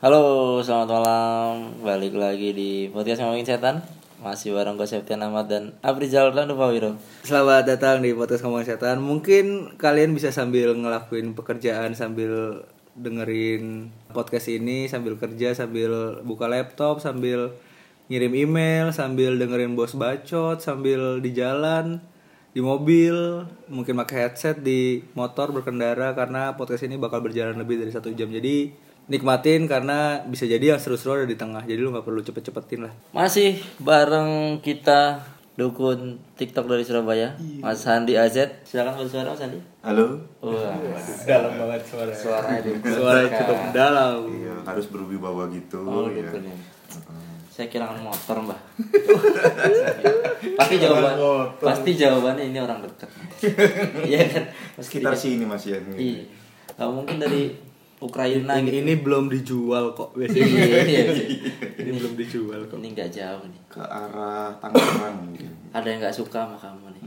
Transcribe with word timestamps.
Halo, 0.00 0.56
selamat 0.64 0.88
malam. 0.96 1.76
Balik 1.84 2.16
lagi 2.16 2.56
di 2.56 2.88
podcast 2.88 3.20
ngomongin 3.20 3.44
setan. 3.44 3.84
Masih 4.24 4.56
bareng 4.56 4.80
gue 4.80 4.88
Septian 4.88 5.20
Ahmad 5.20 5.52
dan 5.52 5.76
Abrizal 5.84 6.32
Ranupawiro. 6.32 6.96
Selamat 7.20 7.68
datang 7.68 8.00
di 8.00 8.16
podcast 8.16 8.40
ngomong 8.40 8.64
setan. 8.64 9.04
Mungkin 9.04 9.76
kalian 9.76 10.16
bisa 10.16 10.32
sambil 10.32 10.72
ngelakuin 10.72 11.36
pekerjaan 11.36 11.92
sambil 11.92 12.64
dengerin 12.96 13.92
podcast 14.16 14.48
ini 14.48 14.88
sambil 14.88 15.20
kerja 15.20 15.52
sambil 15.52 16.24
buka 16.24 16.48
laptop 16.48 17.04
sambil 17.04 17.52
ngirim 18.08 18.32
email 18.32 18.96
sambil 18.96 19.36
dengerin 19.36 19.76
bos 19.76 19.92
bacot 19.92 20.64
sambil 20.64 21.20
di 21.20 21.36
jalan 21.36 22.00
di 22.56 22.64
mobil 22.64 23.44
mungkin 23.68 24.00
pakai 24.00 24.16
headset 24.32 24.64
di 24.64 25.04
motor 25.12 25.52
berkendara 25.52 26.16
karena 26.16 26.56
podcast 26.56 26.88
ini 26.88 26.96
bakal 26.96 27.20
berjalan 27.20 27.60
lebih 27.60 27.84
dari 27.84 27.92
satu 27.92 28.08
jam 28.16 28.32
jadi 28.32 28.88
nikmatin 29.10 29.66
karena 29.66 29.98
bisa 30.22 30.46
jadi 30.46 30.62
yang 30.68 30.78
seru-seru 30.78 31.12
ada 31.16 31.26
di 31.26 31.34
tengah 31.34 31.60
jadi 31.60 31.76
lu 31.76 31.90
nggak 31.90 32.06
perlu 32.06 32.22
cepet-cepetin 32.22 32.86
lah 32.86 32.94
Masih 33.10 33.58
bareng 33.76 34.30
kita 34.60 35.18
dukun 35.52 36.16
TikTok 36.34 36.64
dari 36.64 36.80
Surabaya, 36.80 37.36
Mas 37.60 37.84
Handi 37.84 38.16
AZ. 38.16 38.32
Silakan 38.64 38.96
bersuara 38.96 39.28
Mas 39.28 39.44
Handi. 39.44 39.60
Halo. 39.84 40.16
Wah, 40.40 40.72
dalam 41.20 41.52
banget 41.60 41.82
suara 41.84 42.08
dukun. 42.56 42.88
suara 42.88 43.20
cukup 43.36 43.58
dalam 43.70 44.24
Iya, 44.30 44.54
harus 44.64 44.86
berwibawa 44.88 45.50
gitu 45.50 45.84
Oh, 45.84 46.08
ya. 46.08 46.24
dukun 46.24 46.48
ya. 46.48 46.56
Saya 47.50 47.66
kehilangan 47.68 48.00
motor, 48.00 48.36
Mbah. 48.40 48.60
pasti 50.56 50.74
jawaban 50.78 51.12
pasti 51.60 51.90
jawabannya 51.92 52.44
ini 52.46 52.58
orang 52.58 52.80
dekat. 52.80 53.10
Iya 54.00 54.20
kan? 54.32 54.44
Sekitar 54.78 55.12
sini 55.12 55.44
Mas 55.44 55.66
ya. 55.66 55.76
Iya. 55.92 56.24
Gak 56.72 56.88
mungkin 56.88 57.20
dari 57.20 57.52
Ukraina 58.00 58.56
ini, 58.56 58.64
gitu. 58.66 58.76
ini 58.80 58.92
belum 58.98 59.24
dijual 59.26 59.92
kok 59.92 60.10
biasanya 60.18 60.46
iya, 60.48 60.80
iya. 60.82 61.02
ini 61.78 61.90
belum 61.92 62.16
dijual 62.16 62.60
kok 62.64 62.76
Ini 62.76 62.88
nggak 62.90 63.10
jauh 63.10 63.44
nih. 63.44 63.60
Ke 63.68 63.80
arah 63.80 64.56
Tangerang 64.56 65.16
mungkin. 65.20 65.52
Ada 65.70 65.86
yang 65.86 66.00
nggak 66.00 66.16
suka 66.16 66.38
sama 66.42 66.56
kamu 66.56 66.86
nih. 66.90 67.02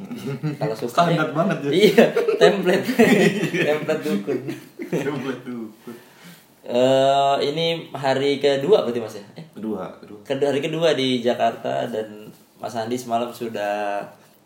Kalau 0.56 0.76
suka 0.76 1.02
Standar 1.04 1.28
ya- 1.28 1.34
banget 1.34 1.58
ya. 1.60 1.70
Iya, 1.74 2.06
template. 2.38 2.86
template 3.68 4.04
dukun. 4.04 4.40
Coba 4.88 5.32
tuh. 5.42 5.66
Eh 6.64 7.36
ini 7.44 7.66
hari 7.92 8.38
kedua 8.38 8.82
berarti 8.82 9.00
Mas 9.00 9.18
ya? 9.18 9.26
Eh, 9.36 9.44
Kedua, 9.52 9.84
kedua. 9.98 10.20
kedua 10.24 10.48
hari 10.48 10.62
kedua 10.62 10.90
di 10.94 11.20
Jakarta 11.20 11.84
dan 11.86 12.32
Mas 12.56 12.72
Andi 12.74 12.96
semalam 12.96 13.28
sudah 13.28 14.00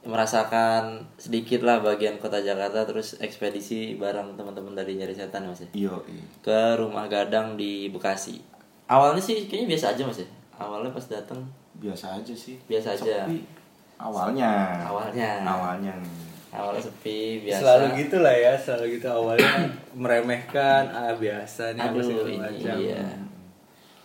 merasakan 0.08 1.04
sedikit 1.20 1.68
lah 1.68 1.84
bagian 1.84 2.16
kota 2.18 2.40
Jakarta 2.40 2.88
terus 2.88 3.20
ekspedisi 3.20 4.00
bareng 4.00 4.40
teman-teman 4.40 4.72
dari 4.72 4.96
Nyari 4.96 5.12
Setan 5.12 5.44
Mas 5.44 5.68
ya 5.68 5.70
Iya, 5.76 5.96
iya. 6.08 6.24
ke 6.40 6.60
rumah 6.80 7.12
Gadang 7.12 7.60
di 7.60 7.92
Bekasi. 7.92 8.40
Awalnya 8.88 9.20
sih 9.20 9.52
kayaknya 9.52 9.76
biasa 9.76 9.86
aja 9.94 10.02
Mas 10.08 10.20
ya. 10.24 10.28
Awalnya 10.56 10.90
pas 10.96 11.06
datang 11.12 11.44
Biasa 11.78 12.18
aja 12.18 12.34
sih. 12.34 12.58
Biasa 12.66 12.96
aja. 12.98 13.28
Sepi. 13.28 13.44
Awalnya. 14.00 14.82
Awalnya. 14.88 15.32
Awalnya. 15.46 15.94
awalnya 16.48 16.80
sepi 16.80 17.44
biasa. 17.44 17.60
selalu 17.60 17.86
gitu 18.08 18.18
lah 18.24 18.32
ya 18.32 18.54
selalu 18.56 18.98
gitu 18.98 19.08
awalnya 19.12 19.68
meremehkan 20.02 20.90
ah 20.90 21.12
biasa 21.14 21.76
nih 21.76 21.84
apa 21.86 22.00
Aduh 22.00 22.24
ini 22.24 22.40
macam 22.40 22.76
iya. 22.80 23.04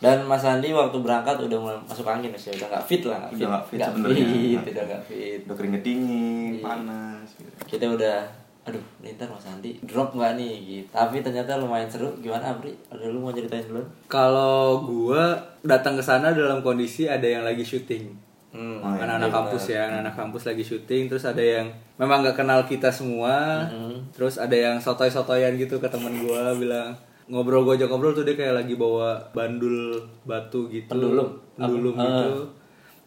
Dan 0.03 0.27
Mas 0.27 0.43
Andi 0.43 0.69
waktu 0.69 0.99
berangkat 0.99 1.39
udah 1.39 1.57
mulai 1.57 1.79
masuk 1.81 2.03
angin 2.05 2.29
Mas 2.29 2.43
ya, 2.43 2.53
udah 2.55 2.69
nggak 2.69 2.85
fit 2.85 3.03
lah, 3.05 3.23
Udah 3.29 3.47
nggak 3.49 3.65
fit 3.65 3.79
sebenarnya. 3.81 4.25
fit, 4.27 4.59
udah 4.69 4.85
nggak 4.85 5.03
fit. 5.05 5.41
Udah 5.47 5.55
keringet 5.55 5.83
dingin, 5.83 6.51
Iya. 6.53 6.63
panas. 6.65 7.27
gitu. 7.33 7.51
Kita 7.69 7.87
udah 7.89 8.19
aduh, 8.63 8.83
ntar 9.05 9.27
Mas 9.27 9.43
Andi 9.45 9.71
drop 9.81 10.11
nggak 10.13 10.33
nih 10.35 10.55
gitu. 10.61 10.89
Tapi 10.89 11.17
ternyata 11.19 11.55
lumayan 11.57 11.87
seru. 11.87 12.11
Gimana 12.17 12.51
Abri? 12.53 12.75
Ada 12.89 13.07
lu 13.07 13.19
mau 13.21 13.31
ceritain 13.31 13.63
dulu? 13.65 13.83
kalau 14.07 14.83
gua 14.83 15.35
datang 15.61 15.95
ke 15.95 16.03
sana 16.03 16.31
dalam 16.31 16.59
kondisi 16.61 17.07
ada 17.07 17.25
yang 17.25 17.43
lagi 17.43 17.63
syuting 17.63 18.11
Hmm, 18.53 18.79
Oh, 18.79 18.93
iya. 18.93 19.09
anak-anak 19.09 19.33
kampus 19.33 19.65
ya 19.67 19.89
anak-anak 19.89 20.13
kampus 20.15 20.43
lagi 20.45 20.61
syuting 20.61 21.09
terus 21.09 21.25
ada 21.25 21.41
yang 21.41 21.67
memang 21.97 22.21
nggak 22.21 22.37
kenal 22.37 22.61
kita 22.63 22.91
semua 22.91 23.65
Mhm. 23.65 24.13
terus 24.13 24.37
ada 24.37 24.53
yang 24.53 24.77
sotoy-sotoyan 24.77 25.57
gitu 25.57 25.79
ke 25.79 25.89
teman 25.89 26.13
gua 26.21 26.53
bilang 26.53 26.93
ngobrol 27.33 27.65
gua 27.65 27.75
ajak 27.75 27.89
ngobrol 27.89 28.13
tuh 28.13 28.23
dia 28.23 28.37
kayak 28.37 28.55
lagi 28.61 28.77
bawa 28.77 29.17
bandul 29.33 29.97
batu 30.23 30.69
gitu 30.69 30.93
Pendulum? 30.93 31.33
pendulum 31.57 31.95
Apa? 31.97 32.05
gitu 32.05 32.33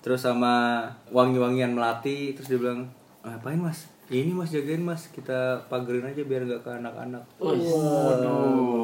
terus 0.02 0.20
sama 0.20 0.86
wangi-wangian 1.10 1.74
melati 1.74 2.34
terus 2.34 2.50
dia 2.50 2.58
bilang 2.58 2.90
"Ah, 3.22 3.38
ngapain 3.38 3.58
mas 3.58 3.90
ini 4.06 4.30
mas 4.30 4.50
jagain 4.50 4.82
mas 4.82 5.10
kita 5.10 5.58
pagerin 5.66 6.06
aja 6.06 6.22
biar 6.22 6.44
nggak 6.44 6.62
ke 6.62 6.72
anak-anak 6.72 7.24
Waduh. 7.38 8.76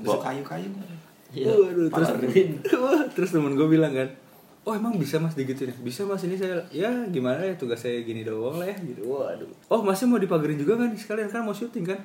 Bawa 0.00 0.16
kayu-kayu. 0.24 0.68
Iya, 1.30 1.54
Waduh, 1.54 1.86
terus 1.86 2.08
terus 3.14 3.30
temen 3.30 3.54
gue 3.54 3.68
bilang 3.68 3.94
kan, 3.94 4.08
oh 4.64 4.74
emang 4.74 4.98
bisa 4.98 5.22
mas 5.22 5.38
digituin? 5.38 5.70
Bisa 5.78 6.02
mas 6.02 6.24
ini 6.24 6.34
saya, 6.34 6.58
ya 6.72 6.90
gimana 7.06 7.38
ya 7.38 7.54
tugas 7.54 7.78
saya 7.78 8.02
gini 8.02 8.26
doang 8.26 8.58
lah 8.58 8.66
ya 8.66 8.74
gitu. 8.82 9.06
Waduh. 9.06 9.46
Oh 9.70 9.84
masnya 9.84 10.08
mau 10.08 10.18
dipagerin 10.18 10.58
juga 10.58 10.74
kan 10.74 10.90
sekalian 10.90 11.30
kan 11.30 11.44
mau 11.44 11.54
syuting 11.54 11.86
kan? 11.86 12.00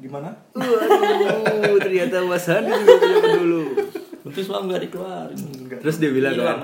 Gimana? 0.00 0.32
Waduh, 0.56 1.76
ternyata 1.78 2.24
mas 2.24 2.48
Handi 2.48 2.72
juga 2.72 2.96
punya 2.96 3.18
dulu. 3.36 3.62
Terus 4.32 4.46
mau 4.48 4.64
nggak 4.64 4.80
dikeluarin? 4.88 5.38
Terus 5.80 5.96
dia 6.00 6.10
bilang 6.10 6.34
kan. 6.36 6.58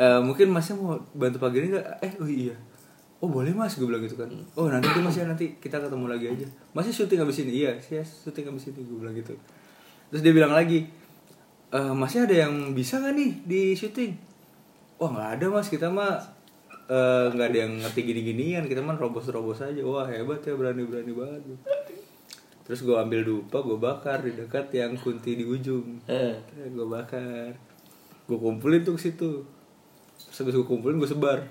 "Eh, 0.00 0.20
mungkin 0.24 0.48
masnya 0.48 0.80
mau 0.80 0.96
bantu 1.12 1.36
pagerin 1.36 1.76
nggak? 1.76 1.86
Eh 2.00 2.12
oh 2.18 2.28
iya. 2.28 2.56
Oh 3.20 3.28
boleh 3.28 3.52
mas, 3.52 3.76
gue 3.76 3.84
bilang 3.84 4.00
gitu 4.00 4.16
kan. 4.16 4.32
Oh 4.56 4.72
nanti 4.72 4.88
tuh 4.88 5.04
mas 5.04 5.12
ya 5.12 5.28
nanti 5.28 5.60
kita 5.60 5.76
ketemu 5.76 6.08
lagi 6.08 6.26
aja. 6.32 6.46
Masnya 6.72 6.92
syuting 6.96 7.20
abis 7.20 7.44
ini? 7.44 7.52
Iya, 7.64 7.76
saya 7.84 8.00
syuting 8.00 8.48
abis 8.48 8.72
ini 8.72 8.80
gue 8.80 8.96
bilang 8.96 9.12
gitu. 9.12 9.36
Terus 10.08 10.22
dia 10.24 10.32
bilang 10.32 10.56
lagi, 10.56 10.88
eh 11.68 11.92
masnya 11.92 12.24
ada 12.24 12.48
yang 12.48 12.72
bisa 12.72 12.96
nggak 12.96 13.12
nih 13.12 13.30
di 13.44 13.60
syuting? 13.76 14.12
Wah 14.96 15.12
nggak 15.12 15.30
ada 15.36 15.46
mas, 15.52 15.68
kita 15.68 15.92
mah 15.92 16.16
eh, 16.88 17.26
nggak 17.36 17.46
ada 17.52 17.58
yang 17.68 17.72
ngerti 17.84 18.00
gini-ginian, 18.08 18.64
kita 18.64 18.80
mah 18.80 18.96
robos-robos 18.96 19.60
aja. 19.60 19.84
Wah 19.84 20.08
hebat 20.08 20.40
ya, 20.40 20.56
berani-berani 20.56 21.12
banget. 21.12 21.42
Terus 22.70 22.86
gue 22.86 22.94
ambil 22.94 23.26
dupa, 23.26 23.66
gue 23.66 23.74
bakar 23.74 24.22
di 24.22 24.30
dekat 24.30 24.70
yang 24.70 24.94
kunti 24.94 25.34
di 25.34 25.42
ujung. 25.42 26.06
Eh, 26.06 26.38
gue 26.70 26.86
bakar. 26.86 27.50
Gue 28.30 28.38
kumpulin 28.38 28.86
tuh 28.86 28.94
ke 28.94 29.10
situ. 29.10 29.42
Terus 30.30 30.38
habis 30.38 30.54
gue 30.54 30.62
kumpulin 30.62 31.02
gue 31.02 31.10
sebar. 31.10 31.50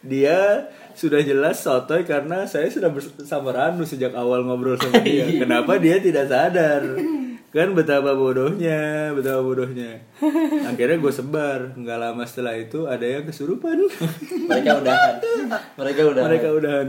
Dia 0.00 0.64
sudah 0.96 1.20
jelas 1.20 1.60
sotoy 1.60 2.08
karena 2.08 2.48
saya 2.48 2.72
sudah 2.72 2.88
bersama 2.88 3.52
Ranu 3.52 3.84
sejak 3.84 4.16
awal 4.16 4.48
ngobrol 4.48 4.80
sama 4.80 5.04
dia. 5.04 5.28
Kenapa 5.44 5.76
dia 5.76 6.00
tidak 6.00 6.32
sadar? 6.32 6.96
Kan 7.52 7.76
betapa 7.76 8.16
bodohnya 8.16 9.12
betapa 9.12 9.44
bodohnya. 9.44 10.00
Akhirnya 10.64 10.96
gue 10.96 11.12
sebar. 11.12 11.76
Nggak 11.76 11.98
lama 12.00 12.24
setelah 12.24 12.56
itu 12.56 12.88
ada 12.88 13.04
yang 13.04 13.28
kesurupan. 13.28 13.76
Mereka 14.48 14.80
udahan. 14.80 15.14
Mereka 15.84 16.00
udahan. 16.08 16.24
mereka 16.32 16.48
udahan 16.56 16.88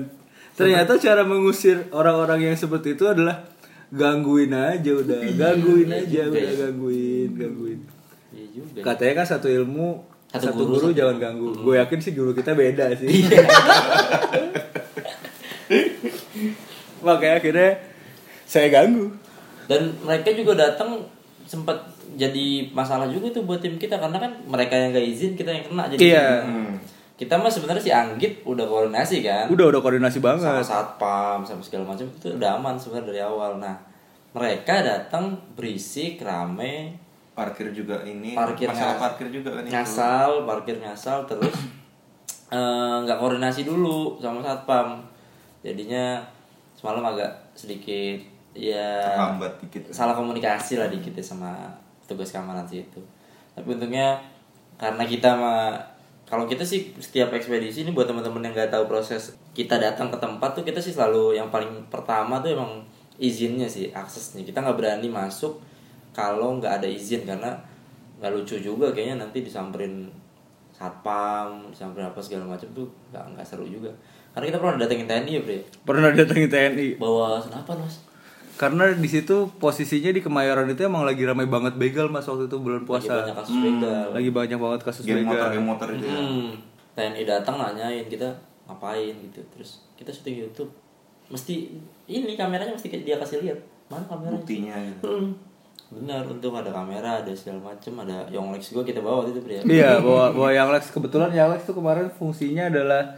ternyata 0.57 0.97
cara 0.97 1.22
mengusir 1.22 1.85
orang-orang 1.91 2.40
yang 2.44 2.56
seperti 2.56 2.91
itu 2.91 3.06
adalah 3.06 3.45
gangguin 3.88 4.51
aja 4.51 4.91
udah 4.91 5.22
gangguin 5.31 5.88
aja 5.88 6.03
juga 6.25 6.34
udah 6.34 6.41
ya. 6.44 6.53
gangguin 6.59 7.29
gangguin 7.31 7.79
Iya 8.29 8.45
juga. 8.51 8.79
katanya 8.84 9.13
kan 9.16 9.28
satu 9.29 9.47
ilmu 9.47 9.90
Satu 10.28 10.51
satu, 10.51 10.59
guru, 10.59 10.68
guru, 10.68 10.75
satu- 10.75 10.90
Hmm. 10.90 11.00
jangan 11.00 11.18
ganggu 11.18 11.47
gue 11.56 11.75
yakin 11.78 12.00
sih 12.00 12.12
guru 12.12 12.31
kita 12.34 12.51
beda 12.53 12.85
sih 12.94 13.07
Iya. 13.07 13.40
makanya 17.00 17.35
akhirnya 17.38 17.69
saya 18.44 18.68
ganggu 18.69 19.12
Dan 19.68 19.91
mereka 20.01 20.31
juga 20.31 20.56
datang 20.56 21.03
sempat 21.44 21.75
jadi 22.13 22.72
masalah 22.72 23.06
juga 23.06 23.29
tuh 23.29 23.44
buat 23.44 23.59
tim 23.59 23.75
kita 23.75 23.95
karena 23.95 24.18
kan 24.18 24.31
mereka 24.44 24.74
yang 24.74 24.91
gak 24.91 25.06
izin 25.06 25.31
kita 25.34 25.50
yang 25.50 25.66
kena 25.66 25.84
jadi 25.88 26.00
Iya. 26.01 26.28
Hmm. 26.41 26.74
Kita 27.18 27.34
mah 27.34 27.50
sebenarnya 27.50 27.82
si 27.82 27.90
Anggit 27.90 28.46
udah 28.46 28.64
koordinasi 28.64 29.20
kan 29.20 29.46
udah 29.48 29.66
udah 29.68 29.82
koordinasi 29.82 30.18
sama 30.18 30.38
banget 30.38 30.62
satpam 30.64 31.40
sama 31.42 31.60
segala 31.60 31.84
macam 31.88 32.06
itu 32.06 32.30
udah 32.32 32.50
aman 32.56 32.76
sebenarnya 32.76 33.08
dari 33.08 33.22
awal 33.22 33.58
nah 33.58 33.74
mereka 34.32 34.80
datang 34.80 35.34
berisik 35.54 36.22
rame 36.22 36.94
Parkir 37.34 37.69
juga 37.69 38.02
ini. 38.02 38.34
Parkir 38.34 38.66
Masalah 38.66 38.98
ngas- 38.98 39.04
parkir 39.04 39.28
juga 39.30 39.50
kan 39.52 39.62
itu. 39.62 39.69
ngasal 39.69 40.31
parkir 40.44 40.75
ngasal 40.75 41.22
terus 41.25 41.54
eh, 42.50 42.96
nggak 43.00 43.14
koordinasi 43.16 43.62
dulu 43.62 44.18
sama 44.18 44.42
satpam 44.42 44.98
jadinya 45.62 46.18
semalam 46.74 47.02
agak 47.04 47.30
sedikit 47.54 48.18
ya 48.54 48.98
Terhambat 49.04 49.54
dikit. 49.60 49.86
salah 49.90 50.13
komunikasi 50.13 50.78
lah 50.78 50.90
dikit 50.90 51.13
ya 51.13 51.22
sama 51.24 51.54
tugas 52.06 52.30
keamanan 52.30 52.66
sih 52.66 52.81
itu 52.81 53.02
tapi 53.54 53.70
untungnya 53.72 54.18
karena 54.75 55.04
kita 55.04 55.30
mah 55.30 55.78
kalau 56.27 56.44
kita 56.44 56.68
sih 56.68 56.91
setiap 57.00 57.31
ekspedisi 57.31 57.88
ini 57.88 57.95
buat 57.95 58.03
teman-teman 58.03 58.44
yang 58.44 58.51
nggak 58.51 58.68
tahu 58.68 58.83
proses 58.91 59.39
kita 59.56 59.79
datang 59.79 60.12
ke 60.12 60.19
tempat 60.19 60.59
tuh 60.59 60.68
kita 60.68 60.83
sih 60.83 60.91
selalu 60.91 61.39
yang 61.39 61.47
paling 61.47 61.88
pertama 61.88 62.44
tuh 62.44 62.51
emang 62.51 62.83
izinnya 63.15 63.65
sih 63.65 63.89
aksesnya. 63.95 64.44
Kita 64.44 64.59
nggak 64.59 64.75
berani 64.75 65.07
masuk 65.07 65.56
kalau 66.12 66.59
nggak 66.59 66.83
ada 66.83 66.88
izin 66.88 67.24
karena 67.24 67.56
nggak 68.19 68.31
lucu 68.33 68.59
juga 68.59 68.91
kayaknya 68.91 69.24
nanti 69.24 69.39
disamperin 69.45 70.09
satpam 70.75 71.74
disamperin 71.74 72.12
apa 72.12 72.19
segala 72.21 72.53
macam 72.53 72.69
tuh 72.75 72.85
nggak 73.15 73.24
nggak 73.33 73.45
seru 73.47 73.63
juga. 73.63 73.89
Karena 74.35 74.51
kita 74.51 74.57
pernah 74.59 74.75
datengin 74.77 75.07
TNI 75.07 75.31
ya 75.31 75.41
bre? 75.41 75.59
Pernah 75.88 76.12
datangin 76.12 76.50
TNI 76.51 76.88
bawa 77.00 77.39
senapan 77.39 77.88
mas 77.88 78.06
karena 78.57 78.89
di 78.89 79.06
situ 79.06 79.54
posisinya 79.62 80.09
di 80.09 80.19
Kemayoran 80.19 80.65
itu 80.65 80.81
emang 80.81 81.06
lagi 81.06 81.21
ramai 81.24 81.45
banget 81.45 81.77
begal 81.77 82.09
mas 82.09 82.25
waktu 82.25 82.50
itu 82.50 82.57
bulan 82.57 82.81
lagi 82.81 82.89
puasa 82.89 83.13
banyak 83.21 83.36
kasus 83.38 83.56
begal 83.62 84.07
lagi 84.12 84.30
banyak 84.33 84.57
banget 84.57 84.81
kasus 84.81 85.04
motor, 85.06 85.21
begal 85.30 85.48
geng 85.54 85.68
motor 85.69 85.88
itu 85.94 86.06
ya. 86.09 86.18
Hmm. 86.18 86.50
TNI 86.98 87.24
datang 87.30 87.56
nanyain 87.62 88.06
kita 88.09 88.30
ngapain 88.65 89.13
gitu 89.13 89.39
terus 89.54 89.86
kita 89.94 90.09
syuting 90.09 90.50
YouTube 90.50 90.74
mesti 91.30 91.69
ini 92.09 92.33
kameranya 92.33 92.74
mesti 92.74 92.89
dia 93.06 93.21
kasih 93.21 93.45
lihat 93.45 93.59
mana 93.94 94.04
kameranya 94.09 94.42
Buktinya 94.42 94.75
gitu. 94.81 95.01
Hmm. 95.06 95.30
benar 95.88 96.25
untung 96.27 96.51
ada 96.51 96.68
kamera 96.68 97.24
ada 97.24 97.31
segala 97.31 97.71
macem 97.71 97.95
ada 97.95 98.27
Yonglex 98.27 98.75
gue 98.75 98.83
kita 98.83 99.00
bawa 99.00 99.24
waktu 99.24 99.38
itu 99.38 99.42
pria 99.45 99.62
Iya, 99.63 100.03
bawa 100.03 100.36
bawa 100.36 100.51
yang 100.51 100.68
Lex 100.68 100.92
kebetulan 100.92 101.31
yang 101.31 101.48
Lex 101.48 101.63
tuh 101.63 101.80
kemarin 101.80 102.12
fungsinya 102.12 102.68
adalah 102.68 103.15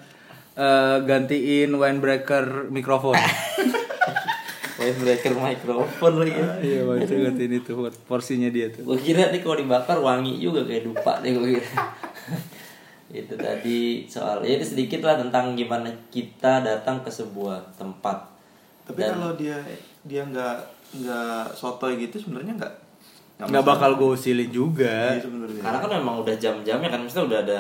eh, 0.54 0.98
gantiin 1.02 1.74
windbreaker 1.74 2.70
mikrofon. 2.70 3.18
windbreaker 4.80 5.34
microphone 5.34 6.16
lagi 6.18 6.32
Iya, 6.62 6.82
itu 6.98 7.14
gantiin 7.14 7.54
itu 7.54 7.72
buat 7.74 7.94
porsinya 8.04 8.48
dia 8.48 8.68
tuh. 8.70 8.84
gue 8.84 8.98
kira 8.98 9.28
nih 9.28 9.40
kalau 9.40 9.56
dibakar 9.56 9.98
wangi 9.98 10.38
juga 10.38 10.64
kayak 10.64 10.84
dupa 10.86 11.20
deh 11.20 11.32
gue 11.32 11.48
kira 11.54 11.68
itu 13.12 13.34
tadi 13.36 13.80
soal 14.06 14.40
ya 14.40 14.54
itu 14.54 14.66
sedikit 14.68 15.02
lah 15.02 15.18
tentang 15.18 15.54
gimana 15.54 15.90
kita 16.08 16.62
datang 16.62 17.00
ke 17.00 17.10
sebuah 17.10 17.58
tempat 17.76 18.22
Tapi 18.84 18.98
Dan- 18.98 19.14
kalau 19.16 19.34
dia 19.34 19.58
dia 20.02 20.22
nggak 20.24 20.56
nggak 20.96 21.44
sotoy 21.52 21.98
gitu 21.98 22.18
sebenarnya 22.20 22.56
nggak 22.56 22.76
Nggak 23.40 23.64
bakal 23.64 23.96
gue 23.96 24.10
usilin 24.12 24.52
juga. 24.52 25.16
Iya, 25.16 25.24
sebenarnya. 25.24 25.62
karena 25.62 25.80
kan 25.80 25.92
memang 25.94 26.16
udah 26.20 26.36
jam-jamnya 26.36 26.88
kan 26.88 27.00
maksudnya 27.00 27.26
udah 27.26 27.40
ada 27.42 27.60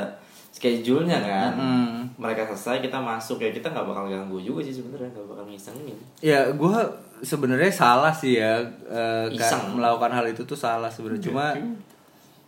schedule-nya 0.49 1.17
kan 1.17 1.51
Hmm. 1.55 2.03
mereka 2.15 2.43
selesai 2.43 2.83
kita 2.83 2.99
masuk 2.99 3.39
ya 3.39 3.49
kita 3.49 3.69
nggak 3.69 3.87
bakal 3.87 4.05
ganggu 4.05 4.37
juga 4.39 4.59
sih 4.61 4.75
sebenarnya 4.75 5.07
nggak 5.09 5.23
bakal 5.25 5.45
ngisengin 5.45 5.95
Ya, 6.19 6.51
gue 6.51 6.75
sebenarnya 7.19 7.69
salah 7.69 8.11
sih 8.11 8.37
ya 8.37 8.59
eh, 8.85 9.25
ka- 9.31 9.39
Iseng. 9.39 9.75
melakukan 9.75 10.11
hal 10.11 10.25
itu 10.25 10.43
tuh 10.43 10.55
salah 10.55 10.87
sebenarnya. 10.87 11.23
Cuma 11.23 11.45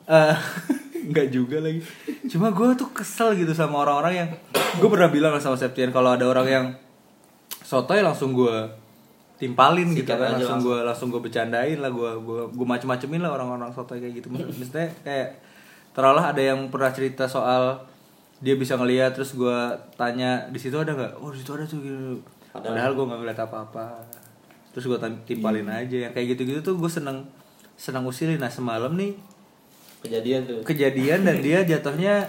eh 0.06 0.36
nggak 1.12 1.28
juga 1.30 1.60
lagi. 1.60 1.82
Cuma 2.28 2.50
gue 2.50 2.74
tuh 2.74 2.90
kesel 2.92 3.34
gitu 3.36 3.52
sama 3.52 3.82
orang-orang 3.82 4.14
yang 4.26 4.30
gue 4.52 4.90
pernah 4.90 5.10
bilang 5.10 5.36
sama 5.38 5.56
Septian 5.56 5.90
kalau 5.90 6.14
ada 6.14 6.24
orang 6.24 6.48
yang 6.48 6.66
sotoy 7.62 8.00
langsung 8.00 8.32
gue 8.32 8.58
timpalin 9.36 9.90
gitu 9.92 10.06
Sikat 10.06 10.22
kan 10.22 10.28
aja 10.30 10.38
langsung 10.38 10.60
gue 10.62 10.78
langsung 10.86 11.08
gue 11.10 11.18
bercandain 11.18 11.82
lah 11.82 11.90
gue 11.90 12.12
gue 12.22 12.42
gue 12.54 12.68
macem-macemin 12.68 13.26
lah 13.26 13.34
orang-orang 13.34 13.74
sotoy 13.74 13.98
kayak 13.98 14.22
gitu 14.22 14.28
maksudnya 14.34 14.86
kayak 15.02 15.42
terolah 15.92 16.30
ada 16.30 16.40
yang 16.40 16.70
pernah 16.70 16.94
cerita 16.94 17.26
soal 17.26 17.82
dia 18.38 18.54
bisa 18.54 18.78
ngeliat 18.78 19.18
terus 19.18 19.34
gue 19.34 19.58
tanya 19.98 20.46
di 20.48 20.60
situ 20.62 20.78
ada 20.78 20.94
nggak 20.94 21.12
oh 21.18 21.34
di 21.34 21.42
situ 21.42 21.52
ada 21.58 21.66
tuh 21.66 21.82
gitu 21.82 22.22
Ada. 22.54 22.70
padahal 22.70 22.92
gue 22.94 23.06
nggak 23.08 23.20
ngeliat 23.22 23.40
apa-apa 23.42 23.86
terus 24.72 24.86
gue 24.86 24.98
timpalin 25.26 25.68
aja 25.68 25.98
yang 26.02 26.12
kayak 26.12 26.32
gitu-gitu 26.32 26.60
tuh 26.62 26.76
gue 26.76 26.88
seneng 26.88 27.28
seneng 27.76 28.04
usilin. 28.04 28.38
Nah 28.38 28.48
semalam 28.48 28.92
nih 28.92 29.14
kejadian 30.02 30.42
tuh. 30.44 30.60
kejadian 30.64 31.22
dan 31.22 31.38
dia 31.40 31.62
jatuhnya 31.62 32.26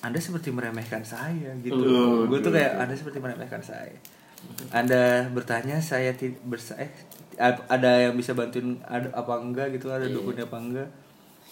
anda 0.00 0.16
seperti 0.16 0.48
meremehkan 0.48 1.02
saya 1.02 1.52
gitu. 1.60 1.76
Uh, 1.76 2.24
gue 2.24 2.38
tuh 2.40 2.48
kayak 2.50 2.78
anda 2.78 2.94
seperti 2.94 3.18
meremehkan 3.18 3.60
saya. 3.60 3.92
Anda 4.70 5.28
bertanya 5.28 5.76
saya 5.78 6.16
ti- 6.16 6.32
bersa 6.40 6.72
eh 6.74 6.88
ap- 7.36 7.68
ada 7.68 8.08
yang 8.08 8.16
bisa 8.16 8.32
bantuin 8.32 8.80
ada 8.82 9.12
apa 9.12 9.36
enggak 9.36 9.68
gitu 9.70 9.90
ada 9.90 10.02
Iya. 10.02 10.16
dukunnya 10.16 10.44
apa 10.46 10.56
enggak 10.56 10.88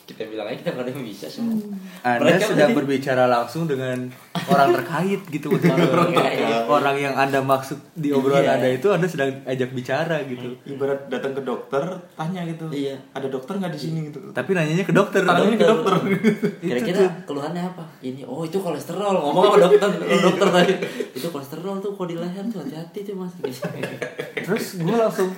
kita 0.08 0.24
bilang 0.24 0.48
aja 0.48 0.56
kita 0.56 0.70
nggak 0.70 0.84
ada 0.84 0.90
yang 0.90 1.04
bisa 1.04 1.26
semua 1.28 1.60
anda 2.00 2.24
Mereka 2.24 2.48
sedang 2.48 2.56
tadi- 2.66 2.78
berbicara 2.80 3.24
langsung 3.26 3.64
dengan 3.64 4.08
orang 4.46 4.68
terkait 4.72 5.20
gitu 5.28 5.52
Orang 5.52 6.10
terkait. 6.16 6.64
orang 6.66 6.96
yang 6.96 7.14
anda 7.14 7.38
maksud 7.38 7.76
di 7.92 8.08
obrolan 8.08 8.40
Iya. 8.40 8.56
anda 8.56 8.68
itu 8.70 8.88
anda 8.88 9.04
sedang 9.04 9.28
ajak 9.44 9.68
bicara 9.70 10.16
gitu. 10.24 10.48
Ibarat 10.64 11.06
datang 11.06 11.32
ke 11.32 11.42
dokter 11.42 11.84
tanya 12.14 12.40
gitu. 12.42 12.64
Iya. 12.68 12.96
ada 13.10 13.26
dokter 13.26 13.54
nggak 13.54 13.68
di 13.68 13.80
sini 13.80 13.98
gitu? 14.08 14.18
Tapi 14.30 14.50
nanyanya 14.50 14.82
ke 14.82 14.92
dokter. 14.92 15.20
Tanyanya 15.22 15.54
ke 15.54 15.68
dokter. 15.68 15.92
kira-kira 16.64 17.00
keluhannya 17.22 17.62
apa? 17.62 17.84
Ini 18.00 18.24
oh 18.24 18.42
itu 18.42 18.56
kolesterol. 18.56 19.12
Ngomong 19.14 19.44
sama 19.46 19.58
dokter 19.62 19.88
dokter 20.24 20.48
tadi. 20.48 20.74
Itu 21.12 21.28
kolesterol 21.28 21.76
tuh 21.78 21.92
kok 21.92 22.06
di 22.06 22.16
leher 22.16 22.44
tuh? 22.46 22.58
Hati-hati 22.58 22.98
tuh 23.04 23.14
mas. 23.14 23.36
Terus 24.38 24.64
gue 24.78 24.96
langsung 24.96 25.28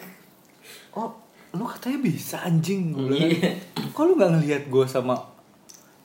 oh 0.93 1.11
lu 1.51 1.65
katanya 1.65 1.99
bisa 2.01 2.37
anjing. 2.41 2.91
Gue 2.91 3.11
bilang 3.11 3.31
Iya. 3.33 3.51
kok 3.91 4.03
lu 4.03 4.13
nggak 4.15 4.31
ngelihat 4.35 4.63
gue 4.67 4.85
sama 4.87 5.15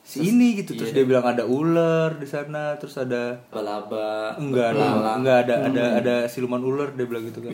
si 0.02 0.26
ini? 0.26 0.58
Gitu. 0.58 0.74
Terus 0.74 0.90
iya. 0.90 0.98
dia 0.98 1.06
bilang 1.06 1.26
ada 1.26 1.44
ular 1.44 2.16
di 2.16 2.26
sana 2.26 2.74
terus 2.76 2.96
ada 2.96 3.38
laba 3.52 4.34
enggak 4.36 4.74
ada 4.74 4.86
enggak 5.16 5.38
ada 5.46 5.56
ada 5.66 5.84
ada 5.98 6.16
siluman 6.26 6.60
ular 6.60 6.92
dia 6.92 7.06
bilang 7.06 7.26
gitu 7.26 7.42
kan. 7.42 7.54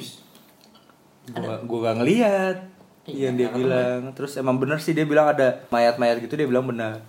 Gua 1.31 1.55
gua 1.61 1.79
gak 1.88 1.97
ngelihat 2.01 2.57
Iya, 3.01 3.29
yang 3.29 3.35
dia 3.35 3.49
bilang. 3.49 4.13
Terus 4.13 4.38
emang 4.38 4.57
bener 4.57 4.77
sih 4.77 4.93
dia 4.93 5.03
bilang 5.03 5.27
ada 5.27 5.65
mayat-mayat 5.67 6.21
gitu 6.21 6.33
dia 6.33 6.45
bilang 6.45 6.63
benar 6.63 7.01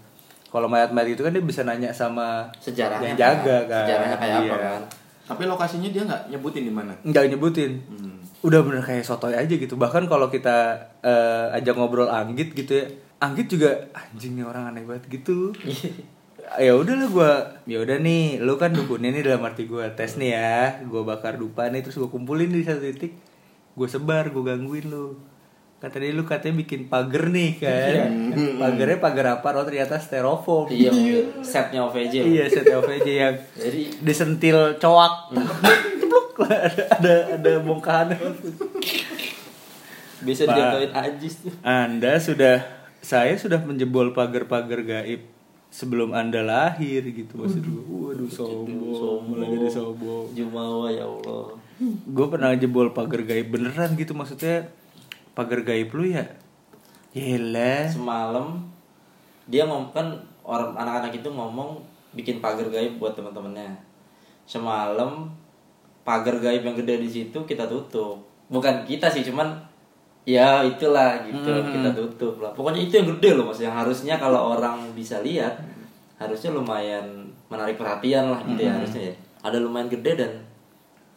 kalau 0.48 0.68
mayat-mayat 0.68 1.16
itu 1.16 1.22
kan 1.22 1.32
dia 1.32 1.40
bisa 1.40 1.64
nanya 1.64 1.88
sama 1.90 2.44
sejarahnya 2.60 3.16
yang 3.16 3.18
jaga 3.18 3.56
kan. 3.64 3.72
kan. 3.72 3.84
Sejarahnya 3.88 4.16
kayak 4.18 4.36
apa 4.36 4.44
Iya. 4.44 4.56
kan. 4.60 4.80
Tapi 5.22 5.42
lokasinya 5.46 5.88
dia 5.88 6.02
nggak 6.04 6.22
nyebutin 6.28 6.62
di 6.66 6.72
mana? 6.72 6.92
Nggak 7.00 7.24
nyebutin. 7.32 7.72
Hmm. 7.88 8.11
Udah 8.42 8.60
bener 8.66 8.82
kayak 8.82 9.06
sotoy 9.06 9.34
aja 9.38 9.54
gitu. 9.54 9.78
Bahkan 9.78 10.10
kalau 10.10 10.26
kita 10.26 10.90
eh, 11.02 11.56
ajak 11.58 11.78
ngobrol 11.78 12.10
Anggit 12.10 12.54
gitu 12.54 12.74
ya 12.74 12.86
Anggit 13.22 13.46
juga 13.46 13.86
anjing 13.94 14.34
nih 14.34 14.42
orang 14.42 14.74
aneh 14.74 14.82
banget 14.82 15.06
gitu. 15.08 15.54
Ya 16.60 16.76
udahlah 16.76 17.08
gua 17.08 17.32
ya 17.64 17.80
udah 17.80 17.96
nih 18.02 18.36
lu 18.42 18.60
kan 18.60 18.76
dukunnya 18.76 19.08
nih 19.08 19.24
dalam 19.24 19.40
arti 19.46 19.64
gua 19.64 19.88
tes 19.96 20.20
nih 20.20 20.36
ya 20.36 20.84
gua 20.84 21.00
bakar 21.00 21.40
dupa 21.40 21.70
nih 21.72 21.80
terus 21.80 21.96
gua 21.96 22.12
kumpulin 22.12 22.52
di 22.52 22.60
satu 22.60 22.82
titik 22.82 23.16
gua 23.72 23.88
sebar 23.88 24.28
gua 24.34 24.52
gangguin 24.52 24.90
lu. 24.90 25.16
Kata 25.80 25.96
dia 25.96 26.12
lu 26.12 26.28
katanya 26.28 26.60
bikin 26.60 26.92
pagar 26.92 27.32
nih 27.32 27.56
kan. 27.56 28.36
Pagarnya 28.58 28.98
pagar 29.00 29.26
apa? 29.40 29.48
Oh 29.54 29.64
ternyata 29.64 29.96
styrofoam. 29.96 30.68
Iya 30.68 30.92
setnya 31.40 31.88
OVJ 31.88 32.14
iya 32.20 32.44
set 32.50 32.68
OVJ 32.68 33.08
yang 33.08 33.34
jadi 33.56 33.82
disentil 34.04 34.76
coak. 34.76 35.32
Cepluk. 35.32 35.80
ada 36.40 36.84
ada 36.98 37.14
ada 37.36 37.52
bongkahan 37.60 38.16
bisa 40.22 40.46
dijatuhin 40.46 40.92
ajis 40.94 41.34
tuh 41.44 41.52
Anda 41.66 42.16
sudah 42.22 42.62
saya 43.02 43.34
sudah 43.34 43.58
menjebol 43.66 44.14
pagar-pagar 44.14 44.86
gaib 44.86 45.26
sebelum 45.72 46.14
Anda 46.14 46.44
lahir 46.44 47.02
gitu 47.02 47.32
maksud 47.34 47.64
gue. 47.64 47.82
Waduh 48.12 48.28
sombong, 48.28 49.24
malah 49.32 49.48
jadi 49.48 49.68
sombong. 49.72 50.28
Jumawa 50.36 50.92
ya 50.92 51.08
Allah 51.08 51.56
Gue 52.06 52.26
pernah 52.30 52.54
jebol 52.54 52.94
pagar 52.94 53.26
gaib 53.26 53.50
beneran 53.50 53.98
gitu 53.98 54.14
maksudnya 54.14 54.70
pagar 55.34 55.66
gaib 55.66 55.90
lu 55.90 56.06
ya. 56.12 56.28
Yelah. 57.12 57.92
semalam 57.92 58.64
dia 59.44 59.68
ngomong 59.68 59.92
kan 59.92 60.16
orang 60.46 60.72
anak-anak 60.72 61.12
itu 61.12 61.28
ngomong 61.28 61.76
bikin 62.16 62.40
pagar 62.40 62.72
gaib 62.72 62.96
buat 62.96 63.12
teman-temannya 63.12 63.76
semalam 64.48 65.28
pagar 66.02 66.38
gaib 66.42 66.62
yang 66.66 66.76
gede 66.78 67.02
di 67.02 67.08
situ 67.10 67.38
kita 67.46 67.66
tutup. 67.66 68.22
Bukan 68.50 68.84
kita 68.84 69.08
sih 69.08 69.24
cuman 69.26 69.54
ya 70.22 70.62
itulah 70.62 71.22
gitu 71.26 71.50
kita 71.70 71.90
tutup 71.94 72.42
lah. 72.42 72.50
Pokoknya 72.54 72.82
itu 72.86 72.98
yang 72.98 73.08
gede 73.18 73.30
loh 73.38 73.50
mas. 73.50 73.62
Yang 73.62 73.74
harusnya 73.86 74.14
kalau 74.18 74.54
orang 74.58 74.90
bisa 74.94 75.22
lihat 75.22 75.58
harusnya 76.18 76.54
lumayan 76.54 77.26
menarik 77.50 77.74
perhatian 77.74 78.30
lah 78.30 78.40
gitu 78.46 78.62
ya 78.62 78.72
harusnya 78.78 79.02
ya. 79.10 79.14
Ada 79.42 79.58
lumayan 79.58 79.90
gede 79.90 80.12
dan 80.18 80.32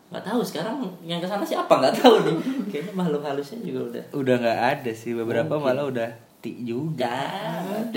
nggak 0.06 0.22
tahu 0.22 0.42
sekarang 0.46 0.86
yang 1.02 1.18
ke 1.18 1.28
sana 1.28 1.42
siapa 1.42 1.82
nggak 1.82 1.98
tahu 1.98 2.16
nih. 2.26 2.36
Kayaknya 2.72 2.94
makhluk 2.94 3.22
halusnya 3.26 3.58
juga 3.66 3.82
udah. 3.90 4.04
Udah 4.14 4.36
nggak 4.38 4.60
ada 4.80 4.92
sih 4.94 5.12
beberapa 5.18 5.58
malah 5.58 5.90
udah 5.90 6.10
ti 6.46 6.62
juga. 6.62 7.26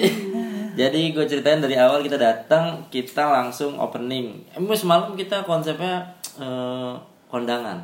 Jadi 0.80 1.11
gue 1.11 1.25
ceritain 1.26 1.59
dari 1.59 1.75
awal 1.75 2.07
kita 2.07 2.14
datang, 2.14 2.87
kita 2.87 3.26
langsung 3.26 3.75
opening. 3.83 4.47
Emang 4.54 4.78
semalam 4.78 5.12
kita 5.18 5.42
konsepnya 5.42 6.07
eh, 6.38 6.95
kondangan. 7.28 7.78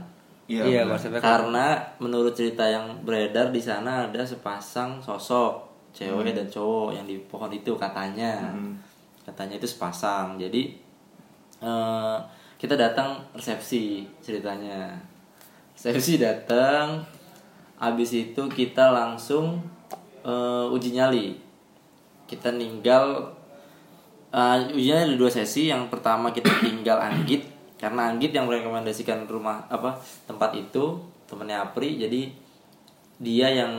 iya 0.48 0.62
Iya, 0.64 0.82
maksudnya 0.84 1.20
Karena 1.20 1.80
menurut 2.00 2.32
cerita 2.36 2.64
yang 2.64 3.04
beredar 3.04 3.52
di 3.52 3.60
sana 3.60 4.08
ada 4.08 4.24
sepasang 4.24 5.00
sosok 5.00 5.64
cewek 5.94 6.34
dan 6.34 6.50
cowok 6.50 6.90
yang 6.98 7.06
di 7.06 7.16
pohon 7.30 7.48
itu 7.54 7.78
katanya. 7.78 8.50
Hmm. 8.50 8.74
Katanya 9.22 9.56
itu 9.56 9.68
sepasang. 9.70 10.36
Jadi 10.36 10.74
eh, 11.62 12.16
kita 12.58 12.74
datang 12.74 13.22
resepsi 13.32 14.04
ceritanya. 14.18 14.98
Resepsi 15.78 16.18
datang, 16.18 17.06
habis 17.78 18.10
itu 18.10 18.42
kita 18.50 18.90
langsung 18.90 19.62
eh, 20.26 20.74
uji 20.74 20.98
nyali. 20.98 21.38
Kita 22.26 22.50
ninggal 22.50 23.32
eh, 24.34 24.74
ujinya 24.74 25.06
ada 25.06 25.14
dua 25.14 25.30
sesi. 25.30 25.70
Yang 25.70 25.94
pertama 25.94 26.34
kita 26.34 26.50
tinggal 26.58 26.98
Anggit 27.00 27.53
karena 27.84 28.08
Anggit 28.08 28.32
yang 28.32 28.48
merekomendasikan 28.48 29.28
rumah 29.28 29.68
apa 29.68 29.92
tempat 30.24 30.56
itu 30.56 30.96
temennya 31.28 31.60
Apri. 31.62 32.00
Jadi 32.00 32.32
dia 33.16 33.52
yang 33.52 33.72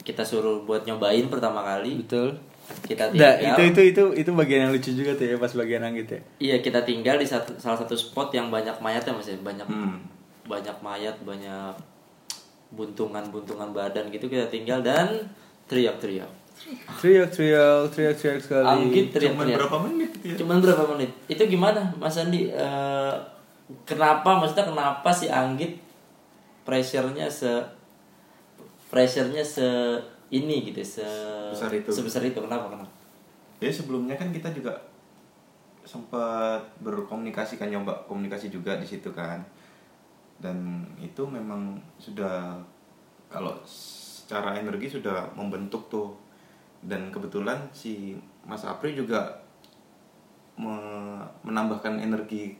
kita 0.00 0.20
suruh 0.20 0.64
buat 0.64 0.82
nyobain 0.82 1.30
pertama 1.30 1.62
kali. 1.62 2.02
Betul. 2.02 2.34
Kita 2.82 3.10
Nah, 3.10 3.34
tinggal. 3.34 3.54
itu 3.54 3.62
itu 3.66 3.80
itu 3.86 4.04
itu 4.16 4.30
bagian 4.30 4.66
yang 4.66 4.72
lucu 4.72 4.90
juga 4.90 5.14
tuh 5.14 5.26
ya 5.26 5.36
pas 5.36 5.50
bagian 5.50 5.82
yang 5.82 5.94
gitu 5.96 6.12
ya. 6.14 6.22
Iya 6.40 6.56
kita 6.60 6.82
tinggal 6.82 7.16
di 7.16 7.26
satu, 7.26 7.54
salah 7.54 7.74
satu 7.76 7.94
spot 7.94 8.30
yang 8.30 8.46
banyak 8.46 8.74
mayatnya 8.78 9.10
mas 9.10 9.26
ya 9.26 9.34
banyak 9.36 9.66
Hmm. 9.66 9.98
banyak 10.46 10.76
mayat 10.80 11.14
banyak 11.20 11.74
buntungan-buntungan 12.70 13.70
badan 13.70 14.06
gitu 14.08 14.26
kita 14.26 14.46
tinggal 14.46 14.78
dan 14.80 15.26
teriak-teriak. 15.70 16.30
teriak 16.98 17.30
teriak 17.30 17.88
teriak 17.94 18.14
teriak 18.18 18.38
sekali 18.42 18.66
Anggit 18.66 19.14
Cuman 19.14 19.14
teriak-teriak. 19.14 19.58
berapa 19.62 19.76
menit 19.86 20.10
ya? 20.26 20.34
Cuman 20.36 20.56
berapa 20.58 20.82
menit? 20.92 21.10
Itu 21.30 21.42
gimana, 21.46 21.80
Mas 21.96 22.18
Andi? 22.18 22.50
Eh, 22.50 23.14
kenapa 23.86 24.34
maksudnya 24.34 24.66
kenapa 24.66 25.08
si 25.14 25.30
Anggit 25.30 25.78
pressure-nya 26.66 27.30
se 27.30 27.62
pressure-nya 28.90 29.46
se 29.46 29.66
ini 30.30 30.66
gitu, 30.70 30.82
se 30.82 31.06
Besar 31.54 31.70
itu. 31.70 31.90
sebesar 31.90 32.22
itu. 32.26 32.38
Kenapa? 32.42 32.66
Kenapa? 32.70 32.90
Ya 33.62 33.70
sebelumnya 33.70 34.14
kan 34.18 34.30
kita 34.30 34.50
juga 34.50 34.74
sempat 35.82 36.60
berkomunikasi 36.84 37.58
kan 37.58 37.70
nyoba 37.70 38.06
komunikasi 38.06 38.50
juga 38.50 38.78
di 38.78 38.86
situ 38.86 39.10
kan. 39.10 39.42
Dan 40.38 40.86
itu 40.96 41.22
memang 41.26 41.76
sudah 41.98 42.56
kalau 43.26 43.54
secara 44.30 44.54
energi 44.54 44.86
sudah 44.86 45.26
membentuk 45.34 45.90
tuh. 45.90 46.14
Dan 46.78 47.10
kebetulan 47.10 47.58
si 47.74 48.14
Mas 48.46 48.62
Apri 48.62 48.94
juga 48.94 49.26
me- 50.54 51.26
menambahkan 51.42 51.98
energi 51.98 52.54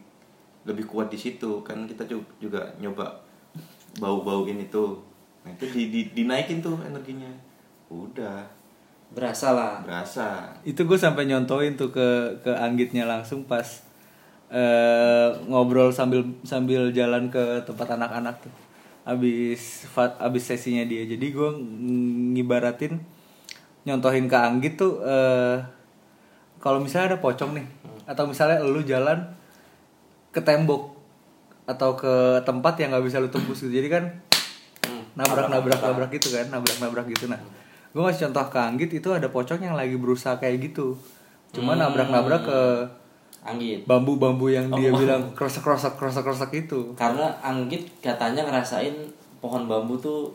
lebih 0.67 0.91
kuat 0.91 1.09
di 1.09 1.17
situ 1.17 1.63
kan 1.63 1.87
kita 1.87 2.03
ju- 2.05 2.27
juga 2.43 2.67
nyoba 2.83 3.07
bau-bau 4.03 4.51
ini 4.51 4.67
tuh. 4.67 4.99
Nah, 5.47 5.55
itu 5.55 5.71
di, 5.71 5.83
di- 5.95 6.11
dinaikin 6.11 6.59
tuh 6.59 6.75
energinya. 6.83 7.31
Udah 7.87 8.43
Berasa 9.11 9.55
lah. 9.55 9.83
berasa. 9.83 10.55
itu 10.63 10.87
gue 10.87 10.95
sampai 10.95 11.27
nyontoin 11.27 11.75
tuh 11.75 11.91
ke 11.91 12.31
ke 12.43 12.51
anggitnya 12.55 13.07
langsung 13.07 13.43
pas 13.43 13.83
eh, 14.51 15.31
ngobrol 15.47 15.91
sambil 15.91 16.23
sambil 16.43 16.91
jalan 16.95 17.27
ke 17.27 17.63
tempat 17.67 17.95
anak-anak 17.95 18.39
tuh 18.39 18.55
abis 19.05 19.87
abis 19.97 20.43
sesinya 20.45 20.85
dia. 20.85 21.05
Jadi 21.05 21.27
gue 21.33 21.49
ngibaratin 22.37 23.01
nyontohin 23.89 24.29
ke 24.29 24.37
anggit 24.37 24.77
tuh 24.77 25.01
eh, 25.01 25.57
kalau 26.61 26.79
misalnya 26.81 27.17
ada 27.17 27.19
pocong 27.19 27.57
nih 27.57 27.67
atau 28.05 28.29
misalnya 28.29 28.61
lu 28.61 28.85
jalan 28.85 29.25
ke 30.31 30.41
tembok 30.45 30.93
atau 31.65 31.95
ke 31.97 32.43
tempat 32.45 32.75
yang 32.83 32.93
nggak 32.93 33.05
bisa 33.09 33.23
lu 33.23 33.33
tembus 33.33 33.65
gitu. 33.65 33.73
Jadi 33.73 33.89
kan 33.89 34.05
Hmm. 34.81 35.05
nabrak 35.13 35.53
nabrak 35.53 35.77
nabrak 35.77 36.11
gitu 36.17 36.33
kan 36.33 36.49
nabrak 36.49 36.77
nabrak 36.81 37.07
gitu. 37.13 37.29
Nah 37.29 37.37
gue 37.93 38.01
ngasih 38.01 38.31
contoh 38.31 38.49
ke 38.49 38.59
Anggit 38.59 38.91
itu 38.97 39.09
ada 39.13 39.29
pocong 39.29 39.61
yang 39.61 39.77
lagi 39.77 39.93
berusaha 40.01 40.41
kayak 40.41 40.73
gitu. 40.73 40.97
Cuma 41.53 41.77
Hmm. 41.77 41.85
nabrak 41.85 42.09
nabrak 42.09 42.43
ke 42.49 42.61
Anggit. 43.41 43.83
bambu-bambu 43.85 44.47
yang 44.47 44.69
dia 44.71 44.89
Oh. 44.89 44.99
bilang 44.99 45.33
krosok 45.33 45.65
krosok 45.65 45.97
krosok 45.97 46.23
krosok 46.23 46.53
itu 46.53 46.93
Karena 46.93 47.33
Anggit 47.41 47.89
katanya 47.99 48.45
ngerasain 48.45 48.93
pohon 49.39 49.65
bambu 49.65 49.97
tuh 49.97 50.29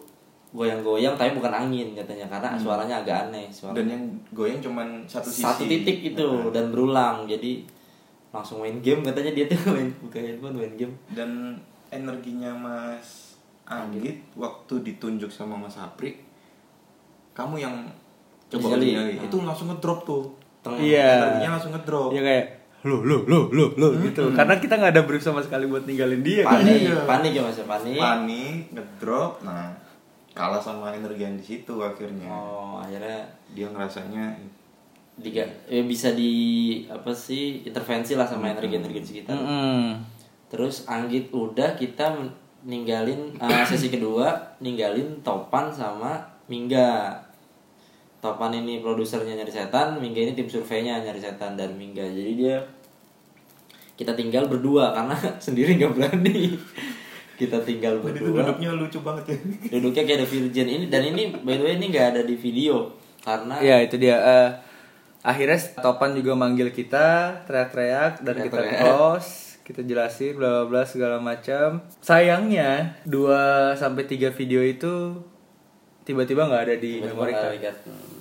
goyang-goyang 0.51 1.13
tapi 1.13 1.31
bukan 1.31 1.51
angin 1.51 1.91
katanya 1.93 2.25
karena 2.27 2.55
suaranya 2.55 2.95
agak 2.97 3.27
aneh 3.27 3.45
suara 3.49 3.75
dan 3.75 3.85
yang 3.87 4.03
goyang 4.31 4.57
cuman 4.57 5.03
satu 5.05 5.27
sisi 5.27 5.43
satu 5.43 5.63
titik 5.63 6.01
itu 6.07 6.23
Nah, 6.23 6.47
dan 6.49 6.71
berulang 6.71 7.25
jadi 7.25 7.59
langsung 8.31 8.59
main 8.59 8.79
game 8.79 9.03
katanya 9.03 9.31
dia 9.33 9.45
tuh 9.45 9.59
main 9.75 9.91
buka 9.99 10.17
handphone 10.17 10.55
main 10.55 10.73
game 10.73 10.95
dan 11.11 11.59
energinya 11.89 12.49
Mas 12.51 13.35
Anggit 13.65 14.15
waktu 14.33 14.73
ditunjuk 14.81 15.27
sama 15.27 15.53
Mas 15.53 15.75
Apri 15.75 16.15
kamu 17.33 17.59
yang 17.59 17.75
coba 18.47 18.79
Hmm. 18.79 19.19
itu 19.19 19.35
langsung 19.37 19.67
ngedrop 19.67 20.01
tuh. 20.01 20.23
Iya. 20.65 21.19
energinya 21.19 21.51
langsung 21.53 21.71
ngedrop 21.71 22.09
ya 22.09 22.21
kayak 22.23 22.45
lo 22.85 23.01
lo 23.01 23.25
lo 23.25 23.49
lo 23.49 23.73
lo 23.73 23.87
gitu. 23.99 24.29
Karena 24.31 24.61
kita 24.61 24.77
nggak 24.77 24.93
ada 24.93 25.03
brief 25.03 25.25
sama 25.25 25.41
sekali 25.41 25.65
buat 25.65 25.83
ninggalin 25.83 26.21
dia 26.21 26.45
kan? 26.45 26.61
Panik 26.61 26.79
Iya. 26.85 26.97
panik 27.09 27.31
ya 27.33 27.41
mas 27.41 27.57
ya? 27.57 27.65
Panik. 27.65 27.97
Panik 27.97 28.55
ngedrop. 28.71 29.41
Nah 29.41 29.73
kalah 30.35 30.59
sama 30.59 30.93
energi 30.93 31.25
yang 31.25 31.35
di 31.35 31.43
situ 31.43 31.73
akhirnya. 31.81 32.29
Oh 32.29 32.77
akhirnya 32.77 33.25
dia 33.51 33.65
ngerasanya 33.71 34.37
diga 35.15 35.47
eh, 35.65 35.79
bisa 35.87 36.11
di 36.11 36.31
apa 36.91 37.07
sih 37.09 37.63
intervensi 37.63 38.19
lah 38.19 38.27
sama 38.27 38.51
energi 38.51 38.75
energi 38.77 38.99
di 38.99 39.07
sekitar. 39.07 39.31
Mm-mm. 39.33 39.95
terus 40.45 40.85
Anggit 40.85 41.31
udah 41.31 41.73
kita 41.73 42.15
ninggalin 42.67 43.33
uh, 43.39 43.63
sesi 43.63 43.87
kedua 43.87 44.35
ninggalin 44.59 45.23
Topan 45.23 45.71
sama 45.71 46.19
Mingga 46.45 47.17
Topan 48.25 48.57
ini 48.57 48.81
produsernya 48.81 49.37
nyari 49.37 49.53
setan 49.53 50.01
Mingga 50.01 50.25
ini 50.25 50.33
tim 50.33 50.49
surveinya 50.49 50.97
nyari 50.97 51.21
setan 51.21 51.53
dari 51.53 51.77
Mingga. 51.77 52.01
Jadi 52.01 52.31
dia 52.33 52.57
kita 53.93 54.17
tinggal 54.17 54.49
berdua 54.49 54.97
karena 54.97 55.13
sendiri 55.45 55.77
nggak 55.77 55.93
berani. 55.93 56.57
Kita 57.37 57.61
tinggal 57.61 58.01
itu 58.01 58.05
berdua. 58.09 58.49
duduknya 58.49 58.69
lucu 58.73 58.99
banget 59.05 59.23
ya. 59.29 59.37
Duduknya 59.77 60.01
kayak 60.09 60.17
ada 60.23 60.27
virgin 60.27 60.67
ini. 60.67 60.85
Dan 60.89 61.01
ini 61.13 61.29
by 61.37 61.53
the 61.53 61.63
way 61.69 61.73
ini 61.77 61.93
nggak 61.93 62.07
ada 62.17 62.21
di 62.25 62.33
video 62.33 62.89
karena 63.21 63.61
ya 63.61 63.77
itu 63.85 64.01
dia. 64.01 64.17
Eh, 64.17 64.49
akhirnya 65.21 65.61
Topan 65.85 66.17
juga 66.17 66.33
manggil 66.33 66.73
kita 66.73 67.39
teriak-teriak 67.45 68.25
dan 68.25 68.35
kita 68.41 68.59
close 68.81 69.45
kita 69.65 69.81
jelasin 69.81 70.37
bla 70.37 70.61
bla 70.61 70.65
bla 70.69 70.81
segala 70.85 71.17
macam. 71.17 71.81
Sayangnya 71.97 73.01
2 73.09 73.73
sampai 73.73 74.05
3 74.05 74.29
video 74.29 74.61
itu 74.61 75.17
tiba-tiba 76.05 76.45
nggak 76.45 76.63
ada 76.69 76.75
di 76.77 77.01
nggak 77.01 77.17
card. 77.33 78.14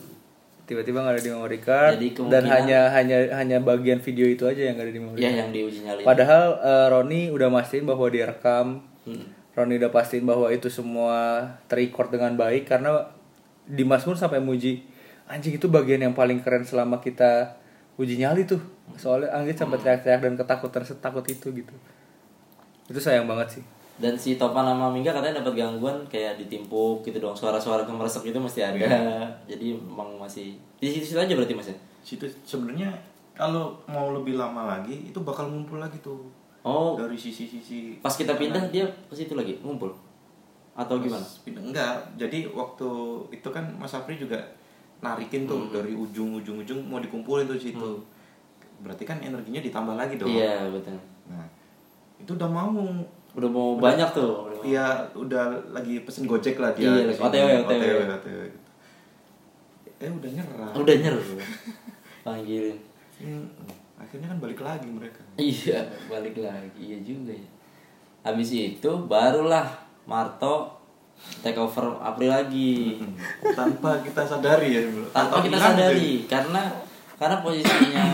Tiba-tiba 0.65 1.05
nggak 1.05 1.15
ada 1.21 1.23
di 1.23 1.33
memory 1.33 1.61
card 1.61 1.93
Jadi 2.01 2.09
dan 2.33 2.45
hanya 2.49 2.89
hanya 2.97 3.19
hanya 3.37 3.61
bagian 3.61 4.01
video 4.01 4.25
itu 4.25 4.49
aja 4.49 4.65
yang 4.65 4.81
nggak 4.81 4.87
ada 4.89 4.95
di 4.97 5.03
memory 5.03 5.21
ya 5.21 5.29
card. 5.29 5.41
yang 5.45 5.51
diuji 5.53 5.79
nyali 5.85 6.03
padahal 6.03 6.45
eh, 6.61 6.87
Roni 6.89 7.23
udah 7.29 7.49
mastiin 7.53 7.85
bahwa 7.85 8.07
dia 8.09 8.25
rekam. 8.25 8.81
Hmm. 9.05 9.27
Roni 9.55 9.77
udah 9.79 9.93
pastiin 9.93 10.25
bahwa 10.25 10.49
itu 10.51 10.67
semua 10.73 11.47
terrecord 11.69 12.11
dengan 12.11 12.35
baik 12.35 12.67
karena 12.67 13.13
di 13.69 13.85
Mazmur 13.85 14.17
sampai 14.17 14.41
muji 14.41 14.83
anjing 15.29 15.57
itu 15.57 15.69
bagian 15.69 16.01
yang 16.01 16.17
paling 16.17 16.41
keren 16.41 16.65
selama 16.65 16.99
kita 16.99 17.61
uji 18.01 18.19
nyali 18.19 18.49
tuh. 18.49 18.61
Soalnya 18.97 19.33
Anggit 19.37 19.57
sampai 19.57 19.81
teriak-teriak 19.81 20.21
dan 20.21 20.35
ketakutan 20.37 20.83
setakut 20.85 21.25
itu 21.29 21.53
gitu. 21.55 21.75
Itu 22.91 23.01
sayang 23.01 23.29
banget 23.29 23.61
sih 23.61 23.65
dan 23.95 24.19
si 24.19 24.35
Topan 24.35 24.67
sama 24.67 24.91
Mingga 24.91 25.15
katanya 25.15 25.39
dapat 25.39 25.55
gangguan 25.55 25.95
kayak 26.11 26.35
ditimpuk 26.37 27.07
gitu 27.07 27.23
dong 27.23 27.35
suara-suara 27.35 27.87
kemeresek 27.87 28.27
itu 28.27 28.39
mesti 28.39 28.61
ada. 28.67 28.91
Jadi 29.47 29.79
emang 29.79 30.19
masih 30.19 30.59
di 30.79 30.91
situ 30.91 31.15
aja 31.15 31.31
berarti 31.31 31.55
mas 31.55 31.71
ya? 31.71 31.77
Situ 32.03 32.27
sebenarnya 32.43 32.91
kalau 33.35 33.75
mau 33.87 34.11
lebih 34.11 34.35
lama 34.35 34.67
lagi 34.67 35.07
itu 35.07 35.19
bakal 35.23 35.47
ngumpul 35.47 35.79
lagi 35.79 35.99
tuh. 36.03 36.27
Oh. 36.65 36.97
Dari 36.99 37.15
sisi-sisi 37.15 38.03
pas 38.03 38.11
kita 38.11 38.35
pindah 38.35 38.67
dia 38.69 38.83
ke 39.07 39.15
situ 39.15 39.39
lagi 39.39 39.63
ngumpul? 39.63 39.95
Atau 40.75 40.99
gimana? 40.99 41.23
Pindah. 41.47 41.63
enggak. 41.63 41.95
Jadi 42.19 42.51
waktu 42.51 42.89
itu 43.31 43.49
kan 43.55 43.63
Mas 43.79 43.95
Apri 43.95 44.19
juga 44.19 44.43
narikin 44.99 45.47
tuh 45.47 45.69
Hmm. 45.69 45.71
dari 45.71 45.95
ujung-ujung 45.95 46.67
ujung 46.67 46.81
mau 46.83 46.99
dikumpulin 46.99 47.47
tuh 47.47 47.55
situ. 47.55 48.03
Berarti 48.83 49.07
kan 49.07 49.23
energinya 49.23 49.63
ditambah 49.63 49.95
lagi 49.95 50.19
dong. 50.19 50.27
Iya 50.27 50.67
betul. 50.75 50.99
Nah 51.31 51.47
itu 52.19 52.35
udah 52.35 52.51
mau 52.51 52.75
udah 53.35 53.49
mau 53.49 53.75
banyak 53.77 54.09
tuh 54.11 54.47
udah 54.47 54.53
Iya, 54.65 54.87
udah 55.13 55.45
lagi 55.71 56.01
pesen 56.01 56.25
gojek 56.25 56.57
lah 56.57 56.73
dia. 56.73 56.89
Iya. 56.89 57.13
OTW, 57.15 57.49
OTW. 57.63 57.85
OTW. 58.09 58.41
Eh 59.97 60.09
udah 60.11 60.31
nyerah. 60.31 60.71
udah 60.75 60.95
nyer 60.97 61.17
panggilin 62.25 62.79
Hmm, 63.15 63.47
akhirnya 63.95 64.27
kan 64.27 64.39
balik 64.39 64.59
lagi 64.61 64.89
mereka. 64.89 65.23
iya 65.37 65.79
balik 66.07 66.35
lagi 66.37 66.75
iya 66.77 66.99
juga 66.99 67.31
ya 67.31 67.47
habis 68.23 68.51
itu 68.51 68.91
barulah 69.05 69.69
Marto 70.03 70.75
take 71.39 71.55
over 71.55 71.95
April 71.99 72.29
lagi 72.29 72.99
Hmm. 72.99 73.15
Tanpa 73.55 74.01
kita 74.01 74.25
sadari 74.25 74.75
ya. 74.75 74.81
tanpa 75.11 75.39
kita 75.41 75.55
hilang 75.55 75.73
sadari 75.73 76.27
karena 76.27 76.63
karena 77.15 77.37
posisinya 77.39 78.07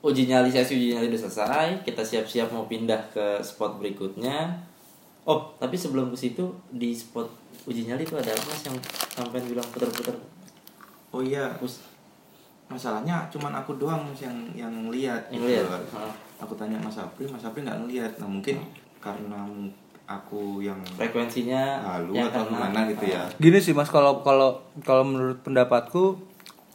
uji 0.00 0.26
nyali 0.26 0.48
sesi 0.48 0.74
uji 0.74 0.88
nyali 0.92 1.06
udah 1.08 1.20
selesai 1.22 1.68
kita 1.82 2.00
siap-siap 2.00 2.48
mau 2.50 2.64
pindah 2.64 3.00
ke 3.10 3.40
spot 3.40 3.80
berikutnya 3.80 4.52
oh 5.24 5.50
tapi 5.56 5.74
sebelum 5.74 6.12
ke 6.12 6.18
situ 6.18 6.44
di 6.68 6.92
spot 6.92 7.26
uji 7.66 7.84
nyali 7.84 8.02
itu 8.02 8.14
ada 8.14 8.30
mas 8.30 8.62
yang 8.62 8.76
sampai 9.10 9.42
bilang 9.42 9.66
puter-puter. 9.74 10.14
Oh 11.10 11.18
iya, 11.18 11.50
Pus- 11.58 11.82
masalahnya 12.70 13.26
cuman 13.26 13.50
aku 13.54 13.74
doang 13.74 14.06
yang 14.14 14.36
yang 14.54 14.70
lihat. 14.86 15.18
Yang 15.34 15.42
gitu. 15.42 15.66
lihat. 15.66 15.82
Aku 16.38 16.54
tanya 16.54 16.78
Mas 16.78 16.94
Apri, 16.94 17.26
Mas 17.26 17.42
Apri 17.42 17.66
nggak 17.66 17.74
ngelihat. 17.82 18.12
Nah 18.22 18.28
mungkin 18.30 18.62
karena 19.02 19.42
aku 20.06 20.62
yang 20.62 20.78
frekuensinya 20.94 21.82
halu 21.82 22.14
yang 22.14 22.30
atau 22.30 22.46
kena- 22.46 22.70
gimana 22.70 22.80
gitu 22.86 23.04
ya. 23.10 23.22
gini 23.42 23.58
sih 23.58 23.74
mas 23.74 23.90
kalau 23.90 24.22
kalau 24.22 24.62
kalau 24.86 25.02
menurut 25.02 25.42
pendapatku 25.42 26.14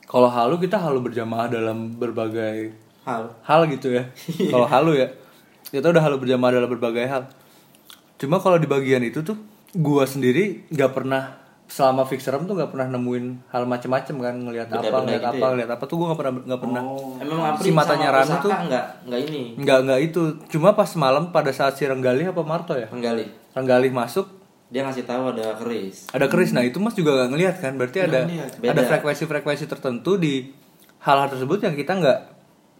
kalau 0.03 0.27
halu 0.27 0.59
kita 0.59 0.75
halu 0.75 0.99
berjamaah 0.99 1.47
dalam 1.47 1.95
berbagai 1.95 2.75
hal. 3.05 3.23
Hal 3.41 3.61
gitu 3.69 3.93
ya. 3.93 4.03
Kalau 4.53 4.67
halu 4.67 4.97
ya 4.97 5.07
kita 5.71 5.87
udah 5.87 6.03
halu 6.03 6.19
berjamaah 6.19 6.51
dalam 6.51 6.67
berbagai 6.67 7.07
hal. 7.07 7.23
Cuma 8.19 8.37
kalau 8.37 8.59
di 8.59 8.67
bagian 8.67 9.01
itu 9.01 9.23
tuh 9.23 9.39
gua 9.71 10.03
sendiri 10.03 10.67
nggak 10.67 10.91
pernah 10.91 11.39
selama 11.71 12.03
fix 12.03 12.27
serem 12.27 12.43
tuh 12.43 12.59
nggak 12.59 12.75
pernah 12.75 12.91
nemuin 12.91 13.47
hal 13.55 13.63
macem-macem 13.63 14.19
kan 14.19 14.35
ngelihat 14.35 14.67
apa 14.67 14.83
ngelihat 14.83 15.23
gitu 15.23 15.31
apa 15.31 15.39
ya? 15.39 15.49
ngelihat 15.55 15.71
apa 15.71 15.83
tuh 15.87 15.95
gua 15.95 16.05
nggak 16.11 16.19
pernah 16.19 16.33
nggak 16.43 16.61
pernah. 16.61 16.81
Oh. 16.83 17.15
emang 17.23 17.39
Si 17.63 17.71
matanya 17.71 18.09
Ranu 18.11 18.35
Pusaka 18.35 18.43
tuh- 18.43 18.53
nggak 18.67 18.85
nggak 19.07 19.19
ini? 19.31 19.41
Nggak 19.63 19.79
nggak 19.87 19.99
itu. 20.03 20.21
Cuma 20.51 20.75
pas 20.75 20.91
malam 20.99 21.31
pada 21.31 21.55
saat 21.55 21.79
si 21.79 21.87
Renggali 21.87 22.27
apa 22.27 22.43
Marto 22.43 22.75
ya? 22.75 22.91
Menggali 22.91 23.25
Renggali 23.55 23.89
masuk. 23.89 24.27
Dia 24.71 24.83
ngasih 24.83 25.03
tahu 25.07 25.31
ada 25.31 25.55
keris. 25.55 26.11
Ada 26.11 26.27
keris. 26.27 26.51
Nah 26.55 26.63
itu 26.63 26.79
mas 26.79 26.95
juga 26.95 27.11
gak 27.19 27.35
ngelihat 27.35 27.55
kan? 27.59 27.75
Berarti 27.75 27.99
Nggak 27.99 28.07
ada 28.07 28.19
ngeliat. 28.23 28.51
Ada 28.71 28.81
frekuensi-frekuensi 28.87 29.65
tertentu 29.67 30.15
di 30.15 30.47
hal-hal 31.03 31.27
tersebut 31.27 31.59
yang 31.59 31.75
kita 31.75 31.91
nggak 31.99 32.19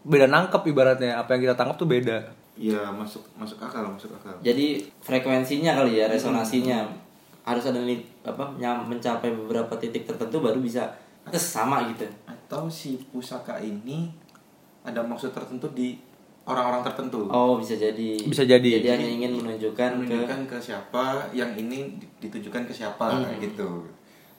beda 0.06 0.28
nangkep 0.30 0.62
ibaratnya. 0.68 1.18
Apa 1.18 1.38
yang 1.38 1.50
kita 1.50 1.56
tangkap 1.58 1.78
tuh 1.78 1.90
beda. 1.90 2.18
Iya 2.60 2.92
masuk 2.94 3.24
masuk 3.40 3.58
akal 3.64 3.88
masuk 3.88 4.12
akal. 4.12 4.36
jadi 4.44 4.84
frekuensinya 5.02 5.72
kali 5.72 6.04
ya 6.04 6.12
resonansinya 6.12 6.84
harus 7.42 7.64
ada 7.66 7.80
nih 7.82 7.98
apa 8.22 8.54
nyam- 8.60 8.86
mencapai 8.86 9.34
beberapa 9.34 9.74
titik 9.80 10.06
tertentu 10.06 10.44
baru 10.44 10.62
bisa 10.62 10.86
terus 11.26 11.42
sama 11.42 11.90
gitu. 11.90 12.06
Atau 12.28 12.70
si 12.70 13.00
pusaka 13.10 13.58
ini 13.58 14.12
ada 14.86 15.02
maksud 15.02 15.32
tertentu 15.34 15.72
di 15.74 15.98
orang-orang 16.46 16.82
tertentu. 16.86 17.30
oh 17.30 17.58
bisa 17.58 17.78
jadi. 17.78 18.18
Bisa 18.18 18.44
jadi. 18.46 18.82
jadi 18.82 18.98
hanya 18.98 19.10
ingin 19.10 19.32
menunjukkan, 19.42 19.90
ke 19.94 19.98
menunjukkan 20.06 20.42
ke 20.50 20.58
siapa 20.58 21.30
yang 21.32 21.54
ini 21.54 21.98
ditujukan 22.20 22.66
ke 22.66 22.74
siapa 22.74 23.22
kayak 23.22 23.40
gitu. 23.42 23.86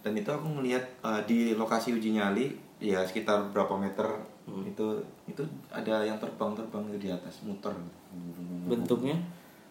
Dan 0.02 0.19
itu 0.19 0.31
aku 0.31 0.47
ngelihat 0.59 0.83
uh, 1.07 1.23
di 1.23 1.54
lokasi 1.54 1.95
uji 1.95 2.19
nyali 2.19 2.50
ya 2.83 3.07
sekitar 3.07 3.54
berapa 3.54 3.78
meter 3.78 4.07
itu 4.43 4.87
itu 5.25 5.43
ada 5.71 6.03
yang 6.03 6.19
terbang-terbang 6.19 6.85
di 6.97 7.09
atas 7.09 7.43
muter. 7.43 7.73
Bentuknya? 8.67 9.15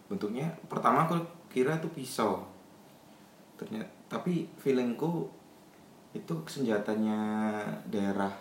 Bentuknya 0.08 0.48
pertama 0.66 1.04
aku 1.04 1.20
kira 1.48 1.76
itu 1.76 1.88
pisau. 1.92 2.40
Ternyata 3.56 3.88
tapi 4.08 4.48
feelingku 4.58 5.28
itu 6.12 6.34
senjatanya 6.44 7.16
daerah 7.88 8.32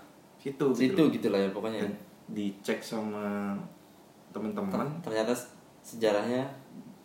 situ 0.41 0.75
situ 0.75 0.99
loh. 0.99 1.11
gitu 1.11 1.29
lah 1.31 1.39
ya 1.39 1.51
pokoknya. 1.51 1.81
Dan 1.85 1.95
dicek 2.31 2.79
sama 2.79 3.55
teman-teman. 4.31 4.87
Ternyata 5.03 5.35
sejarahnya? 5.83 6.47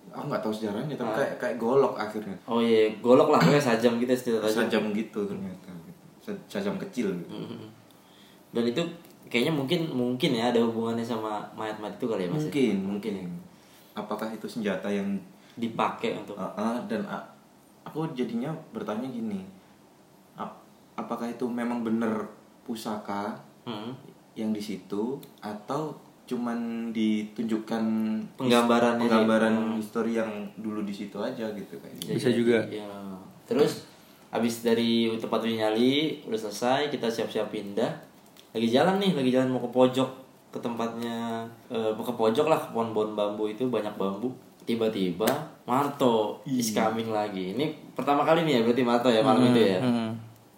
Aku 0.10 0.30
nggak 0.30 0.42
tahu 0.42 0.54
sejarahnya 0.54 0.96
tapi 0.96 1.12
Ah. 1.12 1.18
kayak 1.18 1.34
kayak 1.38 1.58
golok 1.58 1.98
akhirnya. 1.98 2.38
Oh 2.46 2.62
iya 2.62 2.94
golok 3.02 3.30
lah 3.30 3.42
kayak 3.42 3.60
sajam 3.60 3.98
gitu 3.98 4.14
tajam 4.14 4.70
sajam. 4.70 4.84
Gitu 4.94 5.20
ternyata 5.26 5.70
Sa- 6.22 6.46
sajam 6.48 6.78
kecil 6.80 7.10
gitu. 7.12 7.34
Mhm. 7.34 7.70
dan 8.50 8.64
itu 8.64 8.80
kayaknya 9.26 9.52
mungkin 9.52 9.80
mungkin 9.90 10.32
ya 10.32 10.50
ada 10.50 10.62
hubungannya 10.62 11.02
sama 11.02 11.42
mayat-mayat 11.54 11.96
itu 11.96 12.06
kali 12.06 12.22
ya 12.22 12.30
mas 12.30 12.36
ya? 12.36 12.42
mungkin 12.44 12.76
mungkin 12.86 13.14
apakah 13.94 14.28
itu 14.30 14.46
senjata 14.46 14.86
yang 14.86 15.18
dipakai 15.54 16.14
untuk 16.14 16.36
Ah, 16.36 16.52
ah, 16.54 16.78
dan 16.86 17.02
a- 17.04 17.26
aku 17.84 18.06
jadinya 18.12 18.52
bertanya 18.70 19.06
gini 19.06 19.42
ap- 20.34 20.62
apakah 20.96 21.26
itu 21.26 21.46
memang 21.46 21.82
benar 21.82 22.28
pusaka 22.62 23.34
Hmm. 23.64 23.98
yang 24.34 24.52
di 24.52 24.60
situ 24.60 25.18
atau 25.40 25.90
cuman 26.26 26.90
ditunjukkan 26.92 27.84
penggambaran 28.36 28.98
di- 28.98 29.10
hmm. 29.10 29.74
histori 29.76 30.14
yang 30.14 30.30
dulu 30.56 30.82
di 30.82 30.92
situ 30.92 31.16
aja 31.16 31.50
gitu 31.50 31.74
kayak 31.76 31.94
gitu. 31.98 32.14
Bisa 32.14 32.30
juga. 32.30 32.58
ya. 32.66 32.86
terus 33.46 33.86
habis 34.28 34.60
dari 34.60 35.08
tempat 35.16 35.42
nyali 35.42 36.20
udah 36.22 36.40
selesai 36.40 36.90
kita 36.90 37.06
siap-siap 37.08 37.48
pindah 37.48 37.90
lagi 38.56 38.68
jalan 38.72 38.96
nih 39.04 39.12
lagi 39.12 39.30
jalan 39.36 39.52
mau 39.52 39.60
ke 39.60 39.70
pojok 39.76 40.10
ke 40.56 40.60
tempatnya 40.64 41.44
eh, 41.68 41.92
ke 41.92 42.14
pojok 42.16 42.48
lah 42.48 42.56
ke 42.56 42.72
pohon-pohon 42.72 43.12
bambu 43.12 43.52
itu 43.52 43.68
banyak 43.68 43.92
bambu. 44.00 44.32
Tiba-tiba 44.64 45.28
Marto 45.68 46.42
is 46.48 46.72
coming 46.72 47.12
lagi. 47.12 47.54
Ini 47.54 47.94
pertama 47.94 48.24
kali 48.24 48.48
nih 48.48 48.58
ya 48.58 48.62
berarti 48.64 48.84
Marto 48.88 49.10
ya 49.12 49.20
malam 49.20 49.52
itu 49.52 49.62
ya? 49.62 49.80
Hmm. 49.84 50.16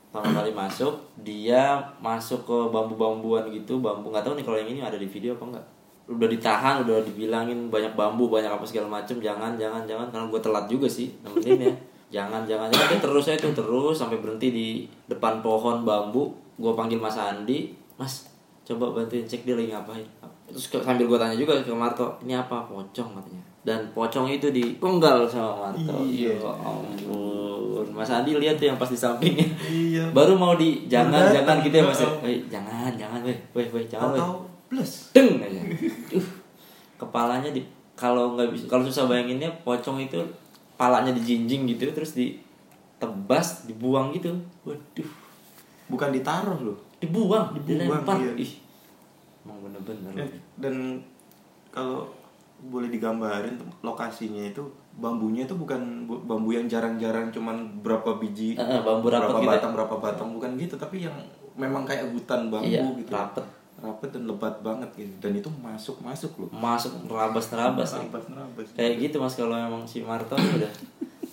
pertama 0.07 0.39
kali 0.39 0.49
masuk 0.55 0.93
dia 1.19 1.77
masuk 1.99 2.47
ke 2.47 2.57
bambu-bambuan 2.71 3.43
gitu 3.51 3.83
bambu 3.83 4.07
nggak 4.09 4.23
tahu 4.23 4.39
nih 4.39 4.45
kalau 4.47 4.57
yang 4.57 4.71
ini 4.71 4.79
ada 4.81 4.95
di 4.95 5.05
video 5.05 5.35
apa 5.35 5.43
enggak 5.45 5.65
udah 6.07 6.27
ditahan 6.31 6.75
udah 6.87 7.03
dibilangin 7.03 7.67
banyak 7.67 7.91
bambu 7.91 8.31
banyak 8.31 8.47
apa 8.47 8.63
segala 8.63 8.87
macem 8.87 9.19
jangan 9.19 9.59
jangan 9.59 9.83
jangan. 9.83 10.07
Karena 10.07 10.25
gue 10.31 10.41
telat 10.41 10.65
juga 10.71 10.87
sih 10.87 11.11
nemenin 11.25 11.67
ya. 11.67 11.73
Jangan 12.07 12.47
jangan. 12.47 12.71
Jangan 12.71 12.87
dia 12.87 12.99
terus 13.03 13.27
aja 13.27 13.35
tuh 13.35 13.51
terus 13.51 13.99
sampai 13.99 14.23
berhenti 14.23 14.47
di 14.47 14.67
depan 15.11 15.43
pohon 15.43 15.83
bambu. 15.83 16.31
Gue 16.55 16.71
panggil 16.71 16.95
Mas 16.95 17.19
Andi 17.19 17.75
Mas 17.97 18.29
coba 18.63 18.93
bantuin 18.93 19.25
cek 19.25 19.43
dia 19.43 19.57
lagi 19.57 19.73
ngapain. 19.73 20.05
Terus 20.47 20.71
sambil 20.71 21.05
gue 21.09 21.19
tanya 21.19 21.35
juga 21.35 21.59
ke 21.59 21.73
Marto 21.73 22.15
ini 22.23 22.37
apa 22.37 22.63
pocong? 22.69 23.09
katanya. 23.17 23.43
Dan 23.67 23.79
pocong 23.91 24.31
itu 24.31 24.47
dipenggal 24.53 25.27
sama 25.27 25.67
Marto. 25.67 25.99
Iya. 26.05 26.39
Ya 26.39 26.51
ampun. 26.63 27.85
Mas 27.91 28.07
Andi 28.13 28.37
lihat 28.37 28.55
tuh 28.55 28.69
yang 28.69 28.79
pas 28.79 28.87
di 28.87 28.95
sampingnya. 28.95 29.43
Iya. 29.67 30.03
baru 30.13 30.37
mau 30.37 30.55
di 30.55 30.87
jangan 30.87 31.19
Udah, 31.19 31.33
jangan 31.33 31.55
gitu 31.65 31.75
ya 31.75 31.83
mas 31.83 31.99
ya. 31.99 32.07
oh. 32.07 32.13
Weh, 32.23 32.39
jangan 32.47 32.91
jangan 32.95 33.19
weh 33.25 33.37
weh 33.57 33.67
weh 33.73 33.85
jangan 33.89 34.13
weh 34.13 34.23
plus. 34.71 35.11
deng 35.11 35.41
aja. 35.41 35.61
Uh, 36.13 36.27
kepalanya 37.01 37.49
di 37.51 37.65
kalau 37.97 38.37
nggak 38.37 38.53
bisa 38.53 38.69
kalau 38.69 38.85
susah 38.85 39.09
bayanginnya 39.09 39.49
pocong 39.65 39.97
itu 39.99 40.21
palanya 40.77 41.09
dijinjing 41.17 41.65
gitu 41.65 41.89
terus 41.91 42.13
ditebas 42.13 43.65
dibuang 43.65 44.13
gitu. 44.13 44.31
Waduh. 44.63 45.09
Bukan 45.89 46.13
ditaruh 46.13 46.61
loh. 46.61 46.86
Dibuang 46.97 47.53
Dibuang, 47.53 47.65
dilempar 48.03 48.17
iya. 48.17 48.33
ih 48.35 48.51
emang 49.41 49.57
bener-bener 49.61 50.11
Eh, 50.17 50.29
Dan 50.55 50.97
kalau 51.69 52.09
boleh 52.59 52.89
digambarin 52.89 53.53
lokasinya 53.79 54.41
itu 54.43 54.65
bambunya 54.93 55.45
itu 55.45 55.53
bukan 55.53 55.77
bu- 56.03 56.17
bambu 56.19 56.49
yang 56.51 56.65
jarang-jarang 56.65 57.29
cuman 57.29 57.53
berapa 57.79 58.17
biji 58.17 58.53
eh, 58.53 58.81
bambu 58.81 59.05
berapa 59.05 59.29
gitu 59.29 59.39
ya? 59.39 59.49
batang 59.51 59.71
berapa 59.71 59.95
batang 59.95 60.29
bukan 60.31 60.51
gitu 60.55 60.73
tapi 60.73 61.01
yang 61.01 61.13
memang 61.53 61.83
kayak 61.83 62.09
hutan 62.09 62.49
bambu 62.49 62.65
Iya, 62.67 62.81
gitu 62.97 63.11
rapet. 63.11 63.45
rapet 63.77 64.09
dan 64.09 64.25
lebat 64.25 64.55
banget 64.57 64.89
gitu 64.95 65.13
dan 65.19 65.31
itu 65.33 65.49
masuk 65.53 66.01
masuk 66.01 66.33
loh 66.35 66.49
masuk 66.51 66.97
nerabas 67.03 67.45
nerabas 67.47 67.89
ya. 67.93 68.01
nerabas 68.25 68.65
kayak 68.73 68.93
gitu 68.99 69.15
mas 69.17 69.33
kalau 69.33 69.53
emang 69.53 69.85
si 69.85 70.01
Marto 70.01 70.33
udah 70.33 70.73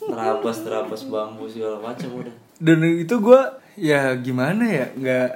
nerabas 0.05 0.61
nerabas 0.61 1.01
bambu 1.07 1.49
segala 1.49 1.81
macam 1.81 2.11
udah 2.15 2.35
dan 2.55 2.79
itu 2.85 3.17
gue 3.17 3.41
ya 3.77 4.13
gimana 4.15 4.61
ya 4.63 4.87
nggak 4.93 5.29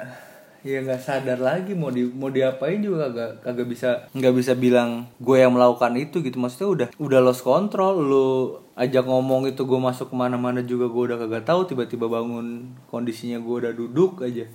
ya 0.67 0.83
nggak 0.83 1.03
sadar 1.03 1.39
lagi 1.39 1.73
mau 1.75 1.91
di 1.93 2.07
mau 2.09 2.29
diapain 2.29 2.83
juga 2.83 3.09
kagak 3.09 3.31
kagak 3.47 3.67
bisa 3.71 3.89
nggak 4.11 4.35
bisa 4.35 4.53
bilang 4.59 5.07
gue 5.23 5.37
yang 5.39 5.55
melakukan 5.55 5.95
itu 5.95 6.21
gitu. 6.21 6.37
Maksudnya 6.39 6.69
udah 6.69 6.89
udah 6.99 7.21
lost 7.23 7.47
control. 7.47 7.95
Lu 8.03 8.29
ajak 8.75 9.07
ngomong 9.07 9.51
itu 9.51 9.63
gue 9.63 9.81
masuk 9.81 10.11
ke 10.11 10.17
mana-mana 10.19 10.63
juga 10.63 10.91
gue 10.91 11.03
udah 11.15 11.19
kagak 11.19 11.45
tahu. 11.47 11.69
Tiba-tiba 11.71 12.11
bangun 12.11 12.75
kondisinya 12.91 13.39
gue 13.39 13.55
udah 13.67 13.73
duduk 13.75 14.23
aja. 14.27 14.47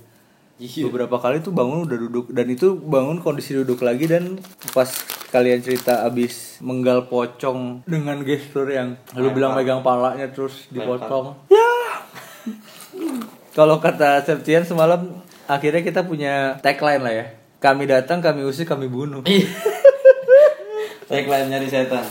Iya. 0.54 0.86
beberapa 0.86 1.18
kali 1.18 1.42
tuh 1.42 1.50
bangun 1.50 1.82
udah 1.82 1.98
duduk. 1.98 2.30
Dan 2.30 2.46
itu 2.46 2.78
bangun 2.78 3.18
kondisi 3.18 3.58
duduk 3.58 3.82
lagi 3.82 4.06
dan 4.06 4.38
pas 4.70 4.86
kalian 5.34 5.58
cerita 5.66 6.06
abis 6.06 6.62
menggal 6.62 7.10
pocong 7.10 7.82
dengan 7.90 8.22
gestur 8.22 8.70
yang 8.70 8.94
lu 9.18 9.34
bilang 9.34 9.58
megang 9.58 9.82
palanya 9.82 10.30
terus 10.30 10.70
dipotong 10.70 11.34
ya. 11.50 11.66
Kalau 13.54 13.82
kata 13.82 14.22
Septian 14.22 14.62
semalam 14.62 15.10
akhirnya 15.44 15.80
kita 15.80 16.00
punya 16.02 16.56
tagline 16.58 17.00
lah 17.00 17.14
ya 17.14 17.26
kami 17.58 17.84
datang 17.84 18.20
kami 18.20 18.42
usir 18.42 18.64
kami 18.64 18.86
bunuh 18.86 19.24
Iya. 19.24 19.44
Tagline 21.04 21.48
nyari 21.48 21.68
setan. 21.68 22.04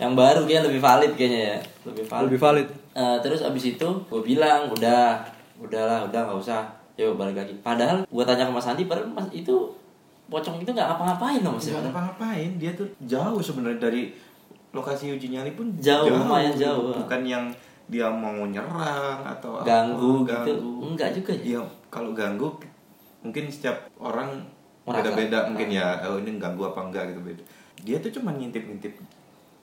Yang 0.00 0.12
baru 0.16 0.40
dia 0.48 0.64
lebih 0.64 0.80
valid 0.80 1.12
kayaknya 1.12 1.40
ya. 1.52 1.58
Lebih 1.84 2.04
valid. 2.06 2.24
lebih 2.26 2.40
valid 2.40 2.68
Eh, 2.90 3.16
terus 3.22 3.40
abis 3.40 3.64
itu 3.70 3.88
gue 4.02 4.20
bilang 4.20 4.66
udah, 4.66 5.20
udahlah, 5.56 6.08
udah 6.10 6.20
nggak 6.26 6.40
usah. 6.40 6.64
Yuk 6.96 7.14
balik 7.14 7.36
lagi. 7.36 7.54
Padahal 7.60 8.02
gue 8.02 8.24
tanya 8.24 8.48
ke 8.48 8.52
Mas 8.52 8.66
Andi, 8.66 8.84
padahal 8.84 9.08
Mas 9.08 9.28
itu 9.30 9.52
pocong 10.26 10.58
itu 10.58 10.68
nggak 10.68 10.88
ngapa-ngapain 10.90 11.40
loh 11.40 11.54
Mas. 11.54 11.70
Nggak 11.70 11.86
ngapa-ngapain 11.86 12.50
dia 12.56 12.72
tuh 12.74 12.88
jauh 13.04 13.38
sebenarnya 13.38 13.78
dari 13.78 14.10
lokasi 14.70 15.12
uji 15.12 15.30
nyali 15.30 15.52
pun 15.52 15.70
Jauh, 15.76 16.08
lumayan 16.08 16.54
jauh. 16.54 16.94
bukan 16.94 17.22
yang 17.22 17.44
dia 17.86 18.06
mau 18.06 18.42
nyerang 18.44 19.18
atau 19.22 19.62
Ganggu 19.62 20.22
apa, 20.24 20.46
gitu. 20.46 20.54
Enggak 20.82 21.10
juga 21.14 21.32
ya. 21.32 21.58
Iya, 21.58 21.62
kalau 21.90 22.14
ganggu 22.14 22.48
mungkin 23.20 23.50
setiap 23.52 23.90
orang 24.00 24.40
beda-beda 24.86 25.44
mungkin 25.44 25.68
ya 25.68 26.00
oh 26.08 26.16
ini 26.16 26.40
ganggu 26.40 26.64
apa 26.64 26.80
enggak 26.88 27.12
gitu 27.12 27.20
beda. 27.20 27.42
Dia 27.84 27.96
tuh 28.00 28.10
cuma 28.14 28.32
ngintip-ngintip 28.32 28.94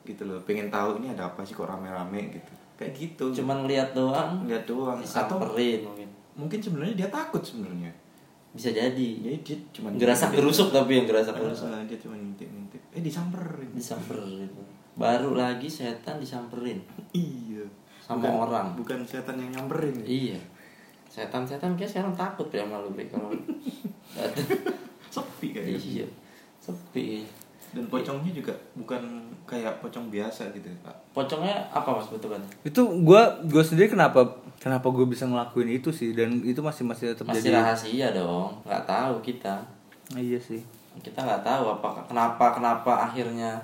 gitu 0.07 0.23
loh, 0.23 0.39
pengen 0.47 0.71
tahu 0.71 1.03
ini 1.03 1.11
ada 1.11 1.27
apa 1.27 1.43
sih 1.43 1.51
kok 1.51 1.67
rame-rame 1.67 2.31
gitu. 2.31 2.51
Kayak 2.79 2.93
gitu. 2.95 3.25
Cuman 3.43 3.65
ngeliat 3.65 3.91
doang, 3.91 4.45
lihat 4.47 4.63
doang 4.63 5.01
atau 5.01 5.35
mungkin. 5.41 6.07
mungkin 6.37 6.59
sebenarnya 6.61 6.95
dia 6.95 7.09
takut 7.09 7.41
sebenarnya. 7.43 7.91
Bisa 8.55 8.71
jadi. 8.71 9.09
Jadi 9.19 9.37
dia 9.43 9.57
cuma 9.75 9.91
Gerasak 9.93 10.33
gerusuk 10.33 10.71
tapi 10.71 11.01
yang 11.01 11.05
gerasak 11.09 11.35
gerusuk. 11.35 11.67
Ah, 11.67 11.83
dia 11.83 11.97
cuma 11.99 12.15
ngintip-ngintip. 12.15 12.81
Eh 12.95 13.01
disamperin. 13.03 13.69
Disamperin. 13.75 14.49
Baru 14.97 15.37
lagi 15.37 15.67
setan 15.69 16.17
disamperin. 16.17 16.81
Iya. 17.13 17.65
Sama 18.01 18.25
Bukan- 18.25 18.37
orang. 18.47 18.67
Bukan 18.79 18.99
setan 19.03 19.37
yang 19.37 19.51
nyamperin. 19.53 20.01
Iya. 20.07 20.39
Setan-setan 21.17 21.73
kayak 21.73 21.89
sekarang 21.89 22.13
takut 22.13 22.45
ya 22.53 22.61
sama 22.61 22.77
lu 22.77 22.93
Bre, 22.93 23.09
kalau. 23.09 23.33
Sepi 25.09 25.47
kayaknya. 25.49 25.77
Iya. 25.77 26.07
Sepi. 26.61 27.25
Dan 27.67 27.89
pocongnya 27.89 28.31
juga 28.31 28.53
bukan 28.73 29.01
kayak 29.43 29.81
pocong 29.81 30.07
biasa 30.07 30.53
gitu, 30.53 30.69
Pak. 30.81 30.93
Pocongnya 31.11 31.67
apa 31.67 31.89
Mas 31.89 32.07
bentukannya? 32.07 32.47
itu 32.63 32.79
gue 32.79 33.21
gue 33.45 33.63
sendiri 33.63 33.89
kenapa 33.89 34.23
kenapa 34.57 34.87
gue 34.87 35.03
bisa 35.03 35.25
ngelakuin 35.25 35.73
itu 35.73 35.89
sih 35.89 36.13
dan 36.13 36.37
itu 36.41 36.61
masih 36.61 36.85
masih 36.85 37.11
tetap 37.11 37.27
Masih 37.27 37.49
jadi 37.49 37.59
rahasia 37.59 38.07
dong. 38.13 38.53
nggak 38.63 38.85
tahu 38.85 39.19
kita. 39.21 39.57
Ah, 40.07 40.21
iya 40.21 40.39
sih 40.39 40.63
Kita 40.97 41.19
nggak 41.19 41.43
tahu 41.43 41.77
apakah 41.77 42.01
kenapa 42.05 42.55
kenapa 42.55 42.91
akhirnya 43.05 43.59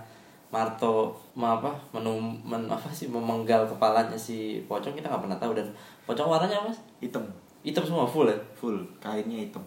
Marto 0.54 1.18
apa 1.34 1.74
menum 1.90 2.38
men, 2.46 2.70
apa 2.70 2.86
sih 2.94 3.10
memenggal 3.10 3.66
kepalanya 3.66 4.14
si 4.14 4.62
pocong 4.70 4.94
kita 4.94 5.10
nggak 5.10 5.24
pernah 5.26 5.40
tahu 5.42 5.58
dan 5.58 5.66
pocong 6.04 6.28
warnanya 6.28 6.60
apa 6.60 6.70
mas? 6.70 6.80
Hitam. 7.00 7.24
Hitam 7.62 7.84
semua 7.84 8.04
full 8.04 8.28
ya? 8.28 8.38
Full 8.54 8.78
kainnya 9.00 9.40
hitam. 9.40 9.64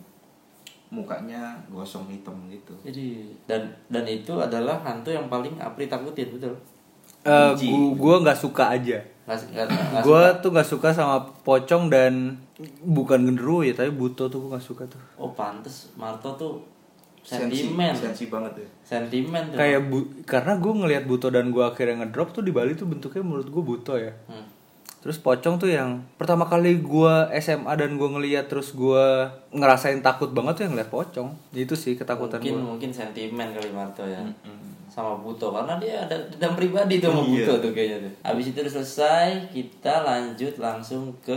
Mukanya 0.86 1.56
gosong 1.66 2.06
hitam 2.06 2.36
gitu. 2.46 2.70
Jadi 2.86 3.26
dan 3.44 3.66
dan 3.88 4.06
itu 4.06 4.30
adalah 4.32 4.78
hantu 4.78 5.10
yang 5.10 5.26
paling 5.26 5.58
Apri 5.58 5.90
takutin 5.90 6.30
betul? 6.30 6.54
Eh, 7.26 7.50
Benci. 7.52 7.66
gua 7.66 7.90
gua 7.98 8.14
nggak 8.22 8.38
suka 8.38 8.70
aja. 8.70 8.98
Gue 10.06 10.22
tuh 10.38 10.54
nggak 10.54 10.68
suka 10.70 10.94
sama 10.94 11.18
pocong 11.42 11.90
dan 11.90 12.38
bukan 12.86 13.26
genderuwo 13.26 13.66
ya 13.66 13.74
tapi 13.74 13.90
buto 13.90 14.30
tuh 14.30 14.38
gue 14.46 14.50
nggak 14.54 14.62
suka 14.62 14.86
tuh. 14.86 15.02
Oh 15.18 15.34
pantes. 15.34 15.90
Marto 15.98 16.30
tuh 16.38 16.62
Sensi- 17.26 17.66
sentimen. 17.66 17.90
sensi 17.90 18.30
banget 18.30 18.62
ya. 18.62 18.68
Sentimen 18.86 19.50
tuh. 19.50 19.58
Kayak 19.58 19.90
bu 19.90 19.98
karena 20.22 20.54
gue 20.54 20.72
ngelihat 20.78 21.04
buto 21.10 21.26
dan 21.26 21.50
gue 21.50 21.64
akhirnya 21.66 22.06
ngedrop 22.06 22.30
tuh 22.30 22.46
di 22.46 22.54
Bali 22.54 22.78
tuh 22.78 22.86
bentuknya 22.86 23.26
menurut 23.26 23.50
gue 23.50 23.62
buto 23.66 23.98
ya. 23.98 24.14
Hmm. 24.30 24.46
Terus 25.06 25.22
pocong 25.22 25.54
tuh 25.54 25.70
yang 25.70 26.02
pertama 26.18 26.42
kali 26.42 26.82
gue 26.82 27.14
SMA 27.38 27.70
dan 27.78 27.94
gue 27.94 28.08
ngeliat 28.10 28.50
terus 28.50 28.74
gue 28.74 29.06
ngerasain 29.54 30.02
takut 30.02 30.34
banget 30.34 30.58
tuh 30.58 30.62
yang 30.66 30.74
ngeliat 30.74 30.90
pocong 30.90 31.30
itu 31.54 31.78
sih 31.78 31.94
ketakutan 31.94 32.42
mungkin 32.42 32.58
gue 32.58 32.66
mungkin 32.74 32.90
sentimen 32.90 33.54
kali 33.54 33.70
Marto 33.70 34.02
ya 34.02 34.18
Mm-mm. 34.18 34.90
sama 34.90 35.14
Buto 35.14 35.54
karena 35.54 35.78
dia 35.78 36.02
ada 36.02 36.18
dendam 36.26 36.58
pribadi 36.58 36.98
tuh 36.98 37.14
sama 37.14 37.22
Iya. 37.22 37.46
Buto 37.46 37.54
tuh 37.60 37.70
kayaknya 37.70 37.98
tuh. 38.02 38.12
Habis 38.24 38.44
itu 38.48 38.58
udah 38.58 38.74
selesai, 38.74 39.28
kita 39.52 39.94
lanjut 40.02 40.54
langsung 40.56 41.12
ke 41.20 41.36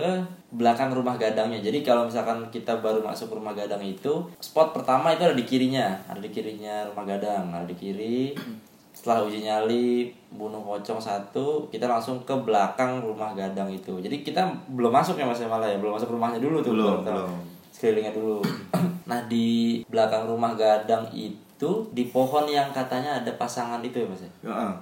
belakang 0.49 0.89
rumah 0.89 1.19
gadangnya. 1.19 1.59
Jadi 1.59 1.83
kalau 1.83 2.07
misalkan 2.07 2.47
kita 2.49 2.79
baru 2.79 3.03
masuk 3.03 3.35
rumah 3.35 3.51
gadang 3.51 3.83
itu, 3.83 4.23
spot 4.39 4.71
pertama 4.71 5.11
itu 5.11 5.27
ada 5.27 5.35
di 5.35 5.43
kirinya, 5.43 5.91
ada 6.07 6.17
di 6.17 6.31
kirinya 6.31 6.87
rumah 6.87 7.03
gadang, 7.03 7.51
ada 7.51 7.67
di 7.67 7.75
kiri. 7.75 8.31
Setelah 8.99 9.23
uji 9.23 9.47
nyali 9.47 10.11
bunuh 10.27 10.59
pocong 10.59 10.99
satu, 10.99 11.63
kita 11.71 11.87
langsung 11.87 12.19
ke 12.27 12.35
belakang 12.35 12.99
rumah 12.99 13.31
gadang 13.31 13.71
itu. 13.71 13.95
Jadi 13.95 14.27
kita 14.27 14.43
belum 14.75 14.91
masuk 14.91 15.15
ya 15.15 15.23
Mas 15.23 15.39
malah 15.47 15.71
ya, 15.71 15.79
belum 15.79 15.95
masuk 15.95 16.11
rumahnya 16.11 16.43
dulu 16.43 16.59
tuh. 16.59 16.75
Belum, 16.75 17.07
Belum. 17.07 17.31
Sekelilingnya 17.71 18.11
dulu. 18.11 18.43
nah 19.09 19.23
di 19.31 19.79
belakang 19.87 20.27
rumah 20.27 20.51
gadang 20.59 21.07
itu 21.15 21.71
di 21.95 22.11
pohon 22.11 22.43
yang 22.51 22.75
katanya 22.75 23.23
ada 23.23 23.31
pasangan 23.39 23.79
itu 23.79 24.03
ya 24.03 24.07
Mas 24.11 24.27
ya? 24.27 24.31
Ya, 24.51 24.75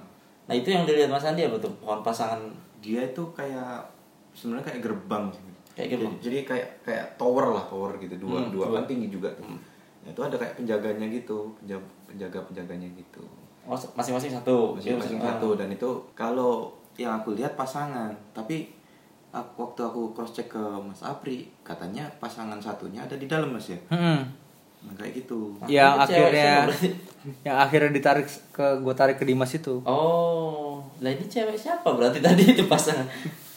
Nah 0.50 0.54
itu 0.58 0.66
yang 0.74 0.82
dilihat 0.82 1.14
Mas 1.14 1.22
Andi 1.22 1.46
apa 1.46 1.54
tuh 1.62 1.70
pohon 1.78 2.02
pasangan 2.02 2.42
dia 2.82 3.06
itu 3.06 3.22
kayak 3.30 3.86
sebenarnya 4.34 4.74
kayak 4.74 4.82
gerbang. 4.82 5.30
Kayak 5.78 5.88
gerbang. 5.94 6.14
Jadi, 6.18 6.24
jadi 6.26 6.38
kayak 6.42 6.68
kayak 6.82 7.06
tower 7.14 7.54
lah 7.54 7.62
tower 7.70 7.94
gitu 8.02 8.18
dua 8.18 8.42
Hmm, 8.42 8.50
dua 8.50 8.82
kan 8.82 8.90
tinggi 8.90 9.14
juga 9.14 9.30
tuh. 9.38 9.46
Ya, 10.02 10.10
itu 10.10 10.20
ada 10.26 10.34
kayak 10.34 10.58
penjaganya 10.58 11.06
gitu 11.06 11.54
penjaga 12.10 12.42
penjaganya 12.50 12.90
gitu. 12.98 13.22
Masing-masing 13.68 14.32
satu. 14.32 14.74
Masing-masing 14.74 15.16
Iya, 15.16 15.26
satu 15.30 15.48
dan 15.54 15.68
itu 15.68 15.86
kalau 16.12 16.72
yang 16.94 17.14
aku 17.14 17.32
lihat 17.32 17.54
pasangan 17.54 18.10
tapi 18.32 18.72
aku, 19.28 19.54
waktu 19.62 19.80
aku 19.82 20.10
cross 20.10 20.32
check 20.32 20.48
ke 20.48 20.58
Mas 20.58 20.98
Apri 21.00 21.46
katanya 21.60 22.08
pasangan 22.18 22.56
satunya 22.58 23.00
ada 23.00 23.14
di 23.14 23.24
dalam 23.24 23.50
Mas 23.50 23.68
ya. 23.68 23.78
Hmm. 23.88 24.24
Nah, 24.78 24.94
kayak 24.94 25.12
gitu. 25.16 25.58
Ah. 25.58 25.66
yang 25.66 25.94
cewek 26.00 26.32
akhirnya 26.32 26.54
yang 27.46 27.56
akhirnya 27.56 27.90
ditarik 27.90 28.24
ke 28.48 28.66
gue 28.78 28.94
tarik 28.94 29.16
ke 29.16 29.24
Dimas 29.24 29.50
itu 29.50 29.82
Oh, 29.82 30.78
lah 30.96 31.10
ini 31.10 31.24
cewek 31.24 31.54
siapa 31.54 31.86
berarti 31.88 32.22
tadi 32.24 32.42
itu 32.48 32.64
pasangan? 32.64 33.04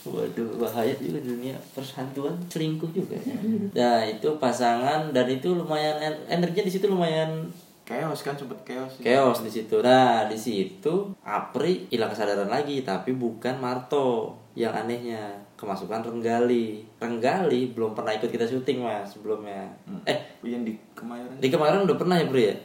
Waduh, 0.02 0.58
bahaya 0.58 0.90
juga 0.98 1.22
dunia 1.22 1.54
pershantuan 1.72 2.34
selingkuh 2.44 2.90
juga. 2.90 3.14
ya. 3.16 3.38
Nah, 3.78 4.02
itu 4.04 4.34
pasangan 4.36 5.10
dan 5.10 5.26
itu 5.26 5.54
lumayan 5.54 5.94
en- 6.00 6.22
energinya 6.28 6.66
di 6.66 6.74
situ 6.74 6.86
lumayan 6.86 7.46
Chaos 7.92 8.20
kan 8.24 8.36
sempet 8.40 8.60
chaos. 8.64 8.92
sih. 8.96 9.04
chaos 9.04 9.44
di 9.44 9.52
situ. 9.52 9.76
Nah, 9.84 10.24
di 10.32 10.40
situ 10.40 11.12
Apri 11.28 11.92
hilang 11.92 12.08
kesadaran 12.08 12.48
lagi, 12.48 12.88
tapi 12.88 13.12
bukan 13.12 13.60
Marto. 13.60 14.40
Yang 14.56 14.84
anehnya 14.84 15.22
kemasukan 15.60 16.04
Renggali. 16.04 16.88
Renggali 17.00 17.76
belum 17.76 17.92
pernah 17.92 18.16
ikut 18.16 18.32
kita 18.32 18.48
syuting 18.48 18.84
mas 18.84 19.12
sebelumnya. 19.12 19.68
Hmm. 19.84 20.04
Eh, 20.08 20.40
yang 20.48 20.64
di 20.64 20.76
Kemayoran. 20.96 21.36
di 21.40 21.48
kemarin 21.52 21.84
udah 21.84 21.98
pernah 22.00 22.16
ya 22.16 22.26
Bro 22.28 22.40
ya? 22.40 22.56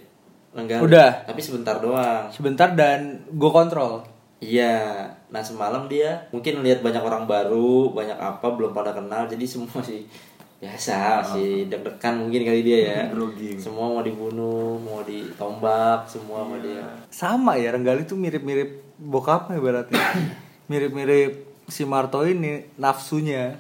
Renggali. 0.55 0.83
Udah. 0.87 1.11
Tapi 1.27 1.41
sebentar 1.43 1.79
doang. 1.83 2.31
sebentar 2.31 2.75
dan 2.75 3.27
gue 3.27 3.51
kontrol 3.51 4.03
Iya. 4.41 5.09
Nah 5.33 5.43
semalam 5.43 5.89
dia 5.89 6.29
mungkin 6.29 6.61
lihat 6.61 6.85
banyak 6.85 7.01
orang 7.01 7.25
baru, 7.25 7.93
banyak 7.93 8.17
apa 8.17 8.47
belum 8.53 8.77
pada 8.77 8.93
kenal, 8.93 9.25
jadi 9.27 9.45
semua 9.49 9.81
sih 9.81 10.05
biasa 10.57 11.21
masih 11.21 11.69
deg-degan 11.69 12.17
mungkin 12.19 12.43
kali 12.43 12.61
dia 12.61 12.79
ya. 12.83 13.01
Semua 13.57 13.91
mau 13.91 14.01
dibunuh, 14.01 14.77
mau 14.77 15.01
ditombak, 15.03 16.05
semua 16.07 16.43
sama 16.43 16.57
dia. 16.59 16.85
sama 17.07 17.53
ya 17.55 17.71
Renggali 17.71 18.05
tuh 18.05 18.15
mirip-mirip 18.15 18.69
bokapnya 18.97 19.57
ibaratnya 19.57 20.01
mirip-mirip 20.67 21.45
si 21.67 21.83
Marto 21.83 22.23
ini 22.23 22.63
nafsunya 22.77 23.59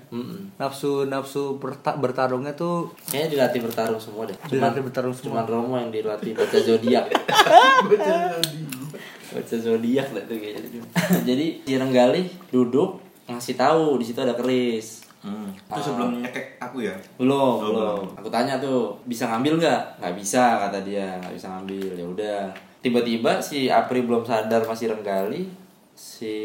nafsu 0.54 1.04
nafsu 1.04 1.56
berta- 1.56 1.94
bertarungnya 1.94 2.54
tuh 2.54 2.94
Kayaknya 3.04 3.28
dilatih 3.30 3.61
bertarung 3.62 3.98
semua 3.98 4.24
deh. 4.24 4.37
Dilatih 4.46 4.80
bertarung 4.80 5.11
semua. 5.11 5.42
Cuman 5.42 5.44
Romo 5.44 5.74
yang 5.76 5.90
dilatih 5.90 6.32
baca 6.32 6.54
zodiak. 6.56 7.04
baca 9.26 9.56
zodiak 9.56 10.09
lah 10.11 10.22
tuh 10.24 10.38
kayaknya. 10.38 10.80
Jadi 11.22 11.46
si 11.62 11.74
Renggali 11.74 12.22
duduk 12.48 13.02
ngasih 13.26 13.54
tahu 13.54 13.98
di 13.98 14.04
situ 14.06 14.18
ada 14.18 14.32
keris. 14.32 15.06
Hmm. 15.27 15.51
Itu 15.51 15.81
sebelum 15.83 16.23
nyekek 16.23 16.62
aku 16.62 16.87
ya. 16.87 16.95
belum 17.19 17.67
Belum, 17.67 17.75
belum. 17.75 18.03
Aku 18.23 18.29
tanya 18.31 18.62
tuh 18.62 18.95
bisa 19.11 19.27
ngambil 19.27 19.59
nggak? 19.59 19.83
Nggak 19.99 20.15
bisa 20.15 20.62
kata 20.62 20.79
dia. 20.87 21.19
Nggak 21.19 21.35
bisa 21.35 21.47
ngambil. 21.51 21.93
Ya 21.99 22.07
udah. 22.07 22.43
Tiba-tiba 22.79 23.43
si 23.43 23.67
Apri 23.67 24.07
belum 24.07 24.23
sadar 24.23 24.62
masih 24.62 24.95
renggali 24.95 25.51
si 25.97 26.39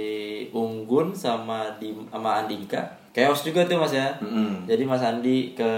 Unggun 0.50 1.13
sama 1.13 1.78
di 1.78 1.94
sama 2.10 2.41
Andika 2.41 3.02
chaos 3.12 3.44
juga 3.44 3.67
tuh 3.67 3.76
mas 3.76 3.91
ya. 3.91 4.15
Mm-mm. 4.24 4.63
jadi 4.63 4.84
Mas 4.88 5.04
Andi 5.04 5.52
ke 5.52 5.72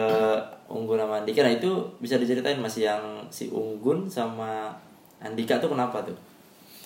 Unggun 0.70 1.02
sama 1.02 1.22
Andika. 1.22 1.42
Nah 1.42 1.54
itu 1.54 1.70
bisa 1.98 2.18
diceritain 2.18 2.62
mas 2.62 2.78
yang 2.78 3.02
si 3.34 3.50
Unggun 3.50 4.06
sama 4.06 4.74
Andika 5.18 5.58
tuh 5.58 5.74
kenapa 5.74 6.02
tuh? 6.06 6.18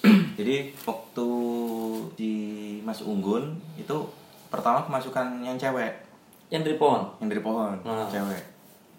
Jadi 0.38 0.70
waktu 0.86 1.30
di 2.14 2.36
Mas 2.86 3.02
Unggun 3.02 3.58
itu 3.76 3.98
pertama 4.48 4.86
kemasukan 4.86 5.42
yang 5.42 5.58
cewek 5.58 5.90
yang 6.48 6.62
dari 6.62 6.76
pohon 6.76 7.04
yang 7.20 7.28
dari 7.28 7.40
pohon 7.40 7.76
Ah. 7.82 8.08
cewek 8.08 8.42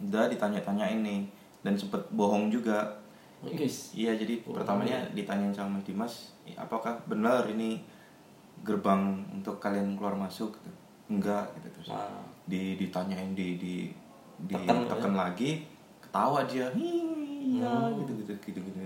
udah 0.05 0.29
ditanya-tanya 0.29 0.87
ini 0.93 1.27
dan 1.61 1.75
sempet 1.75 1.99
bohong 2.11 2.49
juga 2.49 2.85
iya 3.95 4.13
jadi 4.13 4.43
Oh, 4.43 4.55
pertamanya 4.55 4.99
iya. 5.01 5.15
ditanyain 5.15 5.51
sama 5.51 5.75
Mas 5.75 5.85
Dimas 5.85 6.15
apakah 6.55 6.95
benar 7.05 7.47
ini 7.47 7.83
gerbang 8.61 9.15
untuk 9.33 9.59
kalian 9.59 9.95
keluar 9.95 10.15
masuk 10.15 10.51
gitu. 10.53 10.71
enggak 11.09 11.47
gitu 11.57 11.69
terus 11.73 11.89
Nah. 11.91 12.21
di 12.45 12.75
ditanyain 12.75 13.33
di 13.33 13.57
di 13.57 13.75
Tekan, 14.39 14.85
ditekan 14.85 15.15
lagi 15.15 15.67
ketawa 16.01 16.45
dia 16.45 16.67
iya 16.75 17.67
Hmm. 17.67 17.99
gitu 17.99 18.13
gitu 18.23 18.33
gitu 18.45 18.59
gitu 18.61 18.81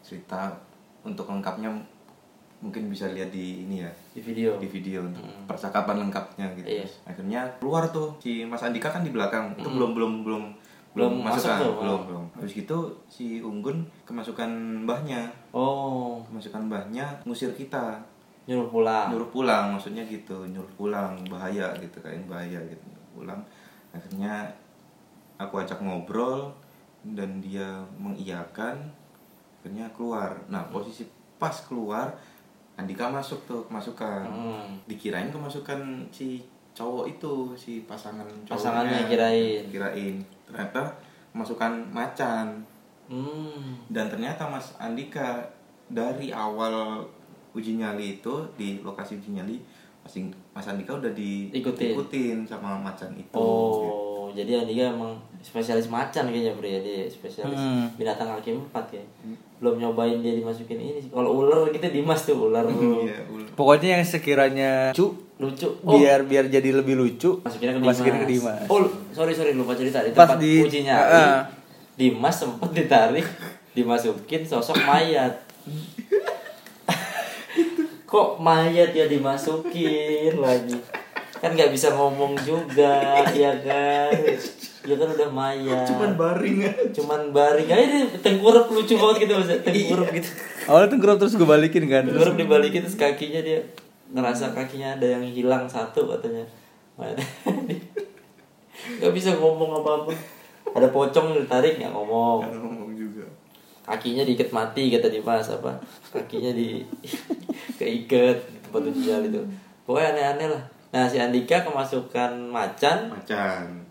cerita 0.00 0.50
untuk 1.02 1.26
lengkapnya 1.26 1.70
mungkin 2.56 2.88
bisa 2.88 3.12
lihat 3.12 3.28
di 3.28 3.68
ini 3.68 3.84
ya 3.84 3.90
di 4.10 4.20
video. 4.24 4.56
di 4.56 4.64
video 4.66 5.04
untuk 5.04 5.22
Hmm. 5.22 5.44
percakapan 5.44 6.08
lengkapnya 6.08 6.46
gitu. 6.56 6.66
Iya. 6.66 6.86
akhirnya 7.04 7.40
keluar 7.60 7.84
tuh 7.88 8.16
si 8.16 8.42
Mas 8.42 8.64
Andika 8.64 8.88
kan 8.88 9.04
di 9.04 9.12
belakang. 9.12 9.52
Itu 9.54 9.68
Hmm. 9.68 9.76
belum 9.76 9.90
belum 9.94 10.12
belum 10.24 10.44
Belum 10.96 11.20
belum 11.20 11.28
masuk 11.28 11.52
tuh, 11.60 11.74
belum 11.76 12.00
belum. 12.08 12.24
Habis 12.40 12.56
gitu 12.56 12.78
si 13.04 13.44
Unggun 13.44 13.84
kemasukan 14.08 14.48
mbahnya. 14.88 15.28
Oh. 15.52 16.24
Kemasukan 16.24 16.72
mbahnya 16.72 17.04
ngusir 17.28 17.52
kita. 17.52 18.00
Nyuruh 18.48 18.72
pulang. 18.72 19.12
Nyuruh 19.12 19.28
pulang 19.28 19.76
maksudnya 19.76 20.00
gitu 20.08 20.48
nyuruh 20.48 20.72
pulang 20.72 21.12
bahaya 21.28 21.68
gitu 21.76 22.00
kayak 22.00 22.24
bahaya 22.24 22.56
gitu 22.64 22.80
nyuruh 22.80 23.08
pulang. 23.12 23.40
Akhirnya 23.92 24.48
aku 25.36 25.60
ajak 25.60 25.84
ngobrol 25.84 26.48
dan 27.04 27.44
dia 27.44 27.76
mengiyakan. 28.00 28.80
Akhirnya 29.60 29.92
keluar. 29.92 30.32
Nah 30.48 30.64
posisi 30.72 31.04
pas 31.36 31.52
keluar 31.68 32.16
Andika 32.76 33.08
masuk 33.08 33.40
tuh 33.44 33.64
kemasukan 33.64 34.22
Hmm. 34.22 34.76
dikirain 34.84 35.28
kemasukan 35.28 35.80
si 36.10 36.44
cowok 36.72 37.08
itu 37.08 37.32
si 37.54 37.72
pasangan 37.82 38.28
cowoknya 38.44 38.52
Pasangannya 38.52 39.00
kirain. 39.06 39.64
kirain 39.66 40.14
ternyata 40.44 40.92
kemasukan 41.32 41.72
macan 41.88 42.60
Hmm. 43.06 43.80
dan 43.88 44.06
ternyata 44.06 44.44
Mas 44.44 44.76
Andika 44.76 45.40
dari 45.86 46.28
awal 46.28 47.00
uji 47.52 47.74
nyali 47.74 48.20
itu 48.20 48.34
di 48.54 48.82
lokasi 48.82 49.16
uji 49.16 49.32
nyali 49.32 49.56
Mas, 50.02 50.14
In- 50.14 50.34
Mas 50.52 50.66
Andika 50.66 50.94
udah 50.94 51.10
Ikutin. 51.10 51.50
diikutin 51.50 52.36
sama 52.44 52.76
macan 52.76 53.10
itu 53.10 53.26
gitu. 53.26 53.40
Oh, 53.40 54.28
jadi 54.30 54.60
Andika 54.60 54.92
emang 54.92 55.16
spesialis 55.40 55.88
macan 55.88 56.26
kayaknya 56.26 56.52
bro 56.52 56.66
ya 56.66 56.78
dia 56.78 57.06
spesialis 57.06 57.56
Hmm. 57.56 57.88
binatang 57.96 58.28
kaki 58.28 58.52
empat 58.52 58.86
ya. 58.92 59.02
Belum 59.56 59.74
nyobain 59.76 60.18
dia 60.18 60.32
dimasukin 60.32 60.76
ini 60.76 60.98
sih. 60.98 61.08
Kalau 61.08 61.32
ular 61.34 61.68
gitu 61.68 61.86
Dimas 61.86 62.22
tuh 62.22 62.36
ular. 62.42 62.64
Iya, 62.70 63.24
ul- 63.26 63.48
pokoknya 63.52 63.96
yang 63.96 64.04
sekiranya 64.04 64.90
lucu 64.90 65.16
Lucu. 65.36 65.68
Oh, 65.80 65.94
biar 65.94 66.24
biar 66.24 66.48
jadi 66.48 66.72
lebih 66.72 66.94
lucu 66.94 67.40
masukin 67.40 67.68
ke 67.70 67.76
Dimas. 67.76 67.88
masukin 67.92 68.14
ke 68.16 68.26
Dimas 68.26 68.64
Oh, 68.66 68.80
sorry 69.10 69.32
sorry 69.32 69.52
lupa 69.52 69.72
cerita 69.72 70.00
di 70.00 70.08
Pas 70.10 70.24
tempat 70.26 70.40
di- 70.40 70.60
uji 70.62 70.80
nyali. 70.82 71.00
Heeh. 71.02 71.36
Dimas 71.94 72.34
sempet 72.34 72.70
ditarik 72.70 73.26
dimasukin 73.72 74.42
sosok 74.42 74.80
mayat. 74.82 75.36
kok 78.06 78.38
mayat 78.38 78.92
ya 78.92 79.04
dimasukin 79.04 80.32
lagi 80.36 80.78
kan 81.36 81.52
nggak 81.52 81.68
bisa 81.68 81.92
ngomong 81.92 82.32
juga 82.40 82.96
ya 83.28 83.52
kan 83.58 84.14
ya 84.86 84.94
kan 84.94 85.08
udah 85.10 85.28
mayat. 85.34 85.82
Cuman 85.90 86.14
baring 86.14 86.58
aja. 86.62 86.82
cuman 86.94 87.20
baring 87.34 87.66
aja 87.66 87.86
deh 87.90 88.06
tengkurap 88.22 88.70
lucu 88.70 88.94
banget 88.94 89.26
gitu 89.26 89.32
mas 89.34 89.50
tengkurap 89.66 90.08
gitu. 90.14 90.28
Awalnya 90.70 90.88
tuh 90.94 91.18
terus 91.18 91.34
gue 91.34 91.48
balikin 91.48 91.84
kan. 91.90 92.06
tengkurap 92.06 92.38
dibalikin 92.38 92.86
terus 92.86 92.94
kakinya 92.94 93.42
dia 93.42 93.58
ngerasa 94.14 94.54
kakinya 94.54 94.94
ada 94.94 95.18
yang 95.18 95.26
hilang 95.26 95.66
satu 95.66 96.06
katanya. 96.06 96.46
Nggak 98.86 99.12
bisa 99.12 99.34
ngomong 99.34 99.82
apa 99.82 100.06
pun. 100.06 100.16
Ada 100.76 100.92
pocong 100.94 101.34
ditarik 101.34 101.80
nggak 101.82 101.92
ngomong. 101.92 102.46
Kan 102.46 102.54
ngomong 102.62 102.92
juga. 102.94 103.24
kakinya 103.86 104.26
diikat 104.26 104.50
mati 104.50 104.90
kata 104.90 105.06
Dimas 105.06 105.46
apa? 105.46 105.78
Kakinya 106.10 106.50
di 106.50 106.82
keikat 107.78 108.36
di 108.50 108.58
tempat 108.66 108.82
ujian 108.82 109.22
itu. 109.26 109.40
Pokoknya 109.86 110.14
aneh-aneh 110.14 110.48
lah. 110.50 110.62
Nah 110.90 111.06
si 111.06 111.22
Andika 111.22 111.62
kemasukan 111.62 112.50
macan. 112.50 113.14
Macan. 113.14 113.85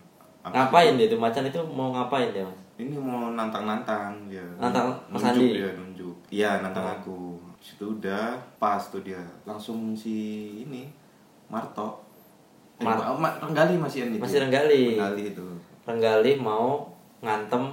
Apa 0.46 0.70
ngapain 0.70 0.94
dia 0.94 1.08
tuh 1.08 1.18
macan 1.18 1.42
itu 1.44 1.58
mau 1.66 1.90
ngapain 1.90 2.30
dia 2.30 2.46
mas 2.46 2.60
Ini 2.76 2.94
mau 2.94 3.32
nantang-nantang 3.32 4.14
dia. 4.28 4.44
Nantang 4.56 4.94
Mas 5.08 5.24
nunjuk 5.24 5.42
Andi? 5.42 5.56
dia 5.56 5.70
nunjuk. 5.74 6.16
Iya, 6.30 6.52
nantang 6.60 6.86
aku. 6.92 7.40
Situ 7.58 7.98
udah 7.98 8.36
pas 8.56 8.84
tuh 8.84 9.00
dia. 9.00 9.24
Langsung 9.44 9.96
si 9.96 10.14
ini 10.62 10.86
Marto. 11.48 12.04
Eh, 12.76 12.84
Mar- 12.84 13.00
Ma- 13.00 13.16
Ma- 13.18 13.38
Renggali 13.40 13.74
masih 13.76 14.06
ini. 14.06 14.20
Masih 14.20 14.38
Renggali. 14.40 14.94
Renggali 14.94 15.24
itu. 15.32 15.48
Renggali 15.82 16.36
mau 16.36 16.84
ngantem 17.20 17.64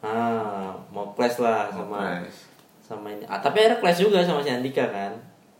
ah 0.00 0.72
mau 0.90 1.08
clash 1.10 1.38
lah 1.38 1.68
Mau 1.68 1.84
sama 1.86 1.96
clash. 2.18 2.38
sama 2.80 3.06
ini 3.08 3.24
ah, 3.24 3.36
tapi 3.38 3.60
ada 3.62 3.76
clash 3.76 4.00
juga 4.00 4.20
sama 4.20 4.40
si 4.40 4.48
Andika 4.48 4.88
kan 4.88 5.12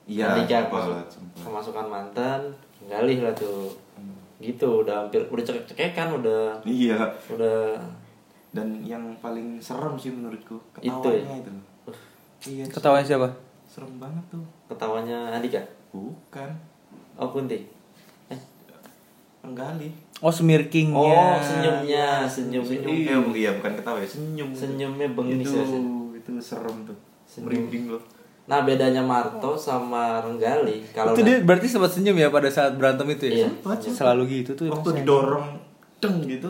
Iya, 0.02 0.32
Andika 0.34 0.64
masuk 0.66 0.96
kemasukan 1.38 1.86
mantan 1.86 2.40
Renggali 2.80 3.20
lah 3.20 3.32
tuh 3.32 3.68
gitu 4.40 4.80
udah 4.80 5.04
hampir 5.04 5.20
udah 5.22 5.44
cekek-cekekan 5.44 6.16
udah 6.16 6.56
Iya. 6.64 6.96
udah 7.28 7.76
Dan 8.50 8.82
yang 8.82 9.14
paling 9.16 9.56
serem 9.56 9.94
sih 9.94 10.10
menurutku 10.10 10.58
Itu 10.76 10.90
ketawanya 10.90 11.22
ya? 11.30 11.36
itu. 11.38 11.52
Iya. 12.50 12.64
Ketawanya 12.66 13.06
siapa? 13.06 13.28
Serem 13.64 13.92
banget 13.96 14.24
tuh. 14.28 14.42
ketawanya 14.66 15.30
Andika 15.30 15.60
Bukan. 15.90 16.50
oh 17.14 17.28
Kunti 17.28 17.62
eh 18.26 18.40
Renggali. 19.40 19.92
Oh 20.18 20.28
smirkingnya. 20.28 20.98
oh 20.98 21.38
senyumnya 21.38 22.06
senyum 22.24 22.60
Senyum. 22.60 23.24
Eh, 23.32 23.38
iya 23.38 23.50
bukan 23.52 23.72
ketawa 23.72 23.96
ya, 23.96 24.08
senyum. 24.08 24.50
senyumnya 24.50 25.08
bengis 25.10 25.46
itu, 25.46 25.56
ya, 25.56 25.64
Sen. 25.64 25.84
itu 26.12 26.30
serem 26.38 26.76
tuh. 26.84 26.98
Senyum. 27.24 27.46
Merinding 27.46 27.84
loh. 27.88 28.02
Nah 28.50 28.66
bedanya 28.66 28.98
Marto 28.98 29.54
sama 29.54 30.18
Renggali 30.18 30.82
kalau 30.90 31.14
itu 31.14 31.22
dia 31.22 31.38
berarti 31.38 31.70
sempat 31.70 31.94
senyum 31.94 32.18
ya 32.18 32.34
pada 32.34 32.50
saat 32.50 32.74
berantem 32.74 33.06
itu 33.14 33.30
ya? 33.30 33.46
Iya. 33.46 33.48
Selalu 33.78 34.42
gitu 34.42 34.58
tuh. 34.58 34.66
Waktu 34.66 34.90
rasanya. 34.90 35.06
didorong 35.06 35.48
deng 36.02 36.16
gitu. 36.26 36.48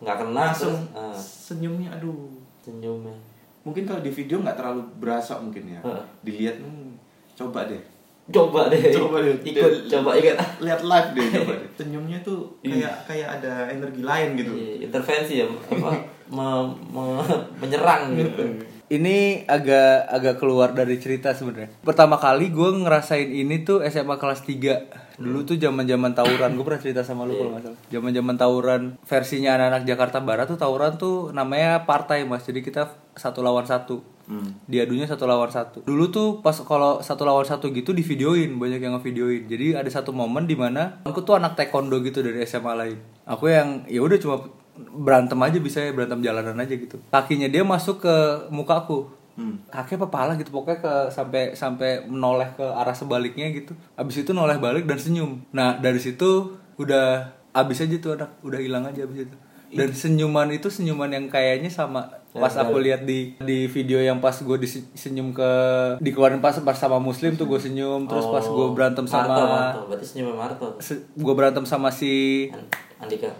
Nggak 0.00 0.16
kena 0.24 0.32
langsung 0.48 0.72
terus, 0.88 0.96
ah, 0.96 1.12
senyumnya 1.12 1.92
aduh. 1.92 2.32
senyumnya 2.64 3.12
Mungkin 3.60 3.84
kalau 3.84 4.00
di 4.00 4.08
video 4.08 4.40
nggak 4.40 4.56
terlalu 4.56 4.80
berasa 4.96 5.36
mungkin 5.36 5.68
ya. 5.68 5.80
Heeh. 5.84 6.04
Dilihat 6.24 6.56
hmm, 6.64 6.96
coba 7.36 7.68
deh. 7.68 7.82
coba 8.28 8.72
deh 8.72 8.80
Coba 8.96 9.16
deh. 9.20 9.36
ikut 9.44 9.72
coba 9.84 10.10
ikut 10.16 10.36
Lihat 10.64 10.80
live 10.80 11.08
deh 11.12 11.26
coba 11.28 11.52
deh. 11.60 11.68
Senyumnya 11.78 12.18
tuh 12.24 12.48
kayak 12.64 13.04
kayak 13.04 13.28
ada 13.36 13.68
energi 13.68 14.00
lain 14.00 14.28
gitu. 14.32 14.52
Iya, 14.56 14.88
intervensi 14.88 15.44
ya 15.44 15.44
apa 15.44 15.92
me- 16.36 16.72
me- 16.88 17.44
menyerang 17.60 18.16
gitu 18.16 18.44
Ini 18.88 19.44
agak 19.44 20.08
agak 20.08 20.34
keluar 20.40 20.72
dari 20.72 20.96
cerita 20.96 21.36
sebenarnya. 21.36 21.68
Pertama 21.84 22.16
kali 22.16 22.48
gue 22.48 22.70
ngerasain 22.84 23.28
ini 23.28 23.60
tuh 23.60 23.84
SMA 23.84 24.16
kelas 24.16 24.44
3 24.48 25.08
Dulu 25.18 25.42
tuh 25.42 25.58
zaman-zaman 25.58 26.14
tawuran. 26.14 26.54
Gue 26.54 26.62
pernah 26.62 26.78
cerita 26.78 27.02
sama 27.02 27.26
lu 27.26 27.34
kalau 27.34 27.50
nggak 27.58 27.64
salah. 27.66 27.78
Zaman-zaman 27.90 28.34
tawuran 28.38 28.82
versinya 29.02 29.58
anak-anak 29.58 29.82
Jakarta 29.82 30.18
Barat 30.22 30.46
tuh 30.46 30.58
tawuran 30.62 30.94
tuh 30.94 31.34
namanya 31.34 31.82
partai 31.90 32.22
mas. 32.22 32.46
Jadi 32.46 32.62
kita 32.62 32.94
satu 33.18 33.42
lawan 33.42 33.66
satu. 33.66 33.98
Hmm. 34.30 34.62
Diadunya 34.70 35.10
satu 35.10 35.26
lawan 35.26 35.50
satu. 35.50 35.82
Dulu 35.82 36.04
tuh 36.14 36.28
pas 36.38 36.54
kalau 36.54 37.02
satu 37.02 37.26
lawan 37.26 37.42
satu 37.42 37.74
gitu 37.74 37.90
di 37.90 38.06
videoin 38.06 38.54
banyak 38.62 38.78
yang 38.78 38.94
ngevideoin. 38.94 39.50
Jadi 39.50 39.74
ada 39.74 39.90
satu 39.90 40.14
momen 40.14 40.46
di 40.46 40.54
mana 40.54 41.02
aku 41.02 41.26
tuh 41.26 41.34
anak 41.34 41.58
taekwondo 41.58 41.98
gitu 42.06 42.22
dari 42.22 42.46
SMA 42.46 42.72
lain. 42.78 42.98
Aku 43.26 43.50
yang 43.50 43.90
ya 43.90 43.98
udah 43.98 44.22
cuma 44.22 44.38
berantem 44.78 45.38
aja 45.38 45.58
bisa 45.58 45.78
ya 45.80 45.90
berantem 45.90 46.20
jalanan 46.20 46.56
aja 46.56 46.74
gitu. 46.74 46.96
Kakinya 47.08 47.46
dia 47.46 47.62
masuk 47.62 48.00
ke 48.00 48.14
mukaku. 48.48 49.10
Hmm. 49.34 49.62
Kaki 49.70 49.94
apa 49.94 50.10
pala 50.10 50.34
gitu 50.34 50.50
pokoknya 50.50 50.82
ke 50.82 50.92
sampai 51.08 51.54
sampai 51.54 52.02
menoleh 52.04 52.50
ke 52.52 52.64
arah 52.64 52.90
sebaliknya 52.90 53.46
gitu. 53.50 53.70
Abis 53.94 54.22
itu 54.22 54.34
noleh 54.34 54.58
balik 54.58 54.82
dan 54.84 54.98
senyum. 54.98 55.46
Nah 55.50 55.78
dari 55.78 55.98
situ 55.98 56.58
udah 56.74 57.22
abis 57.52 57.86
aja 57.86 57.94
tuh 57.98 58.14
anak 58.14 58.34
udah 58.42 58.58
hilang 58.58 58.82
aja 58.82 59.02
abis 59.02 59.26
itu. 59.26 59.36
Dan 59.68 59.92
senyuman 59.92 60.48
itu 60.48 60.66
senyuman 60.66 61.06
yang 61.06 61.28
kayaknya 61.28 61.68
sama 61.68 62.08
pas 62.28 62.54
aku 62.56 62.78
lihat 62.78 63.02
di 63.02 63.34
di 63.36 63.66
video 63.66 63.98
yang 63.98 64.18
pas 64.18 64.32
gue 64.32 64.56
disenyum 64.56 65.30
ke 65.30 65.50
dikeluarin 65.98 66.38
pas 66.38 66.54
pas 66.56 66.72
sama 66.72 66.96
muslim 66.98 67.34
tuh 67.34 67.44
gue 67.44 67.58
senyum 67.58 68.04
terus 68.04 68.26
pas 68.26 68.42
gue 68.42 68.66
berantem 68.70 69.04
Oh, 69.04 69.10
Marto, 69.10 69.28
sama 69.28 69.34
Marto. 69.48 69.80
berarti 69.86 70.06
senyum 70.06 70.32
Marto 70.32 70.66
gue 71.14 71.34
berantem 71.34 71.64
sama 71.64 71.88
si 71.90 72.46
An- 72.48 72.68
Andika 73.00 73.32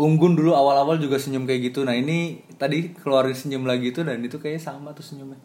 Unggun 0.00 0.32
dulu 0.34 0.56
awal-awal 0.56 0.96
juga 0.96 1.20
senyum 1.20 1.44
kayak 1.44 1.72
gitu. 1.72 1.84
Nah 1.84 1.92
ini 1.92 2.40
tadi 2.56 2.96
keluarin 2.96 3.36
senyum 3.36 3.68
lagi 3.68 3.92
tuh 3.92 4.08
dan 4.08 4.24
itu 4.24 4.40
kayaknya 4.40 4.72
sama 4.72 4.90
tuh 4.96 5.04
senyumnya. 5.04 5.36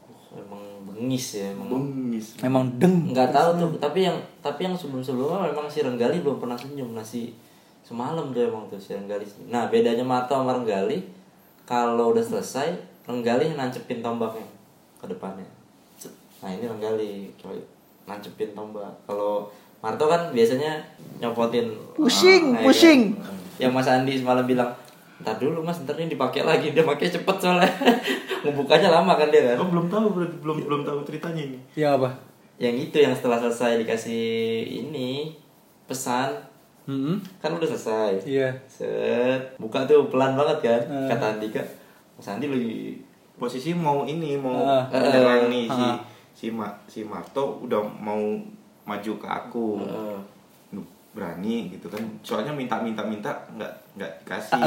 oh, 0.00 0.38
emang 0.38 0.62
bengis 1.00 1.40
ya 1.40 1.52
emang 1.52 1.68
Bengis. 1.68 2.26
Emang 2.44 2.64
deng. 2.76 3.16
nggak 3.16 3.32
tahu 3.32 3.50
tuh 3.56 3.68
tapi 3.80 4.04
yang 4.04 4.16
tapi 4.44 4.68
yang 4.68 4.76
sebelum 4.76 5.00
sebelumnya 5.00 5.48
memang 5.48 5.64
si 5.70 5.80
Renggali 5.80 6.20
belum 6.20 6.36
pernah 6.36 6.58
senyum 6.60 6.92
nah 6.92 7.00
si 7.04 7.32
semalam 7.80 8.28
tuh 8.30 8.44
emang 8.44 8.68
tuh 8.68 8.76
si 8.76 8.92
Renggali 8.92 9.24
senyum. 9.24 9.48
nah 9.48 9.72
bedanya 9.72 10.04
Marto 10.04 10.36
sama 10.36 10.52
Renggali 10.52 11.00
kalau 11.64 12.12
udah 12.12 12.20
selesai 12.20 12.76
Renggali 13.08 13.56
nancepin 13.56 14.04
tombaknya 14.04 14.44
ke 15.00 15.08
depannya 15.08 15.48
nah 16.44 16.48
ini 16.52 16.64
Renggali 16.68 17.32
nancepin 18.04 18.52
tombak 18.52 18.92
kalau 19.08 19.48
Marto 19.80 20.04
kan 20.04 20.28
biasanya 20.30 20.76
nyopotin 21.16 21.72
Pusing, 21.92 22.52
ya 22.54 22.62
pusing. 22.62 23.00
kan? 23.14 23.32
yang 23.58 23.72
Mas 23.72 23.84
Andi 23.86 24.14
semalam 24.14 24.44
bilang 24.44 24.72
ntar 25.18 25.36
dulu 25.36 25.60
mas 25.60 25.76
ntar 25.78 25.92
ini 25.94 26.08
dipakai 26.08 26.40
lagi 26.40 26.70
dia 26.70 26.80
pakai 26.82 27.04
cepet 27.06 27.36
soalnya 27.36 27.68
ngebukanya 28.40 28.88
lama 28.90 29.12
kan 29.14 29.28
dia 29.28 29.44
kan 29.46 29.56
Oh 29.58 29.68
belum 29.68 29.86
tahu 29.86 30.06
berarti 30.10 30.36
belum 30.38 30.56
belum 30.62 30.80
tahu 30.80 30.98
ceritanya 31.02 31.42
ini. 31.44 31.58
Ya 31.74 31.92
apa? 31.92 32.08
yang 32.56 32.72
itu 32.72 32.92
yang 32.94 33.12
setelah 33.12 33.36
selesai 33.38 33.76
dikasih 33.78 34.24
ini 34.66 35.36
pesan 35.84 36.48
Hmm. 36.82 37.20
kan 37.36 37.52
udah 37.52 37.64
selesai 37.66 38.24
Iya. 38.24 38.48
set 38.66 39.38
buka 39.56 39.84
tuh 39.84 40.08
pelan 40.08 40.32
banget 40.32 40.58
kan 40.62 40.80
Eh. 40.82 41.06
kata 41.06 41.36
Andika 41.36 41.60
Mas 42.16 42.26
Andi 42.26 42.46
lagi 42.46 42.96
Posisi 43.36 43.70
mau 43.70 44.02
ini 44.02 44.34
mau 44.34 44.56
Ah. 44.58 44.84
menyerang 44.90 45.46
nih 45.46 45.64
si 45.66 45.84
Ah. 45.86 45.96
si 46.30 46.46
Ma, 46.48 46.66
si 46.84 47.00
Marto 47.02 47.60
udah 47.60 47.78
mau 47.94 48.18
maju 48.90 49.12
ke 49.22 49.28
aku. 49.30 49.66
Duh, 50.74 50.86
berani 51.14 51.70
gitu 51.70 51.86
kan. 51.86 52.02
Soalnya 52.26 52.50
minta-minta 52.50 53.06
minta 53.06 53.30
nggak 53.54 53.72
nggak 53.94 54.10
dikasih. 54.26 54.62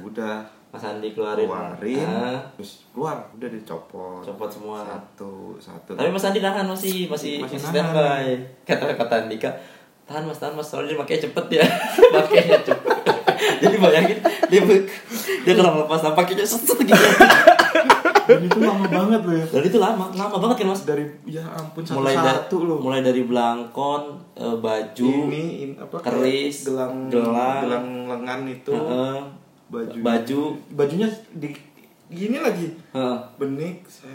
udah. 0.00 0.40
Mas 0.72 0.88
Andi 0.88 1.12
keluarin. 1.12 1.44
Keluarin 1.44 2.08
Ah, 2.08 2.40
terus 2.56 2.88
keluar. 2.96 3.20
Udah 3.36 3.48
dicopot. 3.52 4.24
copot. 4.24 4.48
Semua. 4.48 4.80
Satu 4.88 5.60
satu. 5.60 5.92
tapi 5.92 6.08
Mas 6.08 6.24
Andi 6.24 6.40
nahan 6.40 6.64
masih 6.64 7.12
masih 7.12 7.44
Masih 7.44 7.60
masih 7.60 7.68
standby. 7.76 8.24
Kata 8.64 8.96
kata 8.96 9.28
Andika 9.28 9.52
tahan 10.02 10.26
mas 10.26 10.40
tahan 10.40 10.52
mas 10.58 10.66
soalnya 10.66 10.92
dia 10.92 10.98
makanya 10.98 11.20
cepet 11.28 11.44
ya. 11.60 11.64
Makanya 12.16 12.58
cepet. 12.64 12.96
Jadi 13.62 13.76
bayangin 13.78 14.18
dia 14.50 14.60
dia 15.46 15.54
kalau 15.54 15.70
melepas 15.78 16.00
nampaknya 16.04 16.44
set 16.50 16.62
set 16.62 16.78
gitu 16.82 17.04
Dan 18.32 18.42
itu 18.42 18.58
lama 18.58 18.84
banget 18.86 19.20
loh 19.20 19.34
ya. 19.34 19.46
dan 19.46 19.62
itu 19.62 19.78
lama 19.78 20.04
lama 20.10 20.36
banget 20.38 20.56
kan 20.58 20.66
mas 20.68 20.82
Dari 20.82 21.04
ya 21.26 21.44
ampun 21.44 21.82
satu 21.82 21.98
mulai 21.98 22.14
dari 22.14 22.26
satu 22.26 22.56
loh. 22.62 22.78
mulai 22.78 23.00
dari 23.00 23.22
belangkon 23.22 24.02
eh, 24.34 24.56
baju 24.56 25.10
ini, 25.26 25.42
in- 25.62 25.76
apa 25.76 25.96
keris, 25.98 26.56
gelang 26.64 27.06
gelang. 27.06 27.60
gelang 27.60 27.86
lengan 28.06 28.40
itu 28.46 28.70
Heeh. 28.70 29.16
baju 29.68 29.94
baju 29.98 30.40
bajunya 30.72 31.08
di 31.32 31.48
gini 32.08 32.36
lagi 32.38 32.68
heeh, 32.90 33.16
benik 33.36 33.84
set. 33.84 34.08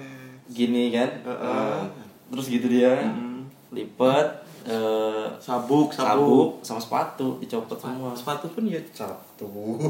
gini 0.47 0.89
kan 0.89 1.09
Heeh. 1.23 1.75
Eh, 1.75 1.85
terus 2.27 2.47
gitu 2.47 2.67
dia 2.67 2.93
Mm. 3.03 3.41
lipat 3.69 4.46
eh, 4.67 5.25
sabuk 5.39 5.87
sabuk. 5.89 6.59
Sama 6.59 6.79
sepatu 6.79 7.39
dicopot 7.39 7.79
semua. 7.79 8.11
sepatu 8.11 8.51
pun 8.51 8.67
ya 8.67 8.79
satu. 8.91 9.47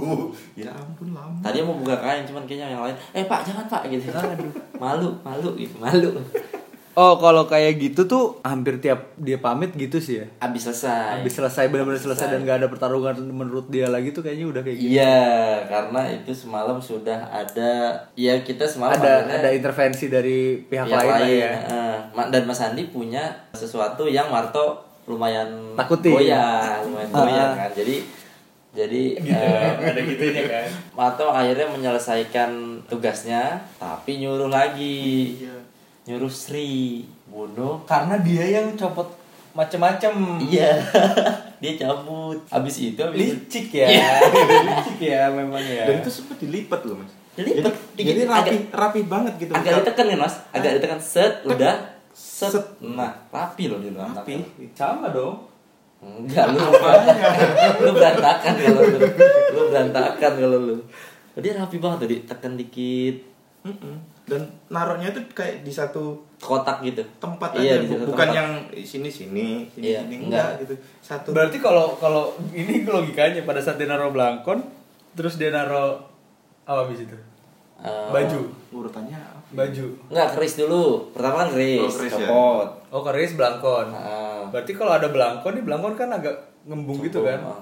Ya 0.59 0.69
ampun 0.69 1.11
lama. 1.11 1.41
Tadi 1.41 1.65
mau 1.65 1.73
buka 1.75 1.97
kain 1.97 2.23
cuman 2.23 2.45
kayaknya 2.45 2.77
yang 2.77 2.83
lain. 2.85 2.97
Eh 3.17 3.25
pak 3.25 3.41
jangan 3.41 3.65
pak 3.65 3.89
gitu. 3.89 4.13
Malu 4.77 5.09
malu 5.25 5.49
gitu 5.57 5.75
malu 5.81 6.13
Oh 6.97 7.21
kalau 7.21 7.45
kayak 7.45 7.77
gitu 7.77 8.09
tuh 8.09 8.41
hampir 8.41 8.81
tiap 8.81 9.13
dia 9.21 9.37
pamit 9.37 9.69
gitu 9.77 10.01
sih 10.01 10.17
ya. 10.17 10.25
abis 10.41 10.65
selesai 10.65 11.21
Habis 11.21 11.37
selesai 11.37 11.69
benar-benar 11.69 12.01
selesai 12.01 12.25
dan 12.25 12.41
gak 12.41 12.57
ada 12.57 12.67
pertarungan 12.67 13.13
menurut 13.29 13.69
dia 13.69 13.85
lagi 13.85 14.09
tuh 14.09 14.25
kayaknya 14.25 14.49
udah 14.49 14.61
kayak 14.65 14.77
gitu. 14.81 14.97
iya 14.97 15.61
karena 15.69 16.01
itu 16.09 16.33
semalam 16.33 16.81
sudah 16.81 17.21
ada 17.29 17.93
ya 18.17 18.41
kita 18.41 18.65
semalam 18.65 18.97
Ada 18.97 19.29
ada 19.29 19.49
intervensi 19.53 20.09
dari 20.09 20.57
pihak, 20.57 20.89
pihak 20.89 20.97
lain, 20.97 21.13
lain 21.21 21.37
ya. 21.37 21.53
Ma- 22.17 22.33
dan 22.33 22.49
Mas 22.49 22.65
Andi 22.65 22.89
punya 22.89 23.29
sesuatu 23.53 24.09
yang 24.09 24.33
Marto 24.33 24.81
lumayan 25.05 25.77
Takuti. 25.77 26.09
goyah, 26.09 26.81
lumayan 26.81 27.09
goyah 27.13 27.49
kan. 27.53 27.69
Jadi 27.77 28.01
jadi 28.73 29.03
eh, 29.21 29.69
ada 29.85 30.01
gitunya 30.01 30.43
kan 30.45 30.65
Marto 30.93 31.29
akhirnya 31.29 31.69
menyelesaikan 31.69 32.81
tugasnya 32.89 33.61
tapi 33.77 34.17
nyuruh 34.17 34.49
lagi. 34.49 35.45
Iya. 35.45 35.76
Nyuruh 36.07 36.31
Sri 36.31 37.03
bunuh 37.25 37.83
karena 37.83 38.15
dia 38.17 38.45
yang 38.53 38.71
copot 38.73 39.11
macem-macem 39.51 40.39
Iya. 40.39 40.79
Dia 41.57 41.73
cabut. 41.75 42.37
Habis 42.47 42.75
itu 42.85 42.99
habis 43.01 43.17
itu- 43.17 43.33
licik 43.33 43.67
ya 43.73 43.89
licik 44.69 44.99
ya 45.01 45.25
memang 45.27 45.57
ya 45.57 45.83
Dan 45.83 45.99
itu 45.99 46.11
sempat 46.11 46.37
dilipat 46.37 46.85
loh 46.85 47.01
mas. 47.01 47.11
Dilipet, 47.33 47.73
Jadi, 47.93 48.01
jadi 48.07 48.21
rapi, 48.23 48.49
agak- 48.49 48.69
rapi 48.71 49.01
banget 49.03 49.33
gitu. 49.37 49.51
agak 49.51 49.71
ditekan 49.79 50.05
kan 50.07 50.17
Mas? 50.19 50.35
Agak 50.51 50.71
ditekan 50.73 50.97
set 50.97 51.33
udah 51.43 51.75
set. 52.09 52.49
Set. 52.49 52.65
Nah, 52.79 53.13
rapi 53.27 53.67
loh 53.67 53.77
di 53.77 53.89
dalam 53.89 54.09
Rapi. 54.11 54.41
sama 54.71 55.09
dong 55.09 55.45
Enggak 55.97 56.49
lu 56.49 56.61
lu 57.83 57.91
berantakan 57.91 58.53
kalau 58.55 58.81
lu. 58.83 58.99
Lu 59.49 59.61
berantakan 59.67 60.31
kalau 60.35 60.59
lu. 60.63 60.77
Dia 61.35 61.53
rapi 61.55 61.77
banget 61.77 61.99
tadi, 62.05 62.15
tekan 62.23 62.53
dikit 62.53 63.15
Mm-mm. 63.67 63.95
Dan 64.23 64.41
naruhnya 64.67 65.07
tuh 65.09 65.23
kayak 65.31 65.61
di 65.61 65.69
satu 65.69 66.15
kotak 66.37 66.79
gitu. 66.81 66.99
tempat 67.17 67.51
Iya, 67.53 67.79
aja, 67.79 67.95
bukan 67.97 68.07
tempat. 68.23 68.27
yang 68.33 68.49
sini 68.77 69.07
sini, 69.07 69.63
sini 69.67 69.87
Iya, 69.89 69.99
sini 70.01 70.15
enggak. 70.21 70.27
enggak 70.27 70.49
gitu. 70.61 70.73
Satu. 70.99 71.27
berarti 71.31 71.57
kalau 71.57 71.95
kalau 71.95 72.23
ini 72.51 72.83
logikanya 72.85 73.41
pada 73.41 73.57
saat 73.57 73.75
dia 73.75 73.85
naruh 73.85 74.09
belangkon 74.09 74.59
terus 75.13 75.35
dia 75.35 75.49
naruh 75.49 75.95
apa 76.63 76.83
habis 76.83 77.01
itu 77.01 77.17
Eh, 77.77 78.09
baju 78.09 78.41
urutannya 78.71 79.13
apa? 79.13 79.37
baju 79.53 79.85
Enggak, 80.09 80.27
keris 80.33 80.57
dulu. 80.57 81.13
Pertama 81.13 81.45
kan 81.45 81.49
keris, 81.53 81.77
Oh, 81.79 81.93
keris 81.93 82.13
ya. 82.15 82.27
oh 82.89 83.01
keris 83.01 83.31
belangkon 83.33 83.87
Heeh. 83.87 84.39
berarti 84.49 84.71
kalau 84.73 84.91
ada 84.91 85.07
belangkon 85.07 85.53
nih 85.53 85.63
belangkon 85.63 85.93
kan 85.93 86.09
agak 86.11 86.35
ngembung 86.63 86.99
gitu 86.99 87.21
kan 87.21 87.37
Heeh. 87.39 87.61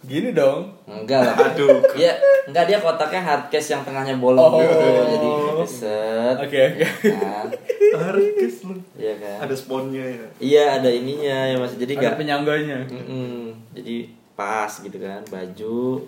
Gini 0.00 0.32
dong 0.32 0.72
Enggak 0.88 1.22
lah. 1.22 1.36
Aduh. 1.52 1.78
Iya, 1.92 2.16
enggak 2.44 2.64
dia 2.66 2.78
kotaknya 2.78 3.20
hardcase 3.20 3.70
yang 3.70 3.84
tengahnya 3.84 4.16
bolong 4.16 4.40
Oh. 4.40 4.58
gitu. 4.58 4.86
Jadi 5.06 5.28
set. 5.68 6.36
oke 6.40 6.56
oke 6.56 6.86
Kan. 7.12 7.46
Harus 7.92 8.56
lu. 8.64 8.74
Iya 8.96 9.14
kan. 9.16 9.36
Ada 9.44 9.54
sponnya 9.54 10.00
ya. 10.02 10.26
Iya, 10.40 10.64
ada 10.80 10.88
ininya 10.88 11.36
ya 11.46 11.56
Mas. 11.56 11.76
Jadi 11.76 11.92
ada 11.94 12.00
enggak 12.00 12.16
penyangganya 12.16 12.78
Mm-mm. 12.88 13.52
Jadi 13.72 13.96
pas 14.32 14.72
gitu 14.72 14.96
kan, 14.96 15.20
baju, 15.28 16.00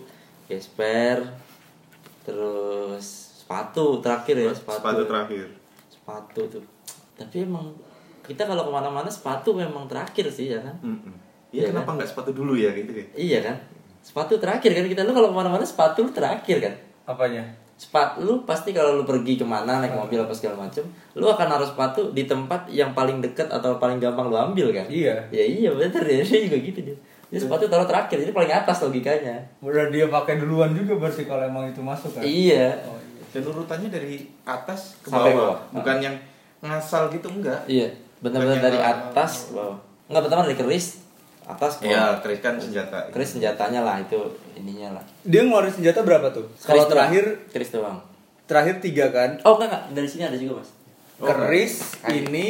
gesper, 0.48 1.20
terus 2.22 3.04
sepatu 3.38 4.00
terakhir 4.00 4.36
ya 4.38 4.50
sepatu. 4.50 4.78
Sepatu 4.80 5.02
terakhir. 5.04 5.46
Sepatu 5.86 6.40
tuh. 6.48 6.64
Tapi 7.12 7.44
emang 7.44 7.68
kita 8.22 8.42
kalau 8.42 8.64
ke 8.64 8.72
mana-mana 8.72 9.10
sepatu 9.10 9.52
memang 9.52 9.84
terakhir 9.84 10.26
sih 10.26 10.48
ya 10.48 10.60
kan. 10.62 10.76
Mm-mm. 10.80 11.14
Iya 11.52 11.68
Ya, 11.68 11.70
kenapa 11.70 11.92
nggak 11.92 12.08
sepatu 12.08 12.32
dulu 12.32 12.56
ya 12.56 12.72
gitu 12.72 12.88
ya? 12.88 13.04
Iya 13.12 13.38
kan. 13.44 13.56
Sepatu 14.02 14.34
terakhir 14.36 14.70
kan 14.70 14.84
kita 14.84 15.02
lu 15.02 15.10
kalau 15.10 15.30
ke 15.30 15.36
mana-mana 15.36 15.62
sepatu 15.62 16.02
lu 16.02 16.10
terakhir 16.10 16.58
kan. 16.58 16.74
apanya 17.04 17.42
Sepatu 17.74 18.20
lu 18.20 18.42
pasti 18.42 18.70
kalau 18.70 18.94
lu 18.94 19.02
pergi 19.02 19.34
ke 19.34 19.42
mana 19.42 19.78
naik 19.78 19.94
mobil 19.96 20.14
apa 20.16 20.30
segala 20.30 20.54
macem, 20.60 20.82
lu 21.12 21.24
akan 21.24 21.46
naruh 21.48 21.64
sepatu 21.64 22.10
di 22.10 22.24
tempat 22.24 22.66
yang 22.68 22.92
paling 22.92 23.18
dekat 23.18 23.46
atau 23.48 23.74
paling 23.76 23.98
gampang 23.98 24.26
lu 24.26 24.36
ambil 24.36 24.70
kan. 24.70 24.86
iya 24.86 25.18
Ya 25.28 25.42
iya 25.42 25.70
bener 25.70 25.98
ya 26.00 26.18
dia 26.20 26.38
juga 26.42 26.58
gitu 26.60 26.78
dia. 26.82 26.96
Dia 27.26 27.40
sepatu 27.40 27.64
taruh 27.64 27.82
terakhir, 27.82 28.20
jadi 28.20 28.30
paling 28.30 28.52
atas 28.52 28.82
logikanya. 28.82 29.40
udah 29.58 29.88
dia 29.88 30.04
pakai 30.06 30.36
duluan 30.36 30.70
juga 30.72 30.94
berarti 30.96 31.24
kalau 31.24 31.42
emang 31.42 31.64
itu 31.64 31.80
masuk 31.80 32.12
kan 32.12 32.20
Iya. 32.20 32.76
oh, 32.84 32.98
iya. 32.98 33.22
Dan 33.32 33.42
urutannya 33.48 33.88
dari 33.88 34.20
atas 34.44 35.00
ke 35.00 35.08
Sampai 35.08 35.32
bawah, 35.32 35.56
bawah. 35.56 35.58
bukan 35.72 35.96
yang 35.98 36.16
ngasal 36.60 37.08
gitu 37.08 37.32
enggak. 37.32 37.56
Iya, 37.64 37.88
benar-benar 38.20 38.60
dari 38.60 38.78
atas 38.78 39.48
ke 39.48 39.56
bawah. 39.56 39.78
Enggak 40.06 40.22
pertama 40.22 40.44
dari 40.44 40.54
keris 40.54 40.86
atas 41.44 41.78
bawah. 41.78 42.18
keris 42.20 42.38
kan 42.38 42.54
senjata. 42.54 42.98
Keris 43.08 43.30
senjatanya 43.32 43.80
lah 43.80 43.96
itu 43.98 44.18
ininya 44.54 44.94
lah. 44.94 45.04
dia 45.22 45.40
ngeluarin 45.40 45.70
senjata 45.70 46.00
berapa 46.00 46.28
tuh 46.28 46.46
kalau 46.60 46.84
terakhir 46.84 47.24
keris 47.48 47.70
doang. 47.70 47.98
terakhir 48.44 48.78
tiga 48.78 49.08
kan 49.08 49.38
Oh 49.42 49.56
enggak 49.56 49.68
enggak, 49.68 49.84
dari 49.92 50.08
sini 50.08 50.22
ada 50.22 50.34
juga, 50.34 50.58
Mas. 50.58 50.70
Oh, 51.16 51.26
keris 51.26 51.74
kaki. 51.98 52.26
ini 52.26 52.46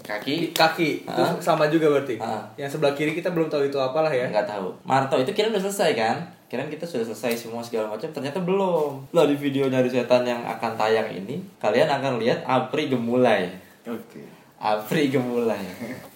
Kaki 0.00 0.52
kaki 0.52 0.90
Ah. 1.04 1.16
terus 1.16 1.40
sama 1.40 1.64
juga 1.66 1.88
berarti 1.88 2.18
Ah. 2.18 2.44
yang 2.54 2.68
sebelah 2.68 2.92
kiri 2.92 3.12
kita 3.12 3.30
belum 3.30 3.48
tahu 3.48 3.64
itu 3.64 3.78
apalah 3.78 4.08
ya 4.08 4.28
Enggak 4.28 4.44
tahu. 4.46 4.68
Marto 4.82 5.16
itu 5.16 5.32
kira 5.32 5.48
udah 5.48 5.60
selesai 5.60 5.90
kan? 5.94 6.16
Kirain 6.44 6.68
kita 6.68 6.84
sudah 6.84 7.02
selesai 7.04 7.34
semua 7.40 7.58
segala 7.58 7.88
macam, 7.88 8.06
ternyata 8.06 8.38
belum. 8.38 9.00
Lah 9.10 9.24
di 9.24 9.34
video 9.34 9.64
nyari 9.64 9.88
setan 9.88 10.22
yang 10.22 10.44
akan 10.44 10.76
tayang 10.76 11.08
ini, 11.08 11.40
kalian 11.56 11.88
akan 11.88 12.20
lihat 12.20 12.44
Apri 12.44 12.86
gemulai. 12.86 13.48
Oke. 13.82 14.22
Apri 14.56 15.08
gemulai. 15.08 15.58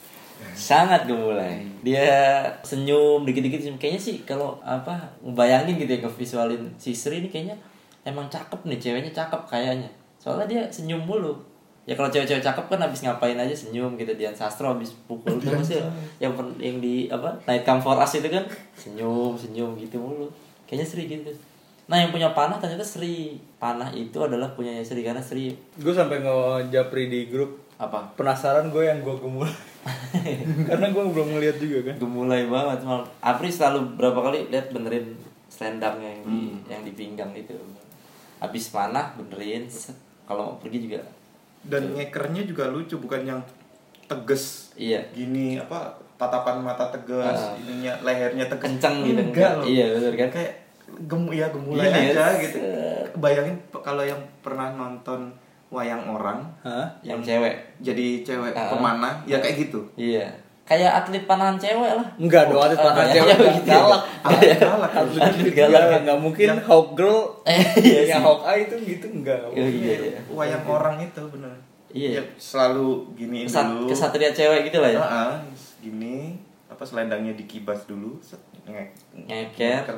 Sangat 0.59 1.07
gemulai. 1.07 1.63
Dia 1.87 2.43
senyum 2.67 3.23
dikit-dikit 3.23 3.63
senyum. 3.63 3.79
Kayaknya 3.79 4.03
sih 4.03 4.17
kalau 4.27 4.59
apa 4.67 4.99
bayangin 5.23 5.79
gitu 5.79 5.95
ya 5.95 6.03
ngevisualin 6.03 6.67
si 6.75 6.91
Sri 6.91 7.23
ini 7.23 7.31
kayaknya 7.31 7.55
emang 8.03 8.27
cakep 8.27 8.67
nih 8.67 8.79
ceweknya 8.83 9.15
cakep 9.15 9.39
kayaknya. 9.47 9.87
Soalnya 10.19 10.51
dia 10.51 10.63
senyum 10.67 11.07
mulu. 11.07 11.39
Ya 11.87 11.97
kalau 11.97 12.11
cewek-cewek 12.11 12.45
cakep 12.45 12.67
kan 12.69 12.81
habis 12.83 13.01
ngapain 13.01 13.39
aja 13.39 13.55
senyum 13.55 13.97
gitu 13.97 14.13
Dian 14.13 14.35
Sastro 14.35 14.75
habis 14.77 14.93
pukul 15.09 15.41
terus 15.41 15.73
ya 15.73 15.81
yang 16.21 16.37
pen- 16.37 16.59
yang 16.61 16.83
di 16.85 17.09
apa 17.09 17.33
Night 17.49 17.65
Come 17.65 17.81
For 17.81 17.97
Us 17.97 18.19
itu 18.19 18.29
kan 18.29 18.45
senyum 18.75 19.39
senyum 19.39 19.79
gitu 19.79 19.97
mulu. 19.97 20.29
Kayaknya 20.67 20.85
Sri 20.85 21.07
gitu. 21.09 21.33
Nah 21.89 21.97
yang 21.97 22.13
punya 22.13 22.35
panah 22.37 22.61
ternyata 22.61 22.85
Sri. 22.85 23.41
Panah 23.57 23.89
itu 23.95 24.21
adalah 24.21 24.53
punyanya 24.53 24.85
Sri 24.85 25.01
karena 25.01 25.23
Sri 25.23 25.55
gue 25.81 25.95
sampai 25.95 26.21
ngejapri 26.21 27.09
di 27.09 27.31
grup 27.33 27.68
apa 27.79 28.11
penasaran 28.13 28.69
gue 28.69 28.83
yang 28.83 28.99
gue 28.99 29.15
gemul 29.15 29.47
karena 30.69 30.87
gue 30.89 31.05
belum 31.05 31.29
ngeliat 31.31 31.57
juga 31.57 31.79
kan 31.87 31.97
gemulai 31.97 32.45
banget 32.45 32.83
mal 32.83 33.07
Apri 33.19 33.49
selalu 33.49 33.95
berapa 33.95 34.19
kali 34.21 34.51
lihat 34.51 34.69
benerin 34.69 35.15
selendangnya 35.49 36.11
yang 36.11 36.23
di 36.25 36.29
Hmm. 36.29 36.57
yang 36.67 36.83
di 36.83 36.93
pinggang 36.93 37.31
itu 37.33 37.55
habis 38.39 38.69
panah 38.69 39.15
benerin 39.15 39.65
set. 39.67 39.95
kalau 40.25 40.43
mau 40.45 40.57
pergi 40.59 40.85
juga 40.85 41.01
Dan 41.61 41.91
ngekernya 41.93 42.43
juga 42.45 42.67
lucu, 42.67 42.95
bukan 42.97 43.23
yang 43.25 43.41
tegas 44.07 44.71
iya 44.75 45.03
gini 45.09 45.55
apa 45.57 45.91
tatapan 46.15 46.59
mata 46.59 46.87
tegas, 46.89 47.35
Ah. 47.35 47.55
ininya 47.57 47.99
lehernya 48.01 48.47
tegas. 48.47 48.79
kenceng 48.79 49.03
gitu 49.05 49.21
Enggak 49.25 49.53
loh. 49.57 49.65
iya 49.65 49.87
bener 49.91 50.15
kan 50.17 50.29
Kayak 50.33 50.53
gemu 51.05 51.31
ya 51.33 51.47
gemulai 51.49 51.85
Gini 51.85 52.01
ya, 52.07 52.15
aja 52.17 52.27
gitu. 52.41 52.59
Bayangin 53.17 53.55
kalau 53.73 54.01
yang 54.03 54.19
pernah 54.39 54.71
nonton 54.73 55.31
wayang 55.69 56.01
orang 56.03 56.41
Hah? 56.61 56.89
yang 57.01 57.21
cewek 57.21 57.53
jadi 57.79 58.23
cewek 58.23 58.53
Ah. 58.53 58.69
pemanah 58.69 59.15
ya 59.23 59.37
kayak 59.37 59.57
gitu. 59.63 59.81
iya 59.95 60.25
kayak 60.65 60.93
atlet 60.95 61.25
panahan 61.25 61.57
cewek 61.57 61.93
lah 61.93 62.05
Enggak 62.17 62.45
dong, 62.47 62.57
atlet 62.59 62.77
Oh, 62.77 62.85
panah 62.87 63.01
iya, 63.03 63.13
cewek 63.15 63.29
iya, 63.29 63.37
galak. 63.37 63.55
gitu. 63.55 63.69
galak. 63.71 64.03
Atlet 64.21 64.57
galak. 64.59 64.91
Atlet 64.93 65.53
galak. 65.55 65.83
enggak 65.99 66.19
mungkin 66.19 66.47
Yang- 66.47 66.65
Hawk 66.65 66.89
Girl 66.93 67.21
eh 67.45 67.63
iya 67.87 68.01
yang 68.07 68.21
Hawk 68.23 68.43
Eye 68.45 68.63
itu 68.63 68.77
gitu 68.79 69.07
enggak. 69.11 69.41
enggak 69.47 69.57
Iya, 69.57 69.69
iya, 69.71 69.95
iya. 70.07 70.21
Wayang 70.29 70.65
orang 70.67 70.97
itu 70.99 71.23
bener. 71.27 71.53
Iya. 71.89 72.11
Ya, 72.15 72.23
selalu 72.37 72.89
gini 73.15 73.45
Kesat, 73.45 73.65
dulu. 73.67 73.89
kesatria 73.89 74.31
cewek 74.31 74.69
gitu 74.69 74.79
lah 74.79 74.91
ya 74.91 74.99
Ah, 74.99 75.09
ah, 75.09 75.35
gini 75.79 76.37
apa 76.69 76.83
selendangnya 76.83 77.33
dikibas 77.33 77.85
dulu 77.85 78.21
Ngeker. 79.19 79.89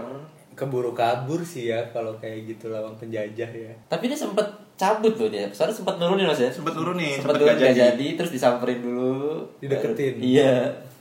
Keburu 0.61 0.93
kabur 0.93 1.41
sih 1.41 1.73
ya 1.73 1.81
kalau 1.89 2.13
kayak 2.21 2.45
gitu 2.45 2.69
lawan 2.69 2.93
penjajah 2.95 3.49
ya. 3.49 3.73
tapi 3.89 4.13
dia 4.13 4.19
sempet 4.19 4.45
cabut 4.77 5.17
loh 5.17 5.29
dia. 5.29 5.49
Soalnya 5.49 5.73
sempet 5.73 5.97
nurunin 5.97 6.29
mas 6.29 6.37
ya 6.37 6.49
Sempet 6.49 6.73
turunin, 6.73 7.17
sempet 7.17 7.33
sempet 7.33 7.41
turun 7.41 7.49
gak 7.49 7.61
gak 7.61 7.73
jadi. 7.73 7.81
jadi 7.97 8.07
terus 8.17 8.31
disamperin 8.31 8.81
dulu. 8.81 9.41
Dideketin. 9.57 10.13
Baru- 10.17 10.25
iya. 10.25 10.55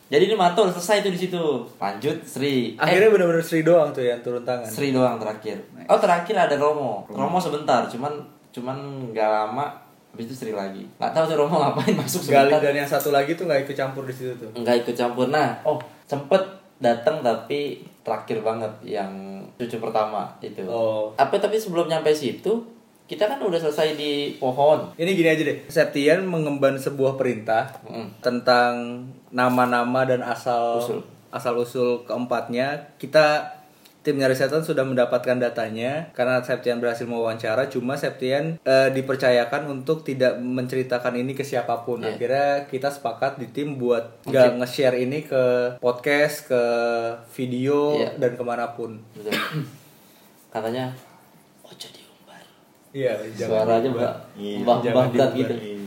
Jadi 0.10 0.24
ini 0.26 0.36
mantul 0.36 0.67
selesai 0.74 1.06
tuh 1.06 1.13
di 1.13 1.19
situ. 1.19 1.43
Lanjut 1.78 2.17
Sri. 2.26 2.74
Akhirnya 2.76 3.13
bener-bener 3.13 3.39
Sri 3.39 3.62
doang 3.62 3.93
tuh 3.93 4.02
yang 4.02 4.19
turun 4.19 4.41
tangan. 4.41 4.65
eh, 4.65 4.74
Sri 4.74 4.89
doang 4.89 5.22
terakhir. 5.22 5.60
Oh 5.86 6.00
terakhir 6.02 6.34
ada 6.34 6.56
Romo. 6.58 7.06
Romo. 7.08 7.38
Sebentar 7.38 7.86
cuman 7.86 8.15
cuman 8.50 8.76
nggak 9.13 9.30
lama 9.30 9.69
habis 10.10 10.26
itu 10.28 10.36
Sri 10.36 10.51
lagi. 10.51 10.82
Nggak 10.97 11.12
tahu 11.14 11.24
tuh 11.30 11.38
Romo 11.38 11.62
ngapain 11.62 11.93
masuk 11.93 12.26
sebentar. 12.26 12.57
dan 12.57 12.74
yang 12.74 12.89
satu 12.89 13.14
lagi 13.14 13.38
tuh 13.38 13.45
nggak 13.45 13.70
ikut 13.70 13.76
campur 13.78 14.03
di 14.03 14.12
situ 14.16 14.34
tuh. 14.34 14.49
nggak 14.55 14.82
ikut 14.82 14.95
campur. 14.97 15.30
Nah 15.30 15.62
oh. 15.62 15.78
sempet 16.10 16.41
datang 16.82 17.22
tapi 17.22 17.84
terakhir 18.01 18.41
banget 18.41 18.72
yang 18.82 19.38
cucu 19.60 19.76
pertama 19.78 20.32
itu 20.39 20.64
Oh. 20.64 21.12
tapi 21.14 21.36
tapi 21.38 21.55
sebelum 21.55 21.86
nyampe 21.86 22.10
situ 22.10 22.47
kita 23.05 23.26
kan 23.26 23.38
udah 23.38 23.60
selesai 23.60 23.93
di 23.93 24.38
pohon 24.38 24.86
Ini 24.93 25.12
gini 25.12 25.26
aja 25.28 25.41
deh. 25.41 25.66
Septian 25.66 26.24
mengemban 26.24 26.78
sebuah 26.78 27.14
perintah 27.16 27.74
Mm. 27.84 28.22
tentang 28.22 29.01
nama-nama 29.30 30.05
dan 30.05 30.22
asal 30.22 30.78
Usul. 30.78 31.01
asal 31.28 31.57
usul 31.57 32.05
keempatnya. 32.05 32.93
Kita 32.95 33.59
tim 34.00 34.16
nyari 34.16 34.32
setan 34.32 34.60
sudah 34.60 34.82
mendapatkan 34.82 35.36
datanya 35.36 36.08
karena 36.12 36.39
Septian 36.39 36.80
berhasil 36.80 37.04
mewawancara. 37.04 37.68
Cuma 37.68 37.93
Septian 37.93 38.56
eh, 38.58 38.89
dipercayakan 38.89 39.68
untuk 39.70 40.02
tidak 40.02 40.36
menceritakan 40.36 41.18
ini 41.18 41.32
ke 41.32 41.43
siapa 41.43 41.84
pun. 41.84 42.00
Iya. 42.00 42.16
Akhirnya 42.16 42.47
kita 42.66 42.89
sepakat 42.89 43.38
di 43.38 43.47
tim 43.47 43.76
buat 43.76 44.24
nggak 44.24 44.58
nge-share 44.58 44.97
ini 44.97 45.22
ke 45.22 45.43
podcast, 45.78 46.47
ke 46.47 46.62
video 47.30 47.95
Iya. 47.95 48.16
dan 48.18 48.32
ke 48.34 48.41
mana 48.41 48.72
pun. 48.72 49.00
Betul. 49.14 49.36
katanya 50.50 50.89
ojo 51.62 51.88
diumbar 51.89 52.41
Iya, 52.89 53.14
jangan 53.38 53.70
suaranya 53.70 53.89
mbak 53.91 54.14
Iya, 54.34 54.58
mbak 54.60 54.78
mbak 54.82 55.06
diumbar. 55.14 55.30
gitu 55.36 55.54
Iya. 55.54 55.78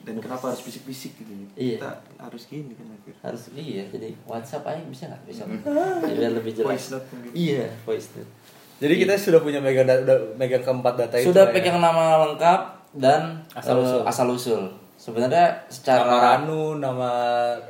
Dan 0.00 0.16
kenapa 0.16 0.48
harus 0.48 0.62
bisik-bisik 0.62 1.12
gitu 1.14 1.32
Iya. 1.52 1.76
kita 1.76 1.90
harus 2.18 2.42
gini 2.44 2.72
kan 2.72 2.86
akhir 2.90 3.14
harus 3.20 3.42
iya 3.52 3.84
jadi 3.86 4.16
WhatsApp 4.24 4.64
aja 4.66 4.82
bisa 4.82 5.02
nggak 5.06 5.22
bisa 5.24 5.42
Jadi 5.44 6.16
biar 6.16 6.32
lebih 6.34 6.52
jelas 6.54 6.68
Voice 6.70 6.88
note 6.90 7.06
mungkin. 7.10 7.30
iya 7.32 7.64
voice 7.82 8.08
note 8.14 8.32
Jadi 8.78 8.94
kita 8.96 9.12
sudah 9.14 9.40
punya 9.40 9.58
megang 9.58 9.84
da- 9.84 10.00
udah 10.00 10.16
megang 10.34 10.62
keempat 10.62 10.94
data 10.96 11.14
itu. 11.14 11.28
sudah 11.28 11.44
ya. 11.44 11.52
pegang 11.52 11.78
nama 11.78 12.04
lengkap 12.26 12.60
dan 12.92 13.44
Asal 13.52 13.76
eh, 13.76 13.82
usul. 13.82 14.00
asal 14.02 14.26
usul 14.30 14.62
sebenarnya 14.96 15.46
nama 15.48 15.64
secara 15.66 16.12
Ranu, 16.36 16.76
nama 16.76 17.10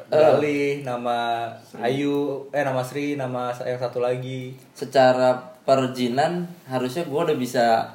Galih, 0.08 0.82
nama 0.82 1.46
Ayu, 1.76 2.42
eh 2.50 2.58
nama 2.60 2.78
Sri, 2.80 3.14
nama 3.14 3.54
yang 3.56 3.76
satu 3.76 3.98
lagi. 3.98 4.54
secara 4.72 5.38
perizinan 5.62 6.42
harusnya 6.64 7.04
gue 7.04 7.20
udah 7.20 7.36
bisa 7.36 7.86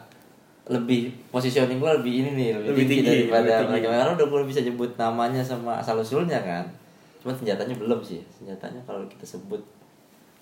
lebih 0.66 1.14
positioning 1.30 1.78
gue 1.78 1.92
lebih 2.02 2.14
ini 2.26 2.30
nih 2.34 2.50
lebih, 2.58 2.70
Lebih 2.74 2.86
tinggi, 2.90 3.02
tinggi, 3.06 3.10
daripada 3.30 3.46
lebih 3.46 3.54
tinggi. 3.54 3.70
mereka 3.70 3.88
karena 3.94 4.12
udah 4.18 4.26
gue 4.26 4.42
bisa 4.50 4.60
nyebut 4.66 4.92
namanya 4.98 5.42
sama 5.46 5.72
asal 5.78 5.96
usulnya 6.02 6.40
kan. 6.42 6.66
Cuma 7.22 7.32
senjatanya 7.38 7.76
belum 7.78 8.00
sih. 8.02 8.22
Senjatanya 8.34 8.82
kalau 8.90 9.06
kita 9.06 9.26
sebut 9.26 9.62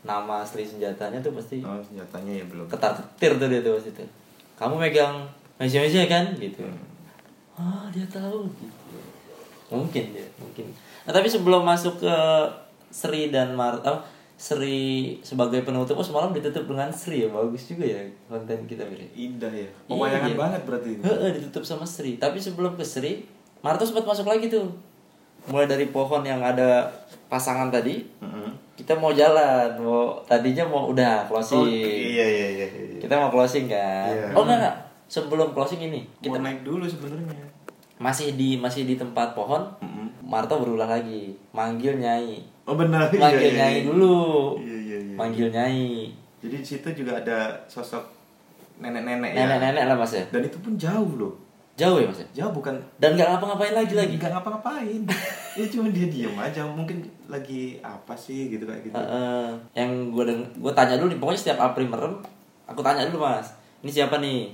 nama 0.04 0.44
asli 0.44 0.68
senjatanya 0.68 1.20
tuh 1.24 1.32
pasti 1.32 1.64
oh 1.64 1.80
senjatanya 1.80 2.44
ya 2.44 2.46
belum. 2.48 2.68
ketar 2.68 2.92
ketir 2.92 3.40
tuh 3.40 3.48
dia 3.52 3.60
tuh 3.60 3.76
pasti 3.80 3.92
tuh. 3.96 4.10
Kamu 4.56 4.80
megang 4.80 5.28
meja 5.60 5.80
meja 5.84 6.08
kan? 6.08 6.32
Gitu. 6.36 6.64
Ah 7.56 7.88
dia 7.92 8.08
tahu. 8.08 8.48
Gitu 8.48 9.04
mungkin 9.74 10.04
dia 10.14 10.28
mungkin. 10.38 10.70
Nah 11.04 11.12
tapi 11.12 11.26
sebelum 11.26 11.66
masuk 11.66 11.98
ke 12.06 12.16
Sri 12.94 13.34
dan 13.34 13.58
Mar 13.58 13.82
oh, 13.82 14.00
Sri 14.36 14.82
sebagai 15.20 15.62
penutup 15.62 15.94
oh 15.94 16.04
semalam 16.04 16.30
ditutup 16.30 16.66
dengan 16.66 16.90
Sri 16.90 17.22
ya 17.22 17.30
bagus 17.30 17.64
juga 17.66 17.86
ya 17.86 18.02
konten 18.26 18.66
kita 18.66 18.84
Bri. 18.84 19.08
indah 19.14 19.50
ya 19.50 19.70
pemayangan 19.86 20.28
Iya. 20.28 20.38
banget 20.38 20.62
berarti 20.64 20.90
itu 20.92 21.04
Heeh, 21.04 21.30
ditutup 21.34 21.64
sama 21.64 21.84
Sri 21.84 22.18
tapi 22.18 22.38
sebelum 22.38 22.74
ke 22.74 22.84
Sri 22.84 23.24
Marto 23.60 23.84
sempat 23.84 24.04
masuk 24.04 24.26
lagi 24.26 24.48
tuh 24.48 24.68
mulai 25.46 25.66
dari 25.66 25.88
pohon 25.88 26.22
yang 26.22 26.40
ada 26.40 26.88
pasangan 27.26 27.68
tadi 27.68 28.04
Mm-mm. 28.18 28.52
kita 28.74 28.94
mau 28.94 29.12
jalan 29.12 29.76
mau 29.78 30.18
tadinya 30.24 30.64
mau 30.64 30.88
udah 30.88 31.24
closing 31.26 31.60
oh, 31.60 31.68
iya 31.68 32.24
iya 32.24 32.48
iya, 32.54 32.68
iya. 32.68 33.00
kita 33.00 33.14
mau 33.14 33.30
closing 33.30 33.66
kan 33.66 34.08
Iya. 34.08 34.32
oh 34.34 34.44
enggak, 34.44 34.60
enggak 34.60 34.76
sebelum 35.06 35.52
closing 35.52 35.82
ini 35.82 36.04
kita 36.18 36.32
kita 36.32 36.40
naik 36.42 36.60
dulu 36.62 36.84
sebenarnya 36.84 37.36
masih 37.96 38.34
di 38.34 38.56
masih 38.56 38.84
di 38.84 38.96
tempat 38.96 39.32
pohon 39.32 39.62
Mm-mm. 39.80 40.08
Marto 40.22 40.58
berulang 40.58 40.90
lagi 40.90 41.32
manggil 41.52 41.96
nyai 41.96 42.40
oh 42.68 42.76
benar. 42.76 43.08
Iya, 43.12 43.20
manggil 43.20 43.50
iya, 43.52 43.58
nyai 43.60 43.78
iya. 43.80 43.84
dulu. 43.88 44.18
Iya 44.60 44.78
iya 44.78 44.98
iya. 45.04 45.16
Manggil 45.16 45.48
nyai. 45.52 45.90
Jadi 46.44 46.56
di 46.60 46.68
situ 46.68 46.88
juga 47.04 47.24
ada 47.24 47.56
sosok 47.72 48.04
nenek-nenek 48.80 49.32
ya. 49.32 49.48
Nenek-nenek 49.48 49.84
lah 49.88 49.96
mas 49.96 50.14
ya? 50.16 50.24
Dan 50.32 50.44
itu 50.48 50.58
pun 50.60 50.76
jauh 50.76 51.12
loh. 51.16 51.34
Jauh 51.80 51.98
ya 52.04 52.08
mas 52.08 52.20
ya? 52.20 52.28
Jauh 52.44 52.52
bukan 52.52 52.76
dan 53.00 53.16
nggak 53.16 53.28
ngapa-ngapain 53.32 53.74
lagi 53.76 53.94
lagi? 53.96 54.16
Nggak 54.20 54.32
ngapa-ngapain. 54.40 55.02
Ya 55.54 55.70
cuma 55.70 55.86
dia 55.94 56.10
diem 56.10 56.34
aja. 56.34 56.66
Mungkin 56.66 57.06
lagi 57.30 57.78
apa 57.86 58.18
sih 58.18 58.50
gitu 58.50 58.66
kayak 58.66 58.90
gitu. 58.90 58.98
Heeh. 58.98 59.54
yang 59.78 60.10
gue 60.10 60.26
gue 60.58 60.74
tanya 60.74 60.98
dulu 60.98 61.14
nih 61.14 61.20
pokoknya 61.22 61.38
setiap 61.46 61.62
April 61.62 61.94
merem 61.94 62.18
aku 62.66 62.82
tanya 62.82 63.06
dulu 63.06 63.22
mas. 63.22 63.54
Ini 63.86 64.02
siapa 64.02 64.18
nih? 64.18 64.50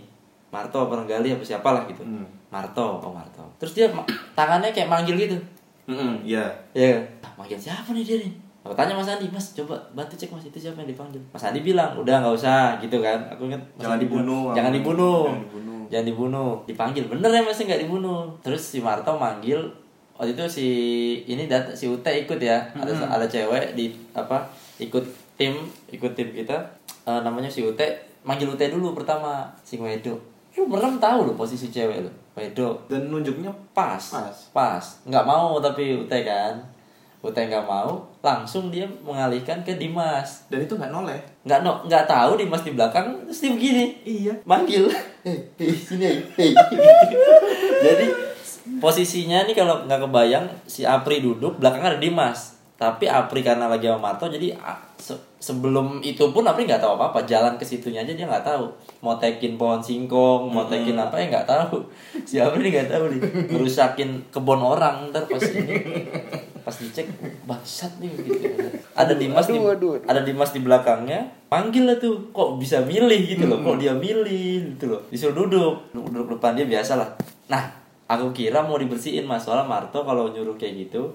Marto 0.51 0.81
apa 0.83 1.07
Gali 1.07 1.31
apa 1.31 1.45
siapa 1.45 1.71
lah 1.71 1.87
gitu. 1.87 2.03
Hmm. 2.03 2.27
Marto 2.51 2.99
oh 2.99 3.15
Marto. 3.15 3.47
Terus 3.63 3.79
dia 3.79 3.87
tangannya 4.35 4.75
kayak 4.75 4.91
manggil 4.91 5.15
gitu 5.15 5.39
Iya. 6.21 6.45
Ya 6.71 7.01
ah, 7.25 7.31
manggil 7.35 7.57
siapa 7.57 7.89
nih 7.91 8.05
dia 8.05 8.17
nih 8.21 8.33
aku 8.59 8.75
tanya 8.75 8.93
Mas 8.93 9.09
Andi 9.09 9.25
Mas 9.31 9.55
coba 9.55 9.73
bantu 9.95 10.13
cek 10.13 10.29
Mas 10.29 10.45
itu 10.45 10.59
siapa 10.59 10.83
yang 10.83 10.91
dipanggil? 10.91 11.17
Mas 11.33 11.41
Andi 11.41 11.63
bilang 11.63 11.95
udah 11.97 12.21
nggak 12.21 12.35
usah 12.35 12.77
gitu 12.77 13.01
kan. 13.01 13.17
Aku 13.31 13.47
ingat 13.49 13.57
Mas 13.73 13.87
Jangan 13.87 13.97
Andi 13.97 14.05
bilang, 14.05 14.25
dibunuh, 14.27 14.43
jangan 14.53 14.71
dibunuh 14.75 15.19
Jangan 15.25 15.41
dibunuh. 15.41 15.81
jangan 15.89 16.05
dibunuh. 16.05 16.51
Dipanggil 16.69 17.03
bener 17.09 17.29
ya 17.33 17.41
Mas 17.41 17.57
nggak 17.57 17.81
dibunuh. 17.81 18.21
Terus 18.45 18.61
si 18.61 18.77
Marto 18.83 19.15
manggil 19.17 19.57
waktu 20.19 20.35
itu 20.35 20.43
si 20.45 20.67
ini 21.25 21.47
dat 21.47 21.71
si 21.73 21.89
Ute 21.89 22.11
ikut 22.13 22.37
ya. 22.37 22.59
Ada 22.77 22.93
ada 23.09 23.25
cewek 23.25 23.73
di 23.73 23.89
apa 24.13 24.45
ikut 24.77 25.01
tim 25.33 25.55
ikut 25.89 26.13
tim 26.13 26.29
kita. 26.29 26.59
Eh, 27.07 27.19
namanya 27.25 27.49
si 27.49 27.65
Ute 27.65 27.87
manggil 28.21 28.45
Ute 28.51 28.69
dulu 28.69 28.93
pertama 28.93 29.47
si 29.65 29.79
Wedo. 29.79 30.19
Lu 30.53 30.67
merem 30.67 30.99
tahu 30.99 31.31
lo 31.31 31.33
posisi 31.33 31.71
cewek 31.71 32.03
lo 32.03 32.11
Wedo 32.39 32.79
dan 32.87 33.11
nunjuknya 33.11 33.51
pas. 33.75 33.99
Pas. 33.99 34.37
pas. 34.55 34.83
Nggak 35.03 35.27
mau 35.27 35.59
tapi 35.59 35.99
Ute 35.99 36.23
kan. 36.23 36.55
Ute 37.19 37.51
nggak 37.51 37.67
mau 37.67 37.99
langsung 38.23 38.71
dia 38.71 38.87
mengalihkan 39.03 39.59
ke 39.67 39.75
Dimas. 39.75 40.47
Dan 40.47 40.63
itu 40.63 40.79
nggak 40.79 40.95
noleh. 40.95 41.19
Nggak 41.43 41.59
no 41.67 41.83
nggak 41.83 42.07
tahu 42.07 42.39
Dimas 42.39 42.63
di 42.63 42.71
belakang 42.71 43.27
terus 43.27 43.43
dia 43.43 43.51
begini. 43.51 43.85
Iya. 44.07 44.33
Manggil. 44.47 44.87
Hei 45.27 45.35
hei 45.59 45.75
sini 45.75 46.07
hei 46.39 46.55
jadi 47.83 48.07
posisinya 48.79 49.43
nih 49.43 49.51
kalau 49.51 49.83
nggak 49.83 50.07
kebayang 50.07 50.47
si 50.63 50.87
Apri 50.87 51.19
duduk 51.19 51.59
belakang 51.59 51.83
ada 51.83 51.99
Dimas 51.99 52.58
tapi 52.79 53.11
Apri 53.11 53.43
karena 53.43 53.67
lagi 53.67 53.91
sama 53.91 54.07
Marto 54.07 54.31
jadi 54.31 54.55
ah, 54.55 54.79
se- 54.95 55.19
sebelum 55.43 55.99
itu 55.99 56.31
pun 56.31 56.47
Apri 56.47 56.63
nggak 56.63 56.79
tahu 56.79 56.95
apa 56.95 57.11
apa 57.11 57.19
jalan 57.27 57.59
ke 57.59 57.67
situnya 57.67 58.07
aja 58.07 58.15
dia 58.15 58.23
nggak 58.23 58.47
tahu. 58.47 58.71
Mau 59.03 59.19
tekin 59.19 59.59
pohon 59.59 59.83
singkong 59.83 60.47
mau 60.47 60.63
tekin 60.63 60.95
apa 60.95 61.19
ya 61.19 61.27
nggak 61.27 61.43
tahu. 61.43 61.83
Si 62.23 62.39
Apri 62.39 62.71
nggak 62.71 62.87
tahu 62.87 63.11
nih. 63.11 63.21
Merusakin 63.51 64.23
kebun 64.31 64.63
orang 64.63 65.11
ntar 65.11 65.27
pas 65.27 65.43
ini. 65.51 65.75
Pas 66.63 66.71
dicek 66.71 67.11
bangsat 67.43 67.99
nih 67.99 68.15
gitu. 68.15 68.47
Ada 68.95 69.19
Dimas 69.19 69.51
di 69.51 69.59
aduh, 69.59 69.75
aduh, 69.75 69.91
aduh. 69.99 70.07
ada 70.07 70.21
Dimas 70.23 70.55
di 70.55 70.63
belakangnya 70.63 71.27
panggil 71.51 71.83
lah 71.83 71.99
tuh 71.99 72.31
kok 72.31 72.55
bisa 72.63 72.79
milih? 72.87 73.27
gitu 73.27 73.43
loh 73.43 73.59
kok 73.59 73.75
dia 73.75 73.91
milih? 73.91 74.79
gitu 74.79 74.95
loh. 74.95 75.03
Disuruh 75.11 75.35
duduk 75.35 75.83
duduk, 75.91 76.15
duduk 76.15 76.39
depan 76.39 76.55
dia 76.55 76.63
biasa 76.63 76.95
lah. 76.95 77.11
Nah 77.51 77.75
aku 78.07 78.31
kira 78.31 78.63
mau 78.63 78.79
dibersihin 78.79 79.27
mas. 79.27 79.43
Soalnya 79.43 79.67
Marto 79.67 79.99
kalau 80.07 80.31
nyuruh 80.31 80.55
kayak 80.55 80.87
gitu 80.87 81.11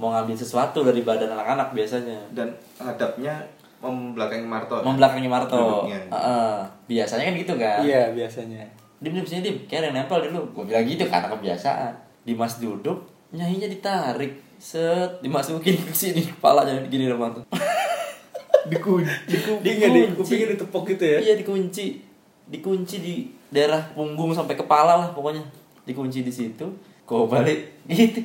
mau 0.00 0.08
ngambil 0.10 0.32
sesuatu 0.34 0.80
dari 0.80 1.00
badan 1.00 1.28
anak-anak 1.28 1.70
biasanya 1.70 2.16
dan 2.30 2.48
hadapnya 2.74 3.36
membelakangi 3.78 4.44
Marto 4.44 4.80
membelakangi 4.80 5.24
Marto. 5.26 5.84
Heeh. 5.86 6.56
biasanya 6.86 7.22
kan 7.22 7.34
gitu 7.34 7.52
kan 7.54 7.78
Iya 7.80 8.02
biasanya. 8.10 8.64
dim 8.96 9.12
dim 9.12 9.22
sini 9.22 9.40
dim 9.42 9.56
kayak 9.64 9.78
ada 9.78 9.86
yang 9.88 9.96
nempel 10.00 10.20
dulu 10.22 10.40
gue 10.54 10.64
bilang 10.66 10.84
gitu 10.84 11.04
karena 11.04 11.28
kebiasaan 11.28 11.92
Dimas 12.20 12.56
duduk 12.56 13.00
nyanyinya 13.30 13.64
ditarik 13.66 14.32
set 14.56 15.20
dimasukin 15.20 15.76
ke 15.78 15.94
sini 15.94 16.20
kepalanya 16.26 16.80
gini 16.86 17.04
sama 17.04 17.20
Marto 17.26 17.40
dikunci 18.66 19.08
Di 19.26 19.36
kupingnya 19.38 19.88
di 19.88 20.00
Dikunci. 20.02 20.16
kupingnya 20.16 20.46
ditepok 20.50 20.82
gitu 20.86 21.04
ya. 21.06 21.18
Iya 21.18 21.34
dikunci, 21.34 21.86
dikunci 22.46 22.96
di 22.98 23.14
daerah 23.48 23.80
punggung 23.90 24.30
sampai 24.30 24.54
kepala 24.54 24.96
lah 24.96 25.08
pokoknya 25.10 25.40
dikunci 25.82 26.20
di 26.20 26.28
situ. 26.28 26.66
Kau 27.02 27.26
balik 27.26 27.72
gitu, 27.90 28.20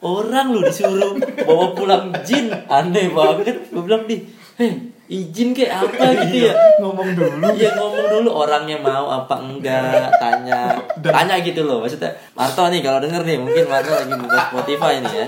orang 0.00 0.56
lu 0.56 0.60
disuruh 0.64 1.16
bawa 1.44 1.76
pulang 1.76 2.12
jin, 2.24 2.48
aneh 2.68 3.12
banget. 3.12 3.68
Gue 3.68 3.82
bilang 3.84 4.04
di, 4.08 4.20
heh 4.56 4.72
izin 5.10 5.50
kayak 5.50 5.90
apa 5.90 6.22
gitu 6.22 6.46
ya? 6.46 6.54
ngomong 6.78 7.18
dulu. 7.18 7.42
Iya 7.58 7.74
ngomong 7.74 8.06
dulu. 8.06 8.30
Orangnya 8.30 8.78
mau 8.78 9.10
apa 9.10 9.42
enggak 9.42 10.06
tanya. 10.22 10.78
Tanya 11.02 11.34
gitu 11.42 11.66
loh. 11.66 11.82
Maksudnya 11.82 12.14
Marto 12.38 12.62
nih 12.70 12.80
kalau 12.80 13.02
denger 13.02 13.26
nih 13.26 13.36
mungkin 13.42 13.66
Marto 13.66 13.90
lagi 13.90 14.14
buka 14.14 14.38
Spotify 14.54 15.02
nih 15.02 15.12
ya. 15.12 15.26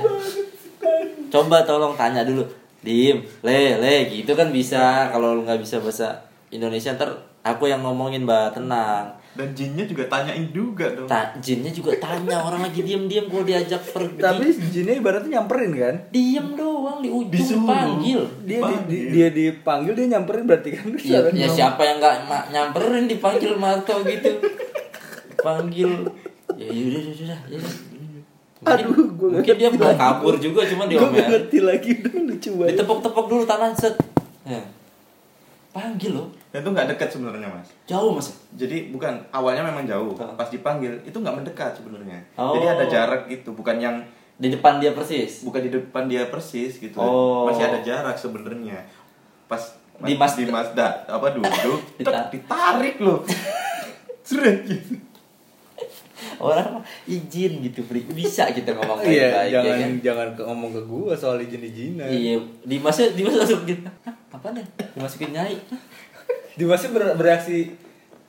Coba 1.34 1.66
tolong 1.66 1.98
tanya 1.98 2.22
dulu. 2.22 2.46
Dim 2.82 3.26
le 3.42 3.82
le 3.82 4.06
gitu 4.06 4.38
kan 4.38 4.54
bisa. 4.54 5.10
Kalau 5.10 5.34
lu 5.34 5.42
nggak 5.42 5.58
bisa 5.58 5.82
bahasa 5.82 6.22
Indonesia 6.54 6.94
ntar 6.94 7.10
aku 7.42 7.66
yang 7.66 7.82
ngomongin 7.82 8.22
mbak. 8.22 8.54
Tenang 8.54 9.18
dan 9.32 9.48
jinnya 9.50 9.84
juga 9.84 10.04
tanyain 10.06 10.44
juga 10.48 10.92
dong 10.92 11.06
Ta 11.06 11.32
jinnya 11.36 11.68
juga 11.68 11.96
tanya 11.96 12.36
orang 12.38 12.62
lagi 12.62 12.80
diem 12.80 13.04
diem 13.04 13.24
kalau 13.24 13.42
diajak 13.42 13.80
pergi 13.82 14.20
Tapi 14.20 14.44
jinnya 14.68 14.94
ibaratnya 14.94 15.30
nyamperin 15.34 15.72
kan? 15.72 15.94
diem 16.08 16.48
doang 16.52 16.98
di 16.98 17.08
ujung 17.08 17.32
Disuruh. 17.32 17.64
panggil 17.64 18.20
Dia 18.42 18.48
di, 18.50 18.56
Panggil. 18.58 18.84
di- 18.86 19.06
dia 19.10 19.28
dipanggil 19.30 19.92
dia 19.94 20.06
nyamperin 20.10 20.44
berarti 20.44 20.70
kan? 20.70 20.84
Ya, 20.94 21.00
Cara 21.16 21.28
ya 21.28 21.32
ngomong. 21.40 21.54
siapa 21.54 21.82
yang 21.82 21.96
nggak 21.98 22.16
nyamperin 22.50 23.04
dipanggil 23.06 23.52
Marto 23.54 23.94
gitu. 24.02 24.30
Panggil. 25.38 25.90
Ya 26.52 26.68
yaudah 26.68 27.02
yaudah 27.02 27.40
yaudah. 27.48 27.74
Mungkin, 28.62 28.86
Aduh, 28.86 29.06
gua 29.10 29.26
nggak 29.26 29.36
mungkin 29.42 29.54
dia 29.56 29.68
mau 29.74 29.96
kabur 29.96 30.34
juga 30.36 30.60
cuma 30.64 30.84
Gua 30.84 30.92
nggak 30.92 31.02
diomelin. 31.02 31.26
ngerti 31.26 31.58
lagi 31.58 31.90
udah 31.98 32.12
lucu 32.22 32.50
banget. 32.54 32.70
Ditepok-tepok 32.70 33.24
dulu 33.26 33.42
tangan 33.42 33.72
set. 33.72 33.94
Ya. 34.44 34.62
Panggil 35.70 36.12
loh. 36.12 36.28
Dan 36.52 36.60
itu 36.60 36.70
nggak 36.70 36.88
dekat 36.90 37.08
sebenarnya 37.08 37.48
mas 37.48 37.68
Jauh 37.84 38.12
mas. 38.12 38.28
jadi 38.52 38.88
bukan 38.88 39.08
awalnya 39.30 39.64
memang 39.64 39.82
jauh 39.82 40.12
Oh. 40.12 40.36
pas 40.36 40.46
dipanggil 40.46 41.00
itu 41.00 41.14
nggak 41.14 41.32
mendekat 41.34 41.72
sebenarnya 41.72 42.20
Oh. 42.34 42.52
jadi 42.52 42.76
ada 42.76 42.84
jarak 42.86 43.24
gitu 43.26 43.52
bukan 43.52 43.76
yang 43.78 43.96
Di 44.34 44.50
depan 44.50 44.76
dia 44.76 44.90
persis. 44.90 45.40
bukan 45.42 45.60
di 45.60 45.70
depan 45.70 46.04
dia 46.04 46.26
persis 46.26 46.76
gitu 46.76 46.96
Oh. 46.96 47.46
masih 47.46 47.64
ada 47.64 47.80
jarak 47.80 48.14
sebenarnya 48.14 48.84
pas 49.46 49.60
Di 49.98 50.12
mas- 50.12 50.34
di 50.34 50.44
Mazda 50.44 51.06
apa 51.06 51.30
duduk 51.30 51.80
Ditarik. 51.96 52.28
tek, 52.28 52.28
ditarik 52.38 52.96
loh 52.98 53.20
Seret 54.22 54.62
gitu 54.64 55.00
Orang 56.38 56.82
izin 57.04 57.58
gitu, 57.60 57.82
Fri. 57.82 58.02
Bisa 58.04 58.46
kita 58.48 58.74
ngomong 58.74 58.98
Iya, 59.04 59.30
baik-baik 59.30 59.50
jangan 59.52 59.66
ya 59.68 59.74
kan? 59.76 59.92
jangan 60.00 60.28
ke- 60.32 60.44
ngomong 60.44 60.70
ke 60.72 60.82
gua 60.84 61.12
soal 61.12 61.38
izin-izinan. 61.38 62.06
Iya, 62.06 62.34
Dimasnya 62.64 63.10
Dimas 63.12 63.34
langsung 63.36 63.62
gitu. 63.62 63.86
Apa 64.28 64.48
nih? 64.50 64.64
Dimasukin 64.92 65.30
nyai. 65.30 65.54
Dimasnya 66.54 66.90
ber- 66.90 67.14
bereaksi 67.14 67.72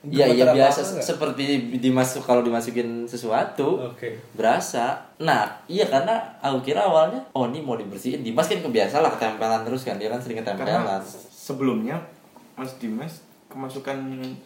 Iya 0.04 0.28
iya 0.28 0.52
biasa 0.52 0.84
seperti 1.00 1.44
dimasuk 1.74 2.22
kalau 2.22 2.44
dimasukin 2.44 3.04
sesuatu 3.04 3.80
Oke. 3.86 4.20
berasa. 4.34 5.00
Nah 5.18 5.48
iya 5.66 5.88
karena 5.88 6.12
aku 6.38 6.60
kira 6.62 6.84
awalnya 6.84 7.24
oh 7.32 7.48
ini 7.48 7.60
mau 7.60 7.74
dibersihin. 7.74 8.20
Dimas 8.20 8.46
kan 8.46 8.60
kebiasa 8.60 9.00
lah 9.00 9.08
ketempelan 9.10 9.64
terus 9.64 9.82
kan 9.82 9.96
dia 9.96 10.08
kan 10.08 10.20
sering 10.20 10.38
karena 10.38 10.60
ketempelan. 10.60 11.00
sebelumnya 11.30 11.96
Mas 12.54 12.76
Dimas 12.78 13.24
kemasukan 13.48 13.96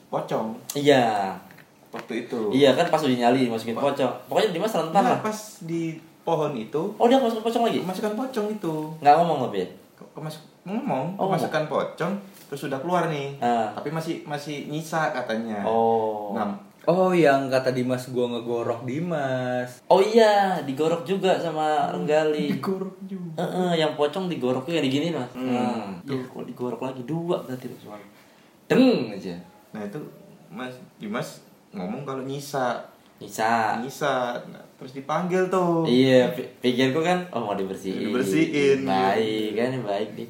pocong 0.08 0.54
Iya 0.74 1.34
waktu 1.90 2.14
itu 2.24 2.52
iya 2.52 2.72
kan 2.72 2.86
pas 2.86 3.02
udah 3.02 3.18
nyali 3.18 3.48
masukin 3.48 3.74
pocong. 3.74 4.14
Pokoknya 4.28 4.54
Dimas 4.54 4.70
rentan 4.72 5.02
Nah, 5.02 5.12
lah. 5.12 5.20
pas 5.20 5.38
di 5.64 5.98
pohon 6.22 6.54
itu 6.54 6.82
Oh 6.94 7.10
dia 7.10 7.18
masukin 7.18 7.42
pocong 7.42 7.64
lagi? 7.66 7.82
kemasukan 7.82 8.14
pocong 8.14 8.48
itu 8.52 8.76
Nggak 9.00 9.14
ngomong 9.18 9.50
tapi 9.50 9.58
ya? 9.58 9.68
Ke- 9.96 10.12
kemasuk 10.14 10.46
ngomong 10.64 11.18
Oh, 11.18 11.26
kemasukan 11.28 11.66
pocong 11.66 12.14
terus 12.48 12.62
sudah 12.62 12.78
keluar 12.78 13.08
nih 13.08 13.36
Ah. 13.38 13.70
tapi 13.72 13.90
masih 13.90 14.24
masih 14.24 14.66
nyisa 14.66 15.12
katanya 15.12 15.62
Oh. 15.62 16.32
nah 16.32 16.56
Oh 16.84 17.12
yang 17.12 17.52
kata 17.52 17.76
Dimas 17.76 18.08
gua 18.08 18.32
ngegorok 18.32 18.88
Dimas. 18.88 19.84
Oh 19.86 20.00
iya, 20.00 20.56
digorok 20.64 21.04
juga 21.04 21.36
sama 21.36 21.92
Renggali. 21.92 22.48
digorok 22.50 22.96
juga 23.04 23.44
Heeh, 23.44 23.72
yang 23.78 23.92
pocong 23.94 24.32
digorok 24.32 24.64
tuh 24.64 24.72
yang 24.72 24.80
digini 24.82 25.12
mas. 25.12 25.28
Hmm. 25.34 25.52
Nah, 25.52 26.00
ya, 26.08 26.16
kok 26.16 26.48
digorok 26.48 26.80
lagi 26.80 27.04
dua 27.04 27.44
berarti 27.44 27.68
cuma. 27.76 28.00
Deng 28.66 29.12
aja. 29.12 29.36
nah 29.68 29.84
itu 29.84 30.00
Mas 30.48 30.72
Dimas 30.96 31.44
ngomong 31.70 32.08
kalau 32.08 32.24
nyisa 32.24 32.80
Bisa. 33.20 33.76
nyisa 33.78 34.40
Nah, 34.48 34.64
terus 34.78 34.96
dipanggil 34.96 35.44
tuh 35.48 35.84
Iya, 35.84 36.32
pi- 36.32 36.48
pikirku 36.64 37.04
kan, 37.04 37.20
oh 37.30 37.42
mau 37.42 37.52
dibersihin. 37.54 38.08
Dibersihin. 38.08 38.88
Baik 38.88 39.60
kan, 39.60 39.76
baik 39.84 40.10
nih. 40.16 40.28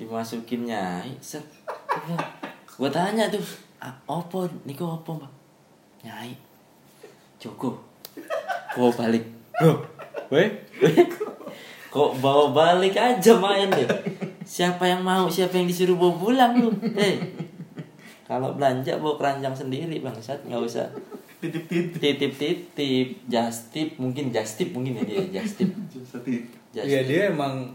Dimasukin 0.00 0.64
nyai, 0.64 1.12
set. 1.20 1.44
Gua 2.80 2.88
tanya 2.88 3.28
tuh, 3.28 3.44
opo, 4.08 4.48
niko 4.64 4.96
opo 4.96 5.20
mbak? 5.20 5.28
Nyai, 6.08 6.32
Joko, 7.36 7.76
kok 8.72 8.96
balik? 8.96 9.28
Weh. 10.32 10.48
Kok 11.92 12.16
bawa 12.24 12.48
balik 12.56 12.96
aja 12.96 13.36
main 13.36 13.68
deh? 13.68 13.84
Siapa 14.48 14.88
yang 14.88 15.04
mau, 15.04 15.28
siapa 15.28 15.60
yang 15.60 15.68
disuruh 15.68 16.00
bawa 16.00 16.16
pulang 16.16 16.52
lu? 16.56 16.72
Eh, 16.96 17.20
kalau 18.24 18.56
belanja 18.56 18.96
bawa 18.96 19.20
keranjang 19.20 19.52
sendiri 19.52 20.00
bangsat, 20.00 20.40
nggak 20.48 20.64
usah 20.64 20.88
titip 21.40 21.68
titip 21.68 21.96
titip 22.00 22.32
titip 22.32 23.08
just 23.28 23.72
tip 23.72 23.96
mungkin 23.96 24.28
just 24.28 24.60
tip 24.60 24.70
mungkin 24.76 25.00
ya 25.00 25.04
dia 25.08 25.40
just 25.40 25.56
tip 25.56 25.72
just 25.92 26.84
Iya 26.88 27.00
tip. 27.00 27.08
dia 27.08 27.22
emang 27.32 27.72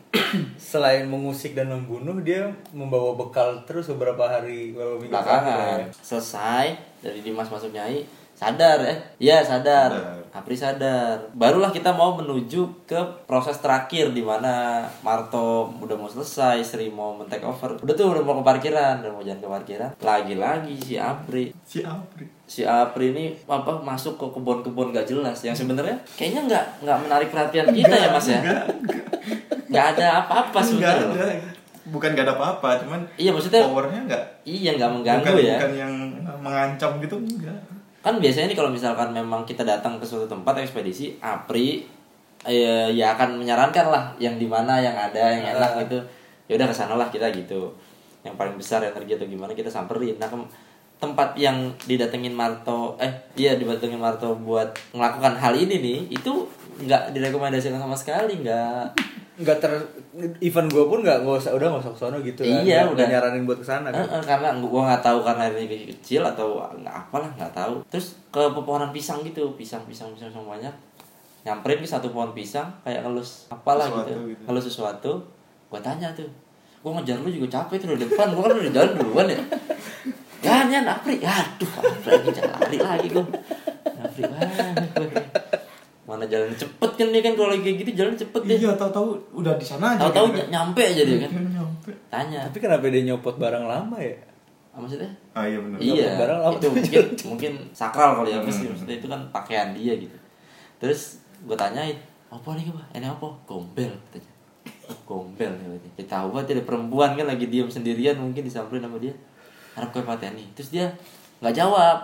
selain 0.72 1.04
mengusik 1.08 1.52
dan 1.52 1.68
membunuh 1.68 2.16
dia 2.24 2.48
membawa 2.72 3.12
bekal 3.16 3.60
terus 3.68 3.88
beberapa 3.92 4.24
hari 4.24 4.72
minggu 4.72 5.08
belakangan 5.12 5.84
ya. 5.84 5.86
selesai 5.92 6.66
dari 7.04 7.20
Dimas 7.20 7.48
masuk 7.52 7.72
nyai 7.72 8.04
sadar 8.32 8.80
eh 8.82 8.98
iya 9.20 9.44
sadar 9.44 9.92
Sadar. 9.92 10.21
Apri 10.32 10.56
sadar. 10.56 11.28
Barulah 11.36 11.68
kita 11.68 11.92
mau 11.92 12.16
menuju 12.16 12.88
ke 12.88 12.96
proses 13.28 13.60
terakhir 13.60 14.16
di 14.16 14.24
mana 14.24 14.80
Marto 15.04 15.68
udah 15.76 15.92
mau 15.92 16.08
selesai 16.08 16.64
Sri 16.64 16.88
mau 16.88 17.12
men 17.12 17.28
take 17.28 17.44
over. 17.44 17.76
Udah 17.76 17.92
tuh 17.92 18.16
udah 18.16 18.24
mau 18.24 18.40
ke 18.40 18.44
parkiran 18.48 19.04
udah 19.04 19.12
mau 19.12 19.20
jalan 19.20 19.44
ke 19.44 19.48
parkiran. 19.52 19.90
Lagi-lagi 20.00 20.72
si 20.80 20.96
Apri. 20.96 21.52
Si 21.68 21.84
Apri. 21.84 22.24
Si 22.48 22.64
Apri 22.64 23.12
ini 23.12 23.24
apa 23.44 23.76
masuk 23.76 24.16
ke 24.16 24.24
kebun-kebun 24.32 24.96
gak 24.96 25.04
jelas. 25.04 25.36
Yang 25.44 25.68
sebenarnya 25.68 26.00
kayaknya 26.16 26.48
nggak 26.48 26.64
nggak 26.80 26.98
menarik 27.04 27.28
perhatian 27.28 27.68
kita 27.68 27.92
ya 27.92 28.08
mas 28.08 28.28
ya? 28.32 28.40
nggak 29.68 29.86
ada 29.96 30.24
apa-apa 30.24 30.58
Enggak 30.64 30.96
sebenarnya. 30.96 31.36
ada. 31.36 31.50
Bukan 31.82 32.14
gak 32.14 32.24
ada 32.24 32.34
apa-apa 32.38 32.68
cuman 32.86 33.00
iya 33.18 33.34
maksudnya 33.34 33.68
powernya 33.68 34.00
enggak 34.06 34.24
iya 34.46 34.70
nggak 34.78 34.90
mengganggu 34.96 35.28
bukan, 35.28 35.44
ya. 35.44 35.56
bukan 35.58 35.72
yang 35.76 35.94
mengancam 36.40 36.90
gitu 37.02 37.16
enggak 37.18 37.58
kan 38.02 38.18
biasanya 38.18 38.50
nih 38.50 38.58
kalau 38.58 38.70
misalkan 38.74 39.14
memang 39.14 39.46
kita 39.46 39.62
datang 39.62 40.02
ke 40.02 40.04
suatu 40.04 40.26
tempat 40.26 40.58
ekspedisi 40.58 41.16
Apri 41.22 41.86
eh, 42.42 42.90
ya 42.90 43.14
akan 43.14 43.38
menyarankan 43.38 43.86
lah 43.88 44.04
yang 44.18 44.36
di 44.36 44.50
mana 44.50 44.82
yang 44.82 44.98
ada 44.98 45.22
yang 45.30 45.56
enak 45.56 45.86
gitu. 45.86 45.98
Ya 46.50 46.58
udah 46.58 46.66
ke 46.68 46.74
sana 46.74 46.98
lah 46.98 47.08
kita 47.08 47.30
gitu. 47.30 47.70
Yang 48.26 48.34
paling 48.34 48.54
besar 48.58 48.82
energi 48.82 49.14
atau 49.14 49.26
gimana 49.30 49.54
kita 49.54 49.70
samperin. 49.70 50.18
Nah 50.18 50.26
tempat 51.02 51.34
yang 51.34 51.74
didatengin 51.82 52.30
Marto 52.30 52.94
eh 53.02 53.10
iya 53.34 53.58
didatengin 53.58 53.98
Marto 53.98 54.38
buat 54.38 54.70
melakukan 54.94 55.34
hal 55.34 55.54
ini 55.58 55.82
nih 55.82 55.98
itu 56.14 56.46
nggak 56.78 57.12
direkomendasikan 57.12 57.76
sama 57.76 57.92
sekali 57.92 58.40
nggak 58.40 58.84
nggak 59.32 59.58
ter 59.58 59.72
event 60.38 60.68
gue 60.68 60.84
pun 60.84 61.00
nggak 61.00 61.24
nggak 61.24 61.40
usah 61.40 61.52
udah 61.52 61.66
nggak 61.66 61.82
usah 61.82 61.92
kesono 61.92 62.16
gitu 62.20 62.44
kan 62.44 62.60
Iya, 62.62 62.84
udah. 62.84 63.06
nyaranin 63.08 63.42
buat 63.42 63.58
ke 63.58 63.66
sana 63.66 63.88
kan 63.88 64.04
eh, 64.04 64.22
karena 64.22 64.52
gua 64.60 64.82
nggak 64.86 65.02
tahu 65.02 65.18
karena 65.24 65.48
ini 65.50 65.88
kecil 65.88 66.20
atau 66.20 66.60
nggak 66.76 66.92
apalah 67.08 67.32
nggak 67.34 67.48
tahu 67.50 67.80
terus 67.88 68.20
ke 68.28 68.42
pepohonan 68.52 68.92
pisang 68.92 69.20
gitu 69.22 69.56
pisang 69.56 69.80
pisang 69.84 70.12
pisang 70.12 70.28
pisang 70.28 70.44
banyak 70.44 70.74
nyamperin 71.42 71.80
ke 71.80 71.88
satu 71.88 72.12
pohon 72.12 72.30
pisang 72.30 72.68
kayak 72.80 73.02
ngelus 73.02 73.48
apalah 73.48 73.88
Sesuatu 73.88 74.12
gitu. 74.12 74.20
gitu. 74.30 74.42
ngelus 74.46 74.64
sesuatu 74.68 75.12
gua 75.66 75.80
tanya 75.80 76.12
tuh 76.12 76.28
gua 76.80 77.00
ngejar 77.00 77.16
lu 77.18 77.32
juga 77.32 77.48
capek 77.50 77.80
tuh 77.80 77.96
di 77.96 78.04
depan 78.04 78.30
gua 78.30 78.46
kan 78.46 78.60
udah 78.60 78.70
jalan 78.70 78.92
duluan 78.94 79.26
ya 79.26 79.40
ya 80.42 80.54
nyan 80.68 80.84
Apri 80.84 81.18
aduh 81.18 81.70
Apri 81.72 82.20
lagi 82.20 82.30
lari 82.36 82.78
lagi 82.78 83.08
gua 83.08 83.24
Apri 83.96 84.22
banget. 84.22 84.74
Mana 86.22 86.30
jalan 86.30 86.54
cepet 86.54 86.90
kan 86.92 87.08
dia 87.08 87.18
kan 87.20 87.34
kalau 87.34 87.50
lagi 87.50 87.62
kayak 87.62 87.78
gitu 87.80 87.90
jalan 87.96 88.14
cepet 88.14 88.40
dia 88.44 88.56
iya 88.56 88.70
tahu-tahu 88.72 89.06
udah 89.34 89.58
di 89.58 89.66
sana 89.66 89.92
aja 89.92 90.06
tahu-tahu 90.06 90.26
kan. 90.28 90.36
ny- 90.38 90.50
nyampe 90.50 90.82
aja 90.84 91.02
dia 91.02 91.18
kan 91.20 91.30
nyampe 91.34 91.90
tanya 92.06 92.40
tapi 92.46 92.58
kenapa 92.60 92.86
dia 92.86 93.02
nyopot 93.02 93.34
barang 93.34 93.64
lama 93.64 93.96
ya 93.98 94.14
apa 94.70 94.78
maksudnya 94.78 95.10
ah 95.32 95.42
iya 95.42 95.58
benar 95.58 95.76
Iya, 95.76 96.06
barang 96.16 96.38
lama 96.40 96.54
itu 96.54 96.68
mungkin 96.70 97.04
mungkin 97.34 97.52
sakral 97.72 98.10
kali 98.16 98.30
ya 98.30 98.38
apa 98.38 98.48
sih 98.48 98.64
maksudnya 98.64 98.96
itu 98.96 99.06
kan 99.06 99.20
pakaian 99.28 99.68
dia 99.72 99.92
gitu. 99.94 100.16
Terus 100.78 101.18
gue 101.42 101.52
tanyain, 101.52 101.98
apa 102.26 102.48
nih 102.52 102.66
pak? 102.66 102.86
Ini 102.92 103.06
apa? 103.06 103.28
Gombel 103.44 103.92
katanya. 104.06 104.32
Gombel 105.02 105.52
katanya. 105.52 105.90
Kita 105.92 106.08
tahu 106.08 106.26
banget 106.32 106.54
ada 106.54 106.64
perempuan 106.64 107.10
kan 107.12 107.26
lagi 107.26 107.46
diam 107.46 107.66
sendirian 107.66 108.16
mungkin 108.16 108.42
disamperin 108.42 108.80
sama 108.80 108.96
dia. 108.96 109.12
Harap 109.74 109.90
kue 109.90 110.00
pateni. 110.00 110.48
Terus 110.54 110.70
dia 110.70 110.86
nggak 111.38 111.52
jawab. 111.52 111.98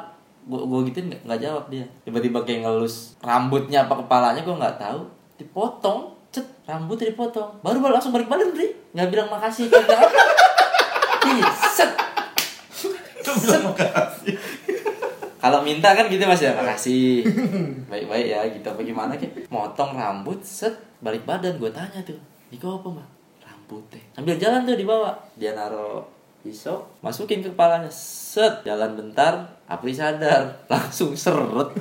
Gue 0.48 0.60
gue 0.64 0.78
gituin 0.88 1.12
nggak 1.12 1.40
jawab 1.44 1.68
dia. 1.68 1.84
Tiba-tiba 2.08 2.42
kayak 2.42 2.64
ngelus 2.64 3.20
rambutnya 3.20 3.84
apa 3.84 4.00
kepalanya 4.00 4.40
gue 4.40 4.56
nggak 4.56 4.76
tahu. 4.80 5.00
Dipotong, 5.36 6.16
cet 6.32 6.48
rambutnya 6.64 7.12
dipotong. 7.12 7.60
Baru 7.60 7.78
baru 7.84 8.00
langsung 8.00 8.16
balik 8.16 8.32
balik 8.32 8.56
nih. 8.56 8.72
Nggak 8.96 9.08
bilang 9.12 9.28
makasih. 9.28 9.68
Bilang 9.68 10.00
apa. 10.00 10.20
Ih, 11.28 11.44
set 11.76 12.08
kalau 15.38 15.64
minta 15.64 15.94
kan 15.94 16.10
gitu 16.10 16.26
mas 16.28 16.42
ya 16.42 16.52
makasih 16.52 17.22
baik-baik 17.90 18.26
ya 18.26 18.40
gitu 18.52 18.66
apa 18.68 18.82
gimana 18.82 19.14
kayak 19.16 19.48
motong 19.48 19.94
rambut 19.94 20.42
set 20.42 20.74
balik 21.00 21.22
badan 21.24 21.56
gue 21.56 21.70
tanya 21.70 22.02
tuh 22.02 22.18
Niko 22.50 22.82
apa 22.82 23.00
mbak 23.00 23.08
rambut 23.46 23.82
teh 23.88 24.02
sambil 24.12 24.36
jalan 24.36 24.66
tuh 24.66 24.76
dibawa 24.76 25.14
dia 25.38 25.54
naro 25.54 26.04
pisau 26.40 26.86
masukin 26.98 27.40
ke 27.40 27.48
kepalanya. 27.48 27.88
Set 27.88 28.62
jalan 28.62 28.94
bentar 28.94 29.46
Apri 29.64 29.90
sadar. 29.90 30.56
Langsung 30.70 31.12
seret 31.12 31.68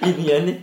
ini 0.00 0.24
ya 0.24 0.38
nih 0.40 0.56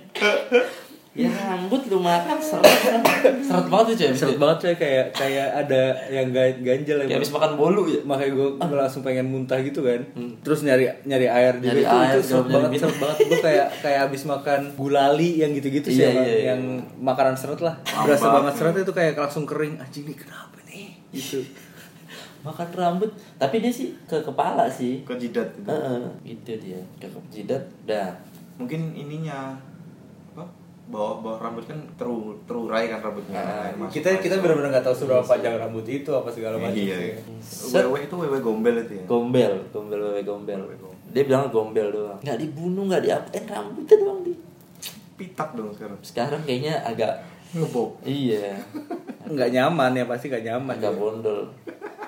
ya 1.13 1.29
rambut 1.29 1.81
lu 1.89 1.97
makan 1.97 2.37
seret 2.37 3.01
seret 3.41 3.65
banget 3.67 3.85
tuh 3.89 3.95
coy 3.99 4.13
seret 4.13 4.37
banget 4.37 4.57
coy 4.59 4.75
kayak 4.75 5.05
kayak 5.11 5.49
ada 5.55 5.81
yang 6.09 6.29
ga- 6.29 6.57
ganjel 6.59 6.97
kayak 6.99 7.09
ya 7.09 7.17
habis 7.17 7.33
makan 7.33 7.53
bolu 7.53 7.85
ya? 7.85 8.01
Makanya 8.01 8.31
gue 8.33 8.49
langsung 8.71 9.01
pengen 9.01 9.25
muntah 9.27 9.57
gitu 9.59 9.81
kan. 9.81 10.05
Hmm. 10.13 10.37
terus 10.41 10.61
nyari 10.61 10.85
nyari 11.03 11.25
air 11.25 11.57
juga 11.57 11.73
Nyari 11.73 11.81
itu, 11.83 11.95
air, 11.95 12.13
itu 12.13 12.21
seret 12.23 12.47
banget 12.47 12.69
minum. 12.69 12.81
seret 12.83 12.97
banget. 12.99 13.17
Gue 13.19 13.39
kayak 13.41 13.67
kayak 13.81 13.99
abis 14.05 14.21
makan 14.25 14.61
gulali 14.73 15.29
yang 15.37 15.51
gitu-gitu 15.53 15.87
sih 15.87 15.97
Iya, 15.97 16.05
yang, 16.07 16.17
iya, 16.17 16.25
iya. 16.29 16.45
yang 16.47 16.61
makanan 16.99 17.33
seret 17.33 17.61
lah. 17.61 17.75
Berasa 17.81 18.27
banget 18.31 18.53
seretnya 18.53 18.81
itu 18.83 18.93
kayak 18.93 19.13
langsung 19.17 19.45
kering. 19.45 19.73
Anjing 19.77 20.05
nih 20.05 20.17
kenapa 20.17 20.57
nih? 20.65 21.01
Gitu 21.09 21.41
makan 22.47 22.67
rambut. 22.71 23.11
Tapi 23.35 23.55
dia 23.59 23.71
sih 23.71 23.93
ke 24.07 24.17
kepala 24.23 24.65
sih. 24.71 25.03
Ke 25.03 25.19
jidat 25.19 25.51
gitu. 25.59 25.67
Heeh, 25.67 26.03
gitu 26.23 26.51
dia. 26.63 26.79
Ke 26.97 27.07
jidat 27.27 27.63
dah. 27.83 28.15
Mungkin 28.55 28.95
ininya 28.95 29.53
apa? 30.33 30.47
Bawah 30.87 31.19
bawah 31.19 31.37
rambut 31.43 31.67
kan 31.67 31.75
teru 31.99 32.39
terurai 32.47 32.87
kan 32.87 33.03
rambutnya. 33.03 33.43
Nah, 33.43 33.67
Masuk- 33.75 33.99
kita 33.99 34.15
kita 34.23 34.39
masuk. 34.39 34.43
benar-benar 34.47 34.69
nggak 34.79 34.85
tahu 34.87 34.95
seberapa 34.95 35.23
panjang 35.27 35.59
rambut 35.59 35.83
itu 35.83 36.11
apa 36.15 36.29
segala 36.31 36.55
macam 36.55 36.79
iya. 36.79 36.95
sih. 36.95 37.11
Set. 37.43 37.83
wewe 37.83 38.07
itu 38.07 38.15
wewe 38.15 38.39
gombel 38.39 38.75
itu 38.87 38.93
ya? 38.95 39.03
Gombel 39.03 39.53
gombel 39.75 39.99
wewe 39.99 40.21
gombel. 40.23 40.59
Wewe 40.63 40.77
gombel. 40.79 40.95
dia 41.11 41.23
bilang 41.27 41.51
gombel 41.51 41.87
doang. 41.91 42.19
Nggak 42.23 42.37
dibunuh 42.39 42.83
nggak 42.87 43.03
diapain 43.03 43.43
rambutnya 43.47 43.95
doang 43.99 44.19
di 44.23 44.33
pitak 45.17 45.49
dong 45.57 45.73
sekarang. 45.73 45.99
Sekarang 46.05 46.41
kayaknya 46.45 46.77
agak 46.85 47.19
ngebob. 47.51 47.89
Iya. 48.01 48.55
Nggak 49.27 49.49
nyaman 49.49 49.91
ya 49.91 50.03
pasti 50.03 50.27
nggak 50.27 50.43
nyaman 50.45 50.73
agak 50.73 50.89
ya. 50.89 50.97
bondol. 50.97 51.41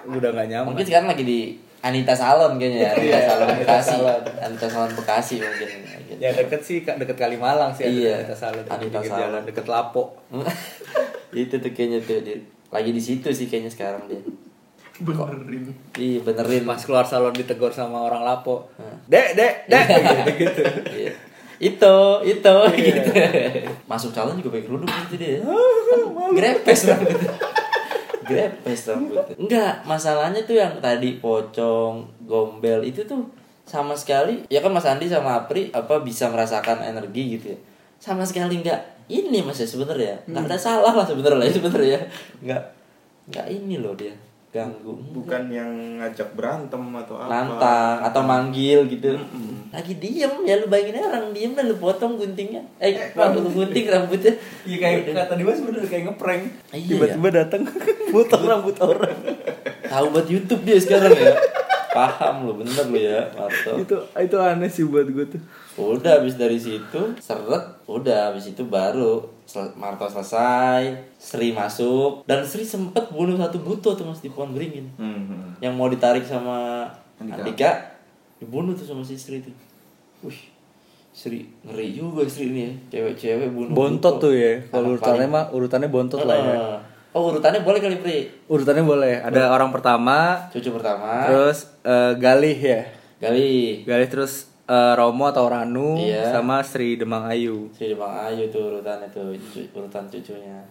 Udah 0.05 0.29
nggak 0.31 0.47
nyaman. 0.49 0.67
Mungkin 0.71 0.85
sekarang 0.85 1.07
lagi 1.07 1.23
di 1.23 1.39
Anita 1.79 2.11
Salon 2.11 2.55
kayaknya 2.55 2.79
ya 2.81 2.91
Anita 2.91 3.03
Iya, 3.05 3.19
Salon 3.25 3.47
Anita 3.47 3.59
Bekasi. 3.61 3.89
Salon. 3.93 4.21
Anita 4.37 4.67
Salon 4.67 4.91
Bekasi 4.93 5.35
mungkin 5.37 5.67
gitu. 5.69 6.13
ya 6.17 6.29
deket 6.33 6.61
sih 6.61 6.77
deket 6.83 7.15
Kalimalang 7.15 7.71
sih 7.71 7.83
Iya, 7.85 8.19
Anita 8.19 8.35
Salon 8.35 8.65
Anita 8.65 8.99
Salon. 9.01 9.19
jalan 9.21 9.41
deket 9.43 9.65
Lapo. 9.65 10.03
Itu 11.33 11.55
tuh 11.55 11.71
kayaknya 11.71 11.99
tuh 12.01 12.19
dia 12.19 12.35
lagi 12.69 12.91
di 12.91 12.99
situ 12.99 13.27
sih 13.29 13.45
kayaknya 13.45 13.69
sekarang 13.69 14.03
dia. 14.05 14.19
Benerin. 14.97 15.71
Iya 15.95 16.19
benerin. 16.21 16.63
Pas 16.63 16.79
keluar 16.79 17.03
salon 17.03 17.31
ditegur 17.31 17.71
sama 17.71 17.99
orang 18.01 18.19
lapo. 18.21 18.67
Dek, 19.05 19.31
dek, 19.33 19.53
dek. 19.65 19.85
Gitu 19.87 20.31
gitu. 20.37 20.61
Iya. 20.89 21.11
Itu 21.59 21.97
itu 22.23 22.55
gitu. 22.79 23.11
masuk 23.83 24.15
calon 24.15 24.39
juga 24.39 24.55
pakai 24.55 24.65
kerudung 24.65 24.91
gitu 25.11 25.15
dia. 25.19 25.43
Grepes 26.31 26.87
rambutnya. 26.87 27.31
Grepes 28.23 28.81
rambutnya. 28.87 29.35
Enggak 29.35 29.73
masalahnya 29.83 30.39
tuh 30.47 30.55
yang 30.55 30.79
tadi 30.79 31.19
pocong 31.19 32.07
gombel 32.23 32.87
itu 32.87 33.03
tuh 33.03 33.27
sama 33.67 33.93
sekali 33.93 34.47
ya 34.49 34.63
kan 34.63 34.71
Mas 34.71 34.87
Andi 34.87 35.05
sama 35.11 35.45
Apri 35.45 35.69
apa 35.75 35.99
bisa 35.99 36.31
merasakan 36.31 36.79
energi 36.79 37.35
gitu 37.35 37.45
ya. 37.53 37.59
Sama 37.99 38.23
sekali 38.23 38.63
enggak. 38.63 38.79
Ini 39.09 39.41
mas 39.41 39.59
ya 39.59 39.67
sebenarnya. 39.67 40.15
Nggak 40.29 40.47
ada 40.47 40.57
salah 40.57 40.93
lah 40.95 41.03
sebenarnya 41.03 41.51
sebenarnya. 41.59 41.99
Nggak 42.39 42.63
nggak 43.35 43.45
ini 43.51 43.75
loh 43.83 43.97
dia. 43.99 44.15
Ganggu. 44.49 44.95
Bukan 45.13 45.51
yang 45.51 45.99
ngajak 45.99 46.33
berantem 46.33 46.81
atau 46.95 47.19
apa. 47.19 47.29
Nantang 47.29 47.97
atau 48.05 48.21
manggil 48.23 48.87
gitu. 48.87 49.19
Mm-mm. 49.19 49.58
Lagi 49.69 49.93
diem 49.95 50.33
ya 50.43 50.55
lu 50.55 50.65
bayangin 50.65 50.97
orang 50.99 51.29
diem 51.29 51.51
dan 51.51 51.65
lu 51.65 51.75
potong 51.75 52.15
guntingnya 52.15 52.61
eh 52.77 52.89
rambut 53.11 53.41
lu 53.43 53.51
gunting 53.55 53.85
rambutnya 53.85 54.33
Iya 54.63 54.77
kayak 54.77 55.13
kata 55.15 55.33
Dimas 55.35 55.59
bener 55.59 55.83
kayak 55.83 56.03
ngeprank. 56.07 56.43
Iya, 56.71 56.89
Tiba-tiba 56.91 57.29
datang 57.35 57.61
potong 58.13 58.43
rambut 58.43 58.73
orang. 58.79 59.13
tahu 59.83 60.05
buat 60.11 60.25
YouTube 60.25 60.61
dia 60.63 60.77
sekarang 60.77 61.13
ya 61.13 61.33
paham 61.89 62.45
lu 62.45 62.53
bener 62.55 62.85
lu 62.85 62.97
ya 62.99 63.25
Marto 63.31 63.73
itu 63.75 63.97
itu 64.15 64.35
aneh 64.37 64.67
sih 64.67 64.85
buat 64.85 65.05
gue 65.05 65.25
tuh. 65.27 65.41
udah 65.75 66.17
habis 66.17 66.35
dari 66.35 66.53
situ 66.55 67.01
seret 67.17 67.65
udah 67.83 68.29
habis 68.29 68.45
itu 68.47 68.61
baru 68.63 69.17
sel- 69.43 69.73
Marto 69.73 70.05
selesai 70.05 70.85
Sri 71.15 71.49
masuk 71.49 72.21
dan 72.23 72.41
Sri 72.41 72.61
sempet 72.61 73.09
bunuh 73.09 73.33
satu 73.35 73.57
buto 73.57 73.91
tuh 73.91 74.05
mas 74.05 74.19
di 74.19 74.29
pohon 74.29 74.51
beringin 74.51 74.85
Hmm. 74.95 75.57
yang 75.57 75.73
mau 75.73 75.87
ditarik 75.87 76.21
sama 76.21 76.85
Andika. 77.17 77.41
Andika, 77.41 77.71
dibunuh 78.39 78.71
tuh 78.71 78.85
sama 78.85 79.03
si 79.03 79.13
Sri 79.13 79.39
tuh. 79.39 79.53
Wih, 80.21 80.39
Sri 81.09 81.43
ngeri 81.61 81.91
juga 81.91 82.23
Sri 82.25 82.47
ini 82.47 82.61
ya, 82.61 82.71
cewek-cewek 82.89 83.49
bunuh. 83.49 83.71
Bontot 83.71 84.17
tuh 84.17 84.31
ya. 84.31 84.59
Kalau 84.65 84.95
urutannya 84.95 85.27
paling- 85.27 85.31
mah 85.31 85.45
urutannya 85.51 85.89
bontot 85.89 86.19
lah 86.21 86.35
ya. 86.35 86.55
Oh 87.09 87.27
urutannya 87.27 87.61
boleh 87.61 87.79
kali 87.79 87.97
Pri. 87.97 88.17
Urutannya 88.45 88.83
boleh. 88.83 89.17
Ada 89.19 89.49
orang 89.49 89.69
pertama, 89.69 90.45
Cucu 90.47 90.69
pertama. 90.69 91.25
terus 91.25 91.65
eh, 91.81 92.13
Galih 92.15 92.53
ya. 92.55 92.81
Gali. 93.17 93.83
Galih 93.83 94.07
terus 94.07 94.45
eh, 94.63 94.93
Romo 94.93 95.25
atau 95.25 95.43
Ranu 95.45 95.97
Iya. 95.97 96.29
sama 96.29 96.61
Sri 96.61 96.95
Demang 96.95 97.25
Ayu. 97.25 97.67
Si 97.73 97.91
Bang 97.93 98.13
Ayu 98.13 98.45
tuh 98.47 98.69
urutannya 98.71 99.09
tuh, 99.09 99.33
cu- 99.35 99.65
urutan 99.73 100.05
cucunya. 100.05 100.61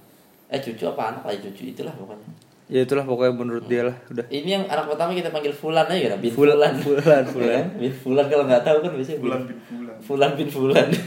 Eh 0.47 0.57
cucu 0.57 0.87
apa 0.87 1.13
anak 1.13 1.23
lah 1.25 1.35
cucu 1.37 1.63
itulah 1.69 1.93
pokoknya. 1.93 2.31
Ya 2.69 2.85
itulah 2.85 3.05
pokoknya 3.09 3.33
menurut 3.33 3.65
dia 3.65 3.89
lah. 3.89 3.97
Udah. 4.13 4.29
Ini 4.29 4.61
yang 4.61 4.65
anak 4.69 4.93
pertama 4.93 5.17
kita 5.17 5.33
panggil 5.33 5.57
Fulan 5.57 5.89
aja 5.89 6.13
kan, 6.13 6.21
Bin 6.21 6.33
Fulan, 6.33 6.53
Fulan. 6.53 6.75
Fulan, 6.85 7.25
Fulan. 7.33 7.49
Ya? 7.49 7.63
Bin 7.81 7.95
Fulan 7.97 8.27
kalau 8.29 8.45
nggak 8.45 8.63
tahu 8.65 8.77
kan 8.85 8.91
biasanya 8.93 9.21
bulan 9.25 9.41
bin 9.49 9.59
bulan 9.73 9.97
Fulan 10.05 10.31
bin 10.37 10.49
Fulan 10.53 10.89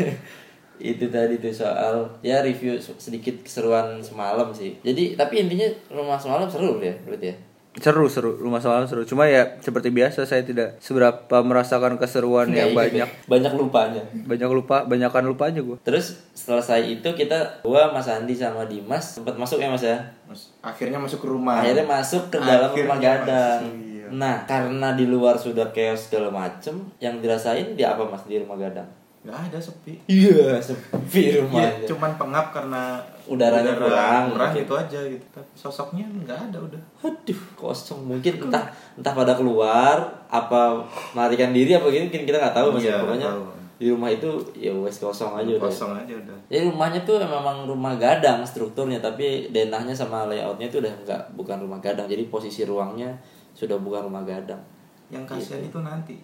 itu 0.81 1.05
tadi 1.13 1.37
tuh 1.37 1.53
soal 1.53 2.09
ya 2.25 2.41
review 2.41 2.73
sedikit 2.81 3.45
keseruan 3.45 4.01
semalam 4.01 4.49
sih 4.49 4.81
jadi 4.81 5.13
tapi 5.13 5.45
intinya 5.45 5.69
rumah 5.93 6.17
semalam 6.17 6.49
seru 6.49 6.81
ya 6.81 6.97
berarti 7.05 7.29
ya 7.29 7.35
Seru 7.71 8.03
seru 8.05 8.35
rumah 8.35 8.59
semalam 8.59 8.83
seru. 8.83 9.07
Cuma 9.07 9.23
ya 9.25 9.55
seperti 9.57 9.87
biasa 9.89 10.27
saya 10.27 10.43
tidak 10.43 10.75
seberapa 10.77 11.39
merasakan 11.39 11.95
keseruan 11.95 12.51
yang 12.51 12.75
Nggak, 12.75 12.91
iya, 12.91 13.07
banyak. 13.07 13.09
banyak 13.25 13.53
lupanya 13.55 14.03
Banyak 14.27 14.49
lupa, 14.49 14.83
banyakan 14.83 15.23
lupa 15.25 15.47
aja 15.47 15.59
gue. 15.59 15.77
terus 15.81 16.19
selesai 16.33 16.83
itu 16.89 17.07
kita 17.09 17.61
gua 17.61 17.87
Mas 17.89 18.05
Andi 18.05 18.33
sama 18.33 18.65
Dimas 18.65 19.15
sempat 19.15 19.35
masuk 19.35 19.57
ya 19.57 19.71
Mas 19.71 19.81
ya 19.81 20.03
Mas, 20.23 20.51
akhirnya 20.59 20.97
masuk 20.97 21.23
ke 21.23 21.27
rumah 21.27 21.59
akhirnya 21.59 21.85
masuk 21.85 22.27
ke 22.27 22.37
dalam 22.37 22.67
Akhirnya 22.67 22.83
rumah 22.85 22.99
gadang 22.99 23.61
masuk, 23.63 23.87
iya. 23.87 24.05
nah 24.09 24.35
karena 24.43 24.87
di 24.91 25.05
luar 25.05 25.35
sudah 25.35 25.67
chaos 25.69 26.07
segala 26.07 26.27
macem 26.27 26.75
yang 26.97 27.17
dirasain 27.17 27.71
di 27.71 27.83
apa 27.83 28.03
Mas 28.03 28.23
di 28.25 28.35
rumah 28.35 28.55
gadang 28.57 28.87
nggak 29.21 29.37
ada 29.47 29.57
sepi 29.57 29.93
iya 30.07 30.57
sepi 30.57 30.89
Iya, 31.13 31.45
rumahnya 31.45 31.85
cuman 31.85 32.11
pengap 32.15 32.45
karena 32.51 32.97
Udaranya 33.21 33.77
kurang, 33.77 34.33
kurang 34.33 34.49
mungkin. 34.49 34.65
itu 34.65 34.73
aja 34.75 34.99
gitu. 35.05 35.25
Tapi 35.29 35.49
sosoknya 35.53 36.03
nggak 36.03 36.39
ada 36.49 36.57
udah. 36.59 36.81
Aduh, 37.01 37.41
kosong 37.53 38.01
mungkin 38.03 38.33
entah 38.41 38.65
entah 38.93 39.13
pada 39.13 39.37
keluar 39.37 39.95
apa 40.25 40.81
melarikan 41.13 41.51
diri 41.51 41.71
apa 41.71 41.85
gitu 41.87 42.09
mungkin 42.09 42.23
kita 42.25 42.37
nggak 42.37 42.55
tahu 42.55 42.67
mas 42.73 42.81
Iya, 42.81 42.97
pokoknya 42.97 43.29
tahu. 43.29 43.43
di 43.77 43.85
rumah 43.87 44.09
itu 44.09 44.29
ya 44.53 44.73
wes 44.73 44.97
kosong 44.97 45.37
aja 45.37 45.51
udah. 45.53 45.63
Kosong 45.63 45.91
aja 45.95 46.13
udah. 46.13 46.37
Jadi 46.47 46.61
rumahnya 46.65 46.99
tuh 47.01 47.21
memang 47.21 47.57
rumah 47.63 47.93
gadang 47.95 48.41
strukturnya 48.41 48.97
tapi 48.97 49.47
denahnya 49.47 49.93
sama 49.93 50.25
layoutnya 50.25 50.65
itu 50.65 50.81
udah 50.81 50.93
nggak 50.99 51.21
bukan 51.33 51.61
rumah 51.61 51.77
gadang 51.77 52.05
jadi 52.05 52.25
posisi 52.25 52.63
ruangnya 52.63 53.13
sudah 53.53 53.77
bukan 53.77 54.01
rumah 54.03 54.25
gadang. 54.25 54.59
Yang 55.07 55.23
kasihan 55.29 55.61
itu 55.61 55.79
nanti 55.79 56.15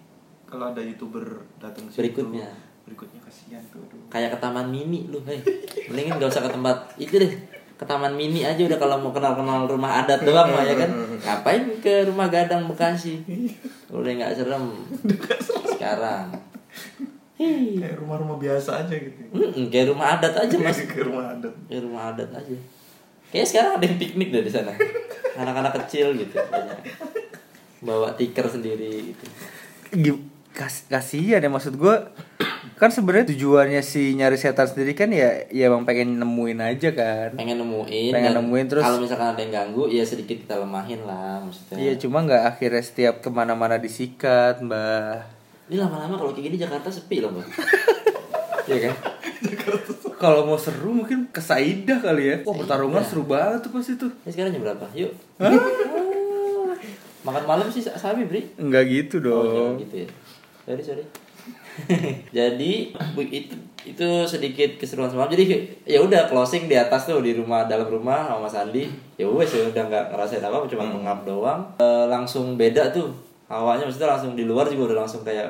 kalau 0.44 0.66
ada 0.66 0.80
youtuber 0.80 1.22
datang 1.56 1.84
ke 1.84 1.90
situ, 1.90 1.98
Berikutnya. 2.02 2.48
Berikutnya 2.88 3.20
kasihan 3.20 3.62
tuh. 3.68 3.84
Aduh. 3.84 4.00
Kayak 4.08 4.34
ke 4.34 4.38
taman 4.40 4.66
mini 4.72 5.06
lu, 5.12 5.20
hei. 5.28 5.38
Mendingin 5.92 6.16
gak 6.16 6.32
usah 6.32 6.42
ke 6.44 6.50
tempat 6.50 6.76
itu 6.96 7.14
deh. 7.20 7.32
Ke 7.78 7.84
taman 7.86 8.16
mini 8.16 8.42
aja 8.42 8.58
udah 8.58 8.78
kalau 8.80 8.96
mau 8.98 9.12
kenal-kenal 9.14 9.68
rumah 9.68 10.02
adat 10.02 10.24
doang 10.24 10.50
mah 10.50 10.64
ya 10.64 10.74
kan. 10.74 10.90
Ngapain 11.22 11.62
ke 11.78 12.08
rumah 12.08 12.26
gadang 12.26 12.66
Bekasi? 12.66 13.22
Udah 13.92 14.10
nggak 14.10 14.34
serem. 14.34 14.64
Sekarang. 15.76 16.32
Hei. 17.38 17.78
Kayak 17.78 18.02
rumah-rumah 18.02 18.34
biasa 18.34 18.82
aja 18.82 18.94
gitu. 18.98 19.14
Mm-mm, 19.30 19.70
kayak 19.70 19.94
rumah 19.94 20.18
adat 20.18 20.34
aja 20.34 20.56
mas 20.58 20.82
ke 20.82 21.06
rumah 21.06 21.30
adat. 21.30 21.54
Kayak 21.70 21.82
rumah 21.86 22.02
adat 22.10 22.30
aja 22.34 22.56
Kayaknya 23.30 23.46
sekarang 23.46 23.72
ada 23.78 23.84
yang 23.86 23.98
piknik 24.00 24.28
deh 24.34 24.42
di 24.42 24.50
sana 24.50 24.72
Anak-anak 25.38 25.72
kecil 25.84 26.18
gitu 26.18 26.34
banyak. 26.34 26.80
Bawa 27.78 28.10
tikar 28.18 28.50
sendiri 28.50 29.14
gitu 29.14 29.24
Gim- 29.94 30.26
kas 30.50 30.90
kasihan 30.90 31.38
ya 31.38 31.46
maksud 31.46 31.78
gue 31.78 31.94
kan 32.74 32.90
sebenarnya 32.90 33.30
tujuannya 33.30 33.80
si 33.80 34.12
nyari 34.12 34.34
setan 34.34 34.64
sendiri 34.64 34.92
kan 34.92 35.08
ya 35.08 35.48
ya 35.48 35.66
emang 35.66 35.82
pengen 35.82 36.14
nemuin 36.14 36.58
aja 36.58 36.90
kan. 36.90 37.28
Pengen 37.32 37.56
nemuin 37.58 38.10
Pengen 38.10 38.34
nemuin 38.34 38.66
terus- 38.66 38.82
Kalau 38.82 38.98
misalkan 38.98 39.30
ada 39.30 39.38
yang 39.38 39.52
ganggu 39.54 39.86
ya 39.86 40.02
sedikit 40.02 40.36
kita 40.36 40.58
lemahin 40.58 41.00
lah 41.02 41.40
maksudnya. 41.40 41.78
Iya 41.78 41.92
cuma 41.96 42.20
nggak 42.20 42.42
akhirnya 42.46 42.82
setiap 42.82 43.14
ke 43.18 43.28
mana-mana 43.28 43.76
disikat 43.76 44.60
mbah. 44.60 45.24
Ini 45.68 45.78
lama-lama 45.78 46.16
kalau 46.16 46.30
kayak 46.30 46.44
gini 46.46 46.56
Jakarta 46.58 46.88
sepi 46.88 47.18
loh 47.18 47.30
mbak. 47.30 47.46
Iya 48.68 48.92
kan? 48.92 48.94
kalau 50.20 50.44
mau 50.44 50.60
seru 50.60 50.92
mungkin 50.92 51.32
ke 51.32 51.40
Saidah 51.40 52.04
kali 52.04 52.22
ya. 52.26 52.36
Wah 52.42 52.52
pertarungan 52.54 53.00
seru 53.00 53.24
banget 53.24 53.64
tuh 53.64 53.72
pas 53.72 53.80
itu. 53.80 54.04
Ini 54.04 54.28
sekarang 54.28 54.50
jam 54.52 54.60
berapa? 54.60 54.84
Yuk. 54.92 55.08
Makan 57.24 57.44
malam 57.44 57.66
sih 57.68 57.80
Sabi 57.80 58.24
Bri. 58.24 58.44
Nggak 58.56 58.84
gitu 58.86 59.16
Oh 59.18 59.24
dong. 59.24 59.48
jangan 59.48 59.74
gitu 59.80 59.94
ya. 59.98 60.08
Sorry 60.64 60.82
sorry 60.84 61.04
Jadi 62.38 62.92
itu 63.28 63.54
itu 63.86 64.08
sedikit 64.26 64.76
keseruan 64.76 65.08
semalam. 65.08 65.30
Jadi 65.30 65.64
ya 65.86 66.02
udah 66.02 66.28
closing 66.28 66.68
di 66.68 66.76
atas 66.76 67.08
tuh 67.08 67.24
di 67.24 67.32
rumah 67.32 67.64
dalam 67.64 67.88
rumah 67.88 68.28
sama 68.28 68.44
Mas 68.44 68.56
Andi. 68.56 68.84
Ya 69.16 69.24
wes 69.24 69.48
ya 69.48 69.64
udah 69.64 69.82
nggak 69.88 70.04
ngerasain 70.12 70.44
apa 70.44 70.66
cuma 70.66 70.84
mengap 70.84 71.24
doang. 71.24 71.60
Eh, 71.78 72.04
langsung 72.06 72.58
beda 72.58 72.90
tuh. 72.90 73.08
Hawanya 73.48 73.88
maksudnya 73.88 74.12
langsung 74.12 74.36
di 74.36 74.44
luar 74.44 74.68
juga 74.68 74.92
udah 74.92 74.98
langsung 75.02 75.24
kayak 75.24 75.48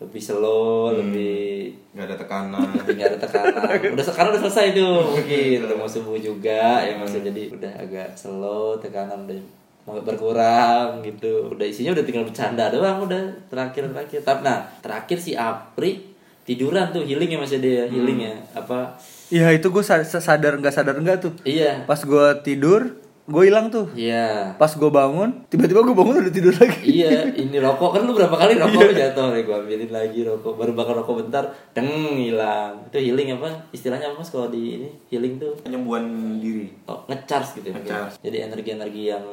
lebih 0.00 0.18
slow 0.18 0.90
lebih 0.90 1.70
Nggak 1.94 2.06
ada 2.10 2.16
tekanan. 2.18 2.66
lebih 2.74 2.92
nggak 2.98 3.10
ada 3.14 3.18
tekanan. 3.20 3.62
Udah 3.94 4.04
sekarang 4.04 4.30
udah 4.32 4.42
selesai 4.48 4.66
tuh 4.72 4.94
mungkin. 5.12 5.58
Udah 5.68 5.76
mau 5.76 5.88
subuh 5.90 6.16
juga 6.16 6.80
ya 6.80 6.96
maksudnya. 6.96 7.28
Jadi 7.30 7.42
udah 7.52 7.72
agak 7.76 8.08
slow 8.16 8.80
tekanan 8.80 9.28
udah 9.28 9.36
mau 9.84 10.00
berkurang 10.00 11.04
gitu. 11.04 11.52
Udah 11.52 11.66
isinya 11.68 11.92
udah 11.92 12.04
tinggal 12.04 12.24
bercanda 12.24 12.72
doang 12.72 13.04
udah 13.04 13.20
terakhir 13.52 13.88
terakhir 13.92 14.20
tapi 14.24 14.40
nah 14.44 14.64
terakhir 14.80 15.20
si 15.20 15.36
Apri 15.36 16.16
tiduran 16.44 16.92
tuh 16.92 17.04
healing 17.04 17.36
ya 17.36 17.38
masih 17.40 17.58
dia 17.60 17.84
healing 17.88 18.20
ya? 18.24 18.34
Apa? 18.56 18.96
Iya 19.32 19.52
itu 19.56 19.68
gue 19.72 19.84
sadar 19.84 20.56
nggak 20.60 20.74
sadar 20.74 20.96
nggak 20.96 21.18
tuh. 21.20 21.32
Iya. 21.44 21.84
Pas 21.88 22.00
gue 22.00 22.26
tidur 22.44 23.04
gue 23.24 23.42
hilang 23.48 23.72
tuh. 23.72 23.88
Iya. 23.96 24.52
Pas 24.60 24.68
gue 24.68 24.90
bangun 24.92 25.48
tiba-tiba 25.48 25.80
gue 25.80 25.96
bangun 25.96 26.20
udah 26.20 26.32
tidur 26.32 26.52
lagi. 26.56 26.84
Iya 26.84 27.32
ini 27.36 27.56
rokok. 27.60 27.96
Kan 27.96 28.02
lu 28.04 28.12
berapa 28.12 28.36
kali 28.36 28.60
rokok 28.60 28.92
jatuh? 28.92 29.32
Nih 29.32 29.48
gua 29.48 29.64
ambilin 29.64 29.92
lagi 29.92 30.20
rokok. 30.24 30.60
Baru 30.60 30.72
bakar 30.76 30.96
rokok 31.00 31.24
bentar 31.24 31.44
deng 31.72 31.88
hilang. 32.20 32.84
Itu 32.92 33.00
healing 33.00 33.36
apa? 33.40 33.48
Istilahnya 33.72 34.12
apa 34.12 34.20
mas 34.20 34.28
kalau 34.28 34.52
di 34.52 34.80
ini? 34.80 34.88
Healing 35.08 35.40
tuh? 35.40 35.56
Penyembuhan 35.64 36.04
diri. 36.40 36.68
oh, 36.88 37.04
ngecharge 37.08 37.60
gitu 37.60 37.72
ya. 37.72 37.76
Ngecharge. 37.80 38.16
jadi 38.20 38.36
energi-energi 38.52 39.12
yang 39.12 39.24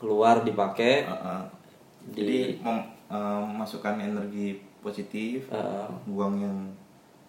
keluar 0.00 0.40
dipakai 0.40 1.04
Uh-uh. 1.04 1.44
Di- 2.10 2.16
Jadi 2.16 2.38
mem- 2.58 2.88
uh, 3.06 3.44
memasukkan 3.44 4.00
energi 4.00 4.56
positif, 4.80 5.44
uh, 5.48 5.84
buang 6.06 6.34
yang 6.36 6.56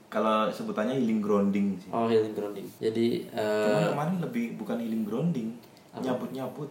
kalau 0.07 0.47
sebutannya 0.47 0.91
healing 0.93 1.19
grounding 1.19 1.75
sih. 1.77 1.87
oh 1.89 2.03
healing 2.05 2.31
grounding 2.31 2.67
jadi 2.77 3.27
Cuman 3.29 3.39
eh, 3.77 3.87
kemarin 3.89 4.15
lebih 4.19 4.45
bukan 4.55 4.75
healing 4.77 5.03
grounding, 5.03 5.55
Apa? 5.89 5.99
nyabut-nyabut. 6.01 6.67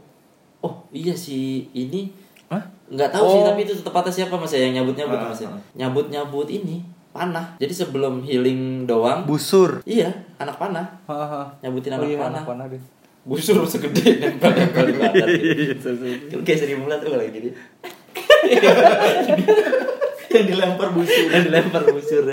oh 0.58 0.74
iya 0.90 1.12
si 1.12 1.64
ini 1.70 2.12
Hah? 2.46 2.60
nggak 2.86 3.08
tahu 3.10 3.24
sih 3.30 3.40
Oh. 3.40 3.46
tapi 3.46 3.62
itu 3.62 3.72
tepatnya 3.76 4.12
siapa 4.14 4.34
mas 4.34 4.50
ya 4.50 4.60
yang 4.62 4.74
nyabut 4.76 4.92
nyabut 4.94 5.16
Ah, 5.18 5.28
mas 5.28 5.38
ya 5.38 5.48
ah. 5.48 5.60
nyabut 5.74 6.06
nyabut 6.06 6.48
ini 6.48 6.84
panah 7.10 7.56
jadi 7.56 7.72
sebelum 7.74 8.20
healing 8.20 8.84
doang 8.84 9.24
busur 9.24 9.80
iya 9.82 10.08
anak 10.36 10.56
panah 10.56 10.84
Haha. 11.04 11.48
nyabutin 11.60 11.90
Oh 11.90 11.96
anak 11.96 12.06
iya, 12.06 12.18
panah 12.18 12.28
anak 12.34 12.44
panah 12.46 12.66
deh. 12.66 12.82
Busur 13.20 13.60
segede 13.64 14.16
nempel 14.18 14.50
nempel 14.50 14.84
di 14.90 14.96
Iya, 15.70 15.76
kan 16.32 16.40
kayak 16.40 16.58
Sri 16.58 16.74
Mulat 16.74 17.04
tuh 17.04 17.12
lagi 17.12 17.30
gini. 17.30 17.50
Yang 20.30 20.44
dilempar 20.46 20.88
busur. 20.94 21.26
Yang 21.28 21.44
dilempar 21.50 21.82
busur. 21.84 22.24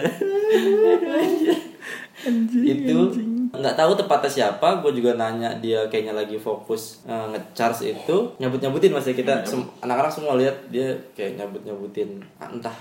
Itu 2.64 3.00
nggak 3.48 3.76
tahu 3.76 3.92
tepatnya 3.96 4.30
siapa 4.30 4.84
gue 4.84 4.92
juga 4.94 5.16
nanya 5.16 5.50
dia 5.58 5.88
kayaknya 5.88 6.14
lagi 6.14 6.38
fokus 6.38 7.02
eh, 7.04 7.26
nge-charge 7.32 7.96
itu. 7.96 8.18
Nyabut 8.38 8.60
nyabutin 8.60 8.92
mas 8.94 9.08
ya 9.08 9.16
kita 9.16 9.42
sem- 9.44 9.66
anak-anak 9.82 10.12
semua 10.12 10.36
lihat 10.36 10.56
dia 10.68 10.94
kayak 11.16 11.40
nyabut 11.40 11.64
nyabutin 11.64 12.20
entah 12.38 12.76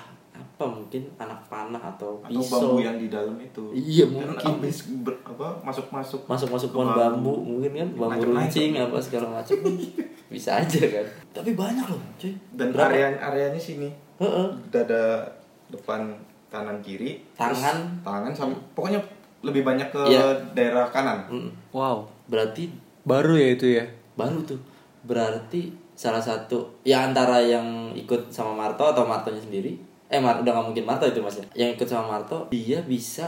apa 0.57 0.64
mungkin 0.66 1.04
anak 1.16 1.36
panah 1.46 1.76
atau 1.78 2.16
atau 2.18 2.32
pisau 2.32 2.57
bambu 2.72 2.80
yang 2.80 2.96
di 2.96 3.07
dalam 3.07 3.36
itu 3.36 3.61
Iya, 3.70 4.09
mungkin. 4.09 4.57
habis 4.57 4.88
ber- 4.98 5.20
apa 5.22 5.52
masuk 5.61 5.84
masuk 5.86 6.24
masuk 6.24 6.48
masuk 6.48 6.68
pohon 6.72 6.88
bambu 6.90 7.36
mungkin 7.36 7.76
kan 7.76 7.88
bambu 7.92 8.32
runcing 8.32 8.72
apa 8.72 8.96
segala 8.96 9.36
macam 9.36 9.52
bisa 10.32 10.57
aja 10.57 10.80
kan 10.80 11.07
tapi 11.30 11.52
banyak 11.52 11.84
loh 11.84 12.00
cuy 12.16 12.32
dan 12.52 12.72
Berapa? 12.72 12.88
area 12.88 13.07
areanya 13.14 13.61
sini 13.61 13.92
Heeh. 14.16 14.48
dada 14.66 15.28
depan 15.68 16.09
kanan 16.48 16.80
kiri 16.80 17.20
Tangan. 17.36 18.00
tangan 18.00 18.32
sama 18.32 18.57
pokoknya 18.72 18.96
lebih 19.44 19.61
banyak 19.61 19.86
ke 19.86 20.00
Iya. 20.09 20.32
daerah 20.57 20.88
kanan. 20.88 21.28
Wow. 21.70 22.09
berarti 22.26 22.72
Baru 23.04 23.36
ya 23.36 23.52
itu 23.52 23.76
ya. 23.76 23.84
baru 24.14 24.40
tuh 24.42 24.57
berarti 25.04 25.68
salah 25.92 26.18
satu 26.18 26.64
ya 26.82 27.04
antara 27.04 27.38
yang 27.38 27.92
ikut 27.92 28.26
sama 28.28 28.57
Marto 28.57 28.82
atau 28.82 29.04
Martonya 29.04 29.38
sendiri 29.38 29.76
eh 30.07 30.20
Mar 30.22 30.38
udah 30.42 30.52
nggak 30.54 30.66
mungkin 30.70 30.84
Marto 30.86 31.04
itu 31.07 31.18
mas 31.18 31.36
ya? 31.38 31.66
Yang 31.66 31.82
ikut 31.82 31.88
sama 31.90 32.04
Marto 32.18 32.46
dia 32.52 32.78
bisa 32.86 33.26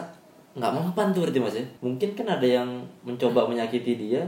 nggak 0.55 0.72
mempan 0.74 1.11
tuh 1.11 1.26
berarti 1.26 1.41
mas 1.43 1.57
ya? 1.59 1.66
Mungkin 1.83 2.14
kan 2.14 2.26
ada 2.31 2.47
yang 2.47 2.68
mencoba 3.03 3.51
menyakiti 3.51 3.99
dia 3.99 4.22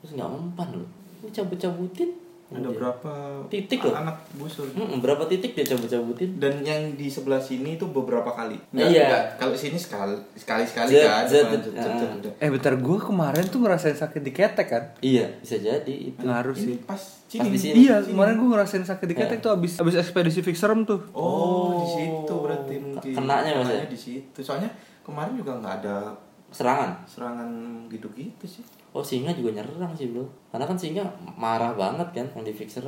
terus 0.00 0.16
nggak 0.16 0.28
mempan 0.28 0.68
loh. 0.76 0.88
Lu 1.24 1.28
cabut-cabutin 1.32 2.25
ada 2.48 2.62
Dia. 2.62 2.72
berapa 2.72 3.12
Titik 3.46 3.82
loh. 3.82 3.90
anak 3.92 4.16
busur 4.32 4.66
Mm, 4.68 4.98
berapa 4.98 5.26
titik 5.26 5.52
dia 5.52 5.66
cabut-cabutin 5.66 6.38
dan 6.38 6.62
yang 6.62 6.94
di 6.94 7.06
sebelah 7.06 7.38
sini 7.38 7.74
itu 7.74 7.86
beberapa 7.86 8.30
kali 8.30 8.54
Iya. 8.70 9.34
kalau 9.34 9.50
sini 9.52 9.74
sekali 9.74 10.14
sekali 10.32 10.62
sekali 10.62 10.90
Zet, 10.92 11.04
kan 11.04 11.24
zet, 11.24 11.42
Zet, 11.44 11.62
zet, 11.66 11.74
ah. 11.74 11.98
zet, 11.98 12.10
udah. 12.16 12.32
Eh 12.38 12.46
bentar 12.48 12.72
gue 12.72 12.98
kemarin 13.00 13.44
tuh 13.44 13.58
ngerasain 13.58 13.94
sakit 13.94 14.20
di 14.20 14.30
ketek 14.30 14.66
kan. 14.68 14.84
iya 15.00 15.26
bisa 15.36 15.56
jadi 15.56 15.90
itu 15.90 16.18
Ngaruh 16.18 16.54
sih. 16.54 16.78
pas 16.80 16.94
Pas 16.96 17.02
sini 17.28 17.50
di 17.50 17.58
sini. 17.58 17.74
Iya, 17.82 17.98
kemarin 18.04 18.34
gue 18.36 18.48
ngerasain 18.48 18.84
sakit 18.84 19.02
di 19.04 19.16
ketek 19.16 19.38
tuh 19.40 19.50
abis 19.50 19.76
abis 19.76 19.94
ekspedisi 19.96 20.38
fixerem 20.40 20.82
tuh. 20.82 21.02
oh, 21.10 21.74
di 21.76 21.86
situ 21.92 22.30
berarti 22.32 22.74
mungkin 22.76 23.10
kenanya, 23.12 23.50
Mas, 23.56 23.66
ya? 23.66 23.74
Kenanya 23.74 23.88
di 23.88 23.98
situ 23.98 24.38
soalnya 24.38 24.70
kemarin 25.02 25.34
juga 25.34 25.50
nggak 25.56 25.74
ada 25.80 26.14
serangan 26.48 27.02
serangan 27.04 27.48
gitu-gitu 27.88 28.46
sih 28.46 28.62
oh 28.96 29.04
singa 29.04 29.28
juga 29.30 29.52
nyerang 29.52 29.92
sih 29.92 30.08
bro 30.08 30.24
karena 30.48 30.64
kan 30.64 30.74
singa 30.74 31.04
marah 31.36 31.72
banget 31.72 32.08
kan 32.12 32.26
yang 32.32 32.42
di 32.42 32.50
fixer 32.50 32.80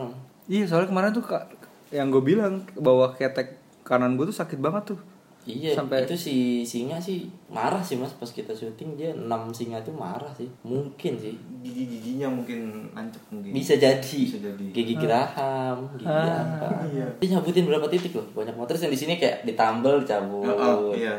Iya, 0.49 0.65
soalnya 0.65 0.89
kemarin 0.89 1.13
tuh 1.13 1.21
kak, 1.23 1.45
yang 1.91 2.09
gue 2.09 2.25
bilang 2.25 2.65
bahwa 2.75 3.13
ketek 3.13 3.53
kanan 3.85 4.17
gue 4.17 4.25
tuh 4.25 4.33
sakit 4.35 4.57
banget 4.57 4.97
tuh. 4.97 5.01
Iya, 5.45 5.73
Sampai- 5.73 6.05
itu 6.05 6.13
si 6.13 6.35
singa 6.63 6.97
sih 6.97 7.25
marah 7.49 7.81
sih 7.81 7.97
mas 7.97 8.13
pas 8.13 8.29
kita 8.29 8.53
syuting 8.53 8.93
dia 8.95 9.13
enam 9.13 9.49
singa 9.49 9.77
itu 9.77 9.89
marah 9.89 10.29
sih, 10.31 10.49
mungkin 10.63 11.17
sih. 11.17 11.37
gigi-giginya 11.59 12.29
mungkin 12.31 12.89
nancep 12.91 13.21
mungkin 13.29 13.53
Bisa 13.53 13.77
jadi. 13.77 14.01
Bisa 14.01 14.37
jadi. 14.39 14.65
Gigi 14.73 14.95
geraham, 14.95 15.89
gigi 15.95 16.05
Ah, 16.07 16.41
apa. 16.41 16.69
iya. 16.87 17.05
Dia 17.15 17.29
nyabutin 17.31 17.65
berapa 17.65 17.85
titik 17.87 18.13
loh, 18.13 18.25
banyak 18.33 18.53
motor 18.53 18.73
yang 18.75 18.89
di 18.89 18.97
sini 18.99 19.17
kayak 19.17 19.45
ditambal 19.45 20.01
dicabut. 20.01 20.49
Oh, 20.49 20.93
oh, 20.93 20.93
iya 20.93 21.17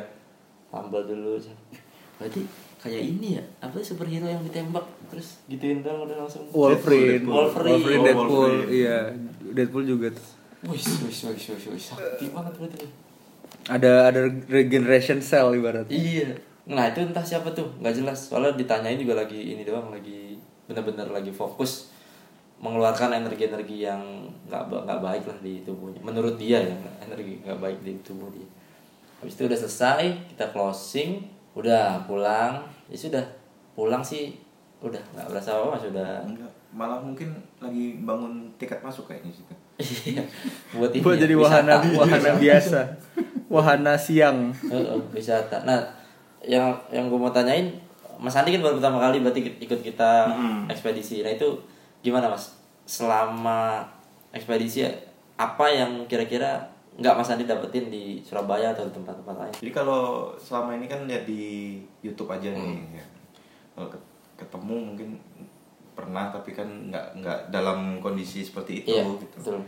Tambal 0.70 1.06
dulu. 1.06 1.38
cabut. 1.38 1.78
Berarti 2.18 2.42
kayak 2.80 3.04
ini 3.04 3.36
ya, 3.36 3.44
apa 3.60 3.76
superhero 3.80 4.24
yang 4.24 4.40
ditembak 4.42 4.88
terus 5.12 5.44
gituin 5.46 5.84
dong 5.84 6.08
udah 6.08 6.24
langsung. 6.24 6.48
Wolverine, 6.50 7.20
Deadpool. 7.20 7.36
Wolverine. 7.36 7.74
Wolverine, 7.76 8.00
Oh, 8.00 8.06
Deadpool, 8.08 8.30
Wolverine. 8.32 8.72
iya, 8.72 8.98
Deadpool 9.52 9.86
juga 9.86 10.08
tuh. 10.12 10.28
Wih, 10.66 10.76
wih, 10.76 11.12
wih, 11.12 11.36
wih, 11.36 11.68
wih, 11.72 11.80
sakti 11.80 12.26
banget 12.32 12.54
berarti. 12.56 12.88
Ada 13.68 13.92
ada 14.12 14.22
regeneration 14.48 15.20
cell 15.20 15.52
ibaratnya. 15.54 15.92
Iya. 15.92 16.30
Nah 16.70 16.88
itu 16.88 17.02
entah 17.02 17.24
siapa 17.24 17.50
tuh, 17.52 17.68
nggak 17.80 17.96
jelas. 17.96 18.30
Soalnya 18.30 18.56
ditanyain 18.56 19.00
juga 19.00 19.18
lagi 19.18 19.56
ini 19.56 19.64
doang, 19.64 19.90
lagi 19.90 20.38
benar-benar 20.70 21.10
lagi 21.10 21.34
fokus 21.34 21.90
mengeluarkan 22.60 23.16
energi-energi 23.16 23.88
yang 23.88 24.04
nggak 24.46 24.68
nggak 24.68 25.00
baik 25.00 25.24
lah 25.26 25.38
di 25.40 25.64
tubuhnya. 25.64 26.00
Menurut 26.04 26.36
dia 26.36 26.60
ya, 26.60 26.76
energi 27.02 27.40
nggak 27.42 27.60
baik 27.60 27.80
di 27.82 27.96
tubuh 28.04 28.28
dia. 28.36 28.46
Habis 29.24 29.34
itu 29.40 29.44
udah 29.48 29.60
selesai, 29.60 30.04
kita 30.32 30.52
closing, 30.52 31.24
udah 31.60 32.02
pulang. 32.04 32.64
Ya 32.88 32.98
sudah, 32.98 33.24
pulang 33.72 34.02
sih 34.02 34.34
udah 34.80 35.00
nggak 35.12 35.28
berasa 35.28 35.52
apa 35.54 35.76
mas 35.76 35.84
udah 35.86 36.24
enggak 36.24 36.48
malah 36.72 36.96
mungkin 36.98 37.28
lagi 37.60 38.00
bangun 38.00 38.32
tiket 38.56 38.80
masuk 38.80 39.06
kayaknya 39.06 39.28
situ 39.30 39.52
Iya. 39.76 40.24
buat 40.76 40.88
ini 40.90 41.02
Buat 41.02 41.16
ya, 41.16 41.22
jadi 41.22 41.36
wisata. 41.36 41.56
wahana 41.68 41.76
wahana 41.94 42.32
biasa. 42.38 42.80
Wahana 43.48 43.94
siang. 43.96 44.52
Heeh, 44.54 44.96
wisata. 45.10 45.64
Nah, 45.64 45.84
yang 46.42 46.72
yang 46.90 47.08
gue 47.08 47.18
mau 47.18 47.28
tanyain, 47.30 47.72
Mas 48.16 48.32
Andi 48.34 48.52
kan 48.52 48.62
baru 48.62 48.76
pertama 48.76 49.00
kali 49.02 49.20
berarti 49.20 49.42
ikut- 49.58 49.82
kita 49.82 50.30
Mm-mm. 50.30 50.68
ekspedisi. 50.68 51.20
Nah 51.20 51.32
itu 51.32 51.48
gimana 52.00 52.28
Mas? 52.28 52.56
Selama 52.86 53.84
ekspedisi 54.30 54.86
apa 55.36 55.66
yang 55.66 56.06
kira-kira 56.06 56.69
nggak 57.00 57.16
Mas 57.16 57.30
Andi 57.30 57.44
dapetin 57.44 57.88
di 57.88 58.04
Surabaya 58.20 58.70
atau 58.70 58.84
di 58.84 58.94
tempat-tempat 58.94 59.36
lain? 59.38 59.54
jadi 59.56 59.72
kalau 59.74 60.02
selama 60.36 60.76
ini 60.76 60.86
kan 60.86 61.04
lihat 61.04 61.24
di 61.24 61.44
YouTube 62.00 62.28
aja 62.28 62.50
nih 62.50 62.94
ya. 62.94 63.06
kalau 63.74 63.88
ket- 63.88 64.10
ketemu 64.38 64.76
mungkin 64.86 65.10
pernah 65.92 66.28
tapi 66.28 66.52
kan 66.52 66.68
nggak 66.88 67.18
nggak 67.18 67.40
dalam 67.50 68.00
kondisi 68.00 68.40
seperti 68.40 68.84
itu 68.84 68.92
Iya, 68.94 69.04
gitu 69.16 69.36
betul. 69.38 69.60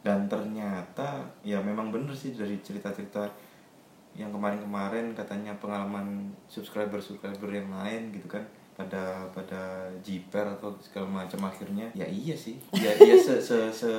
dan 0.00 0.26
ternyata 0.26 1.06
ya 1.40 1.58
memang 1.58 1.90
bener 1.90 2.10
sih 2.10 2.30
dari 2.30 2.58
cerita-cerita 2.58 3.26
yang 4.14 4.30
kemarin-kemarin 4.30 5.10
katanya 5.12 5.50
pengalaman 5.54 6.06
subscriber 6.46 6.98
subscriber 6.98 7.50
yang 7.50 7.66
lain 7.68 8.10
gitu 8.10 8.28
kan 8.28 8.42
pada 8.74 9.22
pada 9.30 9.62
jiper 10.02 10.42
atau 10.50 10.74
segala 10.78 11.22
macam 11.22 11.46
akhirnya 11.46 11.86
ya 11.94 12.02
iya 12.04 12.34
sih 12.34 12.58
ya 12.74 12.90
iya 13.00 13.14
se 13.14 13.38
se 13.38 13.70
se, 13.70 13.90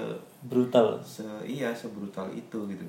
Brutal. 0.42 1.00
se 1.00 1.24
iya 1.44 1.72
sebrutal 1.72 2.28
itu 2.30 2.68
gitu 2.68 2.84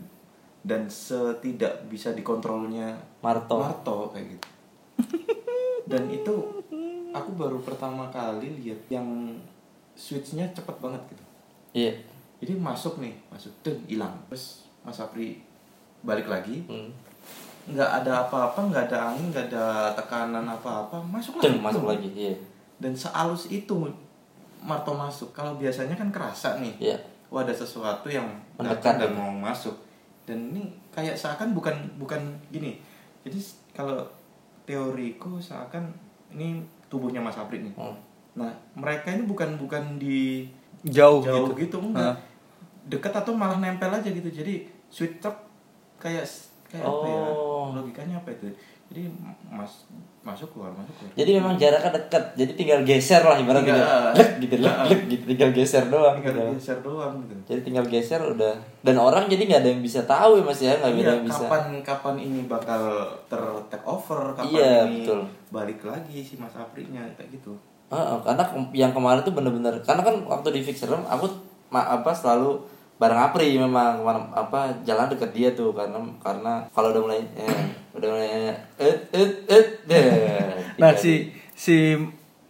dan 0.61 0.91
setidak 0.91 1.87
bisa 1.87 2.11
dikontrolnya 2.11 2.91
Marto. 3.23 3.63
Marto 3.63 4.11
kayak 4.11 4.35
gitu 4.35 4.49
dan 5.91 6.11
itu 6.11 6.35
aku 7.13 7.31
baru 7.33 7.63
pertama 7.63 8.11
kali 8.11 8.51
lihat 8.61 8.83
yang 8.89 9.39
switchnya 9.95 10.51
cepet 10.53 10.77
banget 10.77 11.03
gitu 11.09 11.25
Iya. 11.73 11.93
jadi 12.39 12.57
masuk 12.57 12.99
nih 12.99 13.15
masuk 13.29 13.55
dan 13.63 13.79
hilang 13.87 14.15
terus 14.27 14.67
Mas 14.83 14.99
Apri 14.99 15.39
balik 16.03 16.27
lagi 16.27 16.67
Hmm. 16.67 16.91
Nggak 17.67 17.91
ada 17.99 18.23
apa-apa 18.23 18.59
nggak 18.65 18.85
ada 18.87 18.99
angin 19.11 19.27
nggak 19.29 19.47
ada 19.49 19.67
tekanan 19.93 20.45
apa-apa 20.45 21.03
masuk 21.03 21.37
lagi 21.37 21.59
masuk 21.59 21.85
lagi. 21.85 22.09
Iya. 22.11 22.35
dan 22.79 22.93
sealus 22.93 23.49
itu 23.49 23.91
Marto 24.59 24.91
masuk 24.91 25.31
kalau 25.31 25.55
biasanya 25.55 25.95
kan 25.95 26.09
kerasa 26.09 26.57
nih 26.57 26.75
Iya. 26.81 26.97
wah 27.29 27.43
ada 27.43 27.51
sesuatu 27.51 28.07
yang 28.07 28.27
Mendekat 28.57 28.97
dan 28.97 29.11
gitu. 29.11 29.17
mau 29.17 29.31
masuk 29.31 29.75
dan 30.23 30.51
ini 30.51 30.63
kayak 30.91 31.15
seakan 31.15 31.51
bukan 31.53 31.75
bukan 31.97 32.19
gini 32.49 32.79
jadi 33.23 33.39
kalau 33.73 34.03
teoriku 34.63 35.39
seakan 35.39 35.91
ini 36.29 36.59
tubuhnya 36.87 37.19
Mas 37.19 37.35
Apri 37.35 37.61
nih 37.61 37.75
Hmm. 37.75 37.95
nah 38.35 38.51
mereka 38.75 39.11
ini 39.11 39.25
bukan 39.25 39.57
bukan 39.57 39.97
di 39.97 40.47
Jauh, 40.85 41.19
jauh 41.19 41.51
gitu. 41.51 41.67
gitu, 41.67 41.77
enggak 41.81 42.15
dekat 42.87 43.11
atau 43.11 43.35
malah 43.35 43.59
nempel 43.59 43.91
aja 43.91 44.07
gitu 44.07 44.29
jadi 44.29 44.63
sweet 44.87 45.19
talk 45.19 45.35
kayak 45.99 46.23
kayak 46.67 46.83
apa 46.83 47.07
ya 47.07 47.21
Oh. 47.27 47.67
logikanya 47.73 48.17
apa 48.17 48.31
itu 48.31 48.47
jadi 48.87 49.03
mas 49.49 49.91
masuk 50.21 50.47
keluar 50.49 50.71
masuk 50.73 50.95
keluar 50.97 51.11
Jadi 51.17 51.31
memang 51.33 51.55
jaraknya 51.55 51.91
dekat. 51.93 52.23
Jadi 52.37 52.53
tinggal 52.55 52.81
geser 52.83 53.19
lah 53.21 53.35
ibaratnya. 53.37 53.75
Tinggal- 53.75 54.11
Lek 54.13 54.31
gitu, 54.39 54.55
lek, 54.57 54.75
lek, 54.81 55.01
gitu. 55.09 55.25
Tinggal 55.29 55.51
geser 55.53 55.85
doang. 55.87 56.15
tinggal 56.17 56.35
gitu. 56.37 56.51
geser 56.53 56.79
doang 56.81 57.13
gitu 57.21 57.35
Jadi 57.45 57.61
tinggal 57.63 57.85
geser 57.85 58.21
udah 58.25 58.55
dan 58.81 58.97
orang 58.97 59.27
jadi 59.27 59.43
nggak 59.45 59.61
ada 59.61 59.71
yang 59.73 59.83
bisa 59.83 60.01
tahu 60.05 60.31
ya 60.37 60.43
mas 60.45 60.61
ya 60.61 60.73
nggak 60.77 60.87
ada 60.89 60.95
Iya, 60.97 61.11
yang 61.13 61.23
bisa. 61.25 61.43
kapan 61.45 61.63
kapan 61.81 62.15
ini 62.21 62.41
bakal 62.45 62.83
ter 63.27 63.43
take 63.67 63.83
over 63.85 64.21
kapan 64.33 64.51
Iya, 64.53 64.75
ini 64.85 64.95
betul. 65.01 65.21
balik 65.49 65.81
lagi 65.81 66.19
si 66.21 66.35
Mas 66.37 66.55
Aprinya 66.55 67.03
kayak 67.13 67.31
gitu 67.33 67.55
Heeh, 67.89 68.17
karena 68.21 68.43
ke- 68.45 68.71
yang 68.73 68.91
kemarin 68.93 69.21
tuh 69.21 69.31
bener-bener 69.33 69.75
karena 69.81 70.03
kan 70.05 70.15
waktu 70.25 70.49
di 70.53 70.61
Fixerem 70.61 71.03
aku 71.03 71.27
ma- 71.69 71.91
apa 71.93 72.11
selalu 72.13 72.63
bareng 72.97 73.21
Apri 73.23 73.55
memang 73.55 73.99
ke 73.99 74.03
mana 74.03 74.21
apa 74.31 74.59
jalan 74.81 75.09
deket 75.09 75.31
dia 75.31 75.49
tuh 75.53 75.71
karena 75.71 76.01
karena 76.17 76.65
kalau 76.71 76.91
udah 76.91 77.03
mulai 77.03 77.21
eh, 77.35 77.61
udah 77.93 78.09
mulai 78.09 78.29
et 78.77 78.99
et 79.11 79.33
et 79.47 79.67
deh. 79.85 80.05
Nah 80.77 80.93
si 80.93 81.29
si 81.53 81.93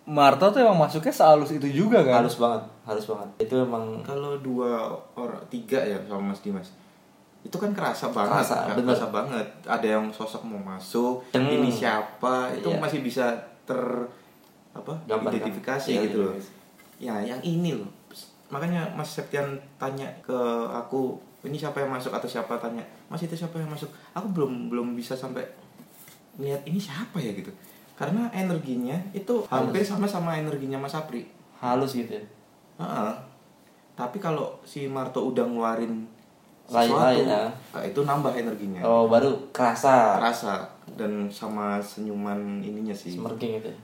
Marto 0.03 0.47
tuh 0.49 0.61
emang 0.61 0.79
masuknya 0.79 1.11
sehalus 1.11 1.51
itu 1.51 1.67
juga 1.67 1.99
kan? 2.01 2.23
halus 2.23 2.39
banget 2.39 2.63
halus 2.85 3.05
banget 3.05 3.29
itu 3.41 3.55
emang 3.57 3.99
kalau 4.01 4.39
dua 4.39 4.87
orang 5.13 5.43
tiga 5.49 5.79
ya 5.79 5.99
sama 6.01 6.31
Mas 6.31 6.39
Dimas 6.41 6.71
itu 7.43 7.55
kan 7.57 7.71
kerasa 7.71 8.11
banget 8.11 8.39
Kerasa, 8.39 8.57
Nggak 8.65 8.77
bener. 8.77 8.87
kerasa 8.89 9.07
banget 9.09 9.47
ada 9.67 9.87
yang 9.89 10.07
sosok 10.09 10.43
mau 10.43 10.63
masuk 10.65 11.27
Deng. 11.31 11.47
ini 11.49 11.67
siapa 11.69 12.51
itu 12.53 12.67
Iya. 12.69 12.79
masih 12.79 13.03
bisa 13.03 13.35
ter 13.63 13.79
apa 14.73 14.95
Gambar 15.05 15.31
identifikasi 15.33 15.87
kan? 15.89 15.91
Iya, 15.93 16.07
gitu 16.07 16.19
loh 16.21 16.33
identifikasi. 16.33 17.03
ya 17.03 17.15
yang 17.25 17.41
ini 17.41 17.71
loh 17.75 17.91
makanya 18.49 18.87
Mas 18.95 19.19
Septian 19.19 19.59
tanya 19.77 20.07
ke 20.23 20.37
aku 20.71 21.19
ini 21.43 21.55
siapa 21.55 21.79
yang 21.79 21.91
masuk 21.91 22.11
atau 22.11 22.27
siapa? 22.27 22.59
Tanya 22.59 22.83
Mas 23.07 23.23
itu 23.23 23.35
siapa 23.35 23.59
yang 23.59 23.71
masuk? 23.71 23.87
Aku 24.13 24.31
belum 24.35 24.67
belum 24.71 24.95
bisa 24.95 25.15
sampai 25.15 25.47
lihat 26.39 26.63
ini 26.67 26.79
siapa 26.79 27.19
ya? 27.19 27.31
Gitu. 27.31 27.51
Karena 27.97 28.29
energinya 28.31 28.99
itu 29.11 29.47
hampir 29.49 29.81
sama 29.81 30.05
sama 30.05 30.37
energinya 30.37 30.77
Mas 30.77 30.95
Apri. 30.95 31.27
Halus 31.59 31.95
gitu 31.95 32.13
ya? 32.13 32.25
Heeh. 32.77 33.15
tapi 33.97 34.21
kalau 34.21 34.53
si 34.61 34.85
Marto 34.85 35.25
udah 35.25 35.41
ngeluarin 35.49 36.05
Lain- 36.69 36.93
sesuatu 36.93 37.17
lain, 37.17 37.25
ya. 37.25 37.49
nah, 37.73 37.81
itu 37.81 38.01
nambah 38.05 38.33
energinya. 38.37 38.85
Oh 38.85 39.09
baru 39.09 39.33
kerasa. 39.57 40.21
Rasa 40.21 40.69
dan 41.01 41.33
sama 41.33 41.81
senyuman 41.81 42.61
ininya 42.61 42.93
sih. 42.93 43.17
Smirking 43.17 43.57
gitu 43.57 43.73
ya. 43.73 43.79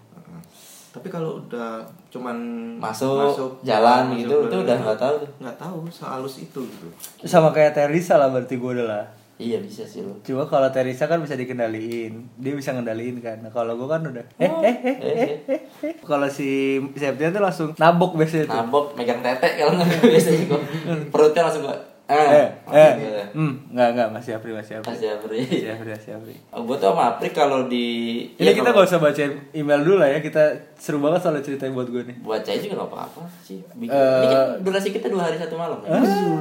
Tapi 0.93 1.09
kalau 1.09 1.41
udah 1.41 1.81
cuman 2.09 2.37
Masuk, 2.77 3.59
jalan 3.63 4.13
gitu, 4.15 4.45
itu 4.45 4.57
udah 4.59 4.77
nggak 4.79 4.99
tahu 4.99 5.15
tuh. 5.19 5.31
nggak 5.41 5.57
tahu 5.57 5.77
sehalus 5.89 6.35
itu 6.39 6.61
gitu 6.61 6.89
Sama 7.23 7.49
kayak 7.49 7.73
Teresa 7.73 8.15
lah 8.15 8.29
berarti 8.29 8.55
gue 8.55 8.71
udah 8.75 8.87
lah. 8.87 9.05
iya 9.35 9.59
bisa 9.59 9.83
sih 9.83 10.01
lo 10.01 10.15
Cuma 10.21 10.45
kalau 10.45 10.69
Teresa 10.69 11.05
kan 11.05 11.19
bisa 11.19 11.33
dikendaliin, 11.33 12.13
dia 12.37 12.53
bisa 12.53 12.71
ngendaliin 12.71 13.19
kan. 13.19 13.41
Nah, 13.41 13.49
kalau 13.49 13.75
gue 13.75 13.85
kan 13.87 13.99
udah 14.01 14.23
eh 14.37 14.47
eh 14.63 14.77
eh 14.79 14.97
eh 15.01 15.17
eh. 15.49 15.61
eh. 15.83 15.95
Kalau 15.99 16.29
si 16.29 16.77
Septian 16.95 17.33
tuh 17.33 17.41
langsung 17.41 17.73
nabok 17.75 18.15
biasanya 18.15 18.47
tuh. 18.47 18.55
nabok 18.55 18.85
megang 18.93 19.19
tete 19.19 19.49
kalau 19.57 19.73
nggak 19.75 19.89
biasanya 20.13 20.45
kok 20.47 20.63
perutnya 21.09 21.43
langsung 21.43 21.65
gak 21.65 21.81
Eh, 22.13 22.29
eh, 22.29 22.49
eh, 22.71 22.93
ya. 22.95 23.25
hmm, 23.33 23.53
nggak 23.71 23.89
nggak 23.91 24.09
masih 24.11 24.33
Apri 24.33 24.51
masih 24.51 24.75
Apri. 24.77 24.89
Masih 24.91 25.09
Apri. 25.11 25.39
Masih 25.41 25.71
Apri 25.71 25.91
masih 25.91 26.13
Apri. 26.13 26.35
Oh, 26.53 26.61
gue 26.63 26.77
tuh 26.77 26.89
sama 26.89 27.03
Apri 27.11 27.29
kalau 27.31 27.65
di 27.65 27.87
Ini 28.33 28.39
Iya, 28.39 28.53
kita 28.53 28.69
kalau- 28.69 28.77
gak 28.79 28.89
usah 28.89 29.01
bacain 29.01 29.33
email 29.53 29.81
dulu 29.81 29.97
lah 29.97 30.09
ya, 30.09 30.19
kita 30.19 30.43
seru 30.75 30.99
banget 30.99 31.21
soal 31.21 31.39
ceritanya 31.39 31.73
buat 31.73 31.89
gue 31.89 32.03
nih. 32.05 32.17
buat 32.21 32.43
saya 32.43 32.59
juga 32.59 32.75
gak 32.79 32.91
apa-apa 32.91 33.23
sih 33.41 33.65
Bikin- 33.73 33.89
ini 33.89 34.27
kan 34.29 34.41
durasi 34.61 34.89
kita 34.91 35.07
dua 35.07 35.23
hari 35.25 35.37
satu 35.37 35.55
malam 35.55 35.81
ya? 35.81 35.89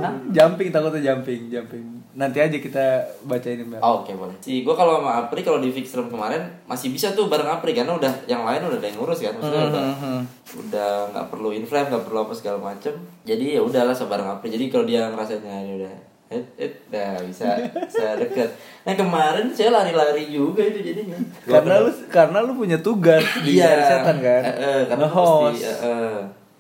Ah, 0.02 0.14
jumping 0.28 0.68
takutnya 0.70 1.02
jumping, 1.06 1.48
jumping. 1.48 2.01
Nanti 2.12 2.38
aja 2.38 2.52
kita 2.54 2.86
bacain 3.24 3.56
email. 3.58 3.80
Oh, 3.80 4.00
Oke 4.00 4.12
boleh. 4.12 4.36
Si 4.40 4.62
gue 4.62 4.72
kalau 4.72 5.00
sama 5.00 5.22
Apri 5.22 5.42
kalau 5.42 5.58
di 5.58 5.70
fix 5.70 5.92
room 5.94 6.08
kemarin 6.08 6.44
masih 6.66 6.90
bisa 6.90 7.12
tuh 7.12 7.26
bareng 7.26 7.48
Apri 7.48 7.72
karena 7.72 7.92
udah 7.92 8.12
yang 8.26 8.42
lain 8.42 8.60
udah 8.62 8.76
ada 8.76 8.86
yang 8.86 8.98
ngurus 8.98 9.20
kan 9.20 9.32
maksudnya 9.32 9.66
udah 9.66 9.84
Hmm, 9.92 10.22
udah 10.58 10.90
nggak 11.10 11.28
perlu 11.28 11.50
inflame 11.52 11.88
nggak 11.88 12.04
perlu 12.04 12.20
apa 12.22 12.34
segala 12.34 12.58
macem 12.60 12.92
jadi 13.22 13.56
ya 13.56 13.62
udahlah 13.62 13.92
sebareng 13.92 14.28
Apri 14.30 14.50
jadi 14.50 14.68
kalau 14.68 14.84
dia 14.84 15.08
ngerasanya 15.08 15.56
ini 15.62 15.74
udah 15.78 15.94
eh 16.30 16.44
eh 16.58 16.72
udah 16.86 17.12
bisa 17.22 17.48
bisa 17.88 18.16
deket 18.18 18.50
nah 18.82 18.94
kemarin 18.94 19.48
saya 19.50 19.70
lari-lari 19.70 20.28
juga 20.28 20.64
itu 20.64 20.80
jadinya 20.82 21.16
Karena 21.44 21.80
lu 21.80 21.92
karena 22.08 22.38
lu 22.40 22.52
punya 22.54 22.78
tugas 22.78 23.20
di 23.42 23.56
iya 23.56 23.80
setan 23.82 24.18
kan. 24.18 24.42
Eh, 24.42 24.56
eh, 24.58 24.80
karena 24.86 25.06
Nge-host. 25.06 25.54
mesti, 25.54 25.64
eh, 25.66 25.78
eh. 25.82 26.20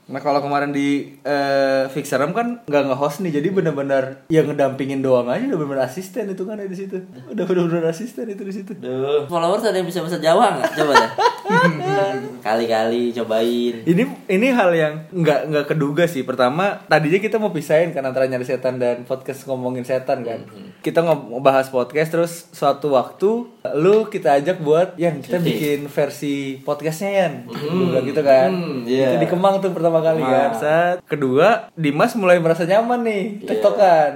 Nah 0.10 0.20
kalau 0.20 0.42
kemarin 0.42 0.74
di 0.74 1.20
eh, 1.22 1.86
Fixeram 1.92 2.34
kan 2.34 2.66
nggak 2.66 2.84
nge-host 2.90 3.22
nih, 3.22 3.38
jadi 3.38 3.48
benar-benar 3.54 4.26
yang 4.34 4.50
ngedampingin 4.50 5.06
doang 5.06 5.30
aja 5.30 5.46
udah 5.46 5.60
benar 5.62 5.86
asisten 5.86 6.26
itu 6.32 6.42
kan 6.48 6.58
ada 6.58 6.66
di 6.66 6.78
situ. 6.78 6.98
Udah 7.30 7.46
benar-benar 7.46 7.94
asisten 7.94 8.26
itu 8.26 8.42
di 8.42 8.54
situ. 8.54 8.72
Duh, 8.76 9.30
followers 9.30 9.62
ada 9.68 9.78
yang 9.78 9.86
bisa 9.86 10.02
bahasa 10.02 10.18
Jawa 10.18 10.58
nggak? 10.58 10.72
Coba 10.74 10.94
deh. 10.98 11.12
Kali-kali 12.46 13.14
cobain. 13.14 13.76
Ini 13.86 14.04
ini 14.32 14.48
hal 14.50 14.72
yang 14.74 14.94
nggak 15.14 15.40
nggak 15.52 15.66
keduga 15.70 16.10
sih. 16.10 16.26
Pertama 16.26 16.82
tadinya 16.90 17.20
kita 17.22 17.38
mau 17.38 17.54
pisahin 17.54 17.94
kan 17.94 18.02
antara 18.06 18.26
nyari 18.26 18.46
setan 18.48 18.82
dan 18.82 19.04
podcast 19.06 19.46
ngomongin 19.46 19.86
setan 19.86 20.26
kan. 20.26 20.42
Kita 20.82 21.06
ngebahas 21.06 21.70
podcast 21.70 22.10
terus 22.10 22.34
suatu 22.52 22.98
waktu 22.98 23.30
lu 23.78 24.10
kita 24.10 24.42
ajak 24.42 24.58
buat 24.66 24.98
Yan 24.98 25.22
kita 25.22 25.38
bikin 25.38 25.86
versi 25.86 26.58
podcastnya 26.66 27.10
Yan. 27.14 27.34
Gua 27.46 27.86
bilang 27.94 28.06
gitu 28.10 28.22
kan. 28.26 28.50
Hmm, 28.50 28.82
iya. 28.90 29.14
Itu 29.14 29.18
di 29.22 29.30
Kemang 29.30 29.62
tuh 29.62 29.72
pertama 29.72 30.01
kali 30.02 30.22
kan. 30.22 30.50
Saat 30.54 30.98
kedua 31.04 31.70
Dimas 31.74 32.14
mulai 32.14 32.38
merasa 32.38 32.64
nyaman 32.64 33.02
nih 33.02 33.24
Iya. 33.38 33.48
tektokan. 33.48 34.12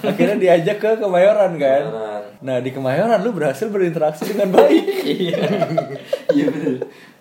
Akhirnya 0.00 0.36
diajak 0.36 0.76
ke 0.78 0.90
Kemayoran 0.96 1.52
kan. 1.54 1.82
Kemayoran. 1.84 2.22
Nah 2.40 2.56
di 2.58 2.70
Kemayoran 2.70 3.18
lu 3.18 3.30
berhasil 3.30 3.66
berinteraksi 3.66 4.24
dengan 4.28 4.50
baik. 4.50 4.84
Iya. 5.04 5.36
Iya. 6.30 6.46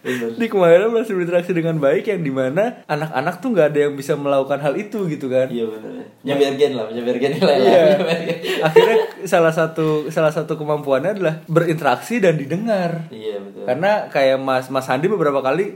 Bener. 0.03 0.35
di 0.35 0.51
kemarin 0.51 0.91
berhasil 0.91 1.11
berinteraksi 1.11 1.51
dengan 1.51 1.79
baik 1.79 2.03
yang 2.05 2.19
di 2.19 2.27
mana 2.27 2.83
anak-anak 2.85 3.39
tuh 3.39 3.55
nggak 3.55 3.71
ada 3.71 3.79
yang 3.81 3.95
bisa 3.95 4.15
melakukan 4.15 4.59
hal 4.59 4.75
itu 4.75 5.07
gitu 5.07 5.27
kan 5.27 5.47
Iya 5.47 5.63
bener. 5.63 5.91
Nyeber 6.21 6.51
gen 6.53 6.71
lah, 6.75 6.91
nyeber 6.91 7.15
gen 7.17 7.39
lah. 7.39 7.55
Iya. 7.55 7.79
Nyeber 7.95 8.19
gen. 8.19 8.37
akhirnya 8.59 8.97
salah 9.23 9.51
satu 9.51 10.11
salah 10.11 10.31
satu 10.31 10.55
kemampuannya 10.55 11.15
adalah 11.15 11.35
berinteraksi 11.45 12.19
dan 12.19 12.35
didengar 12.35 13.07
Iya 13.07 13.39
betul. 13.39 13.63
karena 13.63 13.91
kayak 14.07 14.37
mas 14.39 14.67
mas 14.67 14.87
Handi 14.87 15.07
beberapa 15.07 15.39
kali 15.39 15.71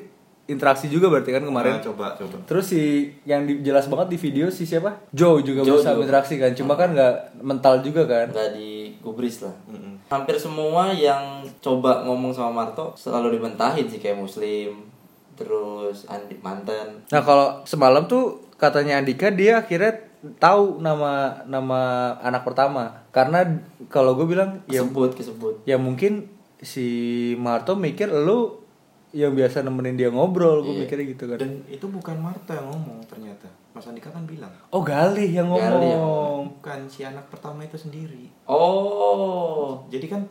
interaksi 0.48 0.88
juga 0.88 1.08
berarti 1.08 1.30
kan 1.30 1.42
kemarin 1.42 1.74
Nah, 1.74 1.84
coba 1.84 2.06
coba 2.14 2.40
terus 2.44 2.66
si 2.66 2.82
yang 3.24 3.44
di- 3.44 3.60
jelas 3.60 3.86
banget 3.86 4.08
di 4.10 4.18
video 4.18 4.48
si 4.48 4.64
siapa 4.64 4.96
Joe 5.12 5.40
juga 5.42 5.62
Joe, 5.62 5.76
berusaha 5.76 5.92
Joe. 5.92 6.00
berinteraksi 6.00 6.36
kan 6.36 6.52
cuma 6.54 6.74
kan 6.74 6.90
nggak 6.90 7.14
mental 7.42 7.80
juga 7.80 8.04
kan 8.04 8.28
Nggak 8.30 8.50
digubris 8.54 9.42
lah. 9.42 9.52
Mm-mm. 9.66 10.00
Hampir 10.08 10.36
semua 10.36 10.88
yang 10.90 11.20
coba 11.58 12.02
ngomong 12.02 12.32
sama 12.32 12.52
Marto 12.58 12.96
selalu 12.96 13.36
dibentahin 13.36 13.86
sih 13.86 13.98
kayak 13.98 14.16
Muslim, 14.18 14.88
terus 15.34 16.08
Andi 16.08 16.40
mantan. 16.40 17.04
Nah 17.06 17.22
kalau 17.22 17.62
semalam 17.64 18.06
tuh 18.06 18.40
katanya 18.56 18.98
Andika 18.98 19.28
dia 19.30 19.60
akhirnya 19.60 20.00
tahu 20.36 20.80
nama 20.80 21.44
nama 21.46 21.82
anak 22.20 22.42
pertama 22.42 23.06
karena 23.12 23.46
kalau 23.86 24.16
gue 24.16 24.26
bilang 24.26 24.64
ya 24.66 24.82
Kesebut, 24.82 25.14
kesebut. 25.14 25.54
ya 25.64 25.78
mungkin 25.78 26.26
si 26.58 26.88
Marto 27.36 27.76
mikir 27.76 28.10
lu 28.10 28.64
yang 29.10 29.32
biasa 29.32 29.62
nemenin 29.62 29.96
dia 29.96 30.10
ngobrol 30.10 30.60
gue 30.62 30.74
Iya. 30.74 30.80
mikirnya 30.84 31.06
gitu 31.08 31.24
kan. 31.26 31.38
Dan 31.38 31.64
itu 31.66 31.86
bukan 31.86 32.18
Marta 32.18 32.52
yang 32.54 32.68
ngomong 32.68 33.00
ternyata. 33.06 33.48
Mas 33.72 33.86
Andika 33.86 34.10
kan 34.10 34.24
bilang. 34.24 34.52
Oh 34.68 34.82
Galih 34.82 35.30
yang 35.30 35.48
ngomong, 35.48 35.64
Galih 35.64 35.90
yang 35.90 36.06
bukan 36.52 36.80
si 36.86 37.02
anak 37.02 37.26
pertama 37.28 37.62
itu 37.62 37.76
sendiri. 37.76 38.28
Oh. 38.44 39.86
jadi 39.88 40.08
kan 40.08 40.22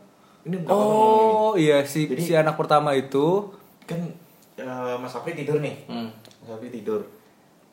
ini 0.43 0.61
ngomong 0.61 0.71
oh 0.71 1.53
iya 1.55 1.83
si 1.83 2.07
Jadi- 2.07 2.21
si 2.21 2.33
anak 2.33 2.55
pertama 2.55 2.93
itu. 2.93 3.51
kan 3.83 3.99
eh, 4.57 4.97
Mas 4.97 5.13
Afri 5.13 5.33
tidur 5.33 5.59
nih. 5.59 5.87
Hmm. 5.87 6.11
Mas 6.39 6.51
Afri 6.51 6.69
tidur. 6.69 7.07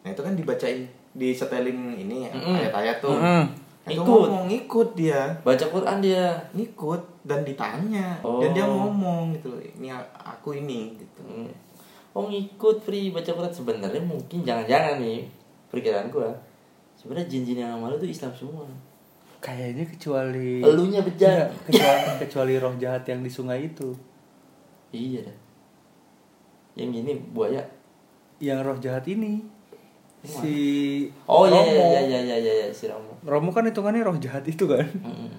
Nah 0.02 0.10
itu 0.10 0.20
kan 0.20 0.34
dibacain 0.34 0.86
disetelin 1.12 1.94
ini 1.96 2.26
Mm-mm. 2.28 2.54
ayat-ayat 2.56 2.98
tuh. 3.00 3.12
Mm-mm. 3.12 3.44
Nah, 3.44 3.44
itu 3.86 4.00
Ikut. 4.00 4.08
ngomong 4.08 4.48
ikut 4.48 4.90
dia 4.94 5.22
Baca 5.42 5.66
Quran 5.66 5.98
dia. 6.00 6.32
ngikut 6.52 7.02
dan 7.22 7.44
ditanya 7.44 8.16
Oh. 8.20 8.40
dan 8.40 8.52
dia 8.52 8.64
ngomong 8.64 9.34
gitu 9.34 9.52
ini 9.60 9.92
aku 10.16 10.56
ini 10.56 10.96
gitu 10.96 11.20
Hmm. 11.22 11.52
Oh 12.12 12.26
ngikut 12.26 12.80
free 12.80 13.10
baca 13.10 13.28
Quran 13.28 13.50
sebenarnya 13.50 14.00
mungkin 14.00 14.40
jangan-jangan 14.40 14.98
nih 14.98 15.26
perkiraan 15.68 16.08
gua. 16.08 16.30
Sebenarnya 16.94 17.26
jin-jin 17.28 17.58
yang 17.58 17.74
sama 17.74 17.90
lu 17.90 17.98
tuh 17.98 18.06
Islam 18.08 18.30
semua. 18.32 18.64
kayaknya 19.40 19.84
kecuali 19.84 20.62
Elunya 20.62 21.02
bejat. 21.02 21.52
Enggak, 21.66 21.68
kecuali 21.68 22.08
kecuali 22.24 22.54
roh 22.56 22.76
jahat 22.78 23.04
yang 23.04 23.20
di 23.20 23.28
sungai 23.28 23.66
itu 23.66 23.92
Iya 24.90 25.26
dah. 25.26 25.38
Yang 26.76 26.90
gini 26.94 27.12
buaya. 27.30 27.60
yang 28.38 28.60
roh 28.60 28.78
jahat 28.78 29.04
ini 29.06 29.44
si 30.24 30.56
Oh 31.24 31.44
iya 31.44 31.60
Romo. 31.60 31.68
iya 31.70 31.86
iya 32.02 32.20
iya 32.24 32.38
iya 32.40 32.54
iya 32.58 32.68
si 32.70 32.88
Romo. 32.88 33.20
Romo 33.22 33.52
kan 33.52 33.64
hitungannya 33.64 34.02
roh 34.02 34.16
jahat 34.18 34.44
itu 34.44 34.64
kan 34.66 34.88
Mm-mm. 35.00 35.32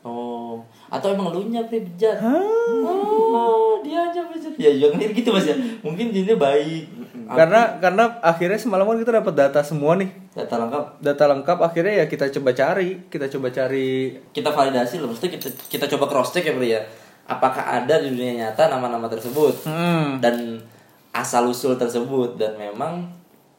Oh, 0.00 0.62
atau 0.86 1.10
emang 1.10 1.34
elunya 1.34 1.66
free 1.66 1.82
bejat? 1.82 2.14
Oh, 2.22 3.82
dia 3.82 4.06
aja 4.06 4.22
bejat. 4.22 4.54
Ya 4.54 4.70
jangan 4.70 5.02
gitu 5.02 5.34
Mas 5.34 5.44
ya. 5.44 5.56
Mungkin 5.82 6.14
jinnya 6.14 6.38
baik. 6.38 6.86
karena 7.26 7.82
karena 7.82 8.06
akhirnya 8.22 8.54
semalam 8.54 8.86
kan 8.86 9.02
kita 9.02 9.18
dapat 9.18 9.34
data 9.34 9.58
semua 9.58 9.98
nih 9.98 10.06
data 10.30 10.62
lengkap 10.62 11.02
data 11.02 11.24
lengkap 11.26 11.58
akhirnya 11.58 11.94
ya 11.98 12.06
kita 12.06 12.30
coba 12.30 12.54
cari 12.54 13.02
kita 13.10 13.26
coba 13.26 13.50
cari 13.50 14.14
kita 14.30 14.46
validasi 14.46 15.02
loh 15.02 15.10
maksudnya 15.10 15.34
kita 15.34 15.50
kita 15.66 15.90
coba 15.90 16.06
cross 16.06 16.30
check 16.30 16.46
ya 16.46 16.54
Bro 16.54 16.62
ya 16.62 16.78
apakah 17.26 17.82
ada 17.82 17.98
di 17.98 18.14
dunia 18.14 18.46
nyata 18.46 18.70
nama-nama 18.70 19.10
tersebut 19.10 19.58
hmm, 19.66 20.22
dan 20.22 20.62
asal 21.10 21.50
usul 21.50 21.74
tersebut 21.74 22.38
dan 22.38 22.54
memang 22.54 23.10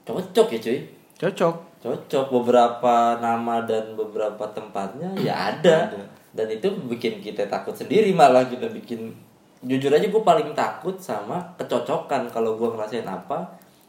cocok 0.08 0.48
ya 0.50 0.60
cuy. 0.60 0.80
Cocok. 1.18 1.56
Cocok. 1.78 2.26
Beberapa 2.32 2.96
nama 3.20 3.62
dan 3.62 3.94
beberapa 3.94 4.48
tempatnya 4.50 5.12
ya 5.20 5.52
ada. 5.52 5.92
Dan 6.32 6.48
itu 6.48 6.70
bikin 6.88 7.20
kita 7.20 7.46
takut 7.46 7.74
sendiri 7.74 8.14
malah 8.14 8.46
kita 8.46 8.70
bikin 8.70 9.12
jujur 9.60 9.90
aja 9.90 10.06
gue 10.06 10.24
paling 10.24 10.54
takut 10.54 10.96
sama 10.96 11.42
kecocokan. 11.56 12.30
Kalau 12.30 12.56
gue 12.56 12.70
ngerasain 12.70 13.04
apa 13.04 13.44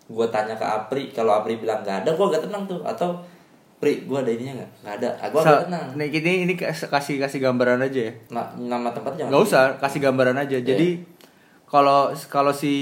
gue 0.05 0.27
tanya 0.29 0.53
ke 0.53 0.65
Apri. 0.65 1.13
Kalau 1.13 1.33
Apri 1.33 1.57
bilang 1.57 1.81
nggak 1.81 2.03
ada 2.03 2.11
gue 2.11 2.27
agak 2.27 2.43
tenang 2.45 2.67
tuh. 2.67 2.83
Atau 2.83 3.15
Pri 3.79 4.03
gue 4.03 4.19
ada 4.19 4.27
ininya 4.27 4.59
nggak? 4.59 4.71
Nggak 4.83 4.95
ada. 4.99 5.09
Ah, 5.23 5.29
gue 5.31 5.39
agak 5.39 5.55
Sa- 5.55 5.65
tenang. 5.71 5.87
nih 5.95 6.09
ini 6.11 6.33
ini 6.43 6.55
kas- 6.59 6.91
kasih 6.91 7.23
kasih 7.23 7.39
gambaran 7.39 7.79
aja 7.79 8.11
ya. 8.11 8.13
Nah, 8.35 8.51
nama 8.59 8.91
tempatnya 8.91 9.31
nggak 9.31 9.39
usah 9.39 9.79
kasih 9.79 10.03
gambaran 10.03 10.35
aja. 10.35 10.59
Jadi 10.59 10.99
kalau 11.69 12.01
kalau 12.27 12.51
si 12.51 12.75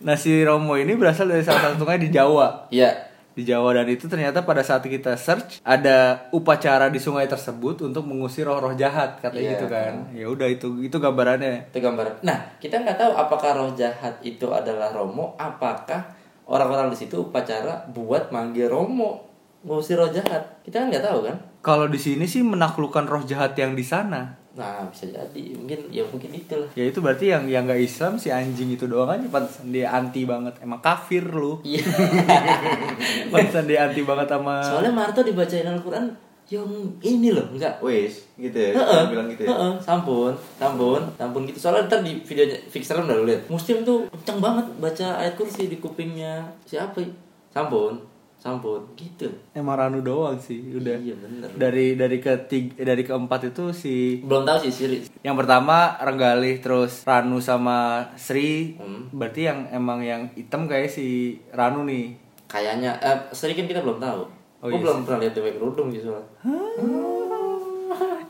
nasi 0.00 0.40
romo 0.42 0.74
ini 0.74 0.96
berasal 0.96 1.28
dari 1.28 1.44
salah 1.44 1.70
satu 1.70 1.84
sungai 1.84 2.00
di 2.00 2.08
Jawa 2.08 2.68
Iya. 2.68 3.06
di 3.36 3.44
di 3.44 3.54
Jawa 3.54 3.70
dan 3.70 3.86
itu 3.86 4.10
ternyata 4.10 4.42
pada 4.42 4.66
saat 4.66 4.82
kita 4.82 5.14
search 5.14 5.62
ada 5.62 6.26
upacara 6.34 6.90
di 6.90 6.98
sungai 6.98 7.30
tersebut 7.30 7.86
untuk 7.86 8.02
mengusir 8.02 8.42
roh-roh 8.42 8.74
jahat 8.74 9.22
katanya 9.22 9.44
Iya. 9.44 9.52
gitu 9.54 9.66
kan 9.70 9.92
ya 10.10 10.26
udah 10.26 10.48
itu 10.50 10.66
itu 10.82 10.96
gambarannya 10.98 11.70
Itu 11.70 11.78
gambaran. 11.78 12.26
Nah, 12.26 12.58
kita 12.58 12.82
nggak 12.82 12.98
tahu 12.98 13.12
apakah 13.14 13.50
roh 13.54 13.70
jahat 13.72 14.18
itu 14.20 14.50
adalah 14.50 14.90
Romo, 14.90 15.38
apakah 15.38 16.02
orang-orang 16.50 16.90
di 16.90 16.98
situ 16.98 17.22
upacara 17.22 17.86
buat 17.94 18.34
manggil 18.34 18.66
Romo 18.66 19.22
ngusir 19.62 19.94
roh 19.94 20.10
jahat. 20.10 20.58
Kita 20.66 20.82
kan 20.82 20.90
nggak 20.90 21.06
tahu 21.06 21.20
kan? 21.28 21.36
kalau 21.58 21.86
di 21.86 21.98
sini 21.98 22.22
sih 22.24 22.40
menaklukkan 22.40 23.04
roh 23.04 23.22
jahat 23.22 23.52
yang 23.58 23.74
di 23.74 23.82
sana 23.82 24.38
Nah, 24.58 24.82
bisa 24.90 25.06
jadi 25.06 25.42
mungkin 25.54 25.86
ya 25.88 26.02
mungkin 26.04 26.34
itulah. 26.34 26.66
ya 26.74 26.82
itu 26.82 26.98
berarti 26.98 27.30
yang 27.30 27.46
yang 27.46 27.62
nggak 27.62 27.78
Islam 27.78 28.18
si 28.18 28.26
anjing 28.28 28.66
itu 28.68 28.84
doang 28.84 29.06
aja 29.08 29.22
pantesan 29.24 29.70
dia 29.70 29.86
anti 29.88 30.26
banget 30.26 30.58
emang 30.58 30.82
kafir 30.82 31.22
lu 31.24 31.62
Iya. 31.62 31.78
pantesan 33.30 33.64
dia 33.64 33.86
anti 33.86 34.02
banget 34.02 34.26
sama 34.28 34.58
Soalnya 34.60 34.92
Marto 34.92 35.20
dibacain 35.22 35.62
Al-Qur'an 35.64 36.10
yang 36.48 36.64
ini 36.98 37.28
loh, 37.28 37.44
enggak. 37.46 37.76
Wes, 37.78 38.24
gitu 38.34 38.56
ya. 38.56 38.72
Heeh, 38.72 38.98
Dia 38.98 39.12
bilang 39.12 39.28
gitu 39.28 39.44
ya. 39.44 39.52
heeh, 39.52 39.72
sampun, 39.78 40.32
sampun, 40.56 41.00
sampun 41.14 41.44
gitu. 41.44 41.60
Soalnya 41.60 41.84
ntar 41.84 42.00
di 42.00 42.16
videonya 42.18 42.56
Fixer 42.66 42.96
udah 42.96 43.14
lu 43.14 43.28
lihat. 43.28 43.44
Muslim 43.46 43.84
tuh 43.84 44.08
kenceng 44.08 44.40
banget 44.40 44.64
baca 44.80 45.20
ayat 45.20 45.36
kursi 45.36 45.68
di 45.68 45.76
kupingnya 45.76 46.48
siapa? 46.64 46.98
ya? 46.98 47.08
Sampun, 47.52 48.00
sampun, 48.38 48.78
gitu. 48.94 49.26
emang 49.50 49.74
Ranu 49.76 49.98
doang 49.98 50.34
sih 50.34 50.62
udah 50.70 50.94
Iya 50.96 51.14
bener. 51.16 51.50
dari 51.52 51.92
dari 51.92 52.16
ketiga 52.16 52.86
dari 52.86 53.02
keempat 53.02 53.48
itu 53.48 53.70
si 53.70 54.22
Belum 54.22 54.42
tahu 54.42 54.62
sih 54.62 54.70
Siri. 54.70 54.98
yang 55.20 55.34
pertama 55.34 55.98
Renggalih 55.98 56.58
terus 56.58 57.02
Ranu 57.02 57.38
sama 57.38 58.06
Sri 58.14 58.74
Hmm. 58.74 59.10
berarti 59.10 59.42
yang 59.44 59.66
emang 59.68 59.98
yang 60.00 60.30
hitam 60.32 60.64
kayak 60.64 60.86
si 60.86 61.06
Ranu 61.50 61.82
nih 61.82 62.14
Kayaknya, 62.46 62.96
eh, 62.96 63.18
Sri 63.30 63.52
kan 63.52 63.64
kita 63.64 63.78
belum 63.78 63.98
tahu. 63.98 64.22
Oh, 64.58 64.66
Gue 64.66 64.72
iya 64.72 64.80
belum 64.80 65.04
pernah 65.04 65.20
lihat 65.20 65.34
dewe 65.34 65.50
kerudung 65.52 65.88
sih 65.88 66.00
soalnya. 66.00 66.24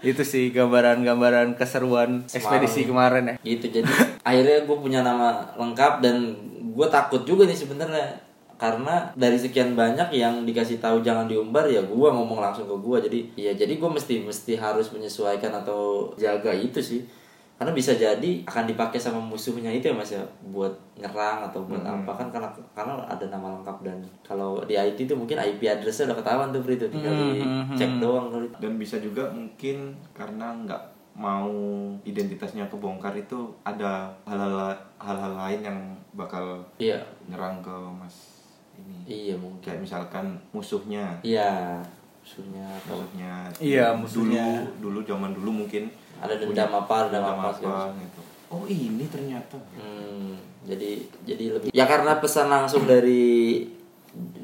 itu 0.00 0.22
sih 0.22 0.50
gambaran-gambaran 0.50 1.54
keseruan 1.54 2.22
ekspedisi 2.24 2.84
kemarin 2.84 3.24
ya 3.28 3.34
Gitu 3.40 3.66
jadi 3.72 3.90
akhirnya 4.28 4.62
gue 4.62 4.76
punya 4.76 5.00
nama 5.00 5.28
lengkap 5.54 5.92
dan 5.98 6.16
gue 6.68 6.86
takut 6.88 7.22
juga 7.22 7.42
nih 7.44 7.56
sebenarnya 7.56 8.06
karena 8.58 9.06
dari 9.14 9.38
sekian 9.38 9.78
banyak 9.78 10.10
yang 10.10 10.42
dikasih 10.42 10.82
tahu 10.82 10.98
jangan 10.98 11.30
diumbar 11.30 11.70
ya 11.70 11.78
gue 11.78 12.08
ngomong 12.10 12.42
langsung 12.42 12.66
ke 12.66 12.74
gue 12.74 12.98
jadi 13.06 13.20
ya 13.38 13.52
jadi 13.54 13.78
gue 13.78 13.86
mesti 13.86 14.18
mesti 14.26 14.58
harus 14.58 14.90
menyesuaikan 14.90 15.54
atau 15.62 16.10
jaga 16.18 16.50
itu 16.50 16.82
sih. 16.82 17.06
Karena 17.58 17.74
bisa 17.74 17.90
jadi 17.90 18.46
akan 18.46 18.70
dipakai 18.70 19.02
sama 19.02 19.18
musuhnya 19.18 19.66
itu 19.74 19.90
ya 19.90 19.94
mas 19.94 20.14
ya. 20.14 20.22
Buat 20.46 20.70
nyerang 20.94 21.42
atau 21.50 21.66
buat 21.66 21.82
apa. 21.82 22.14
Kan 22.14 22.30
karena 22.30 22.46
karena 22.70 23.02
ada 23.02 23.26
nama 23.26 23.58
lengkap 23.58 23.82
dan 23.82 23.98
kalau 24.22 24.62
di 24.62 24.78
IT 24.78 25.10
itu 25.10 25.14
mungkin 25.18 25.42
IP 25.42 25.66
addressnya 25.66 26.14
udah 26.14 26.18
ketahuan 26.22 26.54
tuh 26.54 26.62
Bri, 26.62 26.78
tuh 26.78 26.86
tinggal 26.86 27.10
dicek 27.34 27.98
doang 27.98 28.30
kali 28.30 28.46
Dan 28.62 28.78
bisa 28.78 29.02
juga 29.02 29.26
mungkin 29.34 29.90
karena 30.14 30.54
nggak 30.54 30.82
mau 31.18 31.50
identitasnya 32.06 32.70
kebongkar 32.70 33.10
itu 33.18 33.50
ada 33.66 34.06
hal-hal 34.22 34.70
hal-hal 35.02 35.32
lain 35.34 35.60
yang 35.66 35.78
bakal 36.14 36.62
iya. 36.78 37.02
nyerang 37.26 37.58
ke 37.58 37.74
Mas. 37.98 38.27
Iya 39.08 39.34
mungkin 39.40 39.64
Kayak 39.64 39.80
misalkan 39.88 40.36
musuhnya, 40.52 41.16
iya 41.24 41.80
musuhnya 42.20 42.64
atau 42.84 43.00
musuhnya. 43.00 43.32
Iya, 43.56 43.86
musuhnya. 43.96 44.46
Dulu, 44.76 44.92
dulu 44.92 44.98
zaman 45.08 45.30
dulu 45.32 45.50
mungkin 45.64 45.88
ada 46.20 46.36
dendam 46.36 46.68
apa 46.76 47.08
dendam 47.08 47.40
apa 47.40 47.56
segala 47.56 47.88
macam. 47.88 48.04
gitu. 48.04 48.20
Oh 48.52 48.64
ini 48.68 49.04
ternyata. 49.08 49.56
Hmm, 49.80 50.36
jadi 50.68 51.00
jadi 51.24 51.44
lebih 51.56 51.68
ya 51.72 51.88
karena 51.88 52.20
pesan 52.20 52.52
langsung 52.52 52.84
dari 52.84 53.64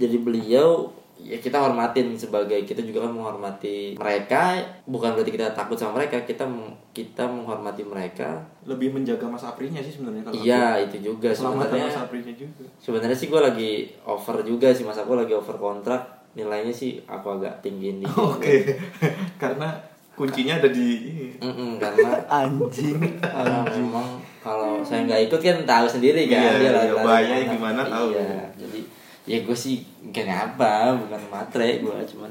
dari 0.00 0.16
beliau 0.16 0.88
ya 1.24 1.34
kita 1.34 1.56
hormatin 1.56 2.12
sebagai 2.12 2.62
kita 2.62 2.80
juga 2.80 3.02
kan 3.02 3.10
menghormati 3.10 3.96
mereka. 3.96 4.54
Bukan 4.84 5.10
berarti 5.10 5.30
kita 5.30 5.50
takut 5.50 5.74
sama 5.74 5.96
mereka 5.96 6.20
kita 6.20 6.44
kita 6.90 7.24
menghormati 7.24 7.80
mereka. 7.82 8.38
Lebih 8.62 8.92
menjaga 8.92 9.24
Mas 9.24 9.42
Aprinya 9.42 9.80
sih 9.80 9.90
sebenarnya 9.90 10.22
kalau 10.22 10.36
iya 10.36 10.76
itu 10.78 11.00
juga 11.02 11.32
sebenarnya. 11.32 11.86
Mas 11.86 11.98
Aprinya 11.98 12.34
juga. 12.34 12.62
sebenarnya 12.76 13.16
sih 13.16 13.26
gue 13.26 13.40
lagi 13.40 13.70
over 14.02 14.36
juga 14.40 14.68
sih 14.68 14.84
mas. 14.84 14.96
Aku 14.96 15.14
lagi 15.14 15.32
over 15.32 15.56
kontrak. 15.56 16.04
Nilainya 16.34 16.70
sih 16.70 17.00
aku 17.02 17.34
agak 17.34 17.58
tinggiin 17.60 17.98
dikit. 17.98 18.20
Oke. 18.20 18.76
karena 19.42 19.72
kuncinya 20.12 20.54
ada 20.56 20.68
di 20.68 21.02
Mm-mm, 21.36 21.78
karena 21.78 22.14
anjing. 22.38 22.98
Karena 23.16 23.64
memang 23.64 24.06
kalau 24.38 24.78
saya 24.78 25.02
nggak 25.02 25.24
ikut 25.24 25.40
kan 25.40 25.58
tahu 25.64 25.86
sendiri 25.88 26.26
kan 26.26 26.36
Iya, 26.36 26.50
dia 26.52 26.60
iya, 26.60 26.70
lari-lari 26.70 27.24
ke 27.24 27.40
mana. 27.40 27.50
gimana 27.50 27.80
tahu. 27.82 28.06
iya 28.12 28.44
jadi 28.54 28.80
ya 29.24 29.38
gue 29.40 29.56
sih 29.56 29.80
bukan 30.04 30.28
apa 30.28 30.92
bukan 31.00 31.22
matre 31.32 31.80
gue 31.80 31.96
cuman. 32.12 32.30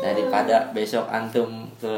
Daripada 0.00 0.72
besok 0.72 1.04
antum 1.12 1.68
ke 1.76 1.94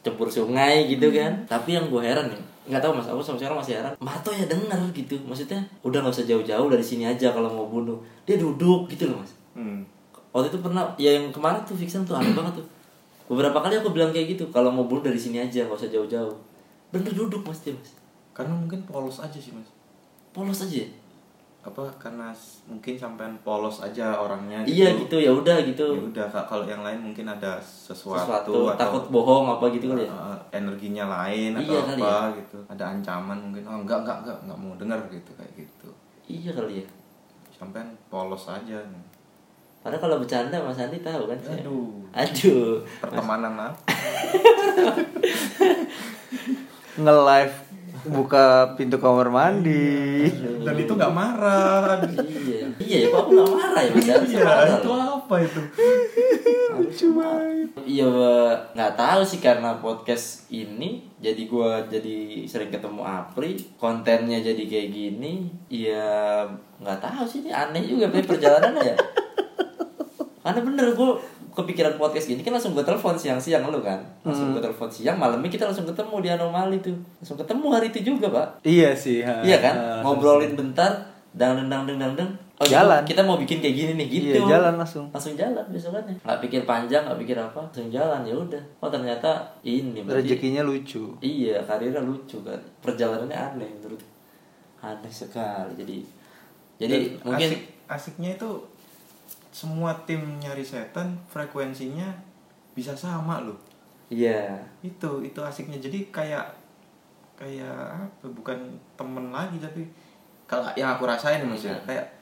cebur 0.00 0.32
sungai 0.32 0.88
gitu 0.88 1.12
kan. 1.12 1.44
Tapi 1.44 1.76
yang 1.76 1.92
gue 1.92 2.00
heran 2.00 2.32
nih 2.32 2.42
nggak 2.68 2.84
tahu 2.84 3.00
mas 3.00 3.08
aku 3.08 3.24
sampai 3.24 3.40
sekarang 3.44 3.58
masih 3.64 3.74
heran. 3.80 3.92
Marto 3.96 4.28
ya 4.28 4.44
denger 4.44 4.76
gitu 4.92 5.16
maksudnya 5.24 5.56
udah 5.80 6.04
nggak 6.04 6.12
usah 6.12 6.28
jauh-jauh 6.28 6.68
dari 6.68 6.84
sini 6.84 7.08
aja 7.08 7.32
kalau 7.32 7.48
mau 7.48 7.64
bunuh. 7.68 7.96
Dia 8.28 8.36
duduk 8.36 8.88
gitu 8.92 9.08
loh 9.08 9.24
mas. 9.24 9.32
Hmm. 9.58 9.82
waktu 10.28 10.54
itu 10.54 10.60
pernah 10.60 10.84
ya 11.00 11.18
yang 11.18 11.32
kemarin 11.32 11.64
tuh 11.64 11.74
Vixen 11.74 12.04
tuh 12.04 12.14
aneh 12.14 12.36
banget 12.36 12.60
tuh. 12.60 12.66
Beberapa 13.32 13.64
kali 13.64 13.80
aku 13.80 13.96
bilang 13.96 14.12
kayak 14.12 14.36
gitu 14.36 14.44
kalau 14.52 14.68
mau 14.68 14.84
bunuh 14.84 15.00
dari 15.00 15.16
sini 15.16 15.40
aja 15.40 15.64
nggak 15.64 15.80
usah 15.80 15.88
jauh-jauh. 15.88 16.36
Bener 16.92 17.12
duduk 17.16 17.40
mas 17.42 17.64
dia 17.64 17.72
mas. 17.72 17.96
Karena 18.36 18.52
mungkin 18.52 18.84
polos 18.84 19.18
aja 19.24 19.40
sih 19.40 19.50
mas. 19.56 19.72
polos 20.36 20.60
aja 20.62 20.84
Apa 21.68 21.84
karena 22.00 22.32
mungkin 22.64 22.96
sampean 22.96 23.36
polos 23.40 23.78
aja 23.78 24.16
orangnya. 24.16 24.64
iya 24.64 24.88
gitu 24.96 25.16
ya 25.16 25.28
udah 25.28 25.52
Ya 25.54 25.68
gitu 25.68 25.84
udah 26.08 26.24
Kak, 26.26 26.44
kalau 26.44 26.64
yang 26.64 26.80
lain 26.80 26.96
mungkin 26.98 27.24
ada 27.24 27.60
sesuatu, 27.60 28.24
sesuatu 28.24 28.52
atau 28.66 28.80
takut 28.80 29.04
bohong 29.08 29.52
apa 29.52 29.68
gitu 29.68 29.92
kali 29.92 30.08
ya 30.08 30.10
uh, 30.10 30.32
energinya 30.50 31.04
lain 31.06 31.52
atau 31.52 31.68
Iya 31.68 31.80
kali 31.84 32.00
apa 32.00 32.26
gitu. 32.34 32.56
Ada 32.66 32.84
ancaman 32.90 33.38
mungkin. 33.38 33.62
Oh 33.62 33.78
enggak 33.78 34.00
enggak 34.00 34.16
enggak 34.24 34.38
enggak 34.42 34.58
mau 34.58 34.72
dengar 34.74 34.98
gitu 35.08 35.30
kayak 35.36 35.52
gitu. 35.54 35.88
iya 36.24 36.50
kali 36.50 36.80
ya 36.80 36.86
Sampean 37.52 37.88
polos 38.08 38.48
aja. 38.48 38.80
padahal 39.78 40.00
kalau 40.00 40.16
bercanda 40.18 40.58
Mas 40.58 40.76
Andi 40.76 40.98
tahu 41.00 41.26
kan 41.26 41.38
saya. 41.38 41.60
Aduh. 41.62 42.02
aduh 42.10 42.80
Pertemanan 42.98 43.54
apa? 43.54 43.70
nge-live 46.98 47.54
buka 48.06 48.76
pintu 48.78 49.02
kamar 49.02 49.26
mandi. 49.32 50.30
Dan 50.62 50.74
itu 50.78 50.92
nggak 50.94 51.14
marah. 51.14 51.98
iya. 52.06 52.66
Iya 52.78 52.96
ya 53.02 53.06
kok 53.10 53.18
aku 53.26 53.30
nggak 53.34 53.50
marah 53.50 53.80
ya 53.82 53.90
Mas? 53.90 54.06
Harusnya 54.06 54.38
Iya, 54.38 54.44
marah 54.46 54.68
itu 54.78 54.90
apa 54.94 55.34
itu? 55.42 55.60
cuma 56.88 57.26
Iya 57.82 58.06
nggak 58.72 58.94
tahu 58.94 59.20
sih 59.26 59.40
karena 59.42 59.74
podcast 59.82 60.46
ini 60.48 61.02
jadi 61.18 61.42
gua 61.50 61.82
jadi 61.90 62.46
sering 62.46 62.70
ketemu 62.70 63.02
Apri 63.02 63.58
kontennya 63.74 64.38
jadi 64.38 64.62
kayak 64.62 64.88
gini. 64.94 65.50
Ya 65.66 66.46
nggak 66.78 67.02
tahu 67.02 67.24
sih 67.26 67.42
ini 67.42 67.50
aneh 67.50 67.82
juga 67.82 68.12
Pri, 68.14 68.22
perjalanannya 68.22 68.94
ya. 68.94 68.96
Karena 70.44 70.60
bener 70.62 70.86
gua 70.94 71.18
kepikiran 71.54 72.00
podcast 72.00 72.26
gini 72.28 72.40
kan 72.40 72.54
langsung 72.54 72.74
gue 72.74 72.84
telepon 72.84 73.14
siang-siang 73.14 73.64
lu 73.68 73.80
kan? 73.80 74.00
Langsung 74.24 74.56
gue 74.56 74.62
telepon 74.62 74.88
siang 74.88 75.16
malamnya 75.16 75.48
kita 75.48 75.68
langsung 75.68 75.86
ketemu 75.86 76.14
di 76.24 76.28
anomali 76.32 76.78
tuh. 76.80 76.96
Langsung 77.20 77.38
ketemu 77.38 77.66
hari 77.70 77.86
itu 77.92 78.00
juga 78.14 78.26
pak. 78.30 78.46
Iya 78.64 78.96
sih 78.96 79.20
ha. 79.22 79.44
iya 79.44 79.58
kan? 79.58 79.74
Ha. 79.74 80.02
ngobrolin 80.02 80.56
bentar 80.58 80.90
dang 81.36 81.68
dang 81.68 81.84
dang 81.86 81.98
dang 82.00 82.14
dang 82.16 82.30
oh, 82.58 82.66
Jalan. 82.66 83.06
kita 83.06 83.22
mau 83.22 83.38
bikin 83.38 83.62
kayak 83.62 83.76
gini 83.76 83.92
nih 83.94 84.06
gitu. 84.10 84.26
iya 84.34 84.58
jalan 84.58 84.74
langsung. 84.74 85.06
Langsung 85.14 85.34
jalan 85.38 85.64
besokannya. 85.70 86.14
Nggak 86.26 86.38
pikir 86.42 86.60
panjang 86.66 87.02
nggak 87.06 87.18
pikir 87.22 87.36
apa. 87.38 87.60
Langsung 87.62 87.88
jalan 87.88 88.20
ya 88.26 88.34
udah. 88.34 88.62
Oh 88.82 88.90
ternyata 88.90 89.30
ini 89.62 90.02
rezekinya 90.02 90.62
lucu. 90.66 91.14
Iya 91.22 91.62
karirnya 91.62 92.02
lucu 92.02 92.42
kan. 92.42 92.58
Perjalanannya 92.82 93.36
aneh 93.36 93.70
menurut. 93.78 94.02
Aneh 94.82 95.12
sekali 95.12 95.72
jadi. 95.78 95.98
Jadi 96.78 96.94
Dan 96.94 97.26
mungkin 97.26 97.50
asik, 97.50 97.62
asiknya 97.90 98.30
itu 98.38 98.50
semua 99.50 99.94
tim 100.04 100.20
nyari 100.38 100.62
setan 100.62 101.16
frekuensinya 101.28 102.08
bisa 102.76 102.94
sama 102.94 103.42
loh. 103.42 103.58
Iya. 104.12 104.60
Itu 104.84 105.24
itu 105.24 105.40
asiknya. 105.40 105.80
Jadi 105.80 106.08
kayak 106.12 106.46
kayak 107.38 107.94
apa 107.94 108.26
bukan 108.34 108.58
temen 108.98 109.30
lagi 109.30 109.62
tapi 109.62 109.86
kalau 110.48 110.66
yang 110.74 110.98
aku 110.98 111.06
rasain 111.06 111.44
mas 111.46 111.62
ya 111.62 111.76
kayak 111.86 112.18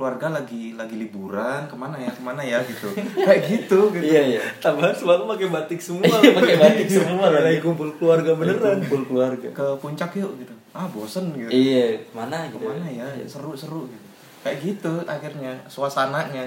keluarga 0.00 0.32
lagi 0.40 0.78
lagi 0.78 0.96
liburan 0.96 1.68
ke 1.68 1.76
mana 1.76 2.00
ya 2.00 2.08
ke 2.08 2.22
mana 2.24 2.40
ya 2.40 2.56
gitu. 2.64 2.88
Kayak 3.26 3.40
gitu 3.44 3.92
gitu. 3.92 4.04
Iya 4.04 4.22
iya. 4.38 4.42
Tambahan 4.56 4.96
semua 4.96 5.28
pakai 5.28 5.48
batik 5.52 5.80
semua. 5.82 6.08
Iya, 6.08 6.32
pakai 6.32 6.56
batik 6.56 6.88
semua 6.96 7.28
lagi. 7.28 7.44
lagi 7.44 7.58
kumpul 7.60 7.92
keluarga 8.00 8.32
beneran. 8.32 8.80
kumpul 8.80 9.02
keluarga. 9.04 9.48
Ke 9.52 9.66
puncak 9.76 10.16
yuk 10.16 10.32
gitu. 10.40 10.54
Ah 10.72 10.88
bosen 10.88 11.36
gitu. 11.36 11.50
Iya 11.52 12.00
mana 12.16 12.48
gitu. 12.48 12.64
Ke 12.64 12.72
mana 12.72 12.88
ya 12.88 13.04
seru 13.28 13.52
seru 13.52 13.84
gitu 13.90 13.99
kayak 14.40 14.56
gitu 14.58 15.04
akhirnya 15.04 15.52
suasananya 15.66 16.40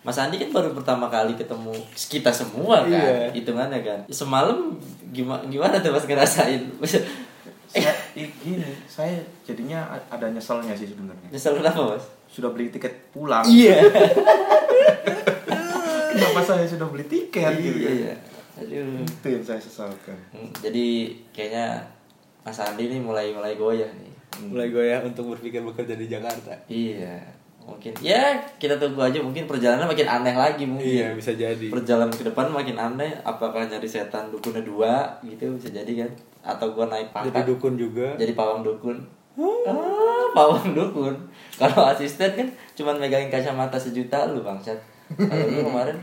Mas 0.00 0.16
Andi 0.16 0.36
kan 0.36 0.48
baru 0.50 0.72
pertama 0.72 1.06
kali 1.06 1.32
ketemu 1.32 1.72
kita 1.88 2.28
semua 2.28 2.80
kan 2.80 2.90
Iya. 2.90 3.30
hitungannya 3.32 3.80
kan 3.80 3.98
semalam 4.06 4.76
gimana 5.10 5.40
gimana 5.46 5.74
tuh 5.78 5.90
mas 5.90 6.02
ngerasain 6.04 6.60
saya, 7.66 7.90
gini 8.14 8.62
saya 8.86 9.18
jadinya 9.42 9.82
ada 10.06 10.26
nyeselnya 10.26 10.70
sih 10.72 10.86
sebenarnya 10.86 11.26
Nyesel 11.28 11.56
kenapa 11.56 11.80
mas? 11.90 12.04
sudah 12.26 12.48
beli 12.48 12.68
tiket 12.68 12.90
pulang 13.10 13.42
Iya. 13.44 13.80
kenapa 16.10 16.40
saya 16.40 16.64
sudah 16.64 16.86
beli 16.86 17.04
tiket 17.04 17.52
gitu 17.56 17.78
kan 17.80 17.94
Iya. 17.94 18.14
Aduh. 18.54 19.02
itu 19.02 19.26
yang 19.28 19.42
saya 19.42 19.58
sesalkan 19.58 20.14
Hmm, 20.30 20.46
Jadi 20.56 21.10
kayaknya 21.30 21.82
Mas 22.40 22.56
Andi 22.56 22.86
nih 22.86 23.00
mulai 23.00 23.30
mulai 23.30 23.54
goyah 23.54 23.86
nih. 23.90 24.12
Mulai 24.44 24.68
goyah 24.68 25.00
untuk 25.00 25.30
berpikir 25.30 25.60
bekerja 25.60 25.94
di 25.94 26.06
Jakarta 26.06 26.52
Iya. 26.66 27.18
Mungkin 27.64 27.96
ya 27.98 28.20
kita 28.54 28.76
tunggu 28.76 29.00
aja 29.00 29.16
mungkin 29.18 29.44
perjalanan 29.44 29.86
makin 29.86 30.04
aneh 30.04 30.34
lagi 30.34 30.64
mungkin. 30.64 30.84
iya 30.84 31.08
bisa 31.10 31.32
jadi 31.32 31.72
Perjalanan 31.72 32.12
ke 32.12 32.20
depan 32.22 32.48
makin 32.48 32.76
aneh. 32.76 33.08
Apakah 33.22 33.64
nyari 33.64 33.88
setan 33.88 34.28
dukunnya 34.28 34.60
dua 34.60 34.92
gitu 35.22 35.48
bisa 35.54 35.72
jadi 35.72 36.04
kan? 36.04 36.10
Atau 36.44 36.70
gua 36.70 36.84
naik 36.86 37.08
jadi 37.08 37.32
pangkat 37.32 37.44
dukun 37.48 37.74
juga 37.74 38.12
jadi 38.14 38.32
pawang 38.32 38.60
dukun. 38.60 39.00
Ah, 39.64 40.28
pawang 40.30 40.76
dukun. 40.76 41.16
Kalau 41.54 41.88
asisten 41.88 42.30
kan 42.30 42.48
cuman 42.74 43.00
megangin 43.00 43.32
kacamata 43.32 43.74
sejuta 43.74 44.28
lu 44.28 44.44
bangsat. 44.44 44.76
Kalau 45.10 45.46
lu 45.48 45.64
kemarin 45.68 45.96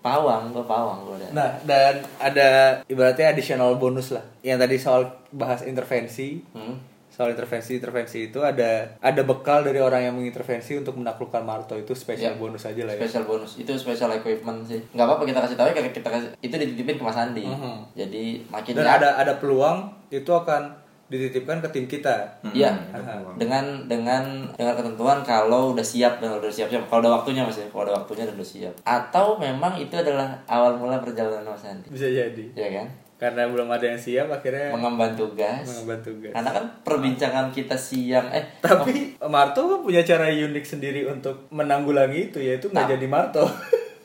pawang, 0.00 0.48
gua 0.50 0.64
pawang 0.64 1.04
gua 1.04 1.14
udah. 1.14 1.30
Nah, 1.30 1.50
dan 1.62 2.00
ada 2.18 2.48
ibaratnya 2.88 3.30
additional 3.30 3.76
bonus 3.76 4.10
lah. 4.10 4.24
Yang 4.40 4.58
tadi 4.58 4.76
soal 4.80 5.02
bahas 5.30 5.60
intervensi, 5.62 6.40
Hmm. 6.50 6.74
Soal 7.12 7.28
intervensi 7.28 7.76
intervensi 7.76 8.18
itu 8.26 8.40
ada 8.40 8.96
ada 8.98 9.22
bekal 9.22 9.60
dari 9.60 9.78
orang 9.78 10.02
yang 10.02 10.14
mengintervensi 10.14 10.74
untuk 10.74 10.96
menaklukkan 10.96 11.40
Marto 11.40 11.76
itu 11.76 11.92
spesial 11.92 12.32
Ya. 12.32 12.38
bonus 12.38 12.64
aja 12.64 12.82
lah 12.82 12.92
ya. 12.92 13.00
Special 13.00 13.24
bonus 13.24 13.52
itu 13.56 13.68
special 13.74 14.10
equipment 14.12 14.64
sih. 14.64 14.80
Nggak 14.90 15.04
apa-apa 15.06 15.24
kita 15.24 15.38
kasih 15.38 15.54
tahu 15.54 15.68
ya 15.68 15.84
kita 15.84 16.08
kasih 16.08 16.28
itu 16.38 16.54
dititipin 16.54 16.96
ke 16.96 17.04
Mas 17.04 17.14
Andi. 17.14 17.44
Mhm. 17.44 17.92
Jadi 17.94 18.24
makin 18.46 18.72
Dan 18.72 18.82
ya- 18.82 18.96
ada 18.96 19.08
ada 19.14 19.36
peluang 19.36 19.92
itu 20.08 20.26
akan 20.26 20.80
dititipkan 21.06 21.60
ke 21.60 21.68
tim 21.68 21.84
kita. 21.86 22.40
Iya. 22.48 22.72
Hmm, 22.72 22.96
ada 22.96 23.04
peluang. 23.12 23.36
dengan 23.36 23.64
dengan 23.84 24.22
dengan 24.50 24.72
ketentuan 24.74 25.20
kalau 25.20 25.76
udah 25.76 25.84
siap 25.84 26.16
dan 26.16 26.32
udah 26.34 26.48
siap 26.48 26.66
siap 26.66 26.88
kalau 26.88 27.04
ada 27.04 27.12
waktunya 27.14 27.42
mas 27.42 27.54
ya 27.54 27.68
kalau 27.68 27.84
ada 27.84 27.94
waktunya 27.94 28.24
dan 28.24 28.32
udah 28.32 28.48
siap 28.48 28.72
atau 28.82 29.36
memang 29.36 29.76
itu 29.76 29.92
adalah 29.92 30.32
awal 30.46 30.72
mula 30.74 30.96
perjalanan 30.96 31.44
mas 31.44 31.60
Andi 31.62 31.84
Bisa 31.86 32.08
jadi. 32.08 32.44
ya 32.54 32.68
kan 32.72 32.88
Karena 33.22 33.46
belum 33.46 33.70
ada 33.70 33.86
yang 33.86 33.94
siap 33.96 34.26
akhirnya 34.26 34.74
mengemban 34.74 35.14
tugas 35.14 35.62
mengemban 35.62 36.02
tugas. 36.02 36.34
karena 36.34 36.50
kan 36.50 36.64
perbincangan 36.82 37.46
kita 37.54 37.78
siang 37.78 38.26
eh 38.28 38.42
Tapi 38.58 39.14
Marto 39.24 39.62
kan 39.62 39.78
punya 39.80 40.02
cara 40.02 40.26
unik 40.26 40.66
sendiri 40.66 41.06
untuk 41.06 41.46
menanggulangi 41.48 42.28
itu 42.28 42.42
yaitu 42.42 42.66
nggak 42.66 42.98
jadi 42.98 43.06
Marto. 43.06 43.46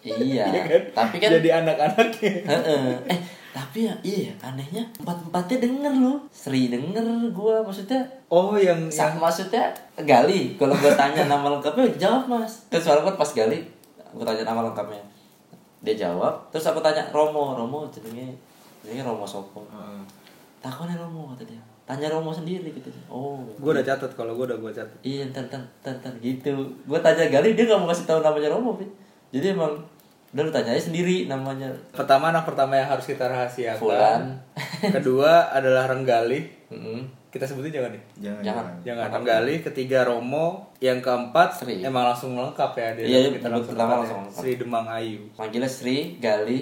iya 0.05 0.45
Iya 0.53 0.61
kan? 0.63 0.81
tapi 0.93 1.15
kan 1.17 1.29
jadi 1.33 1.49
anak-anaknya. 1.57 2.31
Eh 3.09 3.19
tapi 3.49 3.89
ya 3.89 3.93
iya 4.05 4.29
anehnya 4.37 4.85
empat 5.01 5.17
empatnya 5.17 5.57
denger 5.65 5.93
loh 5.97 6.21
Sri 6.29 6.69
denger 6.69 7.01
gua 7.33 7.65
maksudnya 7.65 8.05
Oh, 8.29 8.53
yang 8.53 8.85
yang 8.85 9.17
maksudnya 9.17 9.73
Gali 9.97 10.53
kalau 10.53 10.77
gue 10.77 10.93
tanya 10.93 11.25
nama 11.25 11.49
lengkapnya 11.49 11.89
jawab 11.97 12.29
mas 12.29 12.69
terus 12.69 12.85
soalnya 12.85 13.09
kan 13.09 13.17
pas 13.17 13.31
Gali 13.33 13.65
aku 13.97 14.21
tanya 14.21 14.45
nama 14.45 14.61
lengkapnya 14.61 15.01
dia 15.81 15.97
jawab 15.97 16.37
terus 16.53 16.69
aku 16.69 16.77
tanya 16.85 17.01
Romo 17.09 17.57
Romo 17.57 17.89
jenenge 17.89 18.37
jenenge 18.87 19.03
Romo 19.03 19.27
Sopo 19.27 19.67
Heeh. 19.67 20.01
takutnya 20.63 20.95
Romo 20.95 21.35
kata 21.35 21.43
dia 21.43 21.59
tanya 21.83 22.07
Romo 22.07 22.31
sendiri 22.31 22.71
gitu 22.71 22.87
oh 23.11 23.43
gue 23.43 23.71
udah 23.71 23.83
catat 23.83 24.11
kalau 24.15 24.35
gue 24.35 24.47
udah 24.47 24.55
gue 24.55 24.71
catat. 24.71 24.97
iya 25.03 25.27
ntar 25.27 25.43
ntar 25.47 25.59
ntar, 25.83 25.93
ntar 25.99 26.13
gitu 26.23 26.55
gue 26.63 26.99
tanya 27.03 27.27
Gali 27.27 27.51
dia 27.51 27.67
nggak 27.67 27.79
mau 27.79 27.91
kasih 27.91 28.07
tahu 28.07 28.23
namanya 28.23 28.47
Romo 28.51 28.79
jadi 29.31 29.51
emang 29.51 29.75
udah 30.27 30.43
lu 30.43 30.51
tanya 30.51 30.75
aja 30.75 30.91
sendiri 30.91 31.27
namanya 31.27 31.71
Pertama 31.95 32.35
anak 32.35 32.43
pertama 32.43 32.75
yang 32.75 32.91
harus 32.91 33.07
kita 33.07 33.31
rahasiakan. 33.31 33.79
Fulan. 33.79 34.21
Kedua 34.99 35.47
adalah 35.49 35.87
Renggali. 35.87 36.43
Mm-mm. 36.67 36.99
Kita 37.31 37.47
sebutin 37.47 37.79
jangan 37.79 37.91
nih. 37.95 38.03
jangan 38.19 38.41
Jangan. 38.43 38.65
Jangan 38.83 39.07
Renggali, 39.07 39.55
ketiga 39.63 40.03
Romo, 40.03 40.67
yang 40.77 40.99
keempat 40.99 41.63
Sri. 41.63 41.79
emang 41.79 42.11
langsung 42.11 42.35
lengkap 42.35 42.71
ya 42.75 42.87
dia. 42.99 43.05
Iya, 43.07 43.17
iya, 43.17 43.29
kita 43.39 43.47
langsung 43.47 43.71
pertama 43.71 43.91
langsung 43.97 44.19
ya. 44.19 44.23
lengkap. 44.27 44.41
Sri 44.43 44.51
Demang 44.59 44.87
Ayu. 44.91 45.19
manggilnya 45.39 45.71
Sri 45.71 45.97
Gali 46.19 46.59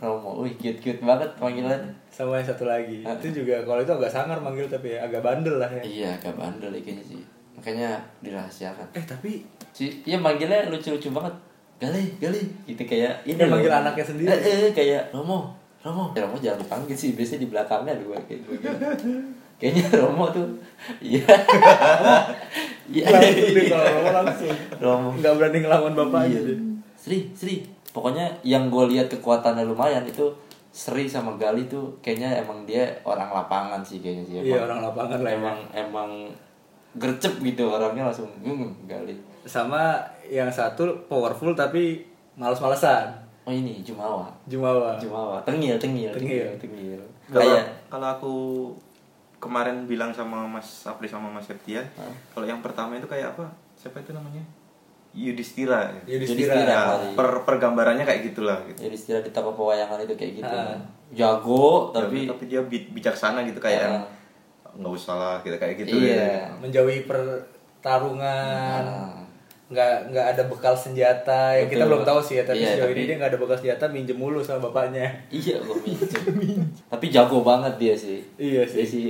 Romo 0.00 0.40
wih 0.40 0.56
cute 0.56 0.78
cute 0.78 1.00
banget 1.00 1.28
panggilan 1.34 1.76
Sama 2.08 2.34
yang 2.34 2.46
satu 2.46 2.64
lagi. 2.64 3.00
Ah. 3.02 3.12
Itu 3.14 3.30
juga 3.34 3.60
kalau 3.60 3.78
itu 3.78 3.92
agak 3.92 4.08
sangar 4.08 4.36
manggil 4.36 4.64
tapi 4.64 4.90
ya, 4.90 5.02
agak 5.02 5.20
bandel 5.20 5.56
lah 5.56 5.68
ya. 5.70 5.82
iya 5.82 6.08
agak 6.14 6.34
bandel 6.34 6.68
ya 6.70 6.80
kayaknya 6.80 7.04
sih 7.06 7.20
makanya 7.52 7.90
dirahasiakan 8.18 8.86
Eh 8.90 9.04
tapi 9.04 9.44
si 9.70 9.92
iya 10.02 10.16
manggilnya 10.16 10.66
lucu-lucu 10.66 11.08
banget 11.10 11.34
gali 11.78 12.04
gali 12.16 12.40
gitu 12.64 12.82
kayak 12.82 13.20
ini 13.22 13.36
loh. 13.38 13.54
manggil 13.54 13.68
anaknya 13.70 14.04
sendiri. 14.06 14.28
eh, 14.28 14.40
eh, 14.66 14.70
kayak 14.70 15.02
Romo 15.10 15.52
Romo 15.80 16.10
ya, 16.10 16.20
Romo 16.22 16.36
jangan 16.38 16.58
dipanggil 16.58 16.92
sih 16.94 17.12
biasanya 17.12 17.40
di 17.40 17.48
belakangnya 17.48 17.92
ada 17.94 18.02
gue 18.02 18.18
kayak 18.22 18.40
gue 18.42 18.54
gitu. 18.56 18.76
kayaknya 19.60 19.84
Romo 19.94 20.24
tuh 20.30 20.48
iya 20.98 21.24
iya 22.86 23.04
kalau 23.66 23.84
Romo 23.86 24.10
langsung. 24.14 24.56
Romo 24.76 25.08
Nggak 25.14 25.32
berani 25.36 25.58
ngelawan 25.60 25.92
bapaknya 25.94 26.28
Iya. 26.34 26.48
deh. 26.48 26.58
Sri 26.94 27.18
Sri 27.32 27.54
pokoknya 27.90 28.26
yang 28.42 28.66
gue 28.66 28.84
lihat 28.88 29.06
kekuatannya 29.08 29.64
lumayan 29.64 30.02
itu 30.02 30.30
Sri 30.70 31.04
sama 31.04 31.34
Gali 31.34 31.66
tuh 31.66 31.98
kayaknya 31.98 32.38
emang 32.38 32.62
dia 32.62 32.86
orang 33.02 33.26
lapangan 33.28 33.80
sih 33.80 33.98
kayaknya 33.98 34.24
sih 34.24 34.34
Iya 34.40 34.54
Emang- 34.54 34.64
orang 34.64 34.80
lapangan 34.84 35.18
lah 35.20 35.30
ya. 35.30 35.36
emang 35.36 35.58
emang 35.72 36.10
gercep 36.92 37.34
gitu 37.40 37.66
orangnya 37.66 38.04
langsung 38.04 38.30
hmm, 38.36 38.86
Gali 38.86 39.14
Sama 39.42 39.98
yang 40.24 40.46
satu 40.48 40.84
powerful 41.06 41.50
tapi 41.52 42.06
males-malesan. 42.34 43.10
oh 43.40 43.50
ini 43.50 43.80
Jumawa 43.80 44.30
Jumawa. 44.44 44.94
Jumawa 44.96 45.42
tengil 45.42 45.74
tengil 45.76 46.12
Tengil. 46.12 46.46
tengil 46.56 47.00
kalau 47.26 47.42
kayak 47.48 47.66
kalau 47.88 48.06
aku 48.08 48.34
kemarin 49.38 49.82
bilang 49.84 50.10
sama 50.10 50.44
Mas 50.44 50.84
Apri 50.84 51.06
sama 51.06 51.26
Mas 51.26 51.44
Septian 51.44 51.82
kalau 52.30 52.44
yang 52.44 52.60
pertama 52.60 52.94
itu 52.94 53.06
kayak 53.06 53.32
apa 53.32 53.48
siapa 53.74 53.98
itu 53.98 54.12
namanya 54.12 54.44
Yudhistira 55.12 55.80
ya? 55.84 56.00
Yudhistira. 56.08 56.54
Yudhistira. 56.54 56.70
Ya, 56.72 56.82
per 57.12 57.28
pergambarannya 57.42 58.02
kayak 58.02 58.22
gitulah 58.26 58.62
gitu. 58.64 58.78
jadi 58.80 58.94
istilah 58.94 59.20
di 59.20 59.30
tapa 59.30 59.50
pewayangan 59.50 59.98
itu 60.00 60.14
kayak 60.14 60.32
gitu 60.36 60.54
Ah. 60.54 60.78
jago 61.10 61.90
tapi 61.90 62.24
tapi 62.24 62.30
tapi 62.30 62.44
dia 62.46 62.60
bi- 62.62 62.88
bijaksana 62.88 63.42
gitu 63.42 63.58
kayak 63.58 63.82
Ah. 63.84 64.06
nggak 64.72 64.92
usah 64.92 65.14
lah 65.14 65.36
gitu 65.40 65.56
kayak 65.56 65.74
gitu 65.76 65.98
Iya. 65.98 66.14
ya. 66.14 66.46
Menjauhi 66.56 67.02
pertarungan. 67.04 68.84
Ah. 68.84 69.16
nggak 69.68 70.10
nggak 70.10 70.26
ada 70.28 70.42
bekal 70.44 70.74
senjata 70.74 71.54
yang 71.54 71.66
kita 71.68 71.86
belum 71.86 72.02
tahu 72.02 72.18
sih 72.20 72.34
ya 72.34 72.44
tapi 72.44 72.58
Iya, 72.58 72.74
sejauh 72.74 72.86
tapi- 72.86 72.94
ini 72.96 73.06
dia 73.06 73.16
nggak 73.16 73.30
ada 73.30 73.38
bekal 73.38 73.54
senjata 73.56 73.84
minjem 73.86 74.16
mulu 74.16 74.38
sama 74.40 74.58
bapaknya 74.64 75.06
iya 75.30 75.58
gue 75.58 75.76
minjem 75.84 76.58
tapi 76.84 77.06
jago 77.06 77.38
banget 77.40 77.74
dia 77.76 77.94
sih 77.94 78.18
Iya 78.34 78.62
sih. 78.64 78.76
dia 78.76 78.86
sih 78.88 79.06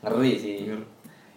ngeri 0.00 0.32
sih 0.36 0.70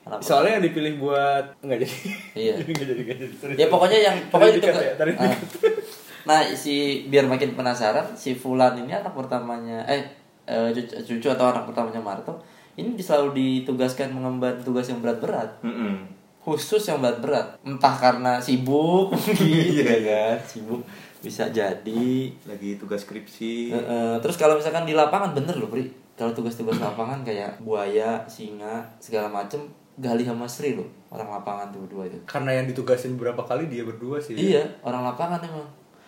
Anak 0.08 0.24
soalnya 0.24 0.58
yang 0.58 0.66
dipilih 0.72 0.94
buat 1.04 1.46
nggak 1.60 1.80
jadi. 1.84 1.98
Iya. 2.34 2.54
nggak 2.64 2.88
jadi 2.88 3.02
nggak 3.04 3.18
jadi. 3.20 3.36
Sorry. 3.36 3.54
ya 3.60 3.68
pokoknya 3.68 4.00
yang 4.00 4.16
pokoknya 4.32 4.54
itu 4.56 4.68
ya, 4.72 4.94
tadi 4.96 5.12
Ah. 5.20 5.36
nah 6.28 6.40
si 6.56 7.08
biar 7.08 7.24
makin 7.28 7.56
penasaran 7.56 8.04
si 8.16 8.36
Fulan 8.36 8.76
ini 8.80 8.92
anak 8.92 9.16
pertamanya 9.16 9.84
eh 9.88 10.04
eh, 10.44 10.72
cucu, 10.76 11.28
atau 11.28 11.52
anak 11.52 11.64
pertamanya 11.68 12.04
Marto 12.04 12.36
ini 12.78 12.94
selalu 13.02 13.34
ditugaskan 13.34 14.14
mengemban 14.14 14.54
tugas 14.62 14.86
yang 14.88 15.02
berat-berat. 15.02 15.50
Mm-mm. 15.66 16.14
khusus 16.48 16.80
yang 16.88 17.04
berat-berat. 17.04 17.60
Entah 17.60 17.92
karena 18.00 18.40
sibuk 18.40 19.12
mungkin. 19.14 19.84
Ya 19.84 20.00
kan? 20.00 20.38
Sibuk 20.48 20.80
bisa 21.20 21.50
jadi. 21.52 22.32
Lagi 22.48 22.80
tugas 22.80 23.04
skripsi. 23.04 23.74
Eh, 23.74 23.76
eh, 23.76 24.16
terus 24.24 24.40
kalau 24.40 24.56
misalkan 24.56 24.88
di 24.88 24.96
lapangan 24.96 25.36
bener 25.36 25.60
loh 25.60 25.68
Pri 25.68 25.92
kalau 26.18 26.32
tugas-tugas 26.34 26.80
lapangan 26.80 27.22
kayak 27.22 27.62
buaya 27.62 28.26
singa 28.26 28.82
segala 28.98 29.30
macem 29.30 29.60
Gali 29.98 30.22
sama 30.22 30.46
Sri 30.46 30.78
loh 30.78 30.86
orang 31.10 31.42
lapangan 31.42 31.74
tuh 31.74 31.82
berdua 31.90 32.06
itu 32.06 32.22
karena 32.30 32.62
yang 32.62 32.70
ditugasin 32.70 33.18
beberapa 33.18 33.42
kali 33.42 33.66
dia 33.66 33.82
berdua 33.82 34.22
sih 34.22 34.38
Iya, 34.38 34.62
orang 34.86 35.10
lapangan 35.10 35.42
emang. 35.42 35.66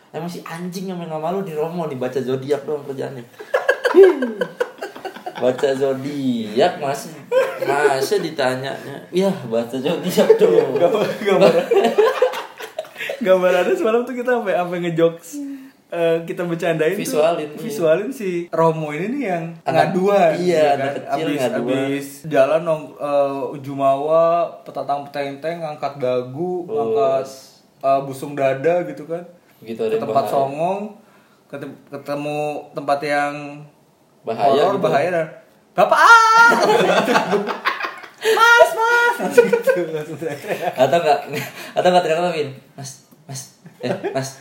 Emang 0.09 0.29
si 0.29 0.41
anjing 0.41 0.89
yang 0.89 0.97
main 0.97 1.09
sama 1.09 1.29
lu 1.29 1.45
di 1.45 1.53
Romo 1.53 1.85
nih 1.85 1.97
baca 1.97 2.17
zodiak 2.17 2.65
doang 2.65 2.81
kerjaannya. 2.85 3.21
baca 5.41 5.69
zodiak 5.71 6.73
masih 6.81 7.13
masa 7.63 8.15
ditanyanya, 8.17 8.97
ya 9.13 9.29
baca 9.47 9.77
zodiak 9.77 10.29
dong. 10.41 10.73
gambar 10.77 11.53
gambar 13.25 13.51
ada 13.51 13.71
semalam 13.75 14.01
tuh 14.03 14.15
kita 14.17 14.39
sampai 14.39 14.55
sampai 14.57 14.77
ngejokes 14.83 15.29
eh, 15.89 16.17
kita 16.21 16.41
bercandain 16.43 16.93
tuh, 16.93 17.01
Visualin, 17.01 17.49
iya. 17.49 17.57
visualin 17.57 18.09
si 18.09 18.29
Romo 18.49 18.89
ini 18.89 19.09
nih 19.09 19.23
yang 19.27 19.43
Anak- 19.63 19.89
ngaduan 19.89 20.31
iya, 20.37 20.57
ya 20.57 20.65
anak 20.75 20.91
kecil 20.95 21.25
abis, 21.25 21.39
ngaduan. 21.39 21.65
abis 21.83 22.07
jalan 22.25 22.61
nong 22.61 22.83
eh, 22.95 23.41
Jumawa 23.59 24.25
petatang 24.61 25.01
petenteng 25.03 25.59
ngangkat 25.59 25.97
dagu 25.97 26.63
Bos. 26.63 26.71
ngangkat 26.71 27.25
eh, 27.81 28.01
busung 28.03 28.33
dada 28.33 28.75
gitu 28.83 29.03
kan 29.03 29.25
Gitu 29.59 29.81
ke 29.81 29.97
tempat 29.97 30.23
bahaya. 30.23 30.31
songong 30.31 30.79
ketem- 31.47 31.81
ketemu 31.89 32.39
tempat 32.71 32.99
yang 33.01 33.33
Bahaya 34.19 34.45
horor, 34.61 34.75
gitu. 34.75 34.83
bahaya 34.83 35.09
dan 35.09 35.27
bapak 35.71 35.95
ah 35.95 36.51
mas 38.19 38.69
mas 38.75 39.33
gitu. 39.33 39.71
Atau 40.75 40.97
enggak 40.97 41.19
atau 41.71 41.87
enggak 41.87 42.03
terkata 42.03 42.29
Vin, 42.29 42.49
Mas, 42.73 43.07
Mas, 43.25 43.41
eh, 43.79 43.91
Mas, 44.11 44.39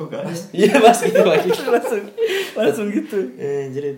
kok 0.00 0.08
gak 0.08 0.22
ada. 0.22 0.32
Iya, 0.56 0.72
Mas 0.78 0.98
gitu 0.98 1.20
lagi. 1.20 1.48
langsung 1.76 2.04
langsung 2.52 2.86
gitu 2.88 3.18
Eh, 3.36 3.68
jadi 3.68 3.92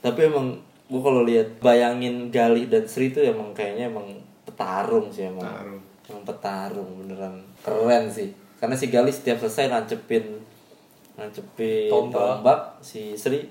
tapi 0.00 0.20
emang 0.24 0.58
gue 0.84 1.00
kalau 1.00 1.22
lihat 1.22 1.48
bayangin 1.58 2.28
Galih 2.28 2.66
dan 2.66 2.84
Sri 2.84 3.08
itu 3.08 3.18
emang 3.18 3.50
kayaknya 3.50 3.88
emang 3.88 4.04
petarung 4.44 5.08
sih 5.08 5.24
emang 5.24 5.40
Petarung. 5.40 5.80
emang 6.06 6.24
petarung 6.24 6.90
beneran 6.98 7.34
keren 7.60 8.04
sih 8.06 8.28
karena 8.56 8.74
si 8.74 8.86
Galih 8.88 9.10
setiap 9.10 9.38
selesai 9.38 9.70
nancepin 9.70 10.42
nancepin 11.14 11.88
Tombak. 11.88 12.42
tombak, 12.42 12.60
si 12.80 13.14
Sri 13.14 13.48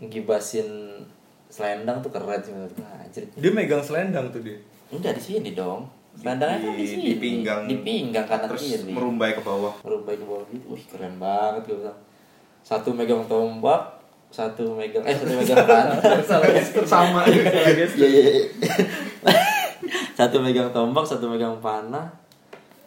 gibasin 0.00 1.00
selendang 1.48 1.98
tuh 2.00 2.10
keren 2.10 2.38
sih 2.38 2.50
menurut 2.50 2.74
gue 2.74 2.88
anjir 2.94 3.24
Dia 3.32 3.50
megang 3.50 3.80
selendang 3.80 4.28
tuh 4.28 4.40
dia. 4.40 4.58
enggak 4.90 5.16
di 5.16 5.22
sini 5.24 5.50
dong 5.52 5.86
selendangnya 6.14 6.58
kan 6.62 6.72
di 6.78 6.86
sini. 6.86 7.02
di 7.02 7.16
pinggang. 7.18 7.60
di 7.66 7.76
pinggang 7.82 8.26
kanan 8.26 8.46
terus 8.48 8.62
kiri. 8.62 8.92
merumbai 8.94 9.34
ke 9.34 9.42
bawah. 9.42 9.74
Merumbai 9.82 10.14
ke 10.14 10.24
bawah 10.24 10.46
gitu. 10.50 10.66
Wih 10.72 10.84
keren 10.86 11.14
banget 11.18 11.62
gue 11.68 11.76
bilang. 11.82 11.98
Satu 12.64 12.96
megang 12.96 13.26
tombak 13.28 14.04
satu 14.34 14.74
megang 14.74 15.06
eh 15.06 15.14
satu 15.14 15.30
megang 15.30 15.62
panah 15.70 15.94
sama 16.26 17.22
Iya 17.30 17.86
iya 18.02 18.22
iya. 18.34 18.44
satu 20.18 20.42
megang 20.42 20.74
tombak, 20.74 21.06
satu 21.06 21.30
megang 21.30 21.54
panah, 21.62 22.10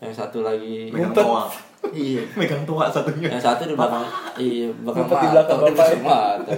yang 0.03 0.11
satu 0.11 0.43
lagi 0.43 0.91
megang 0.91 1.15
toa. 1.15 1.47
Iya. 1.95 2.19
megang 2.35 2.67
toa 2.67 2.91
satunya. 2.91 3.31
Yang 3.31 3.47
satu 3.47 3.63
di 3.63 3.79
belakang 3.79 4.03
iya 4.35 4.67
belakang 4.83 5.07
di 5.07 5.27
belakang 5.31 5.57
bapak. 5.63 5.71
belakang 5.71 6.03
mata. 6.03 6.53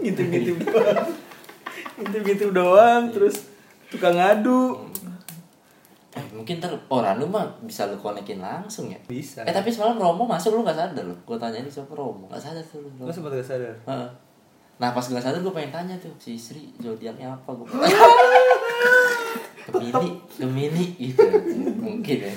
Ngintip-ngintip 0.00 0.56
doang. 0.64 1.08
Ngintip-ngintip 2.00 2.50
doang 2.56 3.02
terus 3.12 3.36
tukang 3.94 4.16
ngadu. 4.18 4.74
Eh, 6.14 6.22
mungkin 6.30 6.62
ntar 6.62 6.70
orang 6.86 7.18
lu 7.18 7.26
mah 7.26 7.42
bisa 7.62 7.86
lu 7.86 7.98
konekin 7.98 8.38
langsung 8.38 8.86
ya. 8.86 8.98
Bisa. 9.06 9.42
Eh 9.42 9.50
tapi 9.50 9.70
semalam 9.70 9.98
Romo 9.98 10.26
masuk 10.26 10.54
lu 10.54 10.62
gak 10.62 10.78
sadar 10.78 11.02
lu. 11.02 11.14
Gue 11.26 11.34
tanya 11.34 11.58
ini 11.58 11.66
siapa 11.66 11.90
Romo, 11.94 12.26
gak 12.30 12.38
sadar 12.38 12.62
tuh 12.62 12.82
lu. 12.82 12.90
Lo 13.02 13.10
sempat 13.10 13.34
gak 13.34 13.42
sadar? 13.42 13.74
Heeh. 13.86 14.08
Nah 14.74 14.90
pas 14.90 15.02
gak 15.02 15.22
sadar 15.22 15.38
gue 15.38 15.54
pengen 15.54 15.70
tanya 15.70 15.94
tuh 15.98 16.10
si 16.18 16.34
Sri 16.34 16.70
zodiaknya 16.78 17.30
apa 17.30 17.50
gue 17.54 17.66
Gemini, 19.70 20.10
Gemini 20.38 20.84
gitu 20.98 21.22
mungkin 21.78 22.18
ya 22.26 22.34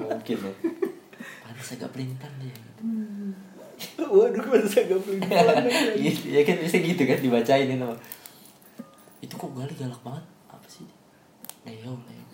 mungkin 0.00 0.36
ya 0.40 0.52
panas 1.44 1.68
agak 1.76 1.92
pelintan 1.94 2.32
dia 2.40 2.56
Waduh, 4.00 4.42
masa 4.42 4.82
gak 4.82 4.98
pelintan. 5.04 5.44
gitu 6.02 6.26
ya 6.32 6.42
kan 6.42 6.56
bisa 6.58 6.76
gitu 6.80 7.02
kan 7.04 7.18
dibacain 7.20 7.68
itu 7.70 7.90
itu 9.20 9.34
kok 9.36 9.52
gali 9.52 9.74
galak 9.76 10.00
banget 10.00 10.24
Leo 11.64 11.92
Leo 12.00 12.24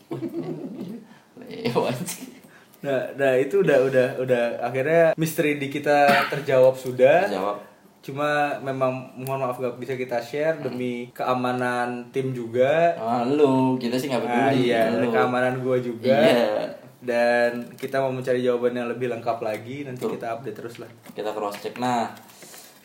Leo 1.41 1.79
anjing 1.85 2.35
Nah, 2.77 3.03
nah 3.19 3.35
itu 3.35 3.67
udah 3.67 3.83
udah 3.83 4.09
udah 4.23 4.43
akhirnya 4.63 5.11
misteri 5.19 5.59
di 5.59 5.67
kita 5.67 6.07
terjawab 6.31 6.77
sudah. 6.77 7.27
jawab 7.27 7.59
Cuma 7.99 8.55
memang 8.63 9.11
mohon 9.19 9.43
maaf 9.43 9.59
gak 9.59 9.75
bisa 9.77 9.99
kita 9.99 10.23
share 10.23 10.63
demi 10.63 11.11
keamanan 11.11 12.07
tim 12.15 12.31
juga. 12.31 12.95
ah 12.95 13.27
lu 13.27 13.75
kita 13.75 13.99
sih 13.99 14.07
nggak 14.07 14.23
peduli 14.23 14.71
iya, 14.71 14.95
lu. 14.95 15.11
keamanan 15.11 15.59
gua 15.59 15.83
juga. 15.83 16.15
iya 16.15 16.71
Dan 17.03 17.75
kita 17.75 17.99
mau 17.99 18.15
mencari 18.15 18.39
jawaban 18.39 18.71
yang 18.73 18.87
lebih 18.87 19.11
lengkap 19.11 19.39
lagi. 19.43 19.83
Nanti 19.83 20.07
Tuh. 20.07 20.15
kita 20.15 20.39
update 20.39 20.55
terus 20.55 20.79
lah. 20.79 20.91
kita 21.11 21.35
cross 21.35 21.59
check 21.59 21.75
nah 21.77 22.15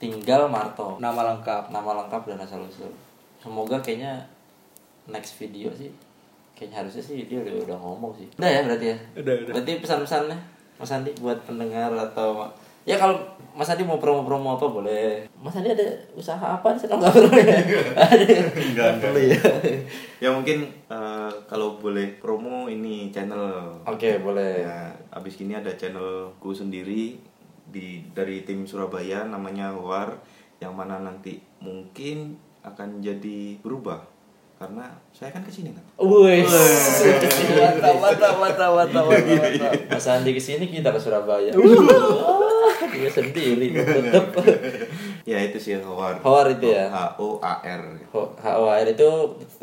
tinggal 0.01 0.49
Marto 0.49 0.97
Nama 0.97 1.37
lengkap. 1.37 1.69
nama 1.69 2.01
lengkap 2.01 2.21
dan 2.25 2.41
asal 2.41 2.65
usul 2.65 2.89
semoga 3.37 3.77
kayaknya 3.77 4.25
next 5.05 5.37
video 5.37 5.69
sih 5.69 5.93
kayaknya 6.61 6.85
harusnya 6.85 7.01
sih 7.01 7.25
dia 7.25 7.41
udah, 7.41 7.65
udah 7.65 7.77
ngomong 7.81 8.13
sih. 8.13 8.29
Udah 8.37 8.45
ya 8.53 8.61
berarti 8.61 8.85
ya? 8.93 8.97
Udah, 9.17 9.33
udah. 9.33 9.53
berarti 9.57 9.71
pesan-pesannya 9.81 10.37
Mas 10.77 10.93
Andi 10.93 11.09
buat 11.17 11.41
pendengar 11.41 11.89
atau 11.97 12.45
ya 12.85 13.01
kalau 13.01 13.17
Mas 13.57 13.65
Andi 13.73 13.81
mau 13.81 13.97
promo-promo 13.97 14.61
apa 14.61 14.69
boleh. 14.69 15.25
Mas 15.41 15.57
Andi 15.57 15.73
ada 15.73 15.89
usaha 16.13 16.61
apa? 16.61 16.77
Sekarang 16.77 17.01
nggak 17.01 17.17
perlu 17.17 17.33
ya 17.33 17.57
enggak. 18.69 18.91
Perlu 19.01 19.21
ya 19.25 19.41
ya 20.21 20.29
mungkin 20.29 20.69
eh, 20.69 21.31
kalau 21.49 21.81
boleh 21.81 22.21
promo 22.21 22.69
ini 22.69 23.09
channel. 23.09 23.81
Oke 23.89 24.21
boleh. 24.21 24.61
Ya 24.61 24.93
abis 25.17 25.41
ini 25.41 25.57
ada 25.57 25.73
channelku 25.73 26.53
sendiri 26.53 27.17
di 27.73 28.05
dari 28.13 28.45
tim 28.45 28.69
Surabaya 28.69 29.25
namanya 29.25 29.73
War 29.73 30.13
yang 30.61 30.77
mana 30.77 31.01
nanti 31.01 31.41
mungkin 31.57 32.37
akan 32.61 33.01
jadi 33.01 33.57
berubah 33.65 34.10
karena 34.61 34.85
saya 35.09 35.33
kan 35.33 35.41
ke 35.41 35.49
sini 35.49 35.73
kan 35.73 35.81
Wih, 35.97 36.45
Mantap, 36.45 37.97
mantap, 37.97 38.35
mantap, 38.37 38.71
mantap, 38.77 39.03
mantap. 39.09 39.71
Mas 39.89 40.05
Andi 40.05 40.31
ke 40.31 40.41
sini 40.41 40.69
kita 40.69 40.93
ke 40.93 41.01
Surabaya. 41.01 41.49
Uh. 41.57 42.37
Dia 42.93 43.09
sendiri 43.17 43.73
tetep. 43.73 44.25
ya 45.25 45.37
itu 45.41 45.57
sih 45.57 45.81
War 45.81 46.21
Hawar 46.21 46.53
itu 46.53 46.69
ya? 46.69 46.93
H 46.93 47.17
O 47.17 47.41
A 47.41 47.57
R 47.61 47.83
HOR 48.13 48.85
itu 48.85 49.09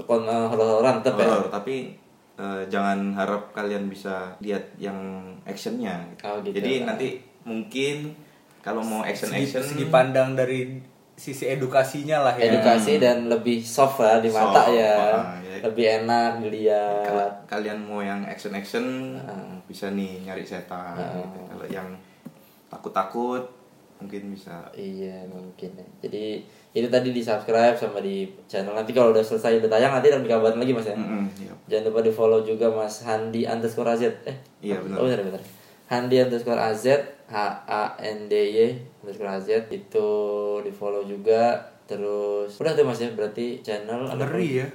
kon 0.02 0.26
eh, 0.26 0.46
horor-hororan 0.50 0.98
tetep 0.98 1.14
ya. 1.14 1.26
Horor, 1.30 1.46
tapi 1.46 1.94
eh, 2.34 2.62
jangan 2.66 3.14
harap 3.14 3.54
kalian 3.54 3.86
bisa 3.86 4.34
lihat 4.42 4.66
yang 4.82 4.98
actionnya 5.46 6.10
Oh, 6.26 6.42
gitu. 6.42 6.58
jadi 6.58 6.82
nanti 6.86 7.22
mungkin 7.46 8.18
kalau 8.58 8.82
mau 8.82 9.06
action 9.06 9.30
Segi, 9.30 9.46
action 9.46 9.62
segi 9.62 9.86
pandang 9.86 10.34
dari 10.34 10.78
sisi 11.18 11.44
edukasinya 11.48 12.22
lah 12.22 12.34
ya. 12.34 12.46
Edukasi 12.48 12.96
dan 12.96 13.26
lebih 13.26 13.58
soft 13.58 13.98
lah 13.98 14.18
di 14.18 14.30
mata 14.30 14.62
Soft, 14.62 14.72
ya. 14.72 14.94
ah, 15.12 15.34
ya. 15.36 15.58
Lebih 15.60 15.84
enak 15.98 16.30
dilihat. 16.40 17.02
kalau 17.04 17.26
kalian 17.44 17.78
mau 17.82 17.98
yang 17.98 18.22
action 18.22 18.54
action 18.54 18.84
Ah. 19.18 19.58
bisa 19.66 19.90
nih 19.90 20.22
nyari 20.22 20.40
setan 20.42 20.94
Ah. 20.94 21.18
gitu. 21.18 21.40
kalau 21.44 21.66
yang 21.66 21.88
takut 22.68 22.92
takut 22.92 23.42
mungkin 23.98 24.30
bisa 24.30 24.62
Iya 24.70 25.26
mungkin 25.26 25.74
ya. 25.74 25.86
Jadi 26.00 26.46
itu 26.70 26.86
tadi 26.86 27.10
di 27.10 27.18
subscribe 27.18 27.74
sama 27.74 27.98
di 27.98 28.30
channel 28.46 28.70
nanti 28.70 28.94
kalau 28.94 29.10
udah 29.10 29.18
selesai 29.20 29.58
udah 29.58 29.66
tayang 29.68 29.90
nanti 29.90 30.08
nanti 30.08 30.24
kabarin 30.24 30.56
lagi 30.56 30.70
mas 30.70 30.86
ya. 30.86 30.94
Mm-mm, 30.94 31.26
iya. 31.36 31.52
Jangan 31.66 31.90
lupa 31.90 32.00
di 32.00 32.12
follow 32.12 32.40
juga 32.40 32.70
mas 32.70 33.02
Handi 33.02 33.42
underscore 33.42 33.90
AZ 33.90 34.06
eh 34.22 34.38
Iya, 34.60 34.78
benar. 34.78 34.96
oh 34.96 35.04
benar 35.04 35.20
benar 35.26 35.42
Handi 35.88 36.16
underscore 36.16 36.62
AZ 36.62 36.86
H 37.28 37.36
A 37.68 37.94
N 38.00 38.26
D 38.26 38.34
Y 38.34 38.59
underscore 39.05 39.30
AZ 39.36 39.48
itu 39.68 40.09
di 40.64 40.72
follow 40.72 41.05
juga. 41.05 41.60
Terus 41.88 42.56
udah 42.60 42.72
tuh 42.76 42.84
mas 42.84 43.00
ya 43.00 43.12
berarti 43.12 43.60
channel 43.64 44.09
Ngeri 44.12 44.48
ya. 44.64 44.68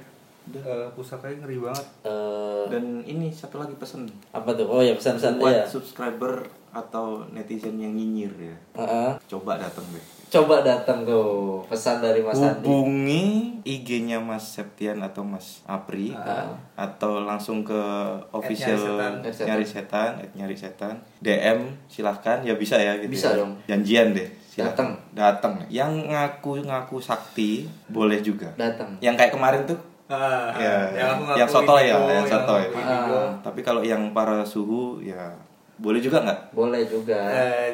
Eh, 0.44 0.88
pusakanya 0.92 1.40
ngeri 1.40 1.56
banget. 1.56 1.86
Eh, 2.04 2.64
dan 2.68 3.00
ini 3.08 3.32
satu 3.32 3.58
lagi 3.58 3.72
pesan 3.80 4.04
apa 4.30 4.52
tuh? 4.52 4.68
Oh 4.68 4.84
ya 4.84 4.92
pesan-pesan 4.92 5.40
buat 5.40 5.52
ya 5.52 5.64
subscriber 5.64 6.63
atau 6.74 7.22
netizen 7.30 7.78
yang 7.78 7.90
nyinyir 7.90 8.34
ya 8.36 8.56
Heeh. 8.74 9.12
coba 9.24 9.54
datang 9.56 9.86
deh 9.88 10.02
coba 10.26 10.60
datang 10.60 11.06
tuh 11.06 11.62
pesan 11.64 12.02
dari 12.02 12.18
mas 12.18 12.34
hubungi 12.34 13.54
IG-nya 13.62 14.18
Mas 14.18 14.42
Septian 14.50 14.98
atau 14.98 15.22
Mas 15.22 15.62
Apri 15.64 16.10
Ah. 16.10 16.50
atau 16.74 17.22
langsung 17.22 17.62
ke 17.62 17.80
official 18.28 18.74
Nyari 18.98 19.22
Setan. 19.24 19.46
nyari 19.46 19.64
setan, 19.64 20.10
at 20.18 20.30
nyari 20.34 20.56
setan, 20.56 20.94
DM 21.20 21.58
silahkan 21.86 22.42
ya 22.42 22.52
bisa 22.54 22.76
ya 22.76 22.98
gitu. 22.98 23.08
Bisa 23.08 23.30
ya. 23.30 23.40
dong. 23.40 23.52
Janjian 23.64 24.10
deh. 24.12 24.26
Datang. 24.54 24.98
Datang. 25.12 25.54
Yang 25.68 25.92
ngaku-ngaku 26.08 26.98
sakti 26.98 27.64
boleh 27.86 28.18
juga. 28.18 28.50
datang 28.54 28.98
Yang 28.98 29.14
kayak 29.16 29.32
kemarin 29.32 29.62
tuh 29.64 29.78
Ah, 30.04 30.52
ya, 30.52 30.92
yang 30.92 31.08
aku 31.16 31.22
ngaku 31.24 31.38
yang 31.40 31.48
sotoy 31.48 31.82
ya, 31.82 31.96
yang 31.96 32.28
sotoy. 32.28 32.60
ngaku 32.60 32.76
indigo. 32.76 33.16
Ah. 33.16 33.30
Tapi 33.40 33.60
kalau 33.62 33.80
yang 33.80 34.12
para 34.12 34.44
suhu 34.44 35.00
ya 35.00 35.32
boleh 35.76 35.98
juga 35.98 36.18
nggak? 36.20 36.40
boleh 36.50 36.82
juga 36.84 37.18
Eh, 37.26 37.70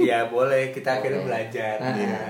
ya 0.00 0.26
boleh 0.26 0.70
kita 0.70 0.96
akhirnya 0.96 1.20
Boleh. 1.20 1.28
belajar. 1.44 1.76
Ah. 1.76 1.92
Iya. 1.92 2.22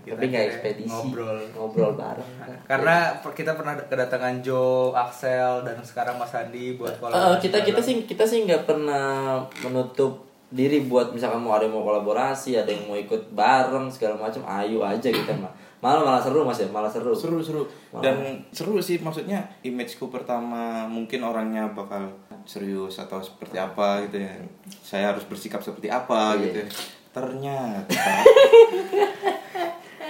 Kita 0.00 0.14
tapi 0.14 0.24
nggak 0.26 0.36
akhirnya 0.38 0.42
ekspedisi 0.52 0.90
Ngobrol. 0.90 1.38
ngobrol 1.50 1.92
bareng 1.94 2.30
Karena 2.70 2.96
kita 3.24 3.52
pernah 3.52 3.74
kedatangan 3.74 4.34
Joe, 4.38 4.92
Axel 4.92 5.64
dan 5.64 5.80
sekarang 5.80 6.14
Mas 6.14 6.30
Andi 6.30 6.74
buat 6.74 6.92
Eh, 6.92 6.98
kolaborasi. 6.98 7.40
kita 7.42 7.58
kita 7.62 7.74
bareng. 7.74 7.82
sih 7.82 7.94
kita 8.04 8.24
sih 8.24 8.38
nggak 8.42 8.62
pernah 8.64 9.40
menutup 9.58 10.20
diri 10.50 10.82
buat 10.82 11.10
misalkan 11.10 11.40
mau 11.40 11.52
ada 11.52 11.64
yang 11.64 11.74
mau 11.74 11.82
kolaborasi 11.82 12.54
ada 12.54 12.68
yang 12.68 12.84
mau 12.84 12.94
ikut 12.94 13.32
bareng 13.32 13.88
segala 13.88 14.14
macam 14.20 14.44
ayo 14.44 14.78
aja 14.80 15.08
kita 15.08 15.32
mah 15.34 15.50
malah 15.84 16.00
malah 16.00 16.16
seru 16.18 16.40
mas 16.42 16.56
ya 16.56 16.68
malah 16.72 16.88
seru 16.88 17.12
seru 17.12 17.36
seru 17.38 17.60
Wah. 17.92 18.00
dan 18.00 18.40
seru 18.48 18.80
sih 18.80 18.96
maksudnya 18.96 19.44
imageku 19.60 20.08
pertama 20.08 20.88
mungkin 20.88 21.20
orangnya 21.20 21.68
bakal 21.76 22.08
serius 22.48 22.96
atau 22.96 23.20
seperti 23.20 23.60
apa 23.60 24.00
gitu 24.08 24.24
ya 24.24 24.32
saya 24.80 25.12
harus 25.12 25.28
bersikap 25.28 25.60
seperti 25.60 25.92
apa 25.92 26.34
Iya. 26.34 26.42
gitu 26.42 26.58
ya. 26.64 26.68
ternyata 27.12 28.00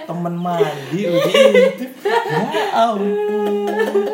teman 0.05 0.35
mandi 0.37 1.01
begitu 1.03 1.85
ya 2.07 2.63
ampun 2.71 4.07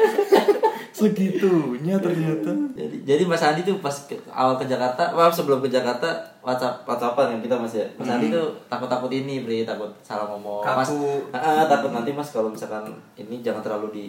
segitunya 1.01 1.95
ternyata. 1.97 2.49
Jadi 2.77 2.95
jadi 3.01 3.23
mas 3.25 3.41
Andi 3.41 3.65
tuh 3.65 3.81
pas 3.81 3.93
ke, 4.05 4.13
awal 4.29 4.55
ke 4.61 4.65
Jakarta 4.69 5.09
maaf 5.11 5.33
sebelum 5.33 5.57
ke 5.59 5.69
Jakarta 5.73 6.07
WhatsApp 6.45 6.85
WhatsAppan 6.85 7.37
yang 7.37 7.41
kita 7.41 7.55
mas 7.57 7.73
ya? 7.73 7.85
Mas 7.97 8.09
Andi 8.09 8.29
tuh 8.29 8.53
takut 8.69 8.85
takut 8.85 9.09
ini 9.09 9.41
beri 9.41 9.65
takut 9.65 9.89
salah 10.05 10.29
ngomong. 10.29 10.61
Mas 10.61 10.89
Kaku. 10.89 11.33
Ah, 11.33 11.37
ah, 11.37 11.65
takut 11.65 11.89
nanti 11.89 12.13
mas 12.13 12.29
kalau 12.29 12.53
misalkan 12.53 12.85
ini 13.17 13.41
jangan 13.41 13.65
terlalu 13.65 13.87
di 13.91 14.05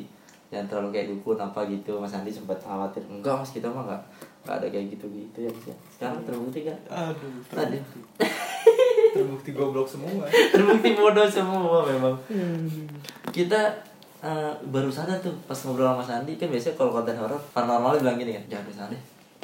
jangan 0.52 0.68
terlalu 0.68 0.88
kayak 0.92 1.06
dukun 1.08 1.38
apa 1.40 1.60
gitu. 1.66 1.96
Mas 1.96 2.12
Andi 2.12 2.28
sempat 2.28 2.60
khawatir 2.60 3.00
enggak 3.08 3.34
mas 3.40 3.50
kita 3.50 3.72
mah 3.72 3.88
nggak 3.88 4.02
nggak 4.42 4.56
ada 4.60 4.66
kayak 4.68 4.86
gitu 4.92 5.06
gitu 5.08 5.38
ya 5.46 5.50
mas 5.50 5.66
ya. 5.72 5.76
Sekarang 5.88 6.20
terbukti 6.28 6.68
kan 6.68 6.78
aduh 6.92 7.32
tadi 7.48 7.78
terbukti. 9.12 9.50
Goblok 9.52 9.86
semua. 9.86 10.24
Terbukti 10.52 10.96
bodoh 10.96 11.28
semua 11.28 11.84
memang. 11.84 12.16
Kita 13.28 13.91
eh, 14.22 14.52
baru 14.64 14.86
sadar 14.88 15.18
tuh 15.18 15.34
pas 15.44 15.58
ngobrol 15.58 15.86
sama 15.88 16.02
Sandi 16.02 16.34
kan 16.34 16.46
biasanya 16.46 16.74
kalau 16.74 16.90
konten 16.92 17.14
horor 17.14 17.40
paranormal 17.50 17.98
bilang 17.98 18.16
gini 18.16 18.32
kan 18.32 18.44
jangan 18.48 18.64
ke 18.64 18.72
sana 18.72 18.88
deh 18.88 19.02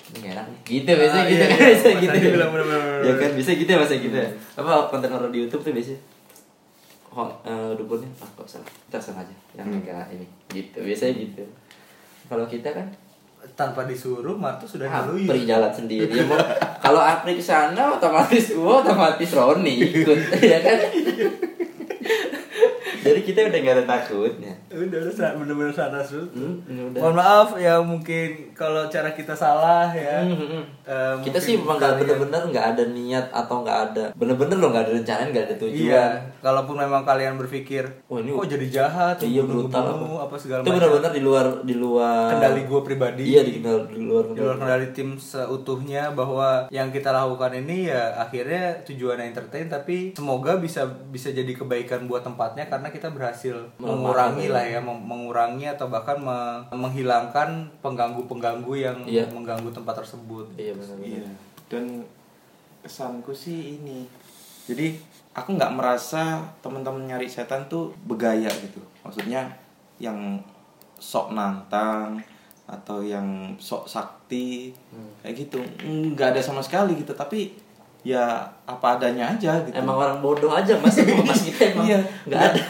ini 0.09 0.19
gak 0.23 0.33
enak 0.33 0.47
nih. 0.47 0.59
Gitu 0.65 0.91
biasanya 0.95 1.21
Ah, 1.21 1.29
gitu 1.29 1.37
iya, 1.37 1.45
kan 1.45 1.59
iya. 1.59 1.67
biasanya 1.69 1.97
gitu. 1.99 2.09
Sandi 2.09 2.29
bilang 2.33 2.51
bener-bener. 2.51 3.01
ya 3.03 3.13
kan 3.15 3.31
bisa 3.35 3.51
gitu 3.53 3.69
ya 3.69 3.79
masa 3.79 3.95
gitu 3.95 4.17
ya. 4.17 4.29
Apa 4.57 4.71
konten 4.89 5.11
horor 5.11 5.29
di 5.29 5.39
YouTube 5.43 5.63
tuh 5.63 5.73
biasanya? 5.73 6.01
Oh, 7.09 7.27
eh, 7.43 7.71
dukunnya 7.75 8.09
ah 8.21 8.31
kok 8.31 8.47
salah 8.47 8.69
kita 8.87 8.99
sengaja 9.03 9.35
yang 9.53 9.67
enggak 9.67 10.07
ini 10.09 10.27
gitu 10.49 10.79
biasanya 10.81 11.15
gitu. 11.19 11.43
Kalau 12.25 12.47
kita 12.47 12.71
kan 12.71 12.87
tanpa 13.55 13.83
disuruh 13.85 14.35
Marto 14.35 14.67
sudah 14.67 14.87
Apri 14.87 15.23
ngeluin 15.25 15.47
jalan 15.47 15.71
sendiri 15.71 16.11
ya, 16.11 16.27
kalau 16.79 16.99
Apri 16.99 17.35
ke 17.35 17.43
sana 17.43 17.91
otomatis 17.91 18.51
gua 18.53 18.83
otomatis 18.83 19.31
Roni 19.31 19.79
ikut 19.85 20.19
ya 20.53 20.59
kan 20.59 20.79
jadi 23.01 23.21
kita 23.21 23.39
udah 23.45 23.59
gak 23.61 23.75
ada 23.75 23.85
takutnya 23.89 24.53
udah 24.69 24.99
udah 24.99 25.13
sa- 25.13 25.35
bener-bener 25.35 25.71
sadar 25.71 26.03
dulu 26.03 26.27
Hmm, 26.31 26.55
ini 26.65 26.81
udah. 26.87 27.01
mohon 27.01 27.15
maaf 27.15 27.49
ya 27.57 27.79
mungkin 27.79 28.48
kalau 28.59 28.83
cara 28.89 29.11
kita 29.11 29.31
salah 29.33 29.87
ya 29.89 30.19
Hmm. 30.21 30.67
Eh, 30.83 31.15
kita 31.23 31.39
sih 31.39 31.55
memang 31.55 31.77
nggak 31.77 31.95
bener-bener 31.97 32.43
nggak 32.49 32.67
ada 32.73 32.85
niat 32.89 33.27
atau 33.31 33.61
nggak 33.61 33.79
ada 33.87 34.05
bener-bener 34.13 34.57
loh 34.57 34.69
nggak 34.69 34.83
ada 34.83 34.93
rencana 34.95 35.21
nggak 35.29 35.45
ada 35.45 35.57
tujuan. 35.59 35.87
Iya, 35.87 36.05
kalaupun 36.41 36.75
memang 36.77 37.05
kalian 37.05 37.37
berpikir, 37.37 37.85
Wah, 38.07 38.19
ini- 38.19 38.33
kok 38.33 38.49
jadi 38.49 38.67
jahat, 38.69 39.17
iya 39.21 39.43
brutal 39.43 39.85
bunuh, 39.95 40.19
apa? 40.19 40.35
segala 40.35 40.61
itu 40.61 40.73
bener-bener 40.73 41.13
di 41.13 41.23
luar 41.23 41.47
di 41.63 41.75
luar 41.75 42.33
kendali 42.33 42.63
gue 42.65 42.81
pribadi. 42.83 43.23
iya 43.27 43.41
di, 43.43 43.53
kendali- 43.55 43.87
di 43.91 44.03
luar 44.03 44.25
di 44.27 44.39
luar 44.39 44.57
kendali 44.57 44.87
tim 44.91 45.15
seutuhnya 45.15 46.11
bahwa 46.11 46.49
yang 46.71 46.89
kita 46.89 47.11
lakukan 47.11 47.53
ini 47.55 47.87
ya 47.87 48.17
akhirnya 48.19 48.83
tujuannya 48.83 49.29
entertain 49.29 49.69
tapi 49.69 50.13
semoga 50.15 50.57
bisa 50.57 50.83
bisa 51.07 51.29
jadi 51.31 51.53
kebaikan 51.55 52.05
buat 52.05 52.25
tempatnya 52.25 52.67
karena 52.67 52.89
kita 52.89 53.09
berhasil 53.09 53.55
mengurangi 53.79 54.49
lah 54.49 54.65
ya 54.65 54.81
mengurangi 54.81 55.69
atau 55.69 55.87
bahkan 55.87 56.17
me- 56.19 56.65
menghilangkan 56.73 57.69
pengganggu-pengganggu 58.51 58.73
yang 58.77 58.99
Iya. 59.05 59.25
mengganggu 59.29 59.71
tempat 59.71 59.95
tersebut. 59.97 60.47
iya 60.55 60.73
benar-benar 60.73 61.09
Iya. 61.19 61.29
Dan 61.69 61.85
kesanku 62.81 63.31
sih 63.31 63.77
ini. 63.77 64.09
Jadi 64.65 64.97
aku 65.33 65.55
nggak 65.55 65.73
merasa 65.73 66.41
teman-teman 66.59 67.05
nyari 67.07 67.27
setan 67.27 67.65
tuh 67.67 67.93
begaya 68.05 68.49
gitu. 68.49 68.81
Maksudnya 69.03 69.45
yang 69.99 70.41
sok 70.95 71.33
nantang 71.33 72.21
atau 72.65 73.01
yang 73.01 73.25
sok 73.57 73.85
sakti 73.85 74.73
Hmm. 74.89 75.09
kayak 75.21 75.35
gitu. 75.39 75.59
Nggak 75.83 76.33
ada 76.33 76.41
sama 76.41 76.61
sekali 76.61 76.97
gitu. 76.97 77.13
Tapi 77.13 77.53
ya 77.99 78.39
apa 78.65 78.95
adanya 78.95 79.27
aja 79.29 79.59
gitu. 79.61 79.75
emang 79.75 79.99
orang 79.99 80.23
bodoh 80.23 80.49
aja 80.49 80.71
mas 80.79 80.95
mas 81.29 81.43
kita 81.43 81.75
emang 81.75 81.83
Iya. 81.85 81.99
nggak 82.25 82.41
ada 82.41 82.63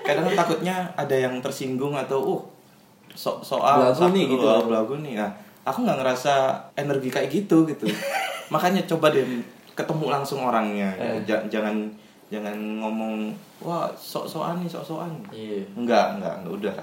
Kadang 0.00 0.32
takutnya 0.32 0.88
ada 0.96 1.12
yang 1.12 1.36
tersinggung 1.38 1.92
atau 1.94 2.18
uh 2.18 2.42
sok 3.12 3.40
soal 3.40 3.82
Belagu 3.84 4.10
nih 4.10 4.24
gitu. 4.26 4.46
belagu 4.62 4.94
nih. 4.98 5.14
Nah, 5.16 5.30
aku 5.62 5.82
nggak 5.82 5.98
ngerasa 5.98 6.34
energi 6.74 7.08
kayak 7.08 7.28
gitu 7.28 7.62
gitu. 7.64 7.84
Makanya 8.52 8.82
coba 8.86 9.08
deh 9.08 9.24
ketemu 9.72 10.04
langsung 10.08 10.40
orangnya. 10.40 10.90
gitu. 10.94 11.04
Eh. 11.04 11.20
Ja- 11.24 11.46
Jangan 11.50 11.76
jangan 12.26 12.54
ngomong 12.78 13.34
wah 13.58 13.90
sok-sokan 13.92 14.58
nih 14.58 14.70
sok-sokan. 14.70 15.10
iya 15.28 15.66
Enggak, 15.74 16.14
enggak, 16.14 16.34
enggak 16.38 16.54
udah. 16.62 16.74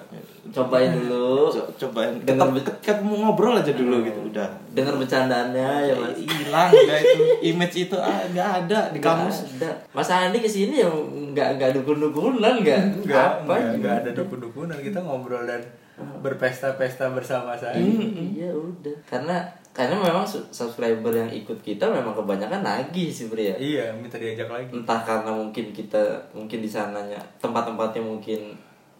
cobain 0.49 0.91
dulu 0.99 1.47
Co- 1.47 1.71
cobain 1.77 2.11
Dengar- 2.19 2.51
ketemu, 2.51 2.75
ketemu 2.83 3.11
ngobrol 3.17 3.55
aja 3.55 3.71
dulu 3.71 4.03
gitu 4.03 4.27
udah. 4.27 4.43
dengar 4.69 4.93
bercandaannya 4.93 5.69
ya 5.85 5.95
mas 5.95 6.19
Hilang 6.19 6.67
udah 6.69 6.97
itu 6.99 7.23
image 7.45 7.75
itu 7.81 7.95
ah, 7.95 8.27
nggak 8.27 8.49
ada 8.61 8.79
di 8.91 8.99
Nggak 8.99 9.15
kamus. 9.15 9.37
ada. 9.55 9.71
Mas 9.89 10.09
Andi 10.09 10.37
ke 10.37 10.49
sini 10.49 10.75
yang 10.77 10.91
nggak 11.31 11.55
nggak 11.55 11.71
dukun-dukunan 11.73 12.53
nggak 12.59 12.81
Enggak, 12.99 13.25
apa 13.39 13.53
enggak, 13.55 13.73
enggak 13.73 13.95
ada 13.97 14.09
dukun-dukunan 14.13 14.77
kita 14.77 14.99
ngobrol 14.99 15.41
dan 15.41 15.63
berpesta-pesta 15.97 17.09
bersama 17.11 17.57
saya. 17.57 17.77
iya 17.77 18.53
udah. 18.53 18.93
Karena 19.09 19.41
karena 19.73 19.93
memang 19.93 20.25
su- 20.25 20.45
subscriber 20.49 21.13
yang 21.13 21.29
ikut 21.29 21.61
kita 21.61 21.85
memang 21.85 22.17
kebanyakan 22.17 22.65
nagih 22.65 23.13
sih 23.13 23.29
Bri 23.29 23.53
ya. 23.53 23.55
Iya, 23.57 23.85
minta 23.93 24.17
diajak 24.17 24.49
lagi. 24.49 24.73
entah 24.73 25.01
karena 25.05 25.29
mungkin 25.29 25.69
kita 25.69 26.01
mungkin 26.33 26.59
di 26.61 26.69
sananya 26.69 27.21
tempat-tempatnya 27.37 28.01
mungkin 28.01 28.57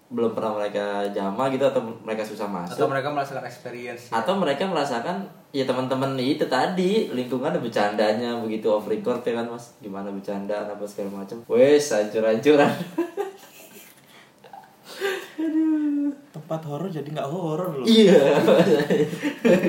belum 0.08 0.32
pernah 0.32 0.56
mereka 0.56 1.04
jama 1.12 1.52
gitu 1.52 1.68
atau 1.68 1.82
mereka 1.84 2.24
susah 2.24 2.48
masuk. 2.48 2.80
Atau 2.80 2.88
mereka 2.88 3.10
merasakan 3.12 3.44
experience. 3.44 4.08
atau 4.08 4.34
mereka 4.40 4.64
merasakan 4.70 5.26
ya 5.52 5.66
teman-teman 5.68 6.14
itu 6.16 6.46
tadi 6.48 7.10
lingkungan 7.12 7.52
ada 7.52 7.60
bercandanya 7.60 8.38
begitu 8.40 8.70
off 8.72 8.88
record 8.88 9.20
ya 9.26 9.42
kan 9.44 9.50
mas? 9.52 9.74
Gimana 9.84 10.08
bercanda 10.14 10.64
apa 10.64 10.86
segala 10.88 11.26
macam. 11.26 11.42
Wes 11.52 11.92
hancur-hancuran 11.92 12.72
Tempat 16.38 16.62
horor 16.70 16.90
jadi 16.94 17.10
nggak 17.10 17.30
horor 17.30 17.82
loh. 17.82 17.88
iya 17.90 18.38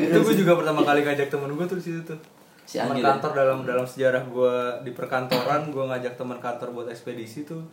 itu 0.05 0.19
gue 0.20 0.35
juga 0.36 0.53
pertama 0.61 0.85
kali 0.85 1.01
ngajak 1.01 1.28
temen 1.32 1.49
gue 1.57 1.65
tuh 1.65 1.78
di 1.81 1.85
situ 1.89 2.01
tuh 2.05 2.20
Si 2.69 2.77
ya? 2.77 2.85
kantor 2.85 3.32
dalam 3.32 3.65
dalam 3.65 3.89
sejarah 3.89 4.28
gue 4.28 4.55
di 4.85 4.93
perkantoran 4.93 5.73
gue 5.73 5.81
ngajak 5.89 6.20
teman 6.20 6.36
kantor 6.36 6.77
buat 6.77 6.89
ekspedisi 6.93 7.49
tuh 7.49 7.65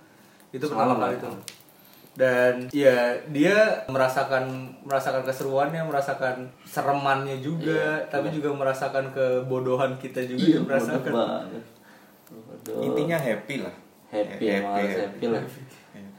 itu 0.56 0.64
pertama 0.72 0.96
kali 0.96 1.20
tuh 1.20 1.36
dan 2.16 2.72
ya 2.72 3.12
dia 3.28 3.84
merasakan 3.92 4.48
merasakan 4.88 5.28
keseruannya 5.28 5.84
merasakan 5.84 6.48
seremannya 6.64 7.44
juga 7.44 7.76
Iya, 7.76 8.08
tapi 8.08 8.32
juga 8.32 8.56
merasakan 8.56 9.12
kebodohan 9.12 10.00
kita 10.00 10.24
juga 10.24 10.40
iya 10.40 10.60
merasakan 10.64 11.12
bodoh 11.12 11.28
banget. 11.28 11.64
Bodoh. 12.32 12.80
Intinya 12.88 13.20
happy 13.20 13.68
lah. 13.68 13.76
happy, 14.08 14.46
emang 14.48 14.80
harus 14.80 14.96
happy 14.96 15.26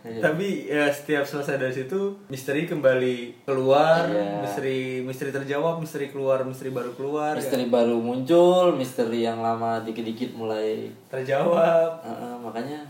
lah 0.09 0.23
tapi 0.23 0.49
ya 0.65 0.87
setiap 0.89 1.23
selesai 1.23 1.57
dari 1.57 1.75
situ 1.75 1.99
misteri 2.27 2.65
kembali 2.65 3.43
keluar 3.43 4.07
Iya. 4.07 4.41
misteri 4.41 4.79
misteri 5.01 5.31
terjawab 5.31 5.77
misteri 5.77 6.07
keluar 6.07 6.41
misteri 6.41 6.71
baru 6.71 6.93
keluar 6.93 7.33
ya. 7.33 7.39
misteri 7.39 7.67
baru 7.67 7.97
muncul 7.97 8.73
misteri 8.73 9.23
yang 9.23 9.39
lama 9.39 9.81
dikit-dikit 9.81 10.33
mulai 10.33 10.87
terjawab 11.07 11.99
Uh, 11.99 12.09
uh, 12.09 12.35
makanya 12.41 12.87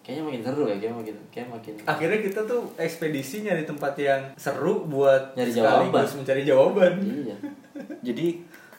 kayaknya 0.00 0.24
makin 0.26 0.42
seru 0.42 0.64
ya 0.64 0.76
kayaknya 0.76 0.96
makin 0.98 1.16
kayak 1.28 1.48
makin 1.50 1.72
akhirnya 1.82 2.18
kita 2.22 2.40
tuh 2.42 2.60
ekspedisi 2.76 3.40
nyari 3.40 3.64
tempat 3.64 3.96
yang 3.96 4.20
seru 4.34 4.84
buat 4.84 5.32
Nyari 5.32 5.48
sekaligus 5.50 5.88
jawaban. 6.04 6.18
mencari 6.18 6.42
jawaban 6.44 6.92
iya 7.02 7.36
Jadi 8.02 8.26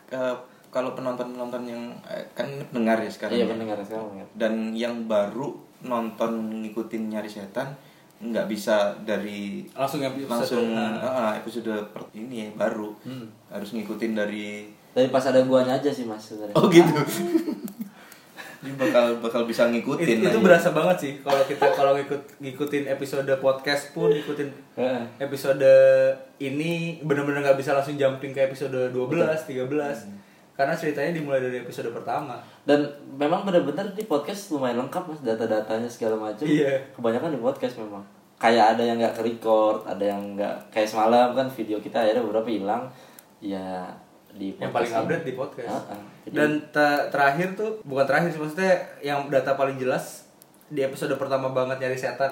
eh, 0.08 0.36
kalau 0.70 0.92
penonton-penonton 0.92 1.64
yang 1.66 1.82
eh, 2.06 2.24
kan 2.32 2.46
pendengar 2.68 3.00
ya 3.00 3.10
sekarang. 3.10 3.34
iya 3.34 3.42
ya. 3.42 3.50
pendengar 3.50 3.78
sekarang 3.80 4.22
Dan 4.34 4.54
yang 4.74 5.06
baru 5.06 5.50
nonton 5.86 6.32
ngikutin 6.62 7.08
nyari 7.08 7.28
setan 7.28 7.70
nggak 8.18 8.48
bisa 8.48 8.74
dari 9.02 9.68
langsung 9.72 10.00
episode 10.00 10.32
langsung 10.32 10.66
ah, 10.98 11.36
episode 11.36 11.70
per- 11.90 12.10
ini 12.14 12.44
ya, 12.44 12.50
baru 12.58 12.90
Hmm. 13.02 13.28
harus 13.48 13.70
ngikutin 13.72 14.12
dari 14.14 14.66
dari 14.92 15.08
pas 15.08 15.24
ada 15.24 15.42
guanya 15.42 15.76
aja 15.76 15.90
sih 15.90 16.04
mas 16.04 16.24
sebenarnya 16.24 16.56
oh 16.56 16.66
gitu 16.68 16.96
Jadi 18.58 18.82
bakal 18.82 19.22
bakal 19.22 19.46
bisa 19.46 19.70
ngikutin 19.70 20.02
It- 20.10 20.22
itu 20.24 20.30
aja. 20.32 20.42
berasa 20.42 20.70
banget 20.72 20.98
sih 20.98 21.14
kalau 21.22 21.38
kita 21.44 21.70
kalau 21.70 21.94
ngikut 21.94 22.18
ngikutin 22.40 22.90
episode 22.90 23.30
podcast 23.38 23.94
pun 23.94 24.10
ngikutin 24.10 24.50
Heeh. 24.74 25.02
episode 25.20 25.70
ini 26.40 26.98
bener-bener 27.00 27.46
nggak 27.46 27.62
bisa 27.62 27.72
langsung 27.72 27.94
jumping 27.94 28.34
ke 28.34 28.42
episode 28.42 28.90
12, 28.90 29.22
13 29.46 29.70
karena 30.56 30.72
ceritanya 30.72 31.12
dimulai 31.12 31.40
dari 31.40 31.60
episode 31.60 31.92
pertama. 31.92 32.40
Dan 32.64 32.80
memang 33.14 33.44
benar-benar 33.44 33.92
di 33.92 34.04
podcast 34.04 34.50
lumayan 34.50 34.80
lengkap 34.80 35.04
mas. 35.06 35.20
Data-datanya 35.22 35.86
segala 35.86 36.16
macam 36.18 36.44
Iya. 36.44 36.80
kebanyakan 36.92 37.30
di 37.30 37.40
podcast 37.40 37.76
memang. 37.78 38.04
Kayak 38.36 38.76
ada 38.76 38.84
yang 38.84 38.98
nggak 38.98 39.14
ke 39.14 39.22
record 39.26 39.84
ada 39.84 40.04
yang 40.06 40.36
nggak 40.36 40.56
kayak 40.70 40.88
semalam 40.88 41.32
kan 41.32 41.48
video 41.48 41.78
kita 41.78 42.00
akhirnya 42.00 42.20
beberapa 42.22 42.48
hilang. 42.48 42.84
Ya 43.38 43.84
di 44.32 44.52
yang 44.54 44.68
paling 44.70 44.88
ini. 44.90 45.00
update 45.02 45.24
di 45.24 45.34
podcast. 45.34 45.72
Heeh. 45.88 46.02
Jadi- 46.26 46.36
dan 46.36 46.52
te- 46.70 47.06
terakhir 47.10 47.48
tuh 47.54 47.70
bukan 47.82 48.04
terakhir 48.04 48.30
sih 48.30 48.40
maksudnya 48.40 48.72
yang 49.00 49.28
data 49.28 49.54
paling 49.54 49.76
jelas 49.76 50.28
di 50.66 50.82
episode 50.82 51.16
pertama 51.16 51.48
banget 51.50 51.78
nyari 51.78 51.96
setan 51.96 52.32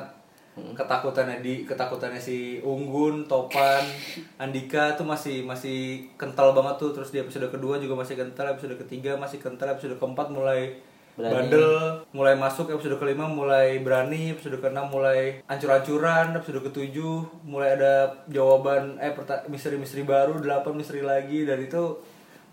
ketakutannya 0.54 1.42
di 1.42 1.66
ketakutannya 1.66 2.22
si 2.22 2.62
Unggun, 2.62 3.26
Topan, 3.26 3.82
Andika 4.44 4.94
tuh 4.94 5.06
masih 5.06 5.42
masih 5.42 6.10
kental 6.14 6.54
banget 6.54 6.78
tuh. 6.78 6.92
Terus 6.94 7.10
di 7.10 7.18
episode 7.22 7.50
kedua 7.50 7.82
juga 7.82 7.98
masih 7.98 8.14
kental 8.14 8.54
episode 8.54 8.78
ketiga 8.78 9.18
masih 9.18 9.42
kental 9.42 9.74
episode 9.74 9.98
keempat 9.98 10.30
mulai 10.30 10.78
Berani. 11.14 11.46
bandel 11.46 11.70
mulai 12.10 12.34
masuk 12.34 12.74
episode 12.74 12.98
kelima 12.98 13.30
mulai 13.30 13.78
berani 13.86 14.34
episode 14.34 14.58
keenam 14.58 14.90
mulai 14.90 15.46
ancur-ancuran 15.46 16.34
episode 16.34 16.66
ketujuh 16.66 17.46
mulai 17.46 17.78
ada 17.78 18.26
jawaban 18.26 18.98
eh 18.98 19.14
misteri-misteri 19.46 20.02
baru 20.06 20.42
delapan 20.42 20.74
misteri 20.74 21.06
lagi. 21.06 21.46
Dan 21.46 21.66
itu 21.66 21.98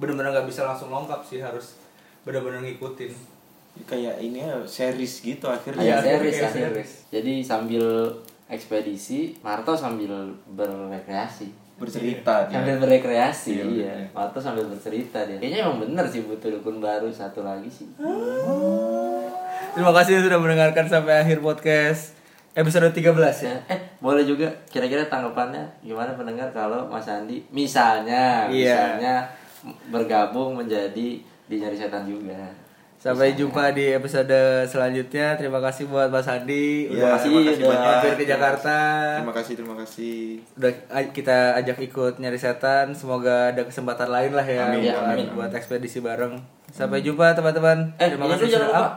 benar-benar 0.00 0.32
nggak 0.32 0.48
bisa 0.48 0.64
langsung 0.64 0.88
lengkap 0.88 1.20
sih 1.24 1.40
harus 1.40 1.76
benar-benar 2.24 2.64
ngikutin 2.64 3.12
kayak 3.80 4.18
ini 4.18 4.40
ya 4.40 4.54
series 4.62 5.20
gitu 5.20 5.46
akhirnya 5.46 5.80
Kayak 5.80 6.02
series, 6.20 6.36
series. 6.52 6.90
Jadi 7.08 7.32
sambil 7.40 7.84
ekspedisi, 8.46 9.38
Marto 9.40 9.72
sambil 9.72 10.10
berrekreasi. 10.48 11.48
bercerita 11.76 12.44
dia. 12.44 12.60
Sambil 12.60 12.76
berrekreasi, 12.76 13.56
Iya, 13.56 13.64
iya. 13.64 13.92
Marto 14.12 14.36
sambil 14.36 14.66
bercerita 14.66 15.24
dia. 15.24 15.40
Kayaknya 15.40 15.58
emang 15.64 15.78
bener 15.80 16.04
sih 16.04 16.20
butuh 16.20 16.52
dukun 16.52 16.76
baru 16.76 17.08
satu 17.08 17.40
lagi 17.40 17.66
sih. 17.66 17.88
Terima 19.70 19.88
kasih 19.90 20.20
sudah 20.20 20.36
mendengarkan 20.36 20.84
sampai 20.84 21.24
akhir 21.24 21.40
podcast 21.40 22.12
episode 22.52 22.90
13 22.90 23.16
ya. 23.40 23.48
Ya, 23.48 23.56
eh 23.70 23.80
boleh 23.96 24.22
juga 24.22 24.50
kira-kira 24.66 25.06
tanggapannya 25.06 25.62
gimana 25.80 26.12
pendengar 26.12 26.50
kalau 26.50 26.84
Mas 26.84 27.06
Andi 27.06 27.40
misalnya 27.48 28.44
Iya. 28.44 28.98
misalnya 29.00 29.14
bergabung 29.86 30.52
menjadi 30.54 31.08
di 31.22 31.54
nyari 31.56 31.76
setan 31.76 32.04
juga. 32.04 32.50
Sampai 33.00 33.32
jumpa 33.32 33.72
di 33.72 33.96
episode 33.96 34.68
selanjutnya. 34.68 35.32
Terima 35.32 35.56
kasih 35.56 35.88
buat 35.88 36.12
Mas 36.12 36.28
Andi 36.28 36.84
Terima 36.84 37.16
kasih 37.16 37.32
terima 37.32 37.40
kasih 37.48 37.56
udah 37.56 37.72
banyak. 37.72 37.88
mampir 37.88 38.12
ke 38.12 38.24
Jakarta. 38.28 38.76
Terima 39.16 39.32
kasih, 39.32 39.52
terima 39.56 39.74
kasih. 39.80 40.16
Udah 40.60 40.72
kita 41.16 41.38
ajak 41.56 41.80
ikut 41.80 42.14
nyari 42.20 42.36
setan. 42.36 42.92
Semoga 42.92 43.56
ada 43.56 43.64
kesempatan 43.64 44.12
lain 44.12 44.36
lah 44.36 44.44
ya 44.44 44.68
Amin, 44.68 44.84
buat, 44.84 45.00
amin, 45.00 45.26
buat 45.32 45.48
ekspedisi 45.48 46.04
bareng. 46.04 46.36
Sampai 46.68 47.00
jumpa 47.00 47.32
teman-teman. 47.32 47.88
Eh, 47.96 48.12
Terima 48.12 48.28
ini 48.28 48.32
kasih 48.36 48.52
jangan 48.52 48.68
sudah 48.68 48.68
lupa. 48.68 48.84
up. 48.84 48.92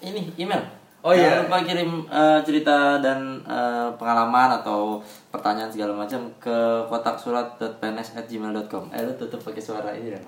Ini 0.00 0.20
email. 0.40 0.62
Oh, 1.04 1.12
jangan 1.12 1.36
iya. 1.36 1.44
lupa 1.44 1.56
kirim 1.60 1.90
eh, 2.08 2.38
cerita 2.48 2.76
dan 3.04 3.44
eh, 3.44 3.88
pengalaman 4.00 4.56
atau 4.56 5.04
pertanyaan 5.28 5.68
segala 5.68 5.92
macam 5.92 6.24
ke 6.40 6.56
kotak 6.88 7.20
surat.pns@gmail.com. 7.20 8.88
Eh, 8.88 9.04
lu 9.04 9.12
tutup 9.20 9.36
pakai 9.36 9.60
suara 9.60 9.92
ini 9.92 10.16
dong. 10.16 10.24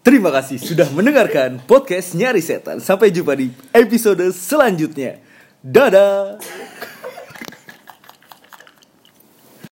Terima 0.00 0.32
kasih 0.32 0.56
sudah 0.56 0.88
mendengarkan 0.96 1.60
podcast 1.68 2.16
Nyari 2.16 2.40
Setan. 2.40 2.80
Sampai 2.80 3.12
jumpa 3.12 3.36
di 3.36 3.52
episode 3.76 4.32
selanjutnya. 4.32 5.20
Dadah. 5.60 6.40